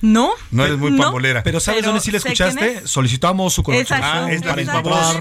No. 0.00 0.32
No 0.50 0.66
eres 0.66 0.76
muy 0.76 0.90
No. 0.90 1.02
pambolera. 1.04 1.42
Pero 1.42 1.60
¿sabes 1.60 1.80
Pero 1.80 1.92
dónde 1.92 2.04
sí 2.04 2.10
la 2.10 2.18
escuchaste? 2.18 2.72
es. 2.84 2.90
Solicitamos 2.90 3.54
su 3.54 3.62
colaboración 3.62 3.98
Exacto, 3.98 4.26
Ah, 4.26 4.32
es 4.32 4.44
la 4.44 4.56
misma 4.56 4.80
voz. 4.82 5.16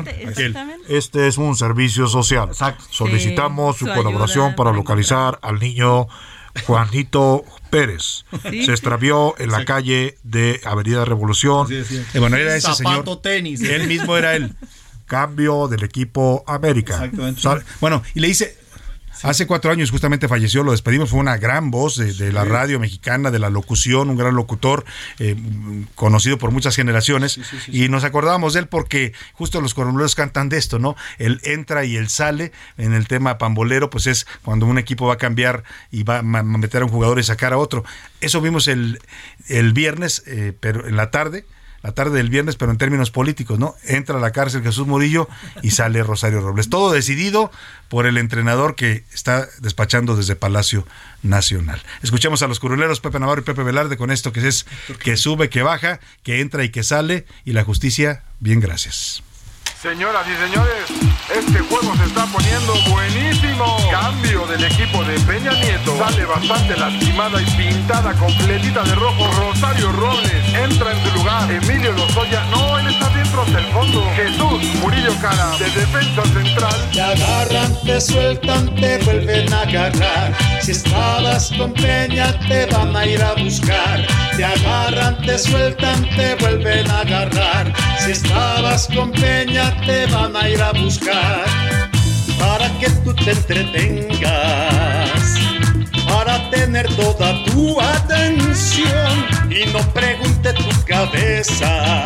Este 0.89 1.27
es 1.27 1.37
un 1.37 1.55
servicio 1.55 2.07
social. 2.07 2.49
Solicitamos 2.89 3.77
Sí, 3.77 3.85
su 3.85 3.85
su 3.87 3.93
colaboración 3.93 4.45
ayuda 4.47 4.55
para 4.57 4.71
localizar 4.73 5.39
al 5.41 5.59
niño 5.59 6.07
Juanito 6.67 7.43
Pérez. 7.69 8.25
Sí. 8.49 8.65
Se 8.65 8.71
extravió 8.71 9.35
en 9.39 9.49
la 9.51 9.61
Exacto. 9.61 9.73
calle 9.73 10.17
de 10.23 10.61
Avenida 10.65 11.05
Revolución. 11.05 11.67
Sí, 11.67 11.83
sí. 11.87 12.03
Eh, 12.13 12.19
bueno, 12.19 12.35
era 12.37 12.55
ese 12.55 12.67
Zapato, 12.73 13.03
señor. 13.03 13.21
tenis. 13.21 13.61
Él 13.61 13.87
mismo 13.87 14.15
era 14.17 14.35
el 14.35 14.53
cambio 15.05 15.67
del 15.67 15.83
equipo 15.83 16.43
América. 16.47 16.95
Exactamente. 16.95 17.41
Bueno, 17.79 18.03
y 18.15 18.19
le 18.19 18.29
hice. 18.29 18.63
Hace 19.21 19.47
cuatro 19.47 19.71
años 19.71 19.89
justamente 19.89 20.27
falleció, 20.27 20.63
lo 20.63 20.71
despedimos, 20.71 21.11
fue 21.11 21.19
una 21.19 21.37
gran 21.37 21.71
voz 21.71 21.95
de, 21.95 22.13
de 22.13 22.33
la 22.33 22.43
radio 22.43 22.77
mexicana, 22.77 23.31
de 23.31 23.39
la 23.39 23.49
locución, 23.49 24.09
un 24.09 24.17
gran 24.17 24.35
locutor, 24.35 24.83
eh, 25.17 25.37
conocido 25.95 26.37
por 26.37 26.51
muchas 26.51 26.75
generaciones, 26.75 27.39
y 27.67 27.87
nos 27.87 28.03
acordábamos 28.03 28.53
de 28.53 28.61
él 28.61 28.67
porque 28.67 29.13
justo 29.31 29.61
los 29.61 29.73
coronelos 29.75 30.15
cantan 30.15 30.49
de 30.49 30.57
esto, 30.57 30.77
¿no? 30.77 30.97
Él 31.19 31.39
entra 31.43 31.85
y 31.85 31.95
él 31.95 32.09
sale, 32.09 32.51
en 32.77 32.93
el 32.93 33.07
tema 33.07 33.37
pambolero, 33.37 33.89
pues 33.89 34.07
es 34.07 34.27
cuando 34.41 34.65
un 34.65 34.77
equipo 34.77 35.07
va 35.07 35.13
a 35.13 35.17
cambiar 35.17 35.63
y 35.89 36.03
va 36.03 36.17
a 36.17 36.23
meter 36.23 36.81
a 36.81 36.85
un 36.85 36.91
jugador 36.91 37.17
y 37.17 37.23
sacar 37.23 37.53
a 37.53 37.57
otro. 37.57 37.85
Eso 38.19 38.41
vimos 38.41 38.67
el, 38.67 38.99
el 39.47 39.71
viernes, 39.71 40.23
eh, 40.25 40.51
pero 40.59 40.85
en 40.85 40.97
la 40.97 41.11
tarde, 41.11 41.45
la 41.83 41.91
tarde 41.91 42.17
del 42.17 42.29
viernes, 42.29 42.55
pero 42.55 42.71
en 42.71 42.77
términos 42.77 43.11
políticos, 43.11 43.59
¿no? 43.59 43.75
Entra 43.83 44.17
a 44.17 44.21
la 44.21 44.31
cárcel 44.31 44.63
Jesús 44.63 44.87
Murillo 44.87 45.27
y 45.61 45.71
sale 45.71 46.01
Rosario 46.01 46.39
Robles. 46.39 46.69
Todo 46.69 46.91
decidido 46.91 47.51
por 47.89 48.05
el 48.05 48.17
entrenador 48.17 48.75
que 48.75 49.03
está 49.13 49.47
despachando 49.59 50.15
desde 50.15 50.37
Palacio 50.37 50.87
Nacional. 51.21 51.81
Escuchemos 52.01 52.41
a 52.41 52.47
los 52.47 52.59
curuleros 52.59 53.01
Pepe 53.01 53.19
Navarro 53.19 53.41
y 53.41 53.43
Pepe 53.43 53.63
Velarde 53.63 53.97
con 53.97 54.11
esto 54.11 54.31
que 54.31 54.47
es 54.47 54.65
que 55.03 55.17
sube, 55.17 55.49
que 55.49 55.61
baja, 55.61 55.99
que 56.23 56.39
entra 56.39 56.63
y 56.63 56.69
que 56.69 56.83
sale, 56.83 57.25
y 57.43 57.51
la 57.51 57.65
justicia, 57.65 58.23
bien 58.39 58.61
gracias. 58.61 59.21
Señoras 59.83 60.25
y 60.25 60.49
señores, 60.49 60.85
este 61.29 61.59
juego 61.59 61.93
se 61.97 62.05
está 62.05 62.25
poniendo 62.27 62.73
buenísimo. 62.89 63.65
Cambio 63.91 64.47
del 64.47 64.63
equipo 64.63 65.03
de 65.03 65.19
Peña 65.19 65.51
Nieto. 65.51 65.97
Sale 65.97 66.25
bastante 66.25 66.77
lastimada 66.77 67.41
y 67.41 67.45
pintada 67.57 68.13
completita 68.13 68.81
de 68.83 68.95
rojo. 68.95 69.27
Rosario 69.41 69.91
Robles 69.91 70.53
entra 70.53 70.93
en 70.93 71.03
su 71.03 71.17
lugar. 71.17 71.51
Emilio 71.51 71.91
Lozoya, 71.91 72.45
no, 72.45 72.79
él 72.79 72.87
está 72.87 73.09
dentro 73.09 73.41
hasta 73.41 73.59
el 73.59 73.65
fondo. 73.73 74.09
Jesús 74.15 74.75
Murillo 74.81 75.13
Cara, 75.21 75.51
de 75.57 75.65
defensa 75.65 76.23
central. 76.31 76.89
Te 76.93 77.01
agarran, 77.01 77.77
te 77.83 77.99
sueltan, 77.99 78.75
te 78.75 78.99
vuelven 78.99 79.53
a 79.53 79.61
agarrar. 79.63 80.33
Si 80.61 80.71
estabas 80.71 81.51
con 81.57 81.73
Peña, 81.73 82.39
te 82.47 82.67
van 82.67 82.95
a 82.95 83.05
ir 83.05 83.21
a 83.21 83.33
buscar. 83.33 84.07
Te 84.37 84.45
agarran, 84.45 85.21
te 85.23 85.37
sueltan, 85.37 86.09
te 86.15 86.35
vuelven 86.35 86.89
a 86.89 87.01
agarrar. 87.01 87.73
Si 87.99 88.11
estabas 88.11 88.87
con 88.87 89.11
Peña, 89.11 89.72
te 89.85 90.05
van 90.07 90.35
a 90.35 90.49
ir 90.49 90.61
a 90.61 90.71
buscar. 90.71 91.45
Para 92.39 92.69
que 92.79 92.89
tú 93.03 93.13
te 93.13 93.31
entretengas. 93.31 94.31
Para 96.07 96.49
tener 96.49 96.87
toda 96.95 97.43
tu 97.45 97.79
atención 97.81 99.27
y 99.49 99.65
no 99.71 99.79
pregunte 99.93 100.53
tu 100.53 100.85
cabeza 100.85 102.03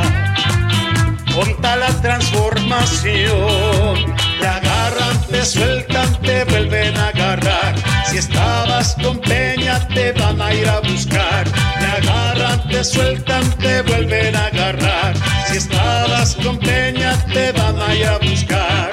conta 1.38 1.76
la 1.76 1.90
transformación. 2.02 4.16
Te 4.40 4.48
agarran, 4.48 5.22
te 5.30 5.46
sueltan, 5.46 6.20
te 6.22 6.44
vuelven 6.46 6.98
a 6.98 7.10
agarrar. 7.10 7.76
Si 8.10 8.18
estabas 8.18 8.96
con 9.04 9.20
Peña, 9.20 9.88
te 9.90 10.14
van 10.14 10.42
a 10.42 10.52
ir 10.54 10.68
a 10.68 10.80
buscar. 10.80 11.44
Te 11.80 11.86
agarran, 11.86 12.68
te 12.68 12.84
sueltan, 12.84 13.44
te 13.58 13.84
vuelven 13.84 14.36
a 14.36 14.48
agarrar. 14.48 15.14
Si 15.48 15.58
estabas 15.58 16.36
con 16.44 16.58
Peña, 16.58 17.14
te 17.34 17.52
van 17.52 17.80
a 17.82 17.94
ir 17.94 18.08
a 18.08 18.18
buscar. 18.18 18.90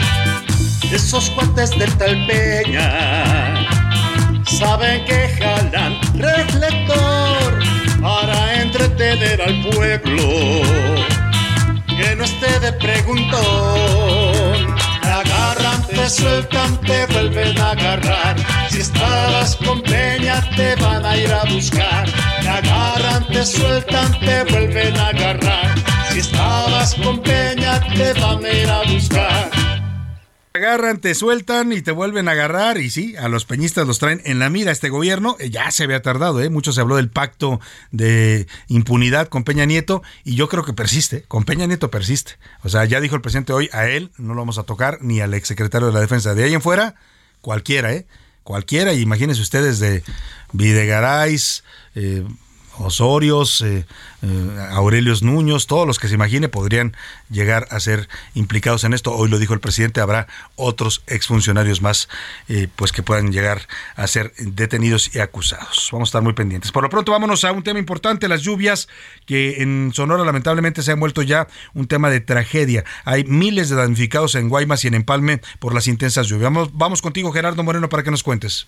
Esos 0.93 1.31
cuates 1.31 1.71
del 1.71 1.97
tal 1.97 2.27
Peña 2.27 3.55
saben 4.45 5.05
que 5.07 5.31
jalan 5.39 5.99
reflector 6.15 7.59
para 8.01 8.62
entretener 8.62 9.41
al 9.41 9.61
pueblo 9.71 11.14
que 11.97 12.16
no 12.16 12.25
esté 12.25 12.61
de 12.61 12.73
preguntón. 12.73 14.77
Te 15.03 15.09
agarran, 15.09 15.87
te 15.87 16.09
sueltan, 16.09 16.81
te 16.81 17.07
vuelven 17.07 17.59
a 17.59 17.71
agarrar. 17.71 18.37
Si 18.71 18.81
estabas 18.81 19.57
con 19.57 19.83
Peña, 19.83 20.41
te 20.57 20.75
van 20.77 21.05
a 21.05 21.16
ir 21.16 21.33
a 21.33 21.45
buscar. 21.45 22.09
Te 22.41 22.49
agarran, 22.49 23.27
te 23.29 23.45
sueltan, 23.45 24.19
te 24.21 24.45
vuelven 24.45 24.97
a 24.97 25.09
agarrar. 25.09 25.75
Si 26.11 26.21
estabas 26.21 26.95
con 26.95 27.21
Peña, 27.21 27.81
te 27.95 28.12
van 28.15 28.45
a 28.45 28.51
ir 28.51 28.71
a 28.71 28.83
buscar. 28.83 29.73
Agarran, 30.56 31.01
te 31.01 31.16
sueltan 31.16 31.72
y 31.72 31.82
te 31.82 31.90
vuelven 31.90 32.28
a 32.28 32.31
agarrar. 32.31 32.78
Y 32.78 32.89
sí, 32.89 33.16
a 33.16 33.28
los 33.28 33.44
peñistas 33.44 33.89
los 33.89 33.98
traen 33.98 34.22
en 34.24 34.39
la 34.39 34.51
mira 34.51 34.70
este 34.70 34.89
gobierno. 34.89 35.36
Eh, 35.40 35.51
Ya 35.51 35.68
se 35.72 35.82
había 35.82 36.01
tardado, 36.01 36.40
¿eh? 36.40 36.48
Mucho 36.48 36.72
se 36.72 36.81
habló 36.81 36.94
del 36.94 37.10
pacto 37.10 37.60
de 37.90 38.47
impunidad 38.68 39.26
con 39.26 39.43
Peña 39.43 39.64
Nieto 39.64 40.05
y 40.22 40.36
yo 40.36 40.48
creo 40.48 40.64
que 40.64 40.72
persiste. 40.72 41.22
Con 41.22 41.43
Peña 41.43 41.66
Nieto 41.66 41.90
persiste. 41.90 42.35
O 42.62 42.68
sea, 42.68 42.85
ya 42.85 43.01
dijo 43.01 43.16
el 43.16 43.20
presidente 43.20 43.52
hoy, 43.52 43.68
a 43.72 43.89
él 43.89 44.12
no 44.16 44.35
lo 44.35 44.43
vamos 44.43 44.59
a 44.59 44.62
tocar, 44.62 44.98
ni 45.01 45.20
al 45.20 45.35
exsecretario 45.35 45.89
de 45.89 45.94
la 45.94 46.01
Defensa. 46.01 46.35
De 46.35 46.44
ahí 46.44 46.55
en 46.55 46.62
fuera, 46.62 46.94
cualquiera, 47.40 47.93
¿eh? 47.93 48.06
Cualquiera. 48.44 48.93
Y 48.93 49.01
imagínense 49.01 49.43
ustedes 49.43 49.81
de 49.81 50.05
Videgaray, 50.52 51.36
eh, 51.97 52.24
Osorios, 52.78 53.60
eh, 53.60 53.86
eh, 54.22 54.68
Aurelios 54.70 55.22
Nuños, 55.22 55.66
todos 55.66 55.86
los 55.86 55.98
que 55.98 56.09
se 56.09 56.14
imagine 56.14 56.48
podrían 56.48 56.96
llegar 57.30 57.66
a 57.70 57.80
ser 57.80 58.09
implicados 58.34 58.84
en 58.84 58.94
esto. 58.94 59.12
Hoy 59.12 59.28
lo 59.28 59.38
dijo 59.38 59.55
el 59.55 59.60
presidente, 59.60 60.01
habrá 60.01 60.26
otros 60.56 61.02
exfuncionarios 61.06 61.82
más 61.82 62.09
eh, 62.48 62.68
pues 62.76 62.92
que 62.92 63.02
puedan 63.02 63.32
llegar 63.32 63.62
a 63.96 64.06
ser 64.06 64.32
detenidos 64.38 65.14
y 65.14 65.20
acusados. 65.20 65.88
Vamos 65.92 66.09
a 66.09 66.10
estar 66.10 66.22
muy 66.22 66.32
pendientes. 66.32 66.72
Por 66.72 66.82
lo 66.82 66.90
pronto 66.90 67.12
vámonos 67.12 67.44
a 67.44 67.52
un 67.52 67.62
tema 67.62 67.78
importante, 67.78 68.28
las 68.28 68.42
lluvias 68.42 68.88
que 69.26 69.62
en 69.62 69.92
Sonora 69.94 70.24
lamentablemente 70.24 70.82
se 70.82 70.92
han 70.92 71.01
vuelto 71.01 71.22
ya 71.22 71.46
un 71.74 71.86
tema 71.86 72.10
de 72.10 72.20
tragedia. 72.20 72.84
Hay 73.05 73.24
miles 73.24 73.68
de 73.68 73.76
damnificados 73.76 74.34
en 74.34 74.48
Guaymas 74.48 74.84
y 74.84 74.88
en 74.88 74.94
Empalme 74.94 75.40
por 75.59 75.74
las 75.74 75.86
intensas 75.86 76.26
lluvias. 76.26 76.52
Vamos, 76.52 76.70
vamos 76.72 77.02
contigo 77.02 77.32
Gerardo 77.32 77.62
Moreno 77.62 77.88
para 77.88 78.02
que 78.02 78.10
nos 78.10 78.22
cuentes. 78.22 78.66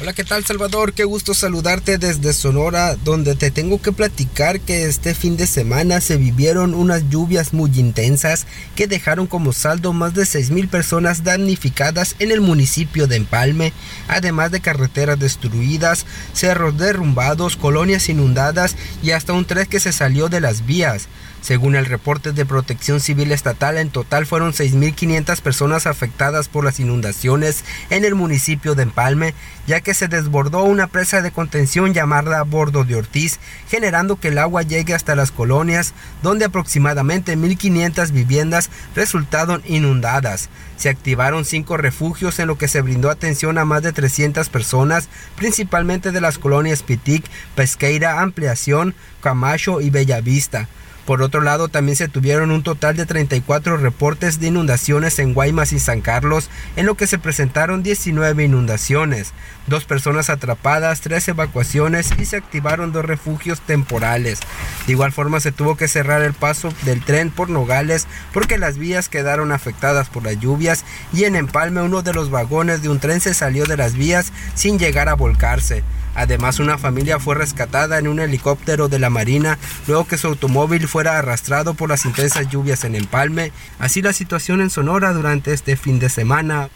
Hola, 0.00 0.14
¿qué 0.14 0.24
tal 0.24 0.42
Salvador? 0.42 0.94
Qué 0.94 1.04
gusto 1.04 1.34
saludarte 1.34 1.98
desde 1.98 2.32
Sonora, 2.32 2.96
donde 3.04 3.34
te 3.34 3.50
tengo 3.50 3.80
que 3.82 3.92
platicar 3.92 4.58
que 4.58 4.86
este 4.86 5.14
fin 5.14 5.36
de 5.36 5.46
semana 5.46 6.00
se 6.00 6.16
vivieron 6.16 6.72
unas 6.72 7.10
lluvias 7.10 7.52
muy 7.52 7.70
intensas 7.78 8.46
que 8.74 8.86
dejaron 8.86 9.26
como 9.26 9.52
saldo 9.52 9.92
más 9.92 10.14
de 10.14 10.22
6.000 10.22 10.70
personas 10.70 11.24
damnificadas 11.24 12.16
en 12.20 12.32
el 12.32 12.40
municipio 12.40 13.06
de 13.06 13.16
Empalme, 13.16 13.74
además 14.08 14.50
de 14.50 14.62
carreteras 14.62 15.18
destruidas, 15.18 16.06
cerros 16.32 16.78
derrumbados, 16.78 17.58
colonias 17.58 18.08
inundadas 18.08 18.76
y 19.02 19.10
hasta 19.10 19.34
un 19.34 19.44
tren 19.44 19.66
que 19.66 19.78
se 19.78 19.92
salió 19.92 20.30
de 20.30 20.40
las 20.40 20.64
vías. 20.64 21.06
Según 21.42 21.74
el 21.74 21.86
reporte 21.86 22.30
de 22.30 22.46
Protección 22.46 23.00
Civil 23.00 23.32
Estatal, 23.32 23.76
en 23.76 23.90
total 23.90 24.26
fueron 24.26 24.52
6.500 24.52 25.40
personas 25.40 25.88
afectadas 25.88 26.48
por 26.48 26.64
las 26.64 26.78
inundaciones 26.78 27.64
en 27.90 28.04
el 28.04 28.14
municipio 28.14 28.76
de 28.76 28.84
Empalme, 28.84 29.34
ya 29.66 29.80
que 29.80 29.92
se 29.92 30.06
desbordó 30.06 30.62
una 30.62 30.86
presa 30.86 31.20
de 31.20 31.32
contención 31.32 31.94
llamada 31.94 32.44
Bordo 32.44 32.84
de 32.84 32.94
Ortiz, 32.94 33.40
generando 33.68 34.20
que 34.20 34.28
el 34.28 34.38
agua 34.38 34.62
llegue 34.62 34.94
hasta 34.94 35.16
las 35.16 35.32
colonias, 35.32 35.94
donde 36.22 36.44
aproximadamente 36.44 37.36
1.500 37.36 38.12
viviendas 38.12 38.70
resultaron 38.94 39.62
inundadas. 39.66 40.48
Se 40.76 40.90
activaron 40.90 41.44
cinco 41.44 41.76
refugios 41.76 42.38
en 42.38 42.46
lo 42.46 42.56
que 42.56 42.68
se 42.68 42.82
brindó 42.82 43.10
atención 43.10 43.58
a 43.58 43.64
más 43.64 43.82
de 43.82 43.92
300 43.92 44.48
personas, 44.48 45.08
principalmente 45.34 46.12
de 46.12 46.20
las 46.20 46.38
colonias 46.38 46.84
Pitic, 46.84 47.24
Pesqueira, 47.56 48.20
Ampliación, 48.20 48.94
Camacho 49.20 49.80
y 49.80 49.90
Bellavista. 49.90 50.68
Por 51.06 51.20
otro 51.20 51.40
lado, 51.40 51.68
también 51.68 51.96
se 51.96 52.06
tuvieron 52.06 52.52
un 52.52 52.62
total 52.62 52.96
de 52.96 53.06
34 53.06 53.76
reportes 53.76 54.38
de 54.38 54.46
inundaciones 54.46 55.18
en 55.18 55.34
Guaymas 55.34 55.72
y 55.72 55.80
San 55.80 56.00
Carlos, 56.00 56.48
en 56.76 56.86
lo 56.86 56.94
que 56.94 57.08
se 57.08 57.18
presentaron 57.18 57.82
19 57.82 58.44
inundaciones, 58.44 59.32
dos 59.66 59.84
personas 59.84 60.30
atrapadas, 60.30 61.00
tres 61.00 61.26
evacuaciones 61.26 62.10
y 62.18 62.24
se 62.24 62.36
activaron 62.36 62.92
dos 62.92 63.04
refugios 63.04 63.60
temporales. 63.60 64.38
De 64.86 64.92
igual 64.92 65.10
forma, 65.10 65.40
se 65.40 65.50
tuvo 65.50 65.76
que 65.76 65.88
cerrar 65.88 66.22
el 66.22 66.34
paso 66.34 66.72
del 66.84 67.04
tren 67.04 67.30
por 67.30 67.50
Nogales 67.50 68.06
porque 68.32 68.58
las 68.58 68.78
vías 68.78 69.08
quedaron 69.08 69.50
afectadas 69.50 70.08
por 70.08 70.22
las 70.22 70.38
lluvias 70.38 70.84
y 71.12 71.24
en 71.24 71.34
Empalme 71.34 71.82
uno 71.82 72.02
de 72.02 72.12
los 72.12 72.30
vagones 72.30 72.82
de 72.82 72.88
un 72.88 73.00
tren 73.00 73.20
se 73.20 73.34
salió 73.34 73.64
de 73.64 73.76
las 73.76 73.94
vías 73.94 74.32
sin 74.54 74.78
llegar 74.78 75.08
a 75.08 75.14
volcarse. 75.14 75.82
Además, 76.14 76.60
una 76.60 76.78
familia 76.78 77.18
fue 77.18 77.34
rescatada 77.34 77.98
en 77.98 78.08
un 78.08 78.20
helicóptero 78.20 78.88
de 78.88 78.98
la 78.98 79.10
Marina 79.10 79.58
luego 79.86 80.06
que 80.06 80.18
su 80.18 80.26
automóvil 80.28 80.88
fuera 80.88 81.18
arrastrado 81.18 81.74
por 81.74 81.88
las 81.88 82.04
intensas 82.04 82.48
lluvias 82.48 82.84
en 82.84 82.94
Empalme. 82.94 83.52
Así 83.78 84.02
la 84.02 84.12
situación 84.12 84.60
en 84.60 84.70
Sonora 84.70 85.12
durante 85.12 85.52
este 85.52 85.76
fin 85.76 85.98
de 85.98 86.08
semana. 86.08 86.68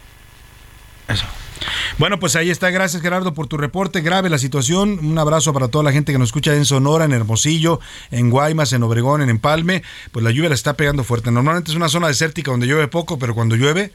Bueno, 1.97 2.19
pues 2.19 2.35
ahí 2.35 2.49
está. 2.49 2.69
Gracias, 2.69 3.01
Gerardo, 3.01 3.33
por 3.33 3.47
tu 3.47 3.57
reporte. 3.57 4.01
Grave 4.01 4.29
la 4.29 4.37
situación. 4.37 4.99
Un 5.03 5.17
abrazo 5.17 5.53
para 5.53 5.67
toda 5.67 5.83
la 5.83 5.91
gente 5.91 6.11
que 6.11 6.19
nos 6.19 6.29
escucha 6.29 6.53
en 6.53 6.65
Sonora, 6.65 7.05
en 7.05 7.13
Hermosillo, 7.13 7.79
en 8.11 8.29
Guaymas, 8.29 8.73
en 8.73 8.83
Obregón, 8.83 9.21
en 9.21 9.29
Empalme. 9.29 9.83
Pues 10.11 10.23
la 10.23 10.31
lluvia 10.31 10.49
la 10.49 10.55
está 10.55 10.73
pegando 10.73 11.03
fuerte. 11.03 11.31
Normalmente 11.31 11.71
es 11.71 11.77
una 11.77 11.89
zona 11.89 12.07
desértica 12.07 12.51
donde 12.51 12.67
llueve 12.67 12.87
poco, 12.87 13.17
pero 13.17 13.33
cuando 13.33 13.55
llueve 13.55 13.91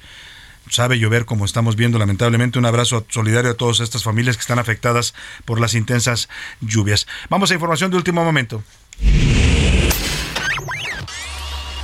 sabe 0.68 0.98
llover 0.98 1.24
como 1.24 1.44
estamos 1.44 1.76
viendo 1.76 1.98
lamentablemente. 1.98 2.58
Un 2.58 2.66
abrazo 2.66 3.04
solidario 3.08 3.52
a 3.52 3.54
todas 3.54 3.80
estas 3.80 4.02
familias 4.02 4.36
que 4.36 4.42
están 4.42 4.58
afectadas 4.58 5.14
por 5.44 5.60
las 5.60 5.74
intensas 5.74 6.28
lluvias. 6.60 7.06
Vamos 7.28 7.50
a 7.50 7.54
información 7.54 7.90
de 7.90 7.96
último 7.96 8.24
momento. 8.24 8.62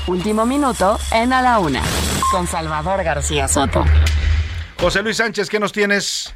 Último 0.07 0.47
minuto 0.47 0.99
en 1.13 1.33
A 1.33 1.43
la 1.43 1.59
Una, 1.59 1.83
con 2.31 2.47
Salvador 2.47 3.05
García 3.05 3.47
Soto. 3.47 3.85
José 4.81 5.03
Luis 5.03 5.19
Sánchez, 5.19 5.51
¿qué 5.51 5.61
nos 5.61 5.73
tienes? 5.73 6.33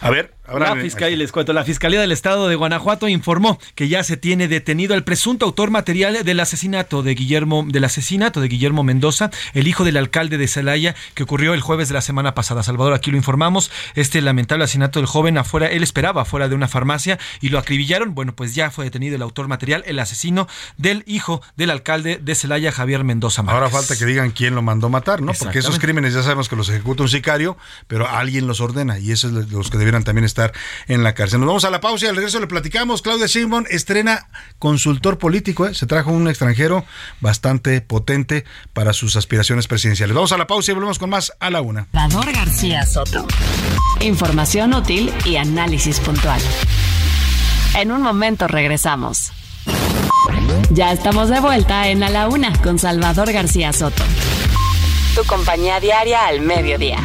A 0.00 0.10
ver, 0.10 0.34
ahora 0.46 0.74
la 0.74 0.80
fiscalía, 0.80 1.16
les 1.16 1.32
cuento, 1.32 1.52
la 1.52 1.64
Fiscalía 1.64 2.00
del 2.00 2.12
Estado 2.12 2.48
de 2.48 2.54
Guanajuato 2.54 3.08
informó 3.08 3.58
que 3.74 3.88
ya 3.88 4.04
se 4.04 4.16
tiene 4.16 4.48
detenido 4.48 4.94
al 4.94 5.04
presunto 5.04 5.46
autor 5.46 5.70
material 5.70 6.24
del 6.24 6.40
asesinato 6.40 7.02
de 7.02 7.14
Guillermo, 7.14 7.64
del 7.66 7.84
asesinato 7.84 8.40
de 8.40 8.48
Guillermo 8.48 8.82
Mendoza, 8.82 9.30
el 9.54 9.66
hijo 9.68 9.84
del 9.84 9.96
alcalde 9.96 10.38
de 10.38 10.48
Celaya, 10.48 10.94
que 11.14 11.22
ocurrió 11.22 11.54
el 11.54 11.60
jueves 11.60 11.88
de 11.88 11.94
la 11.94 12.00
semana 12.00 12.34
pasada. 12.34 12.62
Salvador, 12.62 12.94
aquí 12.94 13.10
lo 13.10 13.16
informamos. 13.16 13.70
Este 13.94 14.20
lamentable 14.20 14.64
asesinato 14.64 14.98
del 14.98 15.06
joven 15.06 15.38
afuera, 15.38 15.68
él 15.68 15.82
esperaba 15.82 16.22
afuera 16.22 16.48
de 16.48 16.54
una 16.54 16.68
farmacia 16.68 17.18
y 17.40 17.48
lo 17.48 17.58
acribillaron. 17.58 18.14
Bueno, 18.14 18.34
pues 18.34 18.54
ya 18.54 18.70
fue 18.70 18.84
detenido 18.84 19.16
el 19.16 19.22
autor 19.22 19.48
material, 19.48 19.82
el 19.86 19.98
asesino 19.98 20.46
del 20.76 21.04
hijo 21.06 21.42
del 21.56 21.70
alcalde 21.70 22.18
de 22.22 22.34
Celaya, 22.34 22.72
Javier 22.72 23.04
Mendoza. 23.04 23.42
Márquez. 23.42 23.62
Ahora 23.62 23.70
falta 23.70 23.96
que 23.96 24.06
digan 24.06 24.30
quién 24.30 24.54
lo 24.54 24.62
mandó 24.62 24.88
matar, 24.88 25.22
¿no? 25.22 25.32
Porque 25.32 25.58
esos 25.58 25.78
crímenes 25.78 26.14
ya 26.14 26.22
sabemos 26.22 26.48
que 26.48 26.56
los 26.56 26.68
ejecuta 26.68 27.02
un 27.02 27.08
sicario, 27.08 27.56
pero 27.86 28.08
alguien 28.08 28.46
los 28.46 28.60
ordena 28.60 28.98
y 28.98 29.10
esos 29.10 29.32
es 29.32 29.50
los 29.50 29.70
que 29.70 29.78
debieran 29.78 30.04
también 30.04 30.24
estar 30.24 30.33
en 30.86 31.02
la 31.02 31.14
cárcel. 31.14 31.40
Nos 31.40 31.46
vamos 31.46 31.64
a 31.64 31.70
la 31.70 31.80
pausa 31.80 32.06
y 32.06 32.08
al 32.08 32.16
regreso 32.16 32.40
le 32.40 32.46
platicamos. 32.46 33.02
Claudia 33.02 33.26
Sheinbaum 33.26 33.64
estrena 33.70 34.28
consultor 34.58 35.18
político, 35.18 35.66
¿eh? 35.66 35.74
se 35.74 35.86
trajo 35.86 36.10
un 36.10 36.28
extranjero 36.28 36.84
bastante 37.20 37.80
potente 37.80 38.44
para 38.72 38.92
sus 38.92 39.16
aspiraciones 39.16 39.66
presidenciales. 39.66 40.14
Vamos 40.14 40.32
a 40.32 40.38
la 40.38 40.46
pausa 40.46 40.72
y 40.72 40.74
volvemos 40.74 40.98
con 40.98 41.10
más 41.10 41.32
a 41.40 41.50
la 41.50 41.60
una. 41.60 41.86
Salvador 41.92 42.32
García 42.32 42.86
Soto. 42.86 43.26
Información 44.00 44.74
útil 44.74 45.12
y 45.24 45.36
análisis 45.36 46.00
puntual. 46.00 46.40
En 47.74 47.90
un 47.90 48.02
momento 48.02 48.46
regresamos. 48.46 49.32
Ya 50.70 50.92
estamos 50.92 51.28
de 51.28 51.40
vuelta 51.40 51.88
en 51.88 52.02
A 52.02 52.10
la 52.10 52.28
Una 52.28 52.56
con 52.62 52.78
Salvador 52.78 53.32
García 53.32 53.72
Soto. 53.72 54.02
Tu 55.14 55.24
compañía 55.24 55.80
diaria 55.80 56.26
al 56.26 56.40
mediodía. 56.40 56.98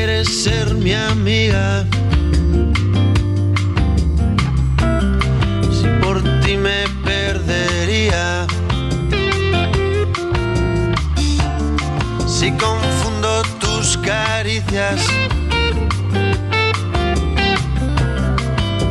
Quieres 0.00 0.44
ser 0.44 0.74
mi 0.76 0.94
amiga. 0.94 1.84
Si 5.76 5.86
por 6.02 6.22
ti 6.40 6.56
me 6.56 6.84
perdería. 7.04 8.46
Si 12.26 12.50
confundo 12.52 13.42
tus 13.60 13.98
caricias 13.98 15.00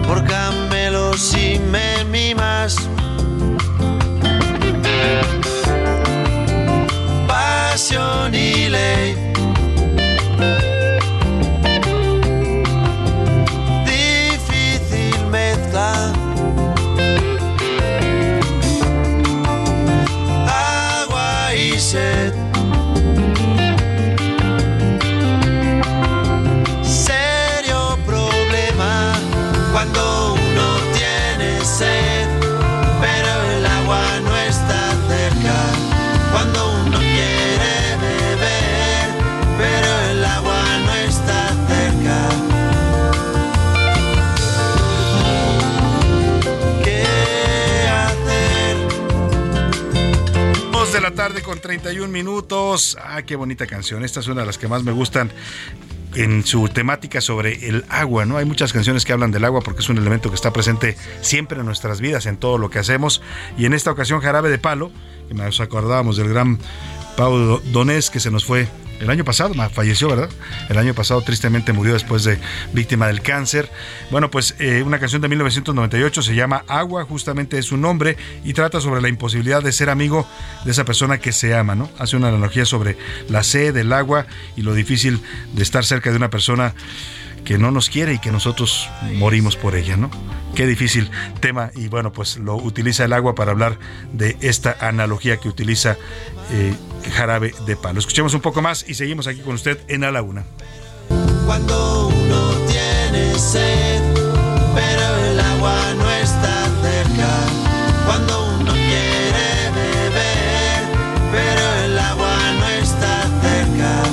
por 0.06 0.24
camelos 0.26 1.36
y 1.36 1.58
me 1.58 2.04
mimas. 2.06 2.76
Pasión 7.28 8.36
y 8.36 8.70
ley. 8.70 9.30
Tarde 51.20 51.42
con 51.42 51.60
31 51.60 52.08
minutos. 52.08 52.98
Ah, 53.04 53.24
qué 53.24 53.36
bonita 53.36 53.68
canción. 53.68 54.06
Esta 54.06 54.22
es 54.22 54.28
una 54.30 54.40
de 54.40 54.48
las 54.48 54.58
que 54.58 54.70
más 54.70 54.86
me 54.86 54.94
gustan 54.94 55.30
en 56.16 56.46
su 56.46 56.70
temática 56.70 57.20
sobre 57.20 57.68
el 57.68 57.84
agua, 57.90 58.26
¿no? 58.26 58.38
Hay 58.38 58.46
muchas 58.46 58.72
canciones 58.72 59.04
que 59.04 59.12
hablan 59.12 59.30
del 59.30 59.44
agua 59.44 59.60
porque 59.60 59.82
es 59.82 59.90
un 59.90 59.98
elemento 59.98 60.30
que 60.30 60.36
está 60.36 60.54
presente 60.54 60.96
siempre 61.20 61.60
en 61.60 61.66
nuestras 61.66 62.00
vidas, 62.00 62.26
en 62.26 62.38
todo 62.38 62.58
lo 62.58 62.70
que 62.70 62.80
hacemos. 62.80 63.22
Y 63.58 63.66
en 63.66 63.74
esta 63.74 63.92
ocasión, 63.92 64.22
Jarabe 64.22 64.50
de 64.50 64.60
Palo, 64.60 64.94
que 65.28 65.34
nos 65.34 65.60
acordábamos 65.60 66.16
del 66.16 66.30
gran 66.30 66.58
Pau 67.18 67.60
Donés 67.66 68.10
que 68.10 68.22
se 68.22 68.32
nos 68.32 68.46
fue 68.46 68.70
el 69.00 69.10
año 69.10 69.24
pasado, 69.24 69.54
falleció, 69.70 70.10
¿verdad? 70.10 70.30
El 70.70 70.78
año 70.78 70.94
pasado 70.94 71.22
tristemente 71.22 71.74
murió 71.74 71.94
después 71.94 72.24
de 72.24 72.38
víctima 72.74 73.08
del 73.08 73.22
cáncer. 73.22 73.70
Bueno, 74.12 74.30
pues 74.30 74.56
eh, 74.60 74.84
una 74.84 75.00
canción 75.00 75.22
de 75.22 75.30
1998 75.30 76.22
se 76.22 76.36
llama 76.36 76.64
Agua, 76.68 77.06
justamente 77.06 77.58
es 77.58 77.66
su 77.66 77.78
nombre, 77.78 78.18
y 78.44 78.54
trata 78.54 78.82
sobre 78.82 79.02
la 79.02 79.10
imposibilidad 79.10 79.64
de 79.64 79.72
ser 79.72 79.90
amigo 79.90 80.28
de 80.66 80.72
esa 80.72 80.86
persona 80.86 81.20
que 81.20 81.32
se 81.32 81.56
ama, 81.56 81.76
¿no? 81.76 81.90
Hace 81.98 82.18
una 82.18 82.28
analogía 82.28 82.66
sobre 82.66 82.98
la 83.30 83.44
sed, 83.44 83.76
el 83.78 83.94
agua 83.94 84.26
y 84.56 84.62
lo 84.62 84.74
difícil 84.74 85.22
de 85.54 85.64
estar 85.64 85.86
cerca 85.86 86.12
de 86.12 86.18
una 86.18 86.30
persona 86.30 86.74
que 87.46 87.58
no 87.58 87.72
nos 87.72 87.90
quiere 87.90 88.14
y 88.14 88.20
que 88.20 88.32
nosotros 88.32 88.90
morimos 89.16 89.56
por 89.56 89.76
ella, 89.76 89.98
¿no? 89.98 90.12
Qué 90.56 90.68
difícil 90.68 91.10
tema 91.40 91.72
y 91.76 91.88
bueno, 91.88 92.12
pues 92.12 92.38
lo 92.38 92.56
utiliza 92.56 93.06
el 93.06 93.14
agua 93.14 93.34
para 93.36 93.52
hablar 93.52 93.80
de 94.14 94.38
esta 94.42 94.76
analogía 94.80 95.38
que 95.38 95.48
utiliza 95.48 95.98
eh, 96.52 96.76
jarabe 97.12 97.54
de 97.66 97.76
palo. 97.76 98.00
Escuchemos 98.00 98.34
un 98.34 98.42
poco 98.42 98.62
más 98.62 98.86
y 98.88 98.94
seguimos 98.94 99.28
aquí 99.28 99.42
con 99.42 99.56
usted 99.56 99.80
en 99.88 100.04
A 100.04 100.12
la 100.12 100.22
Una. 100.22 100.46
Cuando 101.46 102.08
uno 102.08 102.52
tiene 102.68 103.34
sed, 103.38 104.02
pero 104.76 105.16
el 105.32 105.40
agua 105.40 105.94
no 105.98 106.12
está 106.12 106.66
cerca. 106.82 107.30
Cuando 108.06 108.56
uno 108.60 108.72
quiere 108.72 109.72
beber, 109.76 110.84
pero 111.32 111.74
el 111.86 112.00
agua 112.00 112.38
no 112.60 112.68
está 112.70 113.24
cerca. 113.42 114.04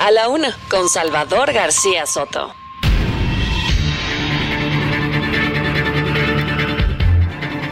A 0.00 0.10
la 0.10 0.28
una, 0.28 0.56
con 0.68 0.88
Salvador 0.88 1.52
García 1.52 2.06
Soto. 2.06 2.54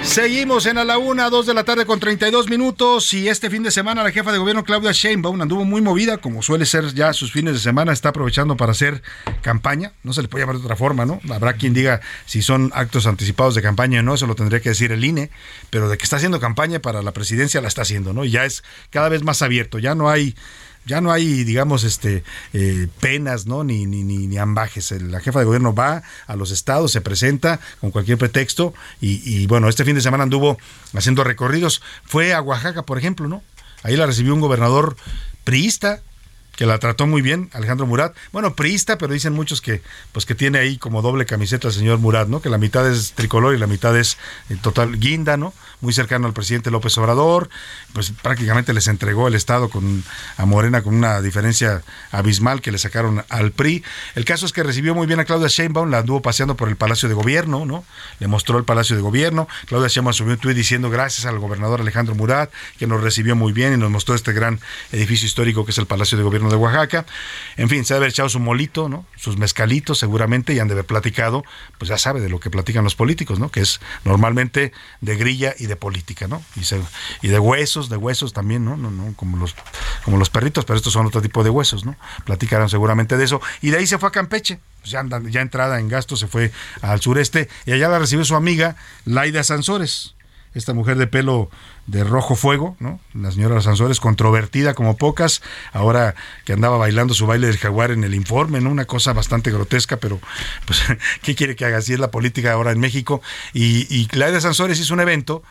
Seguimos 0.02 0.66
en 0.66 0.78
a 0.78 0.84
la 0.84 0.98
una, 0.98 1.30
dos 1.30 1.46
de 1.46 1.54
la 1.54 1.64
tarde 1.64 1.86
con 1.86 2.00
32 2.00 2.50
minutos 2.50 3.14
y 3.14 3.28
este 3.28 3.48
fin 3.48 3.62
de 3.62 3.70
semana 3.70 4.02
la 4.02 4.10
jefa 4.10 4.32
de 4.32 4.38
gobierno 4.38 4.64
Claudia 4.64 4.92
Sheinbaum 4.92 5.40
anduvo 5.40 5.64
muy 5.64 5.80
movida, 5.80 6.18
como 6.18 6.42
suele 6.42 6.66
ser 6.66 6.92
ya 6.92 7.12
sus 7.12 7.32
fines 7.32 7.54
de 7.54 7.60
semana, 7.60 7.92
está 7.92 8.10
aprovechando 8.10 8.56
para 8.56 8.72
hacer 8.72 9.02
campaña, 9.40 9.92
no 10.02 10.12
se 10.12 10.20
le 10.20 10.28
puede 10.28 10.42
llamar 10.42 10.56
de 10.58 10.64
otra 10.64 10.76
forma, 10.76 11.06
¿no? 11.06 11.20
Habrá 11.32 11.54
quien 11.54 11.72
diga 11.72 12.00
si 12.26 12.42
son 12.42 12.72
actos 12.74 13.06
anticipados 13.06 13.54
de 13.54 13.62
campaña 13.62 14.00
o 14.00 14.02
no, 14.02 14.14
eso 14.14 14.26
lo 14.26 14.34
tendría 14.34 14.60
que 14.60 14.70
decir 14.70 14.92
el 14.92 15.04
INE, 15.04 15.30
pero 15.70 15.88
de 15.88 15.96
que 15.96 16.04
está 16.04 16.16
haciendo 16.16 16.40
campaña 16.40 16.80
para 16.80 17.00
la 17.02 17.12
presidencia 17.12 17.60
la 17.60 17.68
está 17.68 17.82
haciendo, 17.82 18.12
¿no? 18.12 18.24
Y 18.24 18.32
ya 18.32 18.44
es 18.44 18.64
cada 18.90 19.08
vez 19.08 19.22
más 19.22 19.40
abierto, 19.40 19.78
ya 19.78 19.94
no 19.94 20.10
hay 20.10 20.34
ya 20.84 21.00
no 21.00 21.12
hay, 21.12 21.44
digamos, 21.44 21.84
este 21.84 22.24
eh, 22.52 22.88
penas, 23.00 23.46
¿no? 23.46 23.64
Ni, 23.64 23.86
ni, 23.86 24.02
ni, 24.02 24.26
ni 24.26 24.38
ambajes. 24.38 24.90
La 25.02 25.20
jefa 25.20 25.38
de 25.38 25.44
gobierno 25.44 25.74
va 25.74 26.02
a 26.26 26.36
los 26.36 26.50
estados, 26.50 26.92
se 26.92 27.00
presenta 27.00 27.60
con 27.80 27.90
cualquier 27.90 28.18
pretexto 28.18 28.74
y, 29.00 29.22
y, 29.24 29.46
bueno, 29.46 29.68
este 29.68 29.84
fin 29.84 29.94
de 29.94 30.00
semana 30.00 30.24
anduvo 30.24 30.58
haciendo 30.94 31.24
recorridos. 31.24 31.82
Fue 32.04 32.34
a 32.34 32.40
Oaxaca, 32.40 32.82
por 32.82 32.98
ejemplo, 32.98 33.28
¿no? 33.28 33.42
Ahí 33.82 33.96
la 33.96 34.06
recibió 34.06 34.34
un 34.34 34.40
gobernador 34.40 34.96
priista 35.44 36.00
que 36.56 36.66
la 36.66 36.78
trató 36.78 37.06
muy 37.06 37.22
bien, 37.22 37.48
Alejandro 37.52 37.86
Murat. 37.86 38.14
Bueno, 38.30 38.54
priista, 38.54 38.98
pero 38.98 39.12
dicen 39.12 39.32
muchos 39.32 39.60
que 39.60 39.82
pues 40.12 40.26
que 40.26 40.34
tiene 40.34 40.58
ahí 40.58 40.76
como 40.76 41.00
doble 41.02 41.24
camiseta 41.24 41.68
el 41.68 41.74
señor 41.74 41.98
Murat, 41.98 42.28
¿no? 42.28 42.42
Que 42.42 42.50
la 42.50 42.58
mitad 42.58 42.88
es 42.88 43.12
tricolor 43.12 43.54
y 43.54 43.58
la 43.58 43.66
mitad 43.66 43.96
es 43.96 44.18
en 44.50 44.58
total 44.58 44.98
guinda, 44.98 45.36
¿no? 45.36 45.54
Muy 45.80 45.92
cercano 45.92 46.26
al 46.26 46.32
presidente 46.32 46.70
López 46.70 46.96
Obrador, 46.98 47.48
pues 47.92 48.12
prácticamente 48.22 48.72
les 48.72 48.86
entregó 48.86 49.28
el 49.28 49.34
Estado 49.34 49.70
con 49.70 50.04
a 50.36 50.44
Morena 50.44 50.82
con 50.82 50.94
una 50.94 51.20
diferencia 51.20 51.82
abismal 52.10 52.60
que 52.60 52.70
le 52.70 52.78
sacaron 52.78 53.24
al 53.28 53.52
PRI. 53.52 53.82
El 54.14 54.24
caso 54.24 54.46
es 54.46 54.52
que 54.52 54.62
recibió 54.62 54.94
muy 54.94 55.06
bien 55.06 55.20
a 55.20 55.24
Claudia 55.24 55.48
Sheinbaum, 55.48 55.90
la 55.90 55.98
anduvo 55.98 56.22
paseando 56.22 56.56
por 56.56 56.68
el 56.68 56.76
Palacio 56.76 57.08
de 57.08 57.14
Gobierno, 57.14 57.64
¿no? 57.64 57.84
Le 58.20 58.28
mostró 58.28 58.58
el 58.58 58.64
Palacio 58.64 58.94
de 58.94 59.02
Gobierno. 59.02 59.48
Claudia 59.66 59.88
Sheinbaum 59.88 60.12
subió 60.12 60.34
un 60.34 60.38
tuit 60.38 60.56
diciendo 60.56 60.90
gracias 60.90 61.26
al 61.26 61.38
gobernador 61.38 61.80
Alejandro 61.80 62.14
Murat, 62.14 62.50
que 62.78 62.86
nos 62.86 63.02
recibió 63.02 63.34
muy 63.34 63.52
bien 63.52 63.72
y 63.72 63.76
nos 63.78 63.90
mostró 63.90 64.14
este 64.14 64.32
gran 64.32 64.60
edificio 64.92 65.26
histórico 65.26 65.64
que 65.64 65.72
es 65.72 65.78
el 65.78 65.86
Palacio 65.86 66.18
de 66.18 66.24
Gobierno 66.24 66.41
de 66.50 66.56
Oaxaca. 66.56 67.06
En 67.56 67.68
fin, 67.68 67.84
se 67.84 67.92
ha 67.92 67.96
de 67.96 67.98
haber 67.98 68.10
echado 68.10 68.28
su 68.28 68.40
molito, 68.40 68.88
¿no? 68.88 69.06
Sus 69.16 69.36
mezcalitos 69.36 69.98
seguramente 69.98 70.52
y 70.54 70.58
han 70.58 70.68
de 70.68 70.74
haber 70.74 70.86
platicado, 70.86 71.44
pues 71.78 71.88
ya 71.88 71.98
sabe 71.98 72.20
de 72.20 72.28
lo 72.28 72.40
que 72.40 72.50
platican 72.50 72.84
los 72.84 72.94
políticos, 72.94 73.38
¿no? 73.38 73.50
Que 73.50 73.60
es 73.60 73.80
normalmente 74.04 74.72
de 75.00 75.16
grilla 75.16 75.54
y 75.58 75.66
de 75.66 75.76
política, 75.76 76.28
¿no? 76.28 76.42
Y, 77.22 77.28
de 77.28 77.38
huesos, 77.38 77.88
de 77.88 77.96
huesos 77.96 78.32
también, 78.32 78.64
¿no? 78.64 78.76
Como 79.16 79.36
los 79.36 79.54
como 80.04 80.18
los 80.18 80.30
perritos, 80.30 80.64
pero 80.64 80.76
estos 80.76 80.92
son 80.92 81.06
otro 81.06 81.22
tipo 81.22 81.44
de 81.44 81.50
huesos, 81.50 81.84
¿no? 81.84 81.96
Platicaron 82.24 82.68
seguramente 82.68 83.16
de 83.16 83.24
eso 83.24 83.40
y 83.60 83.70
de 83.70 83.78
ahí 83.78 83.86
se 83.86 83.98
fue 83.98 84.08
a 84.08 84.12
Campeche. 84.12 84.60
Pues 84.80 84.90
ya, 84.90 85.04
ya 85.30 85.40
entrada 85.40 85.78
en 85.78 85.88
gasto 85.88 86.16
se 86.16 86.26
fue 86.26 86.50
al 86.80 87.00
sureste 87.00 87.48
y 87.66 87.72
allá 87.72 87.88
la 87.88 88.00
recibió 88.00 88.24
su 88.24 88.34
amiga 88.34 88.74
Laida 89.04 89.44
Sansores 89.44 90.16
esta 90.54 90.74
mujer 90.74 90.98
de 90.98 91.06
pelo 91.06 91.50
de 91.86 92.04
rojo 92.04 92.36
fuego, 92.36 92.76
¿no? 92.78 93.00
La 93.12 93.32
señora 93.32 93.60
Sansores, 93.60 94.00
controvertida 94.00 94.74
como 94.74 94.96
pocas, 94.96 95.42
ahora 95.72 96.14
que 96.44 96.52
andaba 96.52 96.76
bailando 96.76 97.12
su 97.12 97.26
baile 97.26 97.48
del 97.48 97.58
jaguar 97.58 97.90
en 97.90 98.04
el 98.04 98.14
informe, 98.14 98.60
¿no? 98.60 98.70
Una 98.70 98.84
cosa 98.84 99.12
bastante 99.12 99.50
grotesca, 99.50 99.96
pero 99.96 100.20
pues, 100.64 100.82
¿qué 101.22 101.34
quiere 101.34 101.56
que 101.56 101.64
haga? 101.64 101.78
Así 101.78 101.92
es 101.92 101.98
la 101.98 102.10
política 102.10 102.52
ahora 102.52 102.72
en 102.72 102.80
México. 102.80 103.20
Y, 103.52 103.86
y 103.94 104.06
Claudia 104.06 104.40
Sansores 104.40 104.78
hizo 104.78 104.94
un 104.94 105.00
evento 105.00 105.42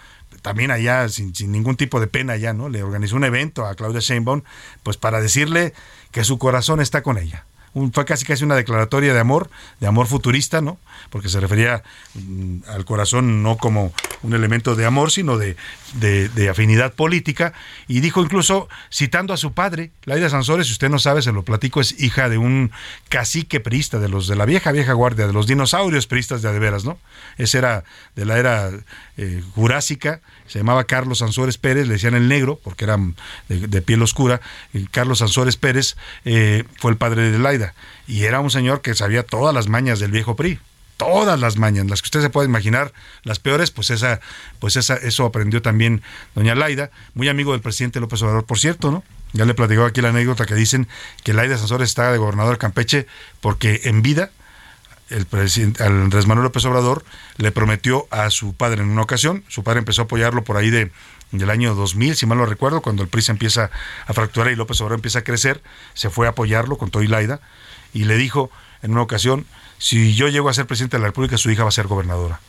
también 0.42 0.72
allá 0.72 1.08
sin, 1.10 1.34
ningún 1.52 1.76
tipo 1.76 2.00
de 2.00 2.08
pena 2.08 2.36
ya, 2.38 2.54
¿no? 2.54 2.70
Le 2.70 2.84
organizó 2.84 3.16
un 3.16 3.24
evento 3.24 3.66
a 3.66 3.76
Claudia 3.76 4.00
Sheinbaum, 4.00 4.44
pues 4.84 4.98
para 4.98 5.22
decirle 5.22 5.74
que 6.12 6.24
su 6.24 6.38
corazón 6.38 6.80
está 6.80 7.04
con 7.04 7.18
ella. 7.18 7.46
Un, 7.74 7.94
fue 7.94 8.06
casi 8.06 8.26
casi 8.26 8.44
una 8.44 8.56
declaratoria 8.56 9.14
de 9.14 9.20
amor, 9.20 9.50
de 9.80 9.88
amor 9.88 10.08
futurista, 10.08 10.62
¿no? 10.62 10.78
Porque 11.10 11.30
se 11.30 11.40
refería 11.40 11.84
mm, 12.14 12.64
al 12.68 12.86
corazón 12.86 13.44
no 13.44 13.58
como 13.58 13.94
un 14.24 14.34
elemento 14.34 14.76
de 14.76 14.86
amor, 14.86 15.12
sino 15.12 15.38
de, 15.38 15.56
de, 15.94 16.50
afinidad 16.50 16.94
política. 16.94 17.54
Y 17.88 18.00
dijo 18.02 18.22
incluso, 18.22 18.70
citando 18.92 19.34
a 19.34 19.38
su 19.38 19.54
padre, 19.54 19.92
Laida 20.06 20.30
Sansores, 20.30 20.68
si 20.68 20.74
usted 20.74 20.90
no 20.90 21.00
sabe, 21.00 21.22
se 21.22 21.32
lo 21.32 21.44
platico, 21.44 21.82
es 21.82 22.00
hija 22.00 22.30
de 22.30 22.38
un 22.38 22.72
cacique 23.10 23.60
priista, 23.60 24.00
de 24.00 24.10
los 24.10 24.28
de 24.28 24.36
la 24.36 24.46
vieja, 24.46 24.72
vieja 24.72 24.94
guardia, 24.94 25.28
de 25.28 25.34
los 25.34 25.48
dinosaurios 25.48 26.08
priistas 26.08 26.42
de 26.42 26.50
adeveras, 26.50 26.86
¿no? 26.86 26.98
Ese 27.38 27.58
era 27.58 27.84
de 28.16 28.26
la 28.26 28.38
era 28.38 28.72
eh, 29.18 29.44
jurásica, 29.56 30.22
se 30.48 30.60
llamaba 30.60 30.84
Carlos 30.84 31.20
Sansores 31.20 31.58
Pérez, 31.58 31.88
le 31.88 31.94
decían 31.94 32.14
el 32.14 32.28
negro, 32.28 32.60
porque 32.62 32.84
era 32.84 32.98
de, 33.48 33.82
piel 33.82 34.02
oscura. 34.02 34.42
Carlos 34.92 35.20
Sansores 35.20 35.56
Pérez 35.56 35.96
eh, 36.26 36.66
fue 36.78 36.92
el 36.92 36.98
padre 36.98 37.32
de 37.32 37.40
Laida. 37.40 37.74
Y 38.08 38.24
era 38.24 38.42
un 38.42 38.52
señor 38.52 38.82
que 38.82 38.94
sabía 38.94 39.24
todas 39.24 39.56
las 39.56 39.70
mañas 39.70 40.00
del 40.00 40.12
viejo 40.12 40.36
PRI 40.36 40.60
todas 41.02 41.40
las 41.40 41.58
mañas, 41.58 41.88
las 41.88 42.04
que 42.04 42.06
usted 42.06 42.22
se 42.22 42.30
puede 42.30 42.48
imaginar, 42.48 42.94
las 43.24 43.40
peores, 43.40 43.72
pues 43.72 43.90
esa, 43.90 44.20
pues 44.60 44.76
esa, 44.76 44.94
eso 44.98 45.26
aprendió 45.26 45.64
también 45.64 46.04
doña 46.36 46.54
Laida, 46.54 46.92
muy 47.16 47.28
amigo 47.28 47.54
del 47.54 47.62
presidente 47.62 48.00
López 48.00 48.22
Obrador, 48.22 48.46
por 48.46 48.60
cierto, 48.60 48.92
¿no? 48.92 49.04
Ya 49.34 49.46
le 49.46 49.56
platicó 49.56 49.84
aquí 49.84 50.00
la 50.02 50.10
anécdota 50.10 50.46
que 50.46 50.54
dicen 50.54 50.88
que 51.24 51.34
Laida 51.34 51.58
Sansores 51.58 51.90
está 51.90 52.12
de 52.12 52.20
gobernador 52.20 52.60
Campeche 52.60 53.08
porque 53.40 53.82
en 53.86 54.04
vida 54.04 54.30
el 55.10 55.26
presidente 55.26 55.84
Andrés 55.84 56.28
Manuel 56.28 56.44
López 56.44 56.64
Obrador 56.66 57.04
le 57.38 57.52
prometió 57.52 58.08
a 58.12 58.30
su 58.30 58.54
padre 58.54 58.84
en 58.84 58.90
una 58.90 59.02
ocasión, 59.02 59.44
su 59.48 59.64
padre 59.64 59.80
empezó 59.80 60.04
a 60.04 60.06
apoyarlo 60.06 60.44
por 60.44 60.58
ahí 60.58 60.70
de 60.70 60.92
del 61.32 61.50
año 61.50 61.74
2000, 61.74 62.16
si 62.16 62.26
mal 62.28 62.38
lo 62.38 62.46
recuerdo, 62.46 62.82
cuando 62.82 63.02
el 63.02 63.10
PRI 63.10 63.22
se 63.22 63.32
empieza 63.32 63.72
a 64.06 64.14
fracturar 64.14 64.52
y 64.52 64.56
López 64.56 64.80
Obrador 64.82 64.98
empieza 64.98 65.20
a 65.20 65.24
crecer, 65.24 65.64
se 65.94 66.10
fue 66.10 66.28
a 66.28 66.32
apoyarlo 66.32 66.78
con 66.78 66.92
todo 66.92 67.02
y 67.02 67.08
Laida 67.08 67.40
y 67.94 68.04
le 68.04 68.18
dijo 68.18 68.52
en 68.84 68.92
una 68.92 69.02
ocasión, 69.02 69.46
si 69.82 70.14
yo 70.14 70.28
llego 70.28 70.48
a 70.48 70.54
ser 70.54 70.68
presidente 70.68 70.98
de 70.98 71.02
la 71.02 71.08
República, 71.08 71.40
su 71.40 71.50
hija 71.50 71.64
va 71.64 71.70
a 71.70 71.72
ser 71.72 71.88
gobernadora. 71.88 72.40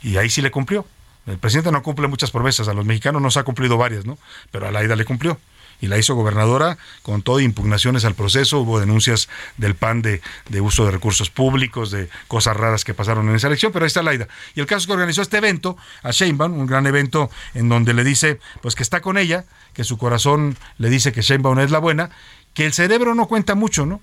Y 0.00 0.16
ahí 0.16 0.30
sí 0.30 0.40
le 0.42 0.52
cumplió. 0.52 0.86
El 1.26 1.36
presidente 1.36 1.72
no 1.72 1.82
cumple 1.82 2.06
muchas 2.06 2.30
promesas, 2.30 2.68
a 2.68 2.72
los 2.72 2.84
mexicanos 2.84 3.20
nos 3.20 3.36
ha 3.36 3.42
cumplido 3.42 3.76
varias, 3.76 4.06
¿no? 4.06 4.16
Pero 4.52 4.68
a 4.68 4.70
Laida 4.70 4.94
le 4.94 5.04
cumplió. 5.04 5.40
Y 5.80 5.88
la 5.88 5.98
hizo 5.98 6.14
gobernadora 6.14 6.78
con 7.02 7.22
todo 7.22 7.40
impugnaciones 7.40 8.04
al 8.04 8.14
proceso, 8.14 8.60
hubo 8.60 8.78
denuncias 8.78 9.28
del 9.56 9.74
PAN 9.74 10.02
de, 10.02 10.20
uso 10.60 10.84
de 10.84 10.92
recursos 10.92 11.30
públicos, 11.30 11.90
de 11.90 12.08
cosas 12.28 12.56
raras 12.56 12.84
que 12.84 12.94
pasaron 12.94 13.28
en 13.28 13.34
esa 13.34 13.48
elección, 13.48 13.72
pero 13.72 13.84
ahí 13.84 13.88
está 13.88 14.04
Laida. 14.04 14.28
Y 14.54 14.60
el 14.60 14.66
caso 14.66 14.82
es 14.82 14.86
que 14.86 14.92
organizó 14.92 15.20
este 15.20 15.38
evento 15.38 15.76
a 16.04 16.12
Sheinbaum, 16.12 16.56
un 16.56 16.66
gran 16.66 16.86
evento 16.86 17.28
en 17.54 17.68
donde 17.68 17.92
le 17.92 18.04
dice 18.04 18.38
pues 18.60 18.76
que 18.76 18.84
está 18.84 19.00
con 19.00 19.18
ella, 19.18 19.46
que 19.72 19.82
su 19.82 19.98
corazón 19.98 20.56
le 20.78 20.90
dice 20.90 21.12
que 21.12 21.22
Sheinbaum 21.22 21.58
es 21.58 21.72
la 21.72 21.80
buena, 21.80 22.10
que 22.54 22.66
el 22.66 22.72
cerebro 22.72 23.16
no 23.16 23.26
cuenta 23.26 23.56
mucho, 23.56 23.84
¿no? 23.84 24.00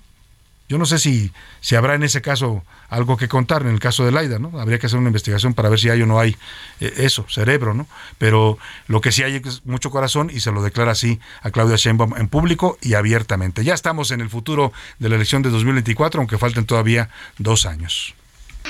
Yo 0.70 0.78
no 0.78 0.86
sé 0.86 1.00
si, 1.00 1.32
si 1.60 1.74
habrá 1.74 1.96
en 1.96 2.04
ese 2.04 2.22
caso 2.22 2.62
algo 2.88 3.16
que 3.16 3.26
contar, 3.26 3.62
en 3.62 3.70
el 3.70 3.80
caso 3.80 4.04
de 4.04 4.12
Laida, 4.12 4.38
¿no? 4.38 4.56
Habría 4.60 4.78
que 4.78 4.86
hacer 4.86 5.00
una 5.00 5.08
investigación 5.08 5.52
para 5.52 5.68
ver 5.68 5.80
si 5.80 5.90
hay 5.90 6.00
o 6.00 6.06
no 6.06 6.20
hay 6.20 6.36
eh, 6.78 6.94
eso, 6.98 7.26
cerebro, 7.28 7.74
¿no? 7.74 7.88
Pero 8.18 8.56
lo 8.86 9.00
que 9.00 9.10
sí 9.10 9.24
hay 9.24 9.42
es 9.44 9.66
mucho 9.66 9.90
corazón 9.90 10.30
y 10.32 10.38
se 10.38 10.52
lo 10.52 10.62
declara 10.62 10.92
así 10.92 11.18
a 11.42 11.50
Claudia 11.50 11.74
Sheinbaum 11.74 12.16
en 12.16 12.28
público 12.28 12.78
y 12.80 12.94
abiertamente. 12.94 13.64
Ya 13.64 13.74
estamos 13.74 14.12
en 14.12 14.20
el 14.20 14.30
futuro 14.30 14.72
de 15.00 15.08
la 15.08 15.16
elección 15.16 15.42
de 15.42 15.50
2024, 15.50 16.20
aunque 16.20 16.38
falten 16.38 16.64
todavía 16.66 17.10
dos 17.36 17.66
años. 17.66 18.14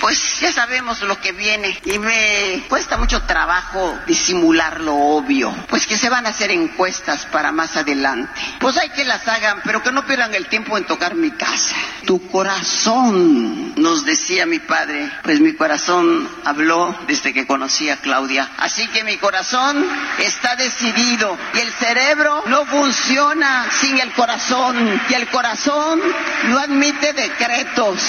Pues 0.00 0.40
ya 0.40 0.50
sabemos 0.50 1.02
lo 1.02 1.20
que 1.20 1.32
viene 1.32 1.78
y 1.84 1.98
me 1.98 2.64
cuesta 2.68 2.96
mucho 2.96 3.22
trabajo 3.24 3.98
disimular 4.06 4.80
lo 4.80 4.94
obvio. 4.94 5.54
Pues 5.68 5.86
que 5.86 5.98
se 5.98 6.08
van 6.08 6.24
a 6.24 6.30
hacer 6.30 6.50
encuestas 6.50 7.26
para 7.26 7.52
más 7.52 7.76
adelante. 7.76 8.32
Pues 8.60 8.78
hay 8.78 8.88
que 8.90 9.04
las 9.04 9.28
hagan, 9.28 9.60
pero 9.64 9.82
que 9.82 9.92
no 9.92 10.06
pierdan 10.06 10.34
el 10.34 10.46
tiempo 10.46 10.78
en 10.78 10.84
tocar 10.84 11.14
mi 11.14 11.30
casa. 11.32 11.74
Tu 12.06 12.30
corazón, 12.30 13.74
nos 13.76 14.06
decía 14.06 14.46
mi 14.46 14.58
padre. 14.58 15.10
Pues 15.22 15.40
mi 15.40 15.52
corazón 15.52 16.28
habló 16.44 16.96
desde 17.06 17.34
que 17.34 17.46
conocí 17.46 17.90
a 17.90 17.98
Claudia. 17.98 18.48
Así 18.56 18.86
que 18.88 19.04
mi 19.04 19.18
corazón 19.18 19.84
está 20.18 20.56
decidido 20.56 21.36
y 21.54 21.58
el 21.58 21.70
cerebro 21.72 22.42
no 22.46 22.64
funciona 22.64 23.66
sin 23.70 23.98
el 23.98 24.12
corazón 24.12 25.00
y 25.10 25.14
el 25.14 25.28
corazón 25.28 26.00
no 26.48 26.58
admite 26.58 27.12
decretos. 27.12 28.00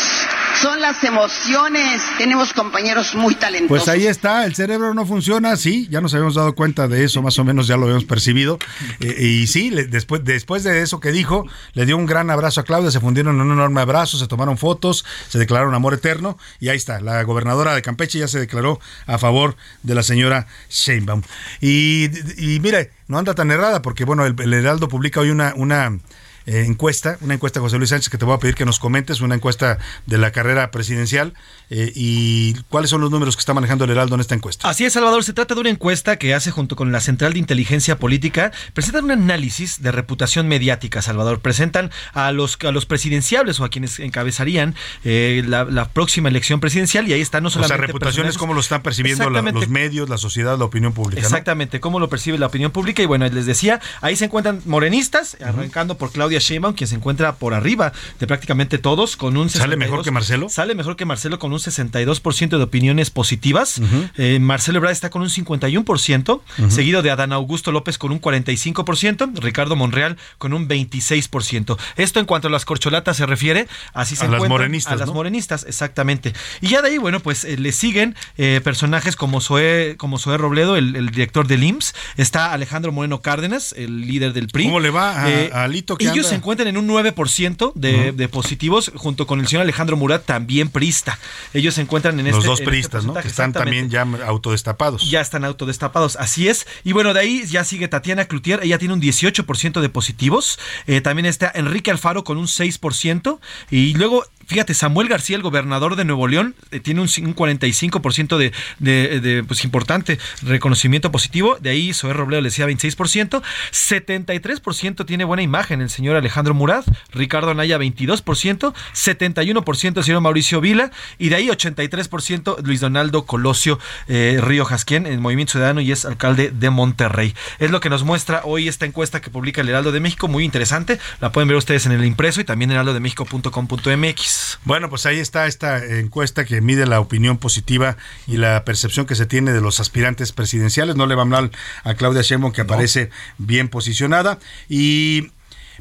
Son 0.62 0.80
las 0.80 1.04
emociones. 1.04 1.71
Tenemos 2.18 2.54
compañeros 2.54 3.16
muy 3.16 3.36
talentosos. 3.36 3.70
Pues 3.86 3.88
ahí 3.88 4.06
está, 4.08 4.46
el 4.46 4.56
cerebro 4.56 4.94
no 4.94 5.06
funciona, 5.06 5.56
sí, 5.56 5.88
ya 5.90 6.02
nos 6.02 6.14
habíamos 6.14 6.36
dado 6.36 6.54
cuenta 6.54 6.88
de 6.88 7.04
eso, 7.04 7.22
más 7.22 7.38
o 7.40 7.44
menos 7.44 7.68
ya 7.68 7.78
lo 7.78 7.84
habíamos 7.84 8.06
percibido. 8.06 8.60
Eh, 9.00 9.24
y 9.24 9.48
sí, 9.48 9.70
le- 9.70 9.86
después, 9.86 10.24
después 10.24 10.64
de 10.64 10.82
eso 10.82 11.00
que 11.00 11.12
dijo, 11.12 11.46
le 11.74 11.86
dio 11.86 11.98
un 11.98 12.06
gran 12.06 12.30
abrazo 12.30 12.62
a 12.62 12.64
Claudia, 12.64 12.92
se 12.92 13.00
fundieron 13.00 13.36
en 13.36 13.42
un 13.42 13.52
enorme 13.54 13.82
abrazo, 13.82 14.18
se 14.18 14.28
tomaron 14.28 14.58
fotos, 14.58 15.06
se 15.30 15.40
declararon 15.40 15.74
amor 15.74 15.94
eterno 15.94 16.38
y 16.60 16.70
ahí 16.70 16.78
está, 16.78 17.00
la 17.02 17.24
gobernadora 17.24 17.74
de 17.74 17.82
Campeche 17.82 18.20
ya 18.20 18.28
se 18.28 18.40
declaró 18.40 18.80
a 19.08 19.18
favor 19.18 19.56
de 19.84 19.96
la 19.96 20.04
señora 20.04 20.48
Sheinbaum. 20.70 21.22
Y, 21.62 22.10
y 22.38 22.60
mire, 22.60 22.92
no 23.08 23.18
anda 23.18 23.34
tan 23.34 23.50
errada 23.52 23.82
porque 23.82 24.06
bueno, 24.06 24.26
el, 24.26 24.36
el 24.40 24.54
Heraldo 24.54 24.88
publica 24.88 25.20
hoy 25.22 25.30
una... 25.30 25.54
una 25.56 25.98
eh, 26.46 26.64
encuesta, 26.68 27.18
una 27.22 27.34
encuesta 27.36 27.60
José 27.60 27.78
Luis 27.78 27.90
Sánchez 27.90 28.10
que 28.10 28.18
te 28.18 28.26
voy 28.26 28.36
a 28.36 28.40
pedir 28.40 28.56
que 28.56 28.66
nos 28.66 28.80
comentes, 28.80 29.22
una 29.22 29.36
encuesta 29.36 29.78
de 30.06 30.18
la 30.18 30.32
carrera 30.32 30.72
presidencial 30.72 31.34
eh, 31.70 31.92
y 31.96 32.54
cuáles 32.70 32.90
son 32.90 33.02
los 33.02 33.12
números 33.12 33.36
que 33.36 33.42
está 33.42 33.54
manejando 33.54 33.86
el 33.86 33.92
Heraldo 33.92 34.16
en 34.16 34.22
esta 34.22 34.36
encuesta. 34.36 34.68
Así 34.70 34.86
es, 34.86 34.94
Salvador. 34.94 35.24
Se 35.24 35.34
trata 35.34 35.54
de 35.56 35.62
una 35.62 35.70
encuesta 35.70 36.18
que 36.18 36.34
hace 36.34 36.52
junto 36.52 36.76
con 36.76 36.92
la 36.92 37.00
Central 37.00 37.34
de 37.34 37.40
Inteligencia 37.40 37.98
Política. 37.98 38.52
Presentan 38.74 39.06
un 39.06 39.12
análisis 39.12 39.82
de 39.82 39.92
reputación 39.92 40.48
mediática, 40.48 41.02
Salvador. 41.02 41.40
Presentan 41.42 41.92
a 42.14 42.32
los, 42.32 42.58
a 42.66 42.72
los 42.72 42.86
presidenciables 42.86 43.60
o 43.60 43.64
a 43.64 43.70
quienes 43.70 44.00
encabezarían 44.00 44.76
eh, 45.04 45.44
la, 45.48 45.64
la 45.66 45.90
próxima 45.90 46.30
elección 46.30 46.60
presidencial 46.60 47.08
y 47.08 47.14
ahí 47.14 47.22
está 47.22 47.42
no 47.42 47.48
O 47.48 47.52
sea, 47.52 47.64
solamente... 47.64 47.88
reputación 47.88 48.28
es 48.28 48.38
cómo 48.38 48.54
lo 48.54 48.60
están 48.62 48.82
percibiendo 48.82 49.30
la- 49.30 49.42
los 49.42 49.70
medios, 49.70 50.10
la 50.10 50.18
sociedad, 50.18 50.58
la 50.58 50.66
opinión 50.66 50.94
pública. 50.94 51.22
¿no? 51.22 51.28
Exactamente, 51.28 51.80
cómo 51.80 52.00
lo 52.00 52.10
percibe 52.10 52.38
la 52.38 52.48
opinión 52.48 52.72
pública. 52.72 53.02
Y 53.02 53.06
bueno, 53.06 53.28
les 53.28 53.46
decía, 53.46 53.80
ahí 54.02 54.16
se 54.16 54.26
encuentran 54.26 54.62
morenistas, 54.66 55.38
arrancando 55.44 55.98
por 55.98 56.12
Claudia 56.32 56.40
Sheinbaum, 56.48 56.74
quien 56.76 56.88
se 56.88 56.96
encuentra 56.96 57.34
por 57.36 57.54
arriba 57.54 57.92
de 58.20 58.26
prácticamente 58.26 58.78
todos, 58.78 59.18
con 59.18 59.36
un 59.36 59.50
¿Sale 59.50 59.76
mejor 59.76 60.02
que 60.02 60.12
Marcelo? 60.12 60.48
Sale 60.48 60.76
mejor 60.76 60.96
que 60.96 61.04
Marcelo 61.04 61.40
con 61.40 61.52
un 61.52 61.60
62% 61.60 62.58
de 62.58 62.64
opiniones 62.64 63.10
positivas. 63.10 63.82
Eh, 64.18 64.40
Marcelo 64.40 64.78
Ebrard 64.78 64.94
está 64.94 65.10
con 65.10 65.22
un 65.22 65.30
51%, 65.30 66.42
Ujú. 66.58 66.72
seguido 66.72 67.02
de 67.02 67.12
Adán 67.12 67.34
Augusto 67.34 67.74
López 67.74 67.98
con 67.98 68.14
un 68.14 68.22
45%, 68.22 69.32
Ricardo 69.42 69.76
Monreal 69.76 70.16
con 70.38 70.54
un 70.54 70.70
26%. 70.70 71.78
Esto 71.98 72.20
en 72.22 72.26
cuanto 72.26 72.48
a 72.48 72.52
las 72.52 72.64
corcholatas 72.64 73.18
se 73.18 73.26
refiere, 73.26 73.68
así 73.94 74.16
se 74.16 74.26
A 74.26 74.30
las 74.30 74.48
morenistas, 74.48 74.94
a 74.94 74.96
las 74.96 75.08
¿no? 75.08 75.14
morenistas, 75.16 75.66
exactamente. 75.68 76.32
Y 76.62 76.68
ya 76.70 76.82
de 76.82 76.90
ahí, 76.92 76.98
bueno, 76.98 77.20
pues 77.20 77.44
eh, 77.44 77.58
le 77.58 77.74
siguen 77.74 78.16
eh, 78.38 78.62
personajes 78.64 79.18
como 79.18 79.42
Zoé, 79.42 79.96
como 79.98 80.18
Zoé 80.18 80.38
Robledo, 80.38 80.78
el, 80.78 80.96
el 80.96 81.10
director 81.10 81.46
del 81.48 81.64
IMSS, 81.66 81.94
está 82.16 82.54
Alejandro 82.54 82.94
Moreno 82.94 83.22
Cárdenas, 83.22 83.74
el 83.78 84.08
líder 84.08 84.32
del 84.32 84.48
PRI. 84.48 84.64
¿Cómo 84.66 84.80
le 84.80 84.92
va 84.92 85.12
a- 85.12 85.32
a 85.52 85.64
Alito 85.64 85.98
que 85.98 86.06
Ellos 86.22 86.30
se 86.30 86.36
encuentran 86.36 86.68
en 86.68 86.78
un 86.78 86.88
9% 86.88 87.74
de, 87.76 88.12
de 88.12 88.28
positivos, 88.28 88.92
junto 88.96 89.28
con 89.28 89.40
el 89.40 89.48
señor 89.48 89.64
Alejandro 89.64 89.98
Murat, 89.98 90.26
también 90.26 90.70
prista. 90.70 91.20
Ellos 91.54 91.76
se 91.76 91.82
encuentran 91.82 92.20
en 92.20 92.28
Los 92.28 92.38
este 92.38 92.48
dos 92.48 92.60
en 92.60 92.64
este 92.64 92.70
priistas, 92.72 93.06
¿no? 93.06 93.14
Que 93.14 93.28
están 93.28 93.54
también 93.54 93.90
ya 93.90 94.08
autodestapados. 94.26 95.10
ya 95.10 95.22
están 95.22 95.46
autodestapados, 95.46 96.16
así 96.18 96.48
es. 96.48 96.68
Y 96.84 96.94
bueno, 96.94 97.14
de 97.14 97.20
ahí 97.20 97.46
ya 97.46 97.64
sigue 97.64 97.88
Tatiana 97.88 98.26
Cloutier, 98.26 98.62
ella 98.64 98.78
tiene 98.78 98.94
un 98.94 99.02
18% 99.02 99.82
de 99.82 99.90
positivos. 99.90 100.60
Eh, 100.88 101.02
también 101.02 101.26
está 101.26 101.52
Enrique 101.54 101.92
Alfaro 101.92 102.24
con 102.24 102.38
un 102.38 102.48
6%. 102.48 103.40
Y 103.70 103.94
luego, 103.96 104.26
fíjate, 104.52 104.74
Samuel 104.74 105.08
García, 105.08 105.36
el 105.38 105.42
gobernador 105.42 105.96
de 105.96 106.04
Nuevo 106.06 106.28
León, 106.28 106.56
eh, 106.72 106.80
tiene 106.80 107.02
un, 107.02 107.08
cin- 107.08 107.26
un 107.26 107.36
45% 107.36 108.38
de, 108.80 109.44
pues, 109.48 109.64
importante 109.64 110.20
reconocimiento 110.44 111.12
positivo. 111.12 111.58
De 111.60 111.70
ahí 111.70 111.94
Zoé 111.94 112.14
Robledo 112.14 112.42
le 112.42 112.50
decía 112.50 112.68
26%. 112.68 113.42
73% 113.72 115.06
tiene 115.06 115.24
buena 115.24 115.42
imagen 115.44 115.82
el 115.82 115.90
señor 115.90 116.16
Alejandro 116.18 116.54
Murat. 116.54 116.86
Ricardo 117.12 117.52
Anaya 117.52 117.78
22%. 117.78 118.74
71% 118.94 119.98
el 119.98 120.04
señor 120.04 120.22
Mauricio 120.22 120.60
Vila. 120.62 120.92
Y 121.18 121.30
de 121.30 121.36
ahí 121.38 121.48
83% 121.48 122.62
Luis 122.64 122.80
Donaldo 122.82 123.26
Colosio 123.26 123.80
eh, 124.08 124.40
Río 124.42 124.66
Jasquien 124.66 125.06
en 125.08 125.22
Movimiento 125.22 125.52
Ciudadano 125.54 125.82
y 125.82 125.92
es 125.92 126.04
alcalde 126.06 126.52
de 126.52 126.70
Monterrey. 126.70 127.34
Es 127.60 127.72
lo 127.72 127.80
que 127.80 127.90
nos 127.90 128.04
muestra 128.04 128.42
hoy 128.44 128.68
esta 128.68 128.86
encuesta 128.86 129.22
que 129.22 129.30
publica 129.30 129.62
el 129.62 129.70
Heraldo 129.70 129.92
de 129.92 130.00
México, 130.02 130.28
muy 130.28 130.44
interesante. 130.44 131.00
La 131.22 131.32
pueden 131.32 131.48
ver 131.48 131.58
ustedes 131.58 131.86
en 131.86 131.94
el 131.94 132.04
impreso 132.06 132.42
y 132.42 132.44
también 132.44 132.72
en 132.72 132.76
heraldodemexico.com.mx. 132.76 134.41
Bueno, 134.64 134.90
pues 134.90 135.06
ahí 135.06 135.20
está 135.20 135.48
esta 135.48 135.84
encuesta 135.84 136.46
que 136.46 136.62
mide 136.62 136.86
la 136.86 137.00
opinión 137.00 137.38
positiva 137.38 137.98
y 138.28 138.38
la 138.38 138.64
percepción 138.66 139.06
que 139.06 139.16
se 139.16 139.26
tiene 139.26 139.54
de 139.54 139.62
los 139.62 139.80
aspirantes 139.80 140.32
presidenciales. 140.32 140.96
No 140.96 141.08
le 141.08 141.16
va 141.16 141.26
mal 141.26 141.52
a 141.84 141.94
Claudia 141.96 142.22
Sheinbaum, 142.22 142.54
que 142.54 142.62
aparece 142.62 143.10
bien 143.38 143.70
posicionada. 143.70 144.40
Y 144.70 145.32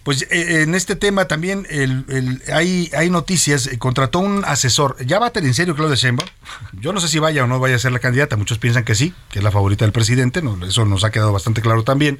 pues 0.02 0.22
eh, 0.30 0.62
en 0.62 0.74
este 0.74 0.96
tema 0.96 1.26
también 1.26 1.66
el- 1.70 2.04
el- 2.08 2.42
hay, 2.52 2.90
hay 2.96 3.10
noticias. 3.10 3.66
eh, 3.66 3.78
Contrató 3.78 4.18
un 4.18 4.44
asesor. 4.46 4.96
¿Ya 5.04 5.18
va 5.18 5.26
a 5.26 5.30
tener 5.30 5.48
en 5.48 5.54
serio 5.54 5.74
Claudia 5.76 5.96
Sheinbaum? 5.96 6.28
Yo 6.80 6.92
no 6.92 7.00
sé 7.00 7.08
si 7.08 7.18
vaya 7.18 7.44
o 7.44 7.46
no 7.46 7.58
vaya 7.60 7.76
a 7.76 7.78
ser 7.78 7.92
la 7.92 7.98
candidata. 7.98 8.36
Muchos 8.36 8.58
piensan 8.58 8.84
que 8.84 8.94
sí, 8.94 9.12
que 9.30 9.38
es 9.40 9.44
la 9.44 9.50
favorita 9.50 9.84
del 9.84 9.92
presidente. 9.92 10.42
no, 10.42 10.58
eso 10.66 10.84
nos 10.84 11.04
ha 11.04 11.10
quedado 11.10 11.32
bastante 11.32 11.60
claro 11.60 11.84
también. 11.84 12.18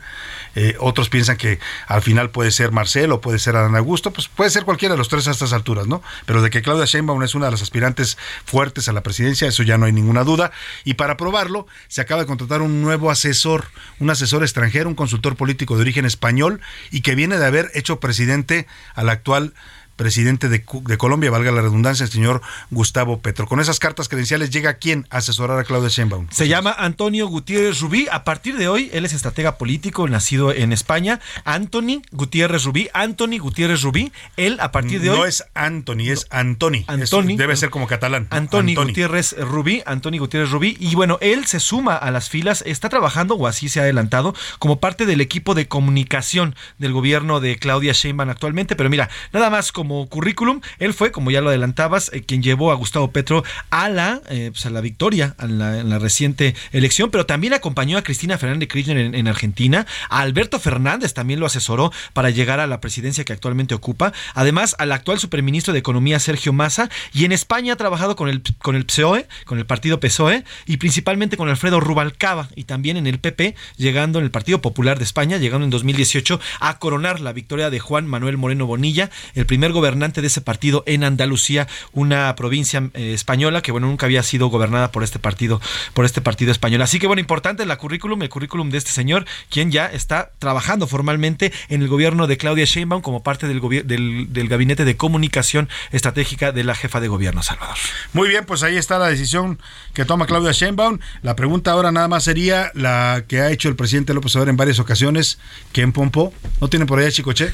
Eh, 0.54 0.76
otros 0.80 1.08
piensan 1.08 1.36
que 1.36 1.58
al 1.86 2.02
final 2.02 2.30
puede 2.30 2.50
ser 2.50 2.72
Marcelo, 2.72 3.20
puede 3.20 3.38
ser 3.38 3.56
Adán 3.56 3.76
Augusto. 3.76 4.12
Pues 4.12 4.28
puede 4.28 4.50
ser 4.50 4.64
cualquiera 4.64 4.94
de 4.94 4.98
los 4.98 5.08
tres 5.08 5.26
a 5.28 5.30
estas 5.30 5.52
alturas, 5.52 5.86
¿no? 5.86 6.02
Pero 6.26 6.42
de 6.42 6.50
que 6.50 6.62
Claudia 6.62 6.84
Sheinbaum 6.86 7.22
es 7.22 7.34
una 7.34 7.46
de 7.46 7.52
las 7.52 7.62
aspirantes 7.62 8.18
fuertes 8.44 8.88
a 8.88 8.92
la 8.92 9.02
presidencia, 9.02 9.48
eso 9.48 9.62
ya 9.62 9.78
no 9.78 9.86
hay 9.86 9.92
ninguna 9.92 10.24
duda. 10.24 10.52
Y 10.84 10.94
para 10.94 11.16
probarlo, 11.16 11.66
se 11.88 12.00
acaba 12.00 12.20
de 12.22 12.26
contratar 12.26 12.62
un 12.62 12.82
nuevo 12.82 13.10
asesor, 13.10 13.66
un 13.98 14.10
asesor 14.10 14.42
extranjero, 14.42 14.88
un 14.88 14.94
consultor 14.94 15.36
político 15.36 15.76
de 15.76 15.82
origen 15.82 16.04
español 16.04 16.60
y 16.90 17.00
que 17.02 17.14
viene 17.14 17.38
de 17.38 17.46
haber 17.46 17.69
hecho 17.74 18.00
presidente 18.00 18.66
al 18.94 19.08
actual 19.08 19.54
presidente 20.00 20.48
de, 20.48 20.64
Colombia, 20.64 21.30
valga 21.30 21.52
la 21.52 21.60
redundancia, 21.60 22.04
el 22.04 22.10
señor 22.10 22.40
Gustavo 22.70 23.20
Petro. 23.20 23.46
Con 23.46 23.60
esas 23.60 23.78
cartas 23.78 24.08
credenciales 24.08 24.48
llega 24.48 24.78
quién 24.78 25.06
a 25.10 25.18
asesorar 25.18 25.58
a 25.58 25.64
Claudia 25.64 25.90
Sheinbaum. 25.90 26.26
Se 26.30 26.48
llama 26.48 26.74
Antonio 26.78 27.28
Gutiérrez 27.28 27.80
Rubí. 27.82 28.08
A 28.10 28.24
partir 28.24 28.56
de 28.56 28.66
hoy, 28.66 28.88
él 28.94 29.04
es 29.04 29.12
estratega 29.12 29.58
político, 29.58 30.08
nacido 30.08 30.54
en 30.54 30.72
España. 30.72 31.20
Anthony 31.44 32.00
Gutiérrez 32.12 32.64
Rubí. 32.64 32.88
Anthony 32.94 33.38
Gutiérrez 33.38 33.82
Rubí. 33.82 34.10
Él, 34.38 34.56
a 34.60 34.72
partir 34.72 35.02
de 35.02 35.10
hoy. 35.10 35.18
No 35.18 35.26
es 35.26 35.44
Anthony, 35.52 36.08
es 36.08 36.26
Antoni. 36.30 36.86
Antoni. 36.88 37.36
Debe 37.36 37.54
ser 37.56 37.68
como 37.68 37.86
catalán. 37.86 38.26
Anthony 38.30 38.70
Antoni. 38.70 38.92
Gutiérrez 38.92 39.36
Rubí, 39.38 39.82
Anthony 39.84 40.16
Gutiérrez 40.18 40.50
Rubí, 40.50 40.78
y 40.80 40.94
bueno, 40.94 41.18
él 41.20 41.44
se 41.44 41.60
suma 41.60 41.94
a 41.94 42.10
las 42.10 42.30
filas, 42.30 42.64
está 42.66 42.88
trabajando, 42.88 43.34
o 43.34 43.46
así 43.46 43.68
se 43.68 43.80
ha 43.80 43.82
adelantado, 43.82 44.34
como 44.58 44.80
parte 44.80 45.04
del 45.04 45.20
equipo 45.20 45.54
de 45.54 45.68
comunicación 45.68 46.54
del 46.78 46.94
gobierno 46.94 47.40
de 47.40 47.58
Claudia 47.58 47.92
Sheinbaum 47.92 48.30
actualmente, 48.30 48.76
pero 48.76 48.88
mira, 48.88 49.10
nada 49.34 49.50
más 49.50 49.72
como 49.72 49.89
currículum, 50.08 50.60
él 50.78 50.94
fue, 50.94 51.12
como 51.12 51.30
ya 51.30 51.40
lo 51.40 51.48
adelantabas, 51.48 52.10
eh, 52.12 52.22
quien 52.22 52.42
llevó 52.42 52.72
a 52.72 52.74
Gustavo 52.74 53.10
Petro 53.12 53.44
a 53.70 53.88
la, 53.88 54.20
eh, 54.28 54.50
pues, 54.52 54.66
a 54.66 54.70
la 54.70 54.80
victoria 54.80 55.34
en 55.40 55.58
la, 55.58 55.80
en 55.80 55.90
la 55.90 55.98
reciente 55.98 56.54
elección, 56.72 57.10
pero 57.10 57.26
también 57.26 57.52
acompañó 57.52 57.98
a 57.98 58.02
Cristina 58.02 58.38
Fernández 58.38 58.60
de 58.60 58.68
Kirchner 58.68 58.98
en, 58.98 59.14
en 59.14 59.28
Argentina, 59.28 59.86
a 60.08 60.20
Alberto 60.20 60.58
Fernández 60.58 61.14
también 61.14 61.40
lo 61.40 61.46
asesoró 61.46 61.92
para 62.12 62.30
llegar 62.30 62.60
a 62.60 62.66
la 62.66 62.80
presidencia 62.80 63.24
que 63.24 63.32
actualmente 63.32 63.74
ocupa, 63.74 64.12
además 64.34 64.76
al 64.78 64.92
actual 64.92 65.18
superministro 65.18 65.72
de 65.72 65.78
Economía 65.78 66.18
Sergio 66.18 66.52
Massa, 66.52 66.90
y 67.12 67.24
en 67.24 67.32
España 67.32 67.72
ha 67.72 67.76
trabajado 67.76 68.16
con 68.16 68.28
el, 68.28 68.42
con 68.58 68.76
el 68.76 68.86
PSOE, 68.86 69.26
con 69.44 69.58
el 69.58 69.66
partido 69.66 70.00
PSOE, 70.00 70.44
y 70.66 70.76
principalmente 70.76 71.36
con 71.36 71.48
Alfredo 71.48 71.80
Rubalcaba, 71.80 72.48
y 72.54 72.64
también 72.64 72.96
en 72.96 73.06
el 73.06 73.18
PP, 73.18 73.54
llegando 73.76 74.18
en 74.18 74.24
el 74.24 74.30
Partido 74.30 74.60
Popular 74.60 74.98
de 74.98 75.04
España, 75.04 75.38
llegando 75.38 75.64
en 75.64 75.70
2018 75.70 76.40
a 76.60 76.78
coronar 76.78 77.20
la 77.20 77.32
victoria 77.32 77.70
de 77.70 77.78
Juan 77.78 78.06
Manuel 78.06 78.36
Moreno 78.36 78.66
Bonilla, 78.66 79.10
el 79.34 79.46
primer 79.46 79.69
gobernante 79.72 80.20
de 80.20 80.26
ese 80.26 80.40
partido 80.40 80.82
en 80.86 81.04
Andalucía, 81.04 81.68
una 81.92 82.34
provincia 82.36 82.90
eh, 82.94 83.12
española 83.14 83.62
que 83.62 83.72
bueno 83.72 83.86
nunca 83.86 84.06
había 84.06 84.22
sido 84.22 84.48
gobernada 84.48 84.92
por 84.92 85.02
este 85.02 85.18
partido, 85.18 85.60
por 85.94 86.04
este 86.04 86.20
partido 86.20 86.52
español. 86.52 86.82
Así 86.82 86.98
que 86.98 87.06
bueno, 87.06 87.20
importante 87.20 87.66
la 87.66 87.76
currículum, 87.76 88.22
el 88.22 88.28
currículum 88.28 88.70
de 88.70 88.78
este 88.78 88.90
señor, 88.90 89.26
quien 89.50 89.70
ya 89.70 89.86
está 89.86 90.30
trabajando 90.38 90.86
formalmente 90.86 91.52
en 91.68 91.82
el 91.82 91.88
gobierno 91.88 92.26
de 92.26 92.36
Claudia 92.36 92.64
Sheinbaum 92.64 93.02
como 93.02 93.22
parte 93.22 93.46
del, 93.46 94.48
gabinete 94.48 94.84
de 94.84 94.96
comunicación 94.96 95.68
estratégica 95.92 96.52
de 96.52 96.64
la 96.64 96.74
jefa 96.74 97.00
de 97.00 97.08
gobierno, 97.08 97.42
Salvador. 97.42 97.76
Muy 98.12 98.28
bien, 98.28 98.44
pues 98.46 98.62
ahí 98.62 98.76
está 98.76 98.98
la 98.98 99.08
decisión 99.08 99.58
que 99.94 100.04
toma 100.04 100.26
Claudia 100.26 100.52
Sheinbaum. 100.52 100.98
La 101.22 101.36
pregunta 101.36 101.72
ahora 101.72 101.92
nada 101.92 102.08
más 102.08 102.24
sería 102.24 102.70
la 102.74 103.24
que 103.28 103.40
ha 103.40 103.50
hecho 103.50 103.68
el 103.68 103.76
presidente 103.76 104.14
López 104.14 104.34
Obrador 104.36 104.50
en 104.50 104.56
varias 104.56 104.78
ocasiones. 104.78 105.38
¿Quién 105.72 105.92
pompó? 105.92 106.32
¿No 106.60 106.68
tiene 106.68 106.86
por 106.86 106.98
allá 106.98 107.10
Chicoche? 107.10 107.52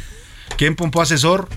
¿Quién 0.56 0.76
pompó 0.76 1.02
asesor? 1.02 1.48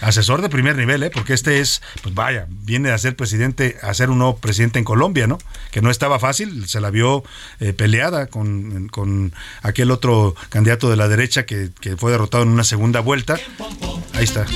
Asesor 0.00 0.42
de 0.42 0.48
primer 0.48 0.76
nivel, 0.76 1.02
¿eh? 1.02 1.10
porque 1.10 1.34
este 1.34 1.60
es, 1.60 1.82
pues 2.02 2.14
vaya, 2.14 2.46
viene 2.48 2.90
a 2.90 2.98
ser 2.98 3.16
presidente, 3.16 3.76
a 3.82 3.92
ser 3.94 4.10
un 4.10 4.18
nuevo 4.18 4.36
presidente 4.36 4.78
en 4.78 4.84
Colombia, 4.84 5.26
¿no? 5.26 5.38
Que 5.70 5.82
no 5.82 5.90
estaba 5.90 6.18
fácil, 6.18 6.68
se 6.68 6.80
la 6.80 6.90
vio 6.90 7.24
eh, 7.60 7.72
peleada 7.72 8.26
con, 8.26 8.88
con 8.88 9.32
aquel 9.62 9.90
otro 9.90 10.34
candidato 10.48 10.90
de 10.90 10.96
la 10.96 11.08
derecha 11.08 11.46
que, 11.46 11.70
que 11.80 11.96
fue 11.96 12.12
derrotado 12.12 12.44
en 12.44 12.50
una 12.50 12.64
segunda 12.64 13.00
vuelta. 13.00 13.38
Ahí 14.14 14.24
está. 14.24 14.46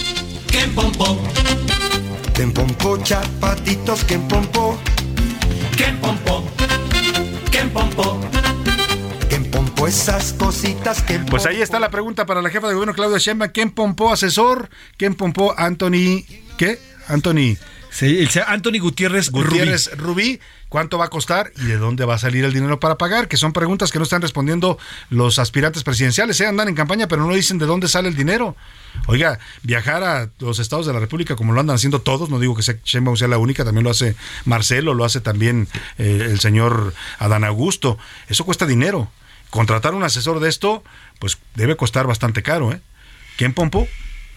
Chapatitos. 3.02 4.06
Esas 9.86 10.32
cositas 10.34 11.02
que 11.02 11.18
Pues 11.18 11.44
ahí 11.44 11.60
está 11.60 11.78
la 11.80 11.90
pregunta 11.90 12.24
para 12.24 12.40
la 12.40 12.50
jefa 12.50 12.68
de 12.68 12.74
gobierno 12.74 12.94
Claudia 12.94 13.18
Sheinbaum. 13.18 13.50
¿Quién 13.52 13.70
pompó 13.70 14.12
asesor? 14.12 14.70
¿Quién 14.96 15.14
pompó 15.14 15.54
Anthony? 15.59 16.24
¿Qué? 16.56 16.78
Anthony. 17.09 17.56
Sí, 17.90 18.26
Anthony 18.46 18.78
Gutiérrez, 18.80 19.30
Gutiérrez 19.30 19.90
Rubí. 19.98 20.40
¿Cuánto 20.70 20.96
va 20.96 21.04
a 21.06 21.10
costar 21.10 21.52
y 21.59 21.64
de 21.66 21.76
dónde 21.76 22.06
va 22.06 22.14
a 22.14 22.18
salir 22.18 22.44
el 22.46 22.54
dinero 22.54 22.80
para 22.80 22.96
pagar? 22.96 23.28
Que 23.28 23.36
son 23.36 23.52
preguntas 23.52 23.92
que 23.92 23.98
no 23.98 24.04
están 24.04 24.22
respondiendo 24.22 24.78
los 25.10 25.38
aspirantes 25.38 25.82
presidenciales. 25.82 26.38
Se 26.38 26.46
andan 26.46 26.68
en 26.68 26.74
campaña, 26.74 27.09
pero 27.09 27.26
no 27.26 27.34
dicen 27.34 27.59
de 27.59 27.66
dónde 27.66 27.88
sale 27.88 28.09
el 28.09 28.16
dinero. 28.16 28.56
Oiga, 29.09 29.38
viajar 29.62 30.02
a 30.04 30.30
los 30.38 30.59
estados 30.60 30.86
de 30.86 30.94
la 30.94 31.00
República 31.00 31.36
como 31.36 31.52
lo 31.52 31.60
andan 31.60 31.76
haciendo 31.76 32.00
todos, 32.00 32.30
no 32.30 32.38
digo 32.38 32.56
que 32.56 32.62
sea- 32.62 32.78
Sheinbaum 32.82 33.18
sea 33.18 33.28
la 33.28 33.36
única, 33.36 33.62
también 33.64 33.84
lo 33.84 33.90
hace 33.90 34.16
Marcelo, 34.46 34.94
lo 34.94 35.04
hace 35.04 35.20
también 35.20 35.68
eh, 35.98 36.28
el 36.30 36.40
señor 36.40 36.94
Adán 37.18 37.44
Augusto. 37.44 37.98
Eso 38.28 38.46
cuesta 38.46 38.64
dinero. 38.64 39.10
Contratar 39.52 39.92
un 39.92 40.02
asesor 40.02 40.40
de 40.40 40.48
esto, 40.48 40.82
pues 41.18 41.36
debe 41.54 41.76
costar 41.76 42.06
bastante 42.06 42.42
caro, 42.42 42.72
¿eh? 42.72 42.80
¿Quién 43.36 43.52
pompó? 43.52 43.86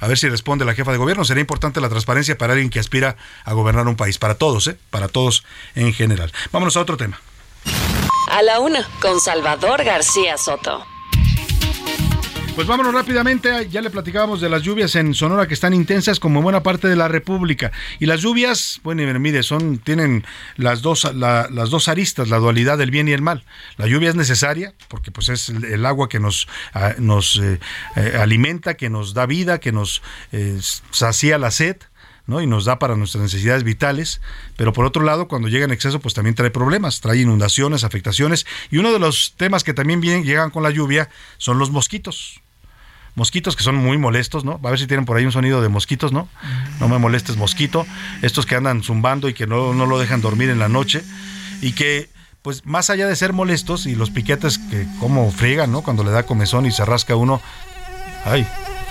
A 0.02 0.08
ver 0.08 0.18
si 0.18 0.28
responde 0.28 0.66
la 0.66 0.74
jefa 0.74 0.92
de 0.92 0.98
gobierno. 0.98 1.24
Sería 1.24 1.40
importante 1.40 1.80
la 1.80 1.88
transparencia 1.88 2.38
para 2.38 2.52
alguien 2.52 2.70
que 2.70 2.82
aspira 2.82 3.16
a 3.46 3.54
gobernar 3.54 3.88
un 3.88 3.96
país. 3.96 4.18
Para 4.18 4.36
todos, 4.36 4.68
¿eh? 4.68 4.78
Para 4.90 5.08
todos 5.08 5.46
en 5.74 5.94
general. 5.94 6.34
Vámonos 6.52 6.76
a 6.76 6.82
otro 6.82 6.98
tema. 6.98 7.22
A 8.30 8.42
la 8.42 8.60
una, 8.60 8.86
con 9.02 9.22
Salvador 9.22 9.86
García 9.86 10.38
Soto. 10.38 10.86
Pues 12.56 12.68
vámonos 12.68 12.94
rápidamente. 12.94 13.68
Ya 13.70 13.82
le 13.82 13.90
platicábamos 13.90 14.40
de 14.40 14.48
las 14.48 14.62
lluvias 14.62 14.96
en 14.96 15.14
Sonora 15.14 15.46
que 15.46 15.54
están 15.54 15.74
intensas 15.74 16.22
como 16.22 16.40
en 16.40 16.44
buena 16.44 16.64
parte 16.64 16.88
de 16.88 16.96
la 16.96 17.10
República. 17.10 17.74
Y 18.00 18.06
las 18.06 18.22
lluvias, 18.22 18.80
bueno, 18.82 19.20
mire, 19.20 19.44
son, 19.44 19.78
tienen 19.78 20.24
las 20.56 20.82
dos, 20.82 21.04
la- 21.14 21.50
las 21.52 21.70
dos 21.70 21.90
aristas, 21.90 22.30
la 22.30 22.38
dualidad 22.38 22.78
del 22.78 22.92
bien 22.92 23.10
y 23.10 23.12
el 23.12 23.22
mal. 23.22 23.44
La 23.76 23.88
lluvia 23.88 24.08
es 24.10 24.16
necesaria 24.16 24.74
porque 24.88 25.12
pues 25.12 25.28
es 25.28 25.50
el, 25.50 25.86
agua 25.86 26.08
que 26.08 26.22
nos, 26.22 26.48
ah, 26.74 26.94
nos 26.98 27.36
eh, 27.44 27.60
eh, 27.98 28.18
alimenta, 28.22 28.76
que 28.76 28.90
nos 28.90 29.14
da 29.14 29.26
vida, 29.26 29.60
que 29.60 29.74
nos 29.74 30.02
eh, 30.32 30.58
la 31.38 31.52
sed. 31.52 31.78
¿no? 32.28 32.42
y 32.42 32.48
nos 32.48 32.66
da 32.66 32.80
para 32.80 32.96
nuestras 32.96 33.22
necesidades 33.22 33.64
vitales, 33.64 34.20
pero 34.58 34.74
por 34.74 34.84
otro 34.84 35.04
lado, 35.04 35.28
cuando 35.28 35.48
llega 35.48 35.66
en 35.66 35.70
exceso, 35.72 36.00
pues 36.00 36.16
también 36.16 36.34
trae 36.34 36.50
problemas, 36.50 37.00
trae 37.00 37.20
inundaciones, 37.20 37.84
afectaciones, 37.84 38.48
y 38.72 38.80
uno 38.80 38.92
de 38.92 38.98
los 38.98 39.36
temas 39.38 39.64
que 39.64 39.76
también 39.76 40.02
vienen, 40.02 40.24
llegan 40.24 40.50
con 40.50 40.64
la 40.64 40.72
lluvia 40.72 41.12
son 41.38 41.60
los 41.60 41.70
mosquitos. 41.70 42.42
Mosquitos 43.16 43.56
que 43.56 43.64
son 43.64 43.76
muy 43.76 43.98
molestos, 43.98 44.44
¿no? 44.44 44.60
A 44.62 44.70
ver 44.70 44.78
si 44.78 44.88
tienen 44.88 45.06
por 45.06 45.16
ahí 45.16 45.26
un 45.26 45.32
sonido 45.32 45.62
de 45.62 45.70
mosquitos, 45.70 46.12
¿no? 46.12 46.28
No 46.80 46.90
me 46.90 46.98
molestes, 46.98 47.38
mosquito. 47.38 47.88
Estos 48.22 48.46
que 48.46 48.56
andan 48.56 48.84
zumbando 48.84 49.30
y 49.30 49.34
que 49.34 49.48
no, 49.48 49.74
no 49.74 49.86
lo 49.86 49.98
dejan 49.98 50.22
dormir 50.22 50.50
en 50.50 50.60
la 50.60 50.68
noche. 50.68 51.02
Y 51.62 51.72
que, 51.72 52.10
pues, 52.42 52.66
más 52.66 52.90
allá 52.90 53.08
de 53.08 53.16
ser 53.16 53.32
molestos 53.32 53.86
y 53.86 53.96
los 53.96 54.10
piquetes 54.10 54.58
que 54.58 54.86
como 55.00 55.32
friegan, 55.32 55.72
¿no? 55.72 55.82
Cuando 55.82 56.04
le 56.04 56.12
da 56.12 56.24
comezón 56.24 56.66
y 56.66 56.72
se 56.72 56.84
rasca 56.84 57.16
uno. 57.16 57.42
Ay, 58.26 58.46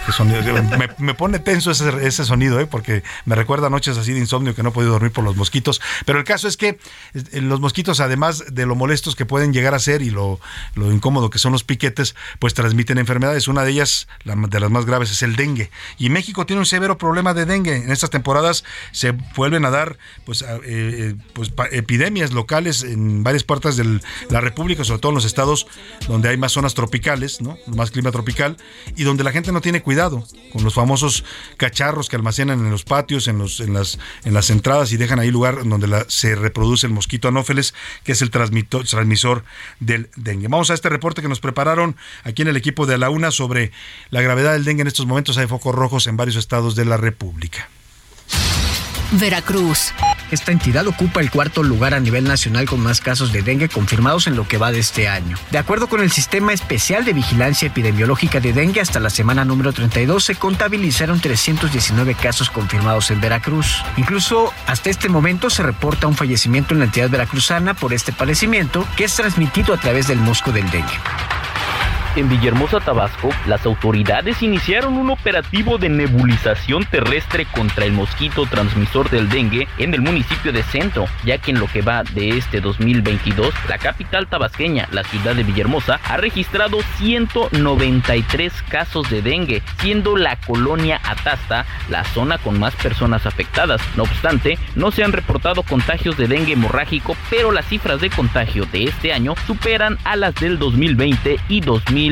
qué 0.04 0.12
sonido. 0.12 0.42
Me, 0.78 0.88
me 0.98 1.14
pone 1.14 1.38
tenso 1.38 1.70
ese, 1.70 2.06
ese 2.06 2.24
sonido, 2.24 2.60
¿eh? 2.60 2.66
Porque 2.66 3.02
me 3.24 3.34
recuerda 3.34 3.70
noches 3.70 3.96
así 3.96 4.12
de 4.12 4.18
insomnio 4.18 4.54
que 4.54 4.62
no 4.62 4.70
he 4.70 4.72
podido 4.72 4.92
dormir 4.92 5.12
por 5.12 5.24
los 5.24 5.36
mosquitos. 5.36 5.80
Pero 6.04 6.18
el 6.18 6.24
caso 6.24 6.48
es 6.48 6.56
que 6.56 6.78
eh, 7.14 7.40
los 7.40 7.60
mosquitos, 7.60 8.00
además 8.00 8.44
de 8.52 8.66
lo 8.66 8.74
molestos 8.74 9.16
que 9.16 9.26
pueden 9.26 9.52
llegar 9.52 9.74
a 9.74 9.78
ser 9.78 10.02
y 10.02 10.10
lo, 10.10 10.40
lo 10.74 10.92
incómodo 10.92 11.30
que 11.30 11.38
son 11.38 11.52
los 11.52 11.64
piquetes, 11.64 12.14
pues 12.38 12.54
transmiten 12.54 12.98
enfermedades. 12.98 13.48
Una 13.48 13.64
de 13.64 13.70
ellas, 13.70 14.08
la 14.24 14.34
de 14.36 14.60
las 14.60 14.70
más 14.70 14.84
graves, 14.86 15.10
es 15.10 15.22
el 15.22 15.36
dengue. 15.36 15.70
Y 15.98 16.10
México 16.10 16.46
tiene 16.46 16.60
un 16.60 16.66
severo 16.66 16.98
problema 16.98 17.34
de 17.34 17.46
dengue. 17.46 17.76
En 17.76 17.90
estas 17.90 18.10
temporadas 18.10 18.64
se 18.92 19.12
vuelven 19.36 19.64
a 19.64 19.70
dar 19.70 19.98
pues, 20.24 20.42
eh, 20.42 20.60
eh, 20.64 21.14
pues 21.32 21.52
epidemias 21.72 22.32
locales 22.32 22.82
en 22.82 23.22
varias 23.22 23.44
partes 23.44 23.76
de 23.76 24.00
la 24.30 24.40
República, 24.40 24.84
sobre 24.84 25.00
todo 25.00 25.10
en 25.10 25.16
los 25.16 25.24
estados 25.24 25.66
donde 26.08 26.28
hay 26.28 26.36
más 26.36 26.52
zonas 26.52 26.74
tropicales, 26.74 27.40
¿no? 27.40 27.56
más 27.66 27.90
clima 27.90 28.10
tropical, 28.10 28.56
y 28.96 29.04
donde 29.04 29.24
la 29.24 29.32
gente 29.32 29.52
no 29.52 29.60
tiene 29.60 29.82
cuidado 29.82 29.93
con 30.52 30.64
los 30.64 30.74
famosos 30.74 31.24
cacharros 31.56 32.08
que 32.08 32.16
almacenan 32.16 32.60
en 32.60 32.70
los 32.70 32.84
patios, 32.84 33.28
en, 33.28 33.38
las, 33.38 33.60
en 34.24 34.34
las 34.34 34.50
entradas 34.50 34.92
y 34.92 34.96
dejan 34.96 35.18
ahí 35.18 35.30
lugar 35.30 35.66
donde 35.68 35.86
la- 35.86 36.04
se 36.08 36.34
reproduce 36.34 36.86
el 36.86 36.92
mosquito 36.92 37.28
anófeles, 37.28 37.74
que 38.04 38.12
es 38.12 38.22
el 38.22 38.30
transmisor 38.30 39.44
del 39.80 40.10
dengue. 40.16 40.48
Vamos 40.48 40.70
a 40.70 40.74
este 40.74 40.88
reporte 40.88 41.22
que 41.22 41.28
nos 41.28 41.40
prepararon 41.40 41.96
aquí 42.24 42.42
en 42.42 42.48
el 42.48 42.56
equipo 42.56 42.86
de 42.86 42.98
la 42.98 43.10
UNA 43.10 43.30
sobre 43.30 43.72
la 44.10 44.20
gravedad 44.22 44.52
del 44.52 44.64
dengue 44.64 44.82
en 44.82 44.88
estos 44.88 45.06
momentos. 45.06 45.38
Hay 45.38 45.46
focos 45.46 45.74
rojos 45.74 46.06
en 46.06 46.16
varios 46.16 46.36
estados 46.36 46.74
de 46.76 46.84
la 46.84 46.96
República. 46.96 47.68
Veracruz. 49.12 49.92
Esta 50.34 50.50
entidad 50.50 50.88
ocupa 50.88 51.20
el 51.20 51.30
cuarto 51.30 51.62
lugar 51.62 51.94
a 51.94 52.00
nivel 52.00 52.24
nacional 52.24 52.66
con 52.66 52.80
más 52.80 53.00
casos 53.00 53.30
de 53.30 53.42
dengue 53.42 53.68
confirmados 53.68 54.26
en 54.26 54.34
lo 54.34 54.48
que 54.48 54.58
va 54.58 54.72
de 54.72 54.80
este 54.80 55.06
año. 55.06 55.38
De 55.52 55.58
acuerdo 55.58 55.86
con 55.86 56.00
el 56.00 56.10
Sistema 56.10 56.52
Especial 56.52 57.04
de 57.04 57.12
Vigilancia 57.12 57.68
Epidemiológica 57.68 58.40
de 58.40 58.52
Dengue, 58.52 58.80
hasta 58.80 58.98
la 58.98 59.10
semana 59.10 59.44
número 59.44 59.72
32 59.72 60.24
se 60.24 60.34
contabilizaron 60.34 61.20
319 61.20 62.16
casos 62.16 62.50
confirmados 62.50 63.12
en 63.12 63.20
Veracruz. 63.20 63.84
Incluso 63.96 64.52
hasta 64.66 64.90
este 64.90 65.08
momento 65.08 65.50
se 65.50 65.62
reporta 65.62 66.08
un 66.08 66.16
fallecimiento 66.16 66.74
en 66.74 66.80
la 66.80 66.86
entidad 66.86 67.10
veracruzana 67.10 67.74
por 67.74 67.92
este 67.92 68.10
padecimiento 68.10 68.84
que 68.96 69.04
es 69.04 69.14
transmitido 69.14 69.72
a 69.72 69.78
través 69.78 70.08
del 70.08 70.18
mosco 70.18 70.50
del 70.50 70.68
dengue. 70.72 70.98
En 72.16 72.28
Villahermosa, 72.28 72.78
Tabasco, 72.78 73.30
las 73.48 73.66
autoridades 73.66 74.40
iniciaron 74.40 74.96
un 74.96 75.10
operativo 75.10 75.78
de 75.78 75.88
nebulización 75.88 76.84
terrestre 76.84 77.44
contra 77.44 77.86
el 77.86 77.92
mosquito 77.92 78.46
transmisor 78.46 79.10
del 79.10 79.28
dengue 79.28 79.66
en 79.78 79.94
el 79.94 80.00
municipio 80.00 80.52
de 80.52 80.62
Centro, 80.62 81.06
ya 81.24 81.38
que 81.38 81.50
en 81.50 81.58
lo 81.58 81.66
que 81.66 81.82
va 81.82 82.04
de 82.04 82.38
este 82.38 82.60
2022, 82.60 83.52
la 83.68 83.78
capital 83.78 84.28
tabasqueña, 84.28 84.88
la 84.92 85.02
ciudad 85.02 85.34
de 85.34 85.42
Villahermosa, 85.42 85.98
ha 86.08 86.16
registrado 86.16 86.78
193 86.98 88.62
casos 88.68 89.10
de 89.10 89.20
dengue, 89.20 89.60
siendo 89.80 90.16
la 90.16 90.36
colonia 90.36 91.00
Atasta 91.04 91.66
la 91.90 92.04
zona 92.04 92.38
con 92.38 92.60
más 92.60 92.76
personas 92.76 93.26
afectadas. 93.26 93.80
No 93.96 94.04
obstante, 94.04 94.56
no 94.76 94.92
se 94.92 95.02
han 95.02 95.12
reportado 95.12 95.64
contagios 95.64 96.16
de 96.16 96.28
dengue 96.28 96.52
hemorrágico, 96.52 97.16
pero 97.28 97.50
las 97.50 97.66
cifras 97.66 98.00
de 98.00 98.10
contagio 98.10 98.66
de 98.66 98.84
este 98.84 99.12
año 99.12 99.34
superan 99.48 99.98
a 100.04 100.14
las 100.14 100.36
del 100.36 100.60
2020 100.60 101.40
y 101.48 101.60
2021. 101.60 102.03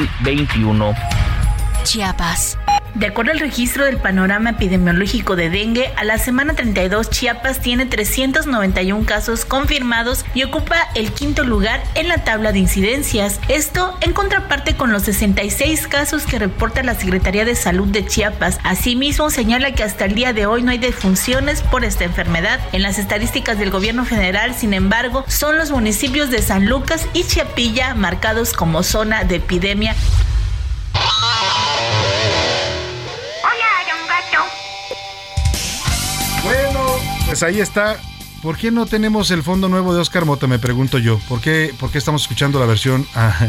Chiapas. 1.85 2.56
De 2.94 3.06
acuerdo 3.06 3.32
al 3.32 3.40
registro 3.40 3.86
del 3.86 3.97
panorama 3.97 4.51
epidemiológico 4.51 5.35
de 5.35 5.48
dengue, 5.48 5.90
a 5.97 6.05
la 6.05 6.19
semana 6.19 6.52
32 6.52 7.09
Chiapas 7.09 7.60
tiene 7.60 7.86
391 7.86 9.06
casos 9.06 9.47
confirmados 9.47 10.27
y 10.35 10.43
ocupa 10.43 10.77
el 10.94 11.10
quinto 11.12 11.43
lugar 11.43 11.82
en 11.94 12.09
la 12.09 12.23
tabla 12.23 12.52
de 12.52 12.59
incidencias. 12.59 13.40
Esto 13.48 13.97
en 14.02 14.12
contraparte 14.12 14.77
con 14.77 14.93
los 14.93 15.05
66 15.05 15.89
casos 15.89 16.27
que 16.27 16.39
reporta 16.39 16.82
la 16.82 16.94
Secretaría 16.94 17.47
de 17.47 17.55
Salud 17.55 17.89
de 17.89 18.05
Chiapas. 18.05 18.59
Asimismo, 18.62 19.31
señala 19.31 19.73
que 19.73 19.85
hasta 19.85 20.05
el 20.05 20.14
día 20.14 20.35
de 20.35 20.44
hoy 20.44 20.62
no 20.62 20.70
hay 20.70 20.78
defunciones 20.78 21.62
por 21.62 21.86
esta 21.86 22.05
enfermedad. 22.05 22.60
En 22.73 22.82
las 22.82 22.98
estadísticas 22.98 23.59
del 23.59 23.70
gobierno 23.70 24.05
federal, 24.05 24.55
sin 24.55 24.74
embargo, 24.74 25.24
son 25.28 25.56
los 25.56 25.70
municipios 25.70 26.31
de 26.31 26.43
San 26.43 26.66
Lucas 26.66 27.06
y 27.14 27.24
Chiapilla 27.24 27.94
marcados 27.94 28.52
como 28.52 28.82
zona 28.82 29.24
de 29.24 29.36
epidemia. 29.36 29.97
Pues 37.33 37.43
ahí 37.43 37.61
está. 37.61 37.97
¿Por 38.43 38.57
qué 38.57 38.73
no 38.73 38.87
tenemos 38.87 39.31
el 39.31 39.45
fondo 39.45 39.69
nuevo 39.69 39.95
de 39.95 40.01
Oscar 40.01 40.25
Mota? 40.25 40.49
Me 40.49 40.59
pregunto 40.59 40.99
yo. 40.99 41.19
¿Por 41.29 41.41
qué, 41.41 41.73
por 41.79 41.93
qué 41.93 41.99
estamos 41.99 42.23
escuchando 42.23 42.59
la 42.59 42.67
versión 42.67 43.07
ah, 43.15 43.49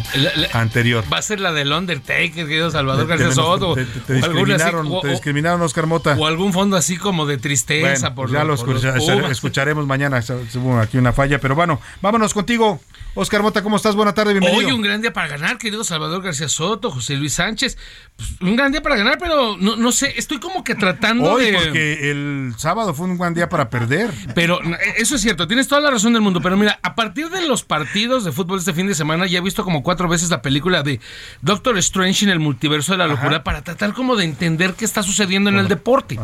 anterior? 0.53 1.03
Va 1.11 1.17
a 1.17 1.21
ser 1.23 1.39
la 1.39 1.51
del 1.51 1.71
Undertaker, 1.73 2.31
querido 2.31 2.69
Salvador 2.69 3.07
García 3.07 3.31
Soto. 3.31 3.73
te- 3.73 3.81
así, 3.81 4.13
discriminaron, 4.13 4.87
o- 4.91 5.01
te 5.01 5.07
o- 5.07 5.11
discriminaron, 5.11 5.61
Oscar 5.63 5.87
Mota. 5.87 6.15
O 6.17 6.27
algún 6.27 6.53
fondo 6.53 6.77
así 6.77 6.97
como 6.97 7.25
de 7.25 7.39
tristeza 7.39 8.09
Bueno, 8.09 8.15
por 8.15 8.25
pues 8.29 8.33
ya 8.39 8.43
lo 8.43 8.55
por 8.55 8.75
escucha- 8.77 8.93
Pumas. 9.15 9.31
escucharemos 9.31 9.87
mañana. 9.87 10.23
Hubo 10.55 10.79
aquí 10.79 10.97
una 10.99 11.11
falla, 11.11 11.39
pero 11.39 11.55
bueno, 11.55 11.81
vámonos 12.01 12.33
contigo. 12.35 12.79
Oscar 13.15 13.43
Mota, 13.43 13.61
¿cómo 13.61 13.75
estás? 13.75 13.95
Buena 13.95 14.15
tarde, 14.15 14.33
bienvenido. 14.33 14.67
Hoy 14.67 14.73
un 14.73 14.81
gran 14.81 14.99
día 14.99 15.13
para 15.13 15.27
ganar, 15.27 15.59
querido 15.59 15.83
Salvador 15.83 16.23
García 16.23 16.49
Soto, 16.49 16.89
José 16.89 17.15
Luis 17.15 17.33
Sánchez. 17.33 17.77
Pues, 18.15 18.41
un 18.41 18.55
gran 18.55 18.71
día 18.71 18.81
para 18.81 18.95
ganar, 18.95 19.19
pero 19.19 19.55
no, 19.55 19.75
no 19.75 19.91
sé, 19.91 20.15
estoy 20.17 20.39
como 20.39 20.63
que 20.63 20.73
tratando 20.73 21.33
Hoy, 21.33 21.45
de... 21.45 21.53
porque 21.53 22.09
el 22.09 22.55
sábado 22.57 22.95
fue 22.95 23.05
un 23.05 23.19
buen 23.19 23.35
día 23.35 23.49
para 23.49 23.69
perder. 23.69 24.11
Pero 24.33 24.61
no, 24.63 24.75
eso 24.97 25.15
es 25.15 25.21
cierto, 25.21 25.47
tienes 25.47 25.67
toda 25.67 25.79
la 25.79 25.91
razón 25.91 26.13
del 26.13 26.23
mundo. 26.23 26.41
Pero 26.41 26.57
mira, 26.57 26.79
a 26.81 26.95
partir 26.95 27.29
de 27.29 27.47
los 27.47 27.61
partidos 27.63 28.25
de 28.25 28.31
fútbol 28.31 28.57
este 28.57 28.73
fin 28.73 28.87
de 28.87 28.95
semana, 28.95 29.27
ya 29.27 29.37
he 29.37 29.41
visto 29.41 29.63
como 29.63 29.83
cuatro 29.83 30.07
veces 30.07 30.31
la 30.31 30.41
película 30.41 30.81
de 30.81 30.99
Doctor 31.41 31.77
Strange 31.77 32.25
en 32.25 32.31
el 32.31 32.39
multiverso 32.39 32.93
de 32.93 32.97
la 32.97 33.05
locura 33.05 33.43
para 33.43 33.61
tratar 33.61 33.93
como 33.93 34.15
de 34.15 34.25
entender 34.25 34.73
qué 34.73 34.85
está 34.85 35.03
sucediendo 35.03 35.51
en 35.51 35.59
el 35.59 35.67
deporte. 35.67 36.19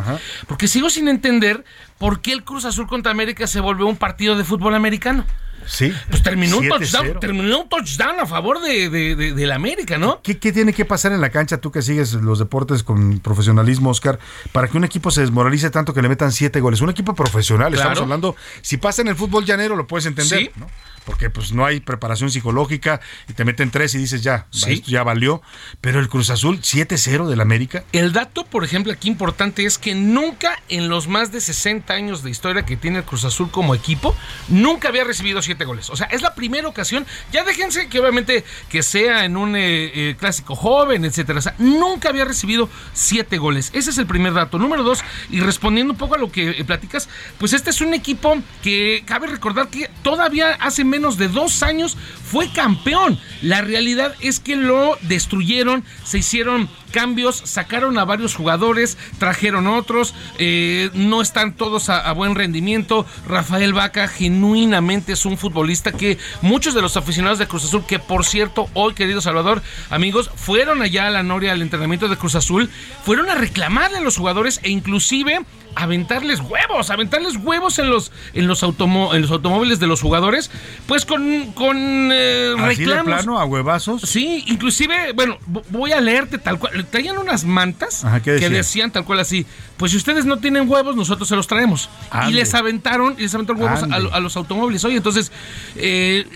Porque 0.47 0.67
sigo 0.67 0.89
sin 0.89 1.07
entender 1.07 1.63
por 1.99 2.21
qué 2.21 2.33
el 2.33 2.43
Cruz 2.43 2.65
Azul 2.65 2.87
contra 2.87 3.11
América 3.11 3.45
se 3.45 3.59
volvió 3.59 3.85
un 3.85 3.97
partido 3.97 4.35
de 4.35 4.43
fútbol 4.43 4.73
americano. 4.73 5.23
Sí. 5.71 5.93
Pues 6.09 6.23
terminó 6.23 6.57
un 6.57 6.63
7-0. 6.65 6.69
touchdown, 6.79 7.19
terminó 7.19 7.59
un 7.61 7.69
touchdown 7.69 8.19
a 8.19 8.25
favor 8.25 8.59
de, 8.61 8.89
de, 8.89 9.15
de- 9.15 9.33
de 9.33 9.45
la 9.45 9.53
América, 9.55 9.99
¿no? 9.99 10.19
¿Qué, 10.23 10.39
qué 10.39 10.51
tiene 10.51 10.73
que 10.73 10.83
pasar 10.83 11.11
en 11.11 11.21
la 11.21 11.29
cancha, 11.29 11.57
tú 11.59 11.71
que 11.71 11.81
sigues 11.83 12.13
los 12.13 12.39
deportes 12.39 12.81
con 12.81 13.19
profesionalismo, 13.19 13.91
Oscar, 13.91 14.17
para 14.51 14.67
que 14.67 14.77
un 14.77 14.83
equipo 14.83 15.11
se 15.11 15.21
desmoralice 15.21 15.69
tanto 15.69 15.93
que 15.93 16.01
le 16.01 16.09
metan 16.09 16.31
siete 16.31 16.59
goles? 16.59 16.81
Un 16.81 16.89
equipo 16.89 17.13
profesional, 17.13 17.73
estamos 17.73 17.99
hablando, 17.99 18.35
si 18.61 18.77
pasa 18.77 19.03
en 19.03 19.09
el 19.09 19.15
fútbol 19.15 19.45
llanero 19.45 19.75
lo 19.75 19.85
puedes 19.85 20.07
entender, 20.07 20.39
Sí. 20.39 20.49
¿no? 20.55 20.67
Porque 21.09 21.31
pues 21.31 21.51
no 21.53 21.65
hay 21.65 21.79
preparación 21.79 22.29
psicológica 22.29 23.01
y 23.27 23.33
te 23.33 23.43
meten 23.43 23.71
tres 23.71 23.95
y 23.95 23.97
dices 23.97 24.21
ya, 24.21 24.45
Sí. 24.51 24.73
esto 24.73 24.91
ya 24.91 25.01
valió. 25.01 25.41
Pero 25.81 25.99
el 25.99 26.07
Cruz 26.07 26.29
Azul 26.29 26.59
7-0 26.61 27.27
del 27.27 27.41
América. 27.41 27.83
El 27.93 28.13
dato, 28.13 28.45
por 28.45 28.63
ejemplo, 28.63 28.93
aquí 28.93 29.07
importante 29.07 29.65
es 29.65 29.79
que 29.79 29.95
nunca 29.95 30.61
en 30.69 30.87
los 30.87 31.07
más 31.07 31.31
de 31.31 31.41
60 31.41 31.91
años 31.95 32.21
de 32.21 32.29
historia 32.29 32.63
que 32.63 32.77
tiene 32.77 32.99
el 32.99 33.05
Cruz 33.05 33.25
Azul 33.25 33.49
como 33.49 33.73
equipo, 33.73 34.15
nunca 34.49 34.89
había 34.89 35.03
recibido 35.03 35.41
siete 35.41 35.65
goles. 35.65 35.89
O 35.89 35.95
sea, 35.95 36.05
es 36.11 36.21
la 36.21 36.35
primera 36.35 36.67
ocasión. 36.67 37.07
Ya 37.31 37.43
déjense 37.43 37.89
que 37.89 37.99
obviamente 37.99 38.43
que 38.69 38.83
sea 38.83 39.25
en 39.25 39.35
un 39.35 39.55
eh, 39.55 40.09
eh, 40.11 40.15
clásico 40.19 40.55
joven, 40.55 41.05
etcétera. 41.05 41.39
O 41.39 41.41
sea, 41.41 41.55
nunca 41.57 42.09
había 42.09 42.25
recibido 42.25 42.69
siete 42.93 43.39
goles. 43.39 43.71
Ese 43.73 43.89
es 43.89 43.97
el 43.97 44.05
primer 44.05 44.33
dato. 44.33 44.59
Número 44.59 44.83
dos, 44.83 44.99
y 45.31 45.39
respondiendo 45.39 45.93
un 45.93 45.97
poco 45.97 46.13
a 46.13 46.17
lo 46.19 46.31
que 46.31 46.51
eh, 46.51 46.63
platicas, 46.65 47.09
pues 47.39 47.53
este 47.53 47.71
es 47.71 47.81
un 47.81 47.95
equipo 47.95 48.37
que 48.61 49.01
cabe 49.07 49.25
recordar 49.25 49.69
que 49.69 49.89
todavía 50.03 50.51
hace 50.59 50.83
menos 50.83 50.98
de 50.99 51.27
dos 51.29 51.63
años 51.63 51.97
fue 52.31 52.49
campeón. 52.49 53.17
La 53.41 53.61
realidad 53.61 54.13
es 54.19 54.39
que 54.39 54.55
lo 54.55 54.97
destruyeron, 55.01 55.83
se 56.03 56.19
hicieron 56.19 56.69
cambios, 56.89 57.37
sacaron 57.45 57.97
a 57.97 58.05
varios 58.05 58.35
jugadores, 58.35 58.97
trajeron 59.17 59.67
otros, 59.67 60.13
eh, 60.37 60.89
no 60.93 61.21
están 61.21 61.53
todos 61.55 61.89
a, 61.89 61.99
a 61.99 62.13
buen 62.13 62.35
rendimiento. 62.35 63.05
Rafael 63.27 63.73
Vaca 63.73 64.07
genuinamente 64.07 65.13
es 65.13 65.25
un 65.25 65.37
futbolista 65.37 65.91
que 65.91 66.17
muchos 66.41 66.73
de 66.73 66.81
los 66.81 66.97
aficionados 66.97 67.39
de 67.39 67.47
Cruz 67.47 67.65
Azul, 67.65 67.85
que 67.85 67.99
por 67.99 68.25
cierto, 68.25 68.67
hoy 68.73 68.93
querido 68.93 69.21
Salvador, 69.21 69.61
amigos, 69.89 70.29
fueron 70.35 70.81
allá 70.81 71.07
a 71.07 71.09
la 71.11 71.23
Noria 71.23 71.51
al 71.51 71.61
entrenamiento 71.61 72.07
de 72.07 72.17
Cruz 72.17 72.35
Azul, 72.35 72.69
fueron 73.05 73.29
a 73.29 73.35
reclamarle 73.35 73.97
a 73.97 74.01
los 74.01 74.17
jugadores 74.17 74.59
e 74.63 74.69
inclusive 74.69 75.41
aventarles 75.75 76.39
huevos, 76.39 76.89
aventarles 76.89 77.35
huevos 77.37 77.77
en 77.79 77.89
los 77.89 78.11
en 78.33 78.47
los, 78.47 78.63
automo- 78.63 79.13
en 79.13 79.21
los 79.21 79.31
automóviles 79.31 79.79
de 79.79 79.85
los 79.87 80.01
jugadores, 80.01 80.49
pues 80.87 81.05
con, 81.05 81.51
con 81.53 81.77
eh, 82.11 82.53
Así 82.57 82.83
de 82.83 82.87
reclamos. 82.87 83.05
plano, 83.05 83.39
a 83.39 83.45
huevazos. 83.45 84.01
Sí, 84.01 84.43
inclusive, 84.47 85.13
bueno, 85.13 85.37
vo- 85.49 85.63
voy 85.69 85.91
a 85.91 86.01
leerte 86.01 86.37
tal 86.39 86.57
cual. 86.59 86.78
Traían 86.85 87.17
unas 87.17 87.43
mantas 87.45 88.03
Ajá, 88.05 88.19
¿qué 88.21 88.37
que 88.37 88.49
decían? 88.49 88.91
tal 88.91 89.05
cual 89.05 89.19
así. 89.19 89.45
Pues 89.77 89.91
si 89.91 89.97
ustedes 89.97 90.25
no 90.25 90.37
tienen 90.39 90.69
huevos, 90.69 90.95
nosotros 90.95 91.27
se 91.27 91.35
los 91.35 91.47
traemos. 91.47 91.89
Ande. 92.11 92.31
Y 92.31 92.35
les 92.35 92.53
aventaron, 92.53 93.15
y 93.17 93.21
les 93.23 93.33
aventaron 93.35 93.61
huevos 93.61 93.83
a, 93.83 94.19
los 94.19 94.35
automóviles. 94.35 94.83
Oye, 94.85 94.97
entonces, 94.97 95.31
eh, 95.75 96.27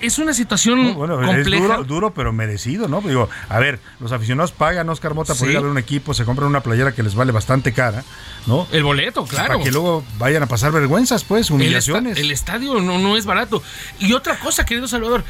es 0.00 0.18
una 0.18 0.34
situación 0.34 0.94
Bueno, 0.94 1.20
es 1.22 1.26
compleja. 1.26 1.62
duro, 1.62 1.84
duro, 1.84 2.14
pero 2.14 2.32
merecido, 2.32 2.88
¿no? 2.88 3.00
Digo, 3.00 3.28
a 3.48 3.58
ver, 3.58 3.78
los 4.00 4.10
aficionados 4.12 4.52
pagan 4.52 4.88
Oscar 4.88 5.14
Mota 5.14 5.34
por 5.34 5.46
Sí. 5.46 5.52
ir 5.52 5.58
a 5.58 5.60
ver 5.60 5.70
un 5.70 5.78
equipo, 5.78 6.14
se 6.14 6.24
compran 6.24 6.48
una 6.48 6.60
playera 6.62 6.92
que 6.92 7.02
les 7.02 7.14
vale 7.14 7.30
bastante 7.32 7.72
cara, 7.72 8.02
¿no? 8.46 8.66
El 8.72 8.82
boleto, 8.82 9.24
claro. 9.26 9.48
Para 9.54 9.64
que 9.64 9.70
luego 9.70 10.04
vayan 10.18 10.42
a 10.42 10.46
pasar 10.46 10.72
vergüenzas, 10.72 11.22
pues, 11.24 11.48
El, 11.50 11.54
humillaciones. 11.56 12.12
esta- 12.12 12.20
el 12.20 12.30
estadio 12.32 12.80
no, 12.80 12.98
no 12.98 13.16
es 13.16 13.26
barato. 13.26 13.62
Y 14.00 14.12
otra 14.12 14.38
cosa, 14.38 14.64
querido 14.66 14.88
Salvador, 14.88 15.24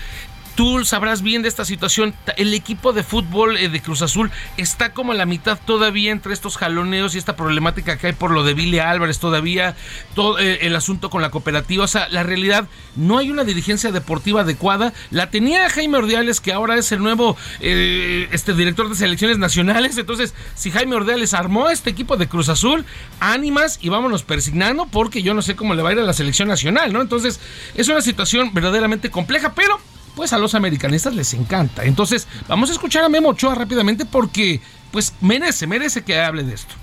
tú 0.59 0.85
sabrás 0.85 1.23
bien 1.23 1.43
de 1.43 1.49
esta 1.49 1.65
situación. 1.65 2.13
El 2.37 2.53
equipo 2.53 2.93
de 2.93 3.05
fútbol 3.05 3.57
eh, 3.57 3.69
de 3.69 3.81
Cruz 3.81 4.03
Azul 4.03 4.33
está 4.57 4.93
como 4.93 5.13
a 5.13 5.15
la 5.15 5.25
mitad 5.25 5.57
todavía 5.65 6.11
entre 6.11 6.33
estos 6.33 6.57
jaloneos 6.57 7.15
y 7.15 7.19
esta 7.19 7.37
problemática 7.37 7.97
que 7.97 8.09
hay 8.09 8.13
por 8.13 8.33
lo 8.33 8.43
de 8.43 8.55
Billy 8.55 8.81
Álvarez 8.81 9.21
todavía, 9.21 9.77
todo 10.17 10.41
eh, 10.41 10.67
el 10.67 10.75
asunto 10.75 11.11
con 11.11 11.23
la 11.23 11.31
cooperativa. 11.31 11.85
O 11.85 11.87
sea, 11.87 12.09
la 12.09 12.25
realidad, 12.25 12.67
no 12.97 13.19
hay 13.19 13.31
una 13.31 13.45
dirigencia 13.45 13.93
deportiva 13.93 14.41
adecuada. 14.41 14.93
La 15.13 15.31
tenía 15.31 15.71
Jaime 15.71 15.99
Ordiales, 15.99 16.41
que 16.41 16.53
ahora 16.53 16.77
es 16.77 16.91
el 16.91 17.05
nuevo 17.05 17.37
eh, 17.61 18.29
este 18.33 18.53
director 18.53 18.89
de 18.89 18.97
selecciones 18.97 19.39
nacionales. 19.39 19.97
Entonces, 19.97 20.35
si 20.57 20.73
Jaime 20.73 20.97
Ordiales 20.97 21.35
armó 21.35 21.71
este 21.71 21.91
equipo 21.91 22.17
de 22.17 22.27
Cruz 22.27 22.49
Azul, 22.49 22.85
ánimas 23.21 23.79
y 23.81 23.91
vámonos 23.91 24.25
persignando 24.25 24.87
porque 24.87 25.23
yo 25.23 25.35
no 25.35 25.43
sé 25.43 25.55
cómo 25.55 25.77
le 25.77 25.85
va 25.85 25.91
a 25.91 25.93
ir 25.93 26.01
a 26.01 26.03
la 26.03 26.15
selección 26.15 26.49
nacional, 26.49 26.93
¿no? 26.93 27.01
Entonces, 27.01 27.39
es 27.77 27.89
una 27.89 28.01
situación 28.01 28.53
verdaderamente 28.53 29.09
compleja, 29.09 29.53
pero 29.55 29.79
pues 30.19 30.33
a 30.33 30.39
los 30.39 30.57
americanistas 30.57 31.15
les 31.15 31.33
encanta. 31.33 31.85
Entonces, 31.85 32.27
vamos 32.49 32.71
a 32.71 32.73
escuchar 32.73 33.05
a 33.05 33.09
Memo 33.09 33.29
Ochoa 33.29 33.55
rápidamente 33.55 34.05
porque 34.05 34.61
pues 34.91 35.15
merece, 35.21 35.69
merece 35.69 36.03
que 36.03 36.19
hable 36.19 36.43
de 36.43 36.55
esto. 36.55 36.75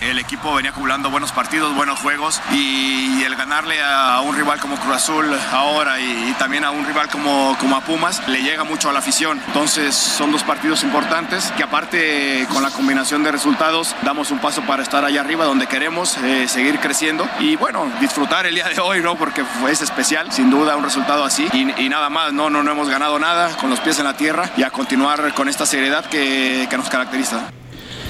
El 0.00 0.18
equipo 0.20 0.54
venía 0.54 0.70
acumulando 0.70 1.10
buenos 1.10 1.32
partidos, 1.32 1.74
buenos 1.74 1.98
juegos 1.98 2.40
y, 2.52 3.22
el 3.24 3.34
ganarle 3.34 3.76
a 3.82 4.20
un 4.20 4.34
rival 4.34 4.60
como 4.60 4.76
Cruz 4.76 4.94
Azul 4.94 5.26
ahora 5.52 6.00
y, 6.00 6.34
también 6.38 6.64
a 6.64 6.70
un 6.70 6.86
rival 6.86 7.08
como, 7.08 7.56
como 7.58 7.76
a 7.76 7.80
Pumas 7.80 8.26
le 8.28 8.42
llega 8.42 8.62
mucho 8.64 8.88
a 8.88 8.92
la 8.92 9.00
afición. 9.00 9.40
Entonces 9.48 9.94
son 9.94 10.30
dos 10.30 10.44
partidos 10.44 10.84
importantes 10.84 11.52
que 11.56 11.64
aparte 11.64 12.46
con 12.52 12.62
la 12.62 12.70
combinación 12.70 13.24
de 13.24 13.32
resultados 13.32 13.96
damos 14.02 14.30
un 14.30 14.38
paso 14.38 14.62
para 14.62 14.82
estar 14.82 15.04
allá 15.04 15.20
arriba 15.20 15.44
donde 15.44 15.66
queremos 15.66 16.16
eh, 16.18 16.46
seguir 16.46 16.78
creciendo 16.78 17.28
y 17.40 17.56
bueno, 17.56 17.90
disfrutar 18.00 18.46
el 18.46 18.54
día 18.54 18.68
de 18.68 18.80
hoy, 18.80 19.00
¿no? 19.00 19.16
Porque 19.16 19.44
es 19.68 19.82
especial, 19.82 20.32
sin 20.32 20.48
duda 20.48 20.76
un 20.76 20.84
resultado 20.84 21.24
así 21.24 21.48
y, 21.52 21.82
y 21.82 21.88
nada 21.88 22.08
más, 22.08 22.32
no, 22.32 22.50
no, 22.50 22.62
no 22.62 22.70
hemos 22.70 22.88
ganado 22.88 23.18
nada 23.18 23.56
con 23.56 23.68
los 23.68 23.80
pies 23.80 23.98
en 23.98 24.04
la 24.04 24.16
tierra 24.16 24.48
y 24.56 24.62
a 24.62 24.70
continuar 24.70 25.34
con 25.34 25.48
esta 25.48 25.66
seriedad 25.66 26.04
que, 26.06 26.68
que 26.70 26.76
nos 26.76 26.88
caracteriza. 26.88 27.50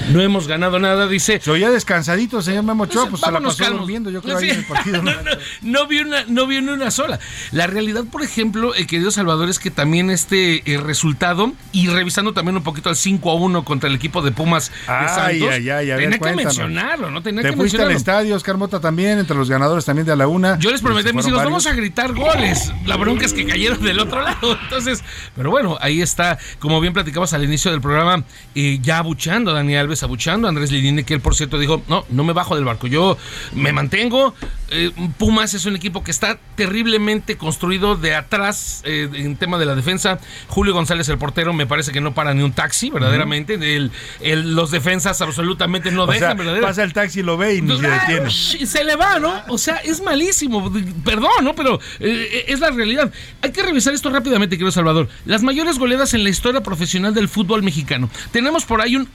No 0.09 0.21
hemos 0.21 0.47
ganado 0.47 0.79
nada, 0.79 1.07
dice. 1.07 1.39
Se 1.41 1.51
oía 1.51 1.69
descansadito, 1.69 2.41
señor 2.41 2.63
Memo 2.63 2.83
Ochoa, 2.83 3.07
Pues, 3.09 3.21
se 3.21 3.31
la 3.31 3.39
pasó 3.39 3.57
calmos. 3.63 3.81
durmiendo, 3.81 4.09
yo 4.09 4.21
creo, 4.21 4.39
Sí. 4.39 4.45
ahí 4.45 4.51
en 4.51 4.57
el 4.59 4.65
partido. 4.65 4.97
¿no? 5.03 5.11
no, 5.11 5.21
no, 5.23 5.31
no 5.61 5.87
vi 5.87 5.99
una, 5.99 6.23
no 6.27 6.47
vi 6.47 6.61
ni 6.61 6.69
una 6.69 6.91
sola. 6.91 7.19
La 7.51 7.67
realidad, 7.67 8.03
por 8.11 8.23
ejemplo, 8.23 8.73
eh, 8.75 8.87
querido 8.87 9.11
Salvador, 9.11 9.49
es 9.49 9.59
que 9.59 9.71
también 9.71 10.09
este 10.09 10.63
eh, 10.71 10.77
resultado, 10.77 11.53
y 11.71 11.87
revisando 11.87 12.33
también 12.33 12.57
un 12.57 12.63
poquito 12.63 12.89
al 12.89 12.95
5 12.95 13.29
a 13.31 13.35
1 13.35 13.63
contra 13.63 13.89
el 13.89 13.95
equipo 13.95 14.21
de 14.21 14.31
Pumas 14.31 14.69
de 14.69 14.93
Ay, 14.93 15.07
Santos, 15.39 15.49
ay, 15.55 15.69
ay, 15.69 15.91
a 15.91 15.95
ver, 15.95 16.09
tenía 16.09 16.19
que 16.19 16.35
mencionarlo, 16.35 17.11
¿no? 17.11 17.21
Tenía 17.21 17.41
Te 17.43 17.49
que 17.51 17.55
fuiste 17.55 17.77
al 17.77 17.87
mencionarlo. 17.89 17.97
estadio, 17.97 18.35
Oscar 18.35 18.57
Mota 18.57 18.79
también, 18.79 19.19
entre 19.19 19.35
los 19.35 19.49
ganadores 19.49 19.85
también 19.85 20.05
de 20.05 20.13
a 20.13 20.15
la 20.15 20.27
una. 20.27 20.57
Yo 20.59 20.71
les 20.71 20.81
prometí 20.81 21.09
a 21.09 21.13
mis 21.13 21.27
hijos, 21.27 21.43
vamos 21.43 21.67
a 21.67 21.73
gritar 21.73 22.13
goles. 22.13 22.71
La 22.85 22.95
bronca 22.97 23.25
es 23.25 23.33
que 23.33 23.45
cayeron 23.45 23.81
del 23.83 23.99
otro 23.99 24.21
lado. 24.21 24.57
Entonces, 24.63 25.03
pero 25.35 25.51
bueno, 25.51 25.77
ahí 25.81 26.01
está, 26.01 26.37
como 26.59 26.79
bien 26.81 26.93
platicabas 26.93 27.33
al 27.33 27.43
inicio 27.43 27.71
del 27.71 27.81
programa, 27.81 28.23
eh, 28.55 28.79
ya 28.81 28.97
abuchando 28.99 29.51
a 29.51 29.53
Dani 29.53 29.75
Abuchando 30.03 30.47
a 30.47 30.49
Andrés 30.49 30.71
Lilini, 30.71 31.03
que 31.03 31.13
él, 31.15 31.21
por 31.21 31.35
cierto, 31.35 31.57
dijo, 31.59 31.81
no, 31.87 32.05
no 32.09 32.23
me 32.23 32.33
bajo 32.33 32.55
del 32.55 32.65
barco, 32.65 32.87
yo 32.87 33.17
me 33.53 33.71
mantengo. 33.73 34.33
Eh, 34.71 34.91
Pumas 35.17 35.53
es 35.53 35.65
un 35.65 35.75
equipo 35.75 36.03
que 36.03 36.11
está 36.11 36.37
terriblemente 36.55 37.37
construido 37.37 37.95
de 37.95 38.15
atrás 38.15 38.81
eh, 38.85 39.09
en 39.13 39.35
tema 39.35 39.57
de 39.57 39.65
la 39.65 39.75
defensa. 39.75 40.19
Julio 40.47 40.73
González, 40.73 41.09
el 41.09 41.17
portero, 41.17 41.53
me 41.53 41.65
parece 41.65 41.91
que 41.91 42.01
no 42.01 42.13
para 42.13 42.33
ni 42.33 42.43
un 42.43 42.53
taxi, 42.53 42.89
verdaderamente. 42.89 43.55
El- 43.55 43.91
el- 44.21 44.55
los 44.55 44.71
defensas 44.71 45.21
absolutamente 45.21 45.91
no 45.91 46.03
O 46.03 46.05
sea, 46.07 46.13
dejan, 46.13 46.37
verdaderamente. 46.37 46.67
pasa 46.67 46.83
el 46.83 46.93
taxi 46.93 47.21
lo 47.23 47.37
ve 47.37 47.55
y 47.55 47.61
ni 47.61 47.77
se 47.79 47.87
detiene. 47.89 48.27
Y 48.29 48.65
se 48.65 48.83
le 48.83 48.95
va, 48.95 49.19
¿no? 49.19 49.33
O 49.47 49.57
sea, 49.57 49.77
es 49.77 50.01
malísimo. 50.03 50.71
Perdón, 51.03 51.31
¿no? 51.43 51.55
Pero 51.55 51.79
eh, 51.99 52.45
es 52.47 52.59
la 52.59 52.69
realidad. 52.71 53.11
Hay 53.41 53.51
que 53.51 53.63
revisar 53.63 53.93
esto 53.93 54.09
rápidamente, 54.09 54.55
querido 54.57 54.71
Salvador. 54.71 55.07
Las 55.25 55.41
mayores 55.43 55.79
goleadas 55.79 56.13
en 56.13 56.23
la 56.23 56.29
historia 56.29 56.61
profesional 56.61 57.13
del 57.13 57.27
fútbol 57.29 57.63
mexicano. 57.63 58.09
Tenemos 58.31 58.65
por 58.65 58.81
ahí 58.81 58.95
un 58.95 59.07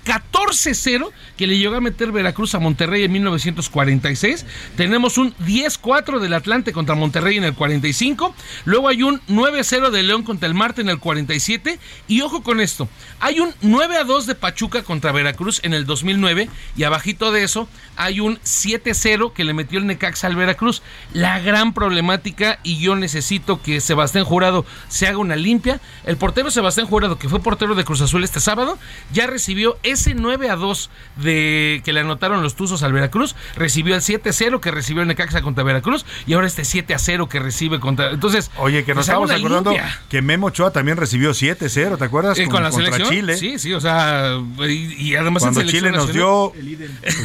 14-0 0.74 1.10
que 1.36 1.46
le 1.46 1.58
llegó 1.58 1.76
a 1.76 1.80
meter 1.80 2.12
Veracruz 2.12 2.54
a 2.54 2.58
Monterrey 2.58 3.04
en 3.04 3.12
1946. 3.12 4.44
Tenemos 4.76 5.18
un 5.18 5.34
10-4 5.36 6.18
del 6.20 6.34
Atlante 6.34 6.72
contra 6.72 6.94
Monterrey 6.94 7.36
en 7.36 7.44
el 7.44 7.54
45. 7.54 8.34
Luego 8.64 8.88
hay 8.88 9.02
un 9.02 9.20
9-0 9.28 9.90
de 9.90 10.02
León 10.02 10.22
contra 10.22 10.48
el 10.48 10.54
Marte 10.54 10.82
en 10.82 10.88
el 10.88 10.98
47. 10.98 11.78
Y 12.08 12.20
ojo 12.20 12.42
con 12.42 12.60
esto. 12.60 12.88
Hay 13.20 13.40
un 13.40 13.52
9-2 13.62 14.24
de 14.24 14.34
Pachuca 14.34 14.82
contra 14.82 15.12
Veracruz 15.12 15.60
en 15.62 15.74
el 15.74 15.86
2009. 15.86 16.48
Y 16.76 16.84
abajito 16.84 17.32
de 17.32 17.44
eso 17.44 17.68
hay 17.96 18.20
un 18.20 18.38
7-0 18.40 19.32
que 19.32 19.44
le 19.44 19.54
metió 19.54 19.78
el 19.78 19.86
Necaxa 19.86 20.26
al 20.26 20.36
Veracruz. 20.36 20.82
La 21.12 21.38
gran 21.40 21.72
problemática 21.72 22.58
y 22.62 22.78
yo 22.78 22.96
necesito 22.96 23.62
que 23.62 23.80
Sebastián 23.80 24.24
Jurado 24.24 24.64
se 24.88 25.06
haga 25.06 25.18
una 25.18 25.36
limpia. 25.36 25.80
El 26.04 26.16
portero 26.16 26.50
Sebastián 26.50 26.86
Jurado, 26.86 27.18
que 27.18 27.28
fue 27.28 27.40
portero 27.40 27.74
de 27.74 27.84
Cruz 27.84 28.00
Azul 28.00 28.24
este 28.24 28.40
sábado, 28.40 28.78
ya 29.12 29.26
recibió 29.26 29.78
ese 29.82 30.14
9 30.14 30.50
a 30.50 30.56
2 30.56 30.63
2 30.64 30.90
de 31.16 31.82
que 31.84 31.92
le 31.92 32.00
anotaron 32.00 32.42
los 32.42 32.56
Tuzos 32.56 32.82
al 32.82 32.92
Veracruz, 32.92 33.36
recibió 33.56 33.94
el 33.94 34.00
7-0 34.00 34.60
que 34.60 34.70
recibió 34.70 35.02
el 35.02 35.08
Necaxa 35.08 35.42
contra 35.42 35.62
Veracruz 35.62 36.06
y 36.26 36.32
ahora 36.32 36.46
este 36.46 36.62
7-0 36.62 37.28
que 37.28 37.38
recibe 37.38 37.80
contra. 37.80 38.10
Entonces, 38.10 38.50
Oye, 38.56 38.84
que 38.84 38.94
nos 38.94 39.06
pues, 39.06 39.08
estamos 39.08 39.30
acordando 39.30 39.70
limpia. 39.70 40.00
que 40.08 40.22
Memo 40.22 40.46
Ochoa 40.48 40.70
también 40.72 40.96
recibió 40.96 41.32
7-0, 41.32 41.98
¿te 41.98 42.04
acuerdas? 42.04 42.38
Eh, 42.38 42.48
con 42.48 42.62
la 42.62 42.70
contra 42.70 42.92
selección. 42.92 43.10
Chile. 43.14 43.36
Sí, 43.36 43.58
sí, 43.58 43.72
o 43.74 43.80
sea, 43.80 44.38
y, 44.68 45.10
y 45.10 45.16
además 45.16 45.42
Cuando 45.42 45.60
en 45.60 45.68
Chile 45.68 45.92
nos 45.92 46.12
dio 46.12 46.52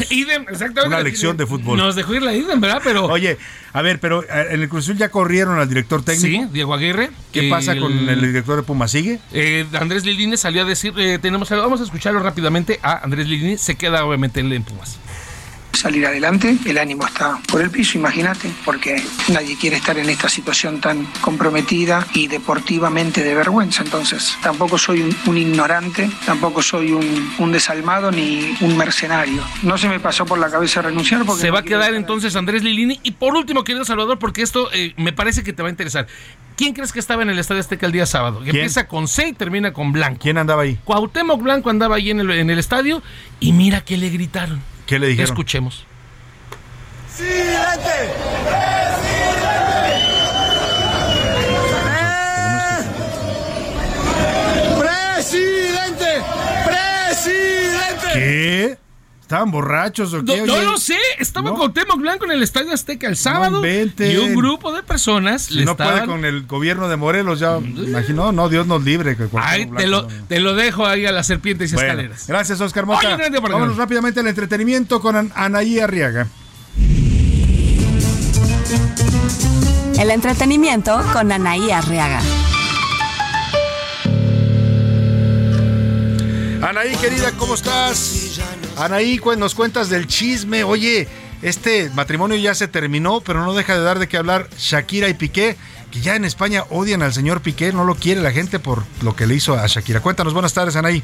Idem, 0.09 0.43
exactamente. 0.49 0.87
una 0.87 1.01
lección 1.01 1.37
de 1.37 1.45
fútbol. 1.45 1.77
Nos 1.77 1.95
dejó 1.95 2.15
ir 2.15 2.23
la 2.23 2.33
Idem, 2.33 2.59
¿verdad? 2.59 2.81
Pero. 2.83 3.05
Oye, 3.05 3.37
a 3.73 3.81
ver, 3.81 3.99
pero 3.99 4.23
eh, 4.23 4.47
en 4.51 4.61
el 4.61 4.69
Cruz 4.69 4.85
Azul 4.85 4.97
ya 4.97 5.09
corrieron 5.09 5.59
al 5.59 5.69
director 5.69 6.03
técnico. 6.03 6.43
Sí, 6.43 6.49
Diego 6.51 6.73
Aguirre. 6.73 7.11
¿Qué 7.31 7.49
pasa 7.49 7.77
con 7.77 7.91
el 8.09 8.21
director 8.21 8.57
de 8.57 8.63
Pumas? 8.63 8.91
¿Sigue? 8.91 9.19
Eh, 9.33 9.65
Andrés 9.79 10.03
Lilini 10.05 10.37
salió 10.37 10.63
a 10.63 10.65
decir, 10.65 10.93
eh, 10.97 11.19
tenemos, 11.21 11.49
vamos 11.49 11.79
a 11.79 11.83
escucharlo 11.83 12.19
rápidamente 12.19 12.79
a 12.81 13.03
Andrés 13.03 13.27
Lilini, 13.29 13.57
se 13.57 13.75
queda 13.75 14.03
obviamente 14.05 14.39
en, 14.39 14.63
Pumas. 14.63 14.97
salir 15.73 16.05
adelante. 16.05 16.57
El 16.65 16.77
ánimo 16.77 17.05
está 17.05 17.39
por 17.47 17.61
el 17.61 17.69
piso, 17.69 17.97
imagínate, 17.97 18.51
porque 18.65 19.01
nadie 19.29 19.57
quiere 19.57 19.77
estar 19.77 19.97
en 19.97 20.09
esta 20.09 20.27
situación 20.27 20.81
tan 20.81 21.05
comprometida 21.21 22.05
y 22.13 22.27
deportivamente 22.27 23.23
de 23.23 23.33
vergüenza. 23.33 23.83
Entonces, 23.83 24.35
tampoco 24.41 24.77
soy 24.77 25.01
un, 25.03 25.15
un 25.25 25.37
ignorante, 25.37 26.09
tampoco 26.25 26.61
soy 26.61 26.91
un, 26.91 27.33
un 27.37 27.51
desalmado 27.53 28.11
ni 28.11 28.57
un 28.59 28.75
mercenario. 28.75 29.41
No 29.63 29.77
se 29.77 29.87
me 29.87 29.99
pasó 30.01 30.25
por 30.25 30.37
la 30.39 30.49
cabeza 30.49 30.81
renunciar 30.81 31.23
porque... 31.25 31.41
Se 31.41 31.47
no 31.47 31.53
va 31.53 31.59
a 31.59 31.63
quedar 31.63 31.83
estar- 31.91 31.95
entonces 31.95 32.35
Andrés 32.35 32.61
Lilini. 32.63 32.99
Y 33.03 33.11
por 33.11 33.35
último, 33.35 33.63
querido 33.63 33.85
Salvador, 33.85 34.19
porque 34.19 34.41
esto 34.41 34.69
eh, 34.73 34.93
me 34.97 35.13
parece 35.13 35.43
que 35.43 35.53
te 35.53 35.61
va 35.61 35.69
a 35.69 35.71
interesar. 35.71 36.07
¿Quién 36.59 36.73
crees 36.73 36.91
que 36.91 36.99
estaba 36.99 37.23
en 37.23 37.29
el 37.29 37.39
Estadio 37.39 37.61
Azteca 37.61 37.85
el 37.85 37.93
día 37.93 38.05
sábado? 38.05 38.41
Que 38.41 38.49
Empieza 38.49 38.85
con 38.85 39.07
C 39.07 39.29
y 39.29 39.31
termina 39.31 39.71
con 39.71 39.93
Blanco. 39.93 40.19
¿Quién 40.21 40.37
andaba 40.37 40.63
ahí? 40.63 40.77
Cuauhtémoc 40.83 41.41
Blanco 41.41 41.69
andaba 41.69 41.95
ahí 41.95 42.09
en 42.09 42.19
el, 42.19 42.29
en 42.31 42.49
el 42.49 42.59
estadio 42.59 43.01
y 43.39 43.53
mira 43.53 43.79
que 43.79 43.95
le 43.95 44.09
gritaron. 44.09 44.59
¿Qué 44.85 44.99
le 44.99 45.07
dijeron? 45.07 45.31
Escuchemos. 45.31 45.85
¡Presidente! 54.81 56.23
¡Presidente! 56.65 58.11
¿Qué? 58.13 58.77
¿Estaban 59.29 59.51
borrachos 59.51 60.11
o 60.13 60.23
No, 60.23 60.33
qué? 60.33 60.41
no 60.41 60.53
Oye, 60.55 60.63
lo 60.65 60.77
sé, 60.79 60.97
estaba 61.19 61.51
no. 61.51 61.55
Cuauhtémoc 61.55 61.99
Blanco 61.99 62.25
en 62.25 62.31
el 62.31 62.41
Estadio 62.41 62.73
Azteca 62.73 63.05
el 63.07 63.15
sábado 63.15 63.57
inventen. 63.57 64.11
y 64.11 64.17
un 64.17 64.33
grupo 64.33 64.73
de 64.73 64.81
personas 64.81 65.43
Si 65.43 65.53
le 65.53 65.65
no 65.65 65.71
estaban... 65.73 65.93
puede 65.93 66.07
con 66.07 66.25
el 66.25 66.47
gobierno 66.47 66.89
de 66.89 66.95
Morelos, 66.95 67.39
ya 67.39 67.59
imagino, 67.59 68.31
no, 68.31 68.49
Dios 68.49 68.65
nos 68.65 68.83
libre. 68.83 69.15
que 69.15 69.27
Ay, 69.35 69.67
te 69.77 69.85
lo, 69.85 70.01
no, 70.01 70.07
no. 70.09 70.25
te 70.27 70.39
lo 70.39 70.55
dejo 70.55 70.87
ahí 70.87 71.05
a 71.05 71.11
las 71.11 71.27
serpientes 71.27 71.71
y 71.71 71.75
Bueno, 71.75 71.89
escaleras. 71.91 72.25
gracias, 72.27 72.59
Oscar 72.59 72.87
Mota. 72.87 73.17
Oye, 73.17 73.39
Vámonos 73.39 73.77
rápidamente 73.77 74.19
al 74.21 74.25
entretenimiento 74.25 74.99
con 74.99 75.15
An- 75.15 75.31
Anaí 75.35 75.77
Arriaga. 75.79 76.25
El 79.99 80.09
entretenimiento 80.09 80.99
con 81.13 81.31
Anaí 81.31 81.69
Arriaga. 81.69 82.19
Anaí, 86.67 86.95
querida, 86.95 87.31
¿cómo 87.37 87.53
estás? 87.53 88.18
Anaí, 88.79 89.19
nos 89.37 89.55
cuentas 89.55 89.89
del 89.89 90.07
chisme. 90.07 90.63
Oye, 90.63 91.07
este 91.41 91.89
matrimonio 91.89 92.37
ya 92.37 92.55
se 92.55 92.67
terminó, 92.67 93.21
pero 93.21 93.43
no 93.43 93.53
deja 93.53 93.77
de 93.77 93.83
dar 93.83 93.99
de 93.99 94.07
qué 94.07 94.17
hablar 94.17 94.49
Shakira 94.57 95.09
y 95.09 95.13
Piqué, 95.13 95.57
que 95.91 95.99
ya 96.01 96.15
en 96.15 96.23
España 96.23 96.63
odian 96.69 97.01
al 97.01 97.13
señor 97.13 97.41
Piqué, 97.41 97.73
no 97.73 97.83
lo 97.83 97.95
quiere 97.95 98.21
la 98.21 98.31
gente 98.31 98.57
por 98.57 98.83
lo 99.01 99.15
que 99.15 99.27
le 99.27 99.35
hizo 99.35 99.53
a 99.53 99.67
Shakira. 99.67 100.01
Cuéntanos, 100.01 100.33
buenas 100.33 100.53
tardes, 100.53 100.77
Anaí. 100.77 101.03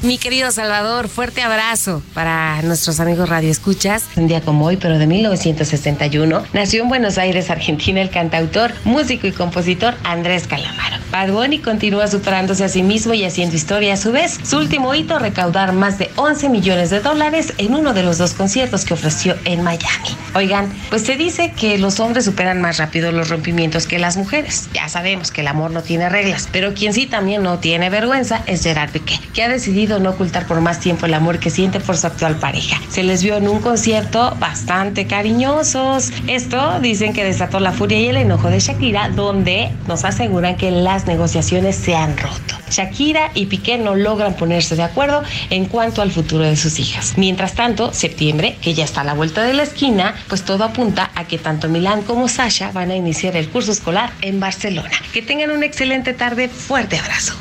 Mi 0.00 0.16
querido 0.16 0.52
Salvador, 0.52 1.08
fuerte 1.08 1.42
abrazo 1.42 2.04
para 2.14 2.62
nuestros 2.62 3.00
amigos 3.00 3.28
Radio 3.28 3.50
Escuchas. 3.50 4.04
Un 4.14 4.28
día 4.28 4.40
como 4.40 4.64
hoy, 4.64 4.76
pero 4.76 4.96
de 4.96 5.08
1961, 5.08 6.44
nació 6.52 6.84
en 6.84 6.88
Buenos 6.88 7.18
Aires, 7.18 7.50
Argentina, 7.50 8.00
el 8.00 8.08
cantautor, 8.08 8.72
músico 8.84 9.26
y 9.26 9.32
compositor 9.32 9.94
Andrés 10.04 10.46
Calamaro. 10.46 10.98
Bad 11.10 11.30
continúa 11.64 12.06
superándose 12.06 12.62
a 12.62 12.68
sí 12.68 12.84
mismo 12.84 13.12
y 13.12 13.24
haciendo 13.24 13.56
historia 13.56 13.94
a 13.94 13.96
su 13.96 14.12
vez. 14.12 14.38
Su 14.44 14.58
último 14.58 14.94
hito, 14.94 15.18
recaudar 15.18 15.72
más 15.72 15.98
de 15.98 16.10
11 16.14 16.48
millones 16.48 16.90
de 16.90 17.00
dólares 17.00 17.54
en 17.58 17.74
uno 17.74 17.92
de 17.92 18.04
los 18.04 18.18
dos 18.18 18.34
conciertos 18.34 18.84
que 18.84 18.94
ofreció 18.94 19.34
en 19.46 19.62
Miami. 19.62 20.16
Oigan, 20.34 20.72
pues 20.90 21.02
se 21.02 21.16
dice 21.16 21.52
que 21.58 21.76
los 21.78 21.98
hombres 21.98 22.26
superan 22.26 22.60
más 22.60 22.76
rápido 22.76 23.10
los 23.10 23.30
rompimientos 23.30 23.86
que 23.86 23.98
las 23.98 24.16
mujeres. 24.16 24.68
Ya 24.74 24.88
sabemos 24.88 25.32
que 25.32 25.40
el 25.40 25.48
amor 25.48 25.72
no 25.72 25.82
tiene 25.82 26.08
reglas, 26.08 26.48
pero 26.52 26.74
quien 26.74 26.92
sí 26.92 27.06
también 27.06 27.42
no 27.42 27.58
tiene 27.58 27.90
vergüenza 27.90 28.42
es 28.46 28.62
Gerard 28.62 28.90
Piqué, 28.90 29.18
que 29.34 29.42
ha 29.42 29.48
decidido 29.48 29.87
no 29.98 30.10
ocultar 30.10 30.46
por 30.46 30.60
más 30.60 30.80
tiempo 30.80 31.06
el 31.06 31.14
amor 31.14 31.38
que 31.38 31.50
siente 31.50 31.80
por 31.80 31.96
su 31.96 32.06
actual 32.06 32.36
pareja. 32.36 32.78
Se 32.90 33.02
les 33.02 33.22
vio 33.22 33.36
en 33.36 33.48
un 33.48 33.60
concierto 33.60 34.36
bastante 34.38 35.06
cariñosos. 35.06 36.12
Esto 36.26 36.80
dicen 36.80 37.12
que 37.14 37.24
desató 37.24 37.58
la 37.60 37.72
furia 37.72 37.98
y 37.98 38.08
el 38.08 38.18
enojo 38.18 38.50
de 38.50 38.60
Shakira, 38.60 39.08
donde 39.08 39.70
nos 39.86 40.04
aseguran 40.04 40.56
que 40.56 40.70
las 40.70 41.06
negociaciones 41.06 41.76
se 41.76 41.96
han 41.96 42.16
roto. 42.18 42.54
Shakira 42.70 43.30
y 43.34 43.46
Piqué 43.46 43.78
no 43.78 43.94
logran 43.94 44.34
ponerse 44.34 44.76
de 44.76 44.82
acuerdo 44.82 45.22
en 45.50 45.64
cuanto 45.64 46.02
al 46.02 46.12
futuro 46.12 46.44
de 46.44 46.56
sus 46.56 46.78
hijas. 46.78 47.14
Mientras 47.16 47.54
tanto, 47.54 47.92
septiembre, 47.94 48.56
que 48.60 48.74
ya 48.74 48.84
está 48.84 49.00
a 49.00 49.04
la 49.04 49.14
vuelta 49.14 49.42
de 49.42 49.54
la 49.54 49.62
esquina, 49.62 50.14
pues 50.28 50.44
todo 50.44 50.64
apunta 50.64 51.10
a 51.14 51.24
que 51.24 51.38
tanto 51.38 51.68
Milán 51.68 52.02
como 52.02 52.28
Sasha 52.28 52.70
van 52.72 52.90
a 52.90 52.96
iniciar 52.96 53.36
el 53.36 53.48
curso 53.48 53.72
escolar 53.72 54.12
en 54.20 54.40
Barcelona. 54.40 54.90
Que 55.12 55.22
tengan 55.22 55.50
una 55.50 55.66
excelente 55.66 56.12
tarde. 56.12 56.48
Fuerte 56.48 56.98
abrazo. 56.98 57.34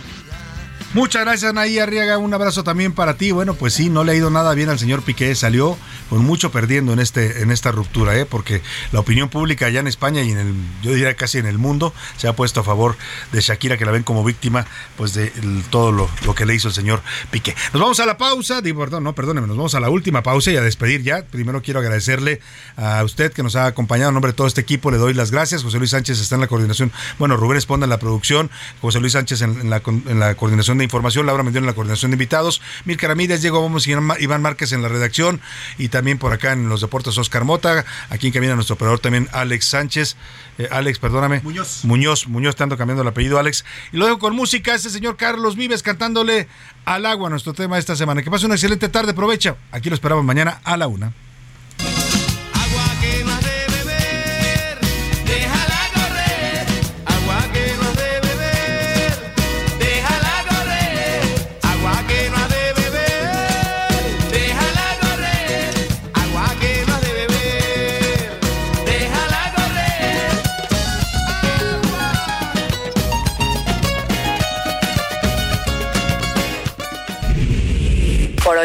Muchas 0.97 1.25
gracias, 1.25 1.51
Anaí 1.51 1.77
Arriaga. 1.77 2.17
Un 2.17 2.33
abrazo 2.33 2.63
también 2.63 2.91
para 2.91 3.17
ti. 3.17 3.31
Bueno, 3.31 3.53
pues 3.53 3.75
sí, 3.75 3.87
no 3.87 4.03
le 4.03 4.13
ha 4.13 4.15
ido 4.15 4.31
nada 4.31 4.55
bien 4.55 4.69
al 4.69 4.79
señor 4.79 5.03
Piqué. 5.03 5.35
Salió 5.35 5.77
con 6.09 6.25
mucho 6.25 6.49
perdiendo 6.51 6.91
en 6.91 6.97
este 6.97 7.43
en 7.43 7.51
esta 7.51 7.71
ruptura, 7.71 8.17
¿eh? 8.17 8.25
porque 8.25 8.63
la 8.91 9.01
opinión 9.01 9.29
pública 9.29 9.67
allá 9.67 9.79
en 9.79 9.85
España 9.85 10.23
y 10.23 10.31
en 10.31 10.39
el, 10.39 10.55
yo 10.81 10.93
diría 10.93 11.13
casi 11.15 11.37
en 11.37 11.45
el 11.45 11.59
mundo, 11.59 11.93
se 12.17 12.27
ha 12.27 12.35
puesto 12.35 12.61
a 12.61 12.63
favor 12.63 12.97
de 13.31 13.41
Shakira, 13.41 13.77
que 13.77 13.85
la 13.85 13.91
ven 13.91 14.01
como 14.01 14.23
víctima, 14.23 14.65
pues 14.95 15.13
de 15.13 15.31
todo 15.69 15.91
lo, 15.91 16.09
lo 16.25 16.33
que 16.33 16.47
le 16.47 16.55
hizo 16.55 16.69
el 16.69 16.73
señor 16.73 17.03
Piqué. 17.29 17.55
Nos 17.73 17.81
vamos 17.81 17.99
a 17.99 18.07
la 18.07 18.17
pausa, 18.17 18.61
digo, 18.61 18.79
perdón, 18.79 19.03
no, 19.03 19.13
perdóneme, 19.13 19.45
nos 19.45 19.57
vamos 19.57 19.75
a 19.75 19.79
la 19.79 19.91
última 19.91 20.23
pausa 20.23 20.49
y 20.49 20.57
a 20.57 20.61
despedir 20.61 21.03
ya. 21.03 21.23
Primero 21.25 21.61
quiero 21.61 21.79
agradecerle 21.79 22.41
a 22.75 23.03
usted 23.03 23.31
que 23.33 23.43
nos 23.43 23.55
ha 23.55 23.67
acompañado 23.67 24.09
en 24.09 24.15
nombre 24.15 24.31
de 24.31 24.35
todo 24.35 24.47
este 24.47 24.61
equipo. 24.61 24.89
Le 24.89 24.97
doy 24.97 25.13
las 25.13 25.29
gracias. 25.29 25.61
José 25.61 25.77
Luis 25.77 25.91
Sánchez 25.91 26.19
está 26.19 26.33
en 26.33 26.41
la 26.41 26.47
coordinación. 26.47 26.91
Bueno, 27.19 27.37
Rubén 27.37 27.59
Esponda 27.59 27.85
en 27.85 27.91
la 27.91 27.99
producción, 27.99 28.49
José 28.81 28.99
Luis 28.99 29.13
Sánchez 29.13 29.43
en, 29.43 29.61
en 29.61 29.69
la, 29.69 29.83
en 29.85 30.19
la 30.19 30.33
coordinación 30.33 30.79
de 30.79 30.86
información, 30.87 31.25
Laura 31.25 31.43
Mendión 31.43 31.63
en 31.63 31.67
la 31.67 31.73
coordinación 31.73 32.11
de 32.11 32.15
invitados, 32.15 32.61
Mirka 32.85 33.07
Ramírez, 33.07 33.41
Diego 33.41 33.59
Gómez 33.59 33.85
y 33.87 33.91
Iván- 33.91 34.41
Márquez 34.41 34.71
en 34.71 34.81
la 34.81 34.87
redacción 34.89 35.39
y 35.77 35.89
también 35.89 36.17
por 36.17 36.33
acá 36.33 36.53
en 36.53 36.69
los 36.69 36.81
deportes 36.81 37.17
Oscar 37.17 37.43
Mota, 37.43 37.85
aquí 38.09 38.27
en 38.27 38.33
camina 38.33 38.55
nuestro 38.55 38.75
operador 38.75 38.99
también 38.99 39.29
Alex 39.31 39.65
Sánchez, 39.65 40.15
eh, 40.57 40.67
Alex, 40.71 40.99
perdóname. 40.99 41.41
Muñoz. 41.43 41.85
Muñoz, 41.85 42.27
Muñoz, 42.27 42.55
te 42.55 42.63
ando 42.63 42.77
cambiando 42.77 43.03
el 43.03 43.07
apellido, 43.07 43.37
Alex. 43.39 43.63
Y 43.91 43.97
lo 43.97 44.05
dejo 44.05 44.19
con 44.19 44.35
música, 44.35 44.73
este 44.73 44.89
señor 44.89 45.17
Carlos 45.17 45.55
Vives 45.55 45.83
cantándole 45.83 46.47
al 46.85 47.05
agua 47.05 47.29
nuestro 47.29 47.53
tema 47.53 47.77
esta 47.77 47.95
semana. 47.95 48.23
Que 48.23 48.31
pase 48.31 48.45
una 48.45 48.55
excelente 48.55 48.89
tarde, 48.89 49.11
aprovecha. 49.11 49.55
Aquí 49.71 49.89
lo 49.89 49.95
esperamos 49.95 50.23
mañana 50.23 50.59
a 50.63 50.77
la 50.77 50.87
una. 50.87 51.11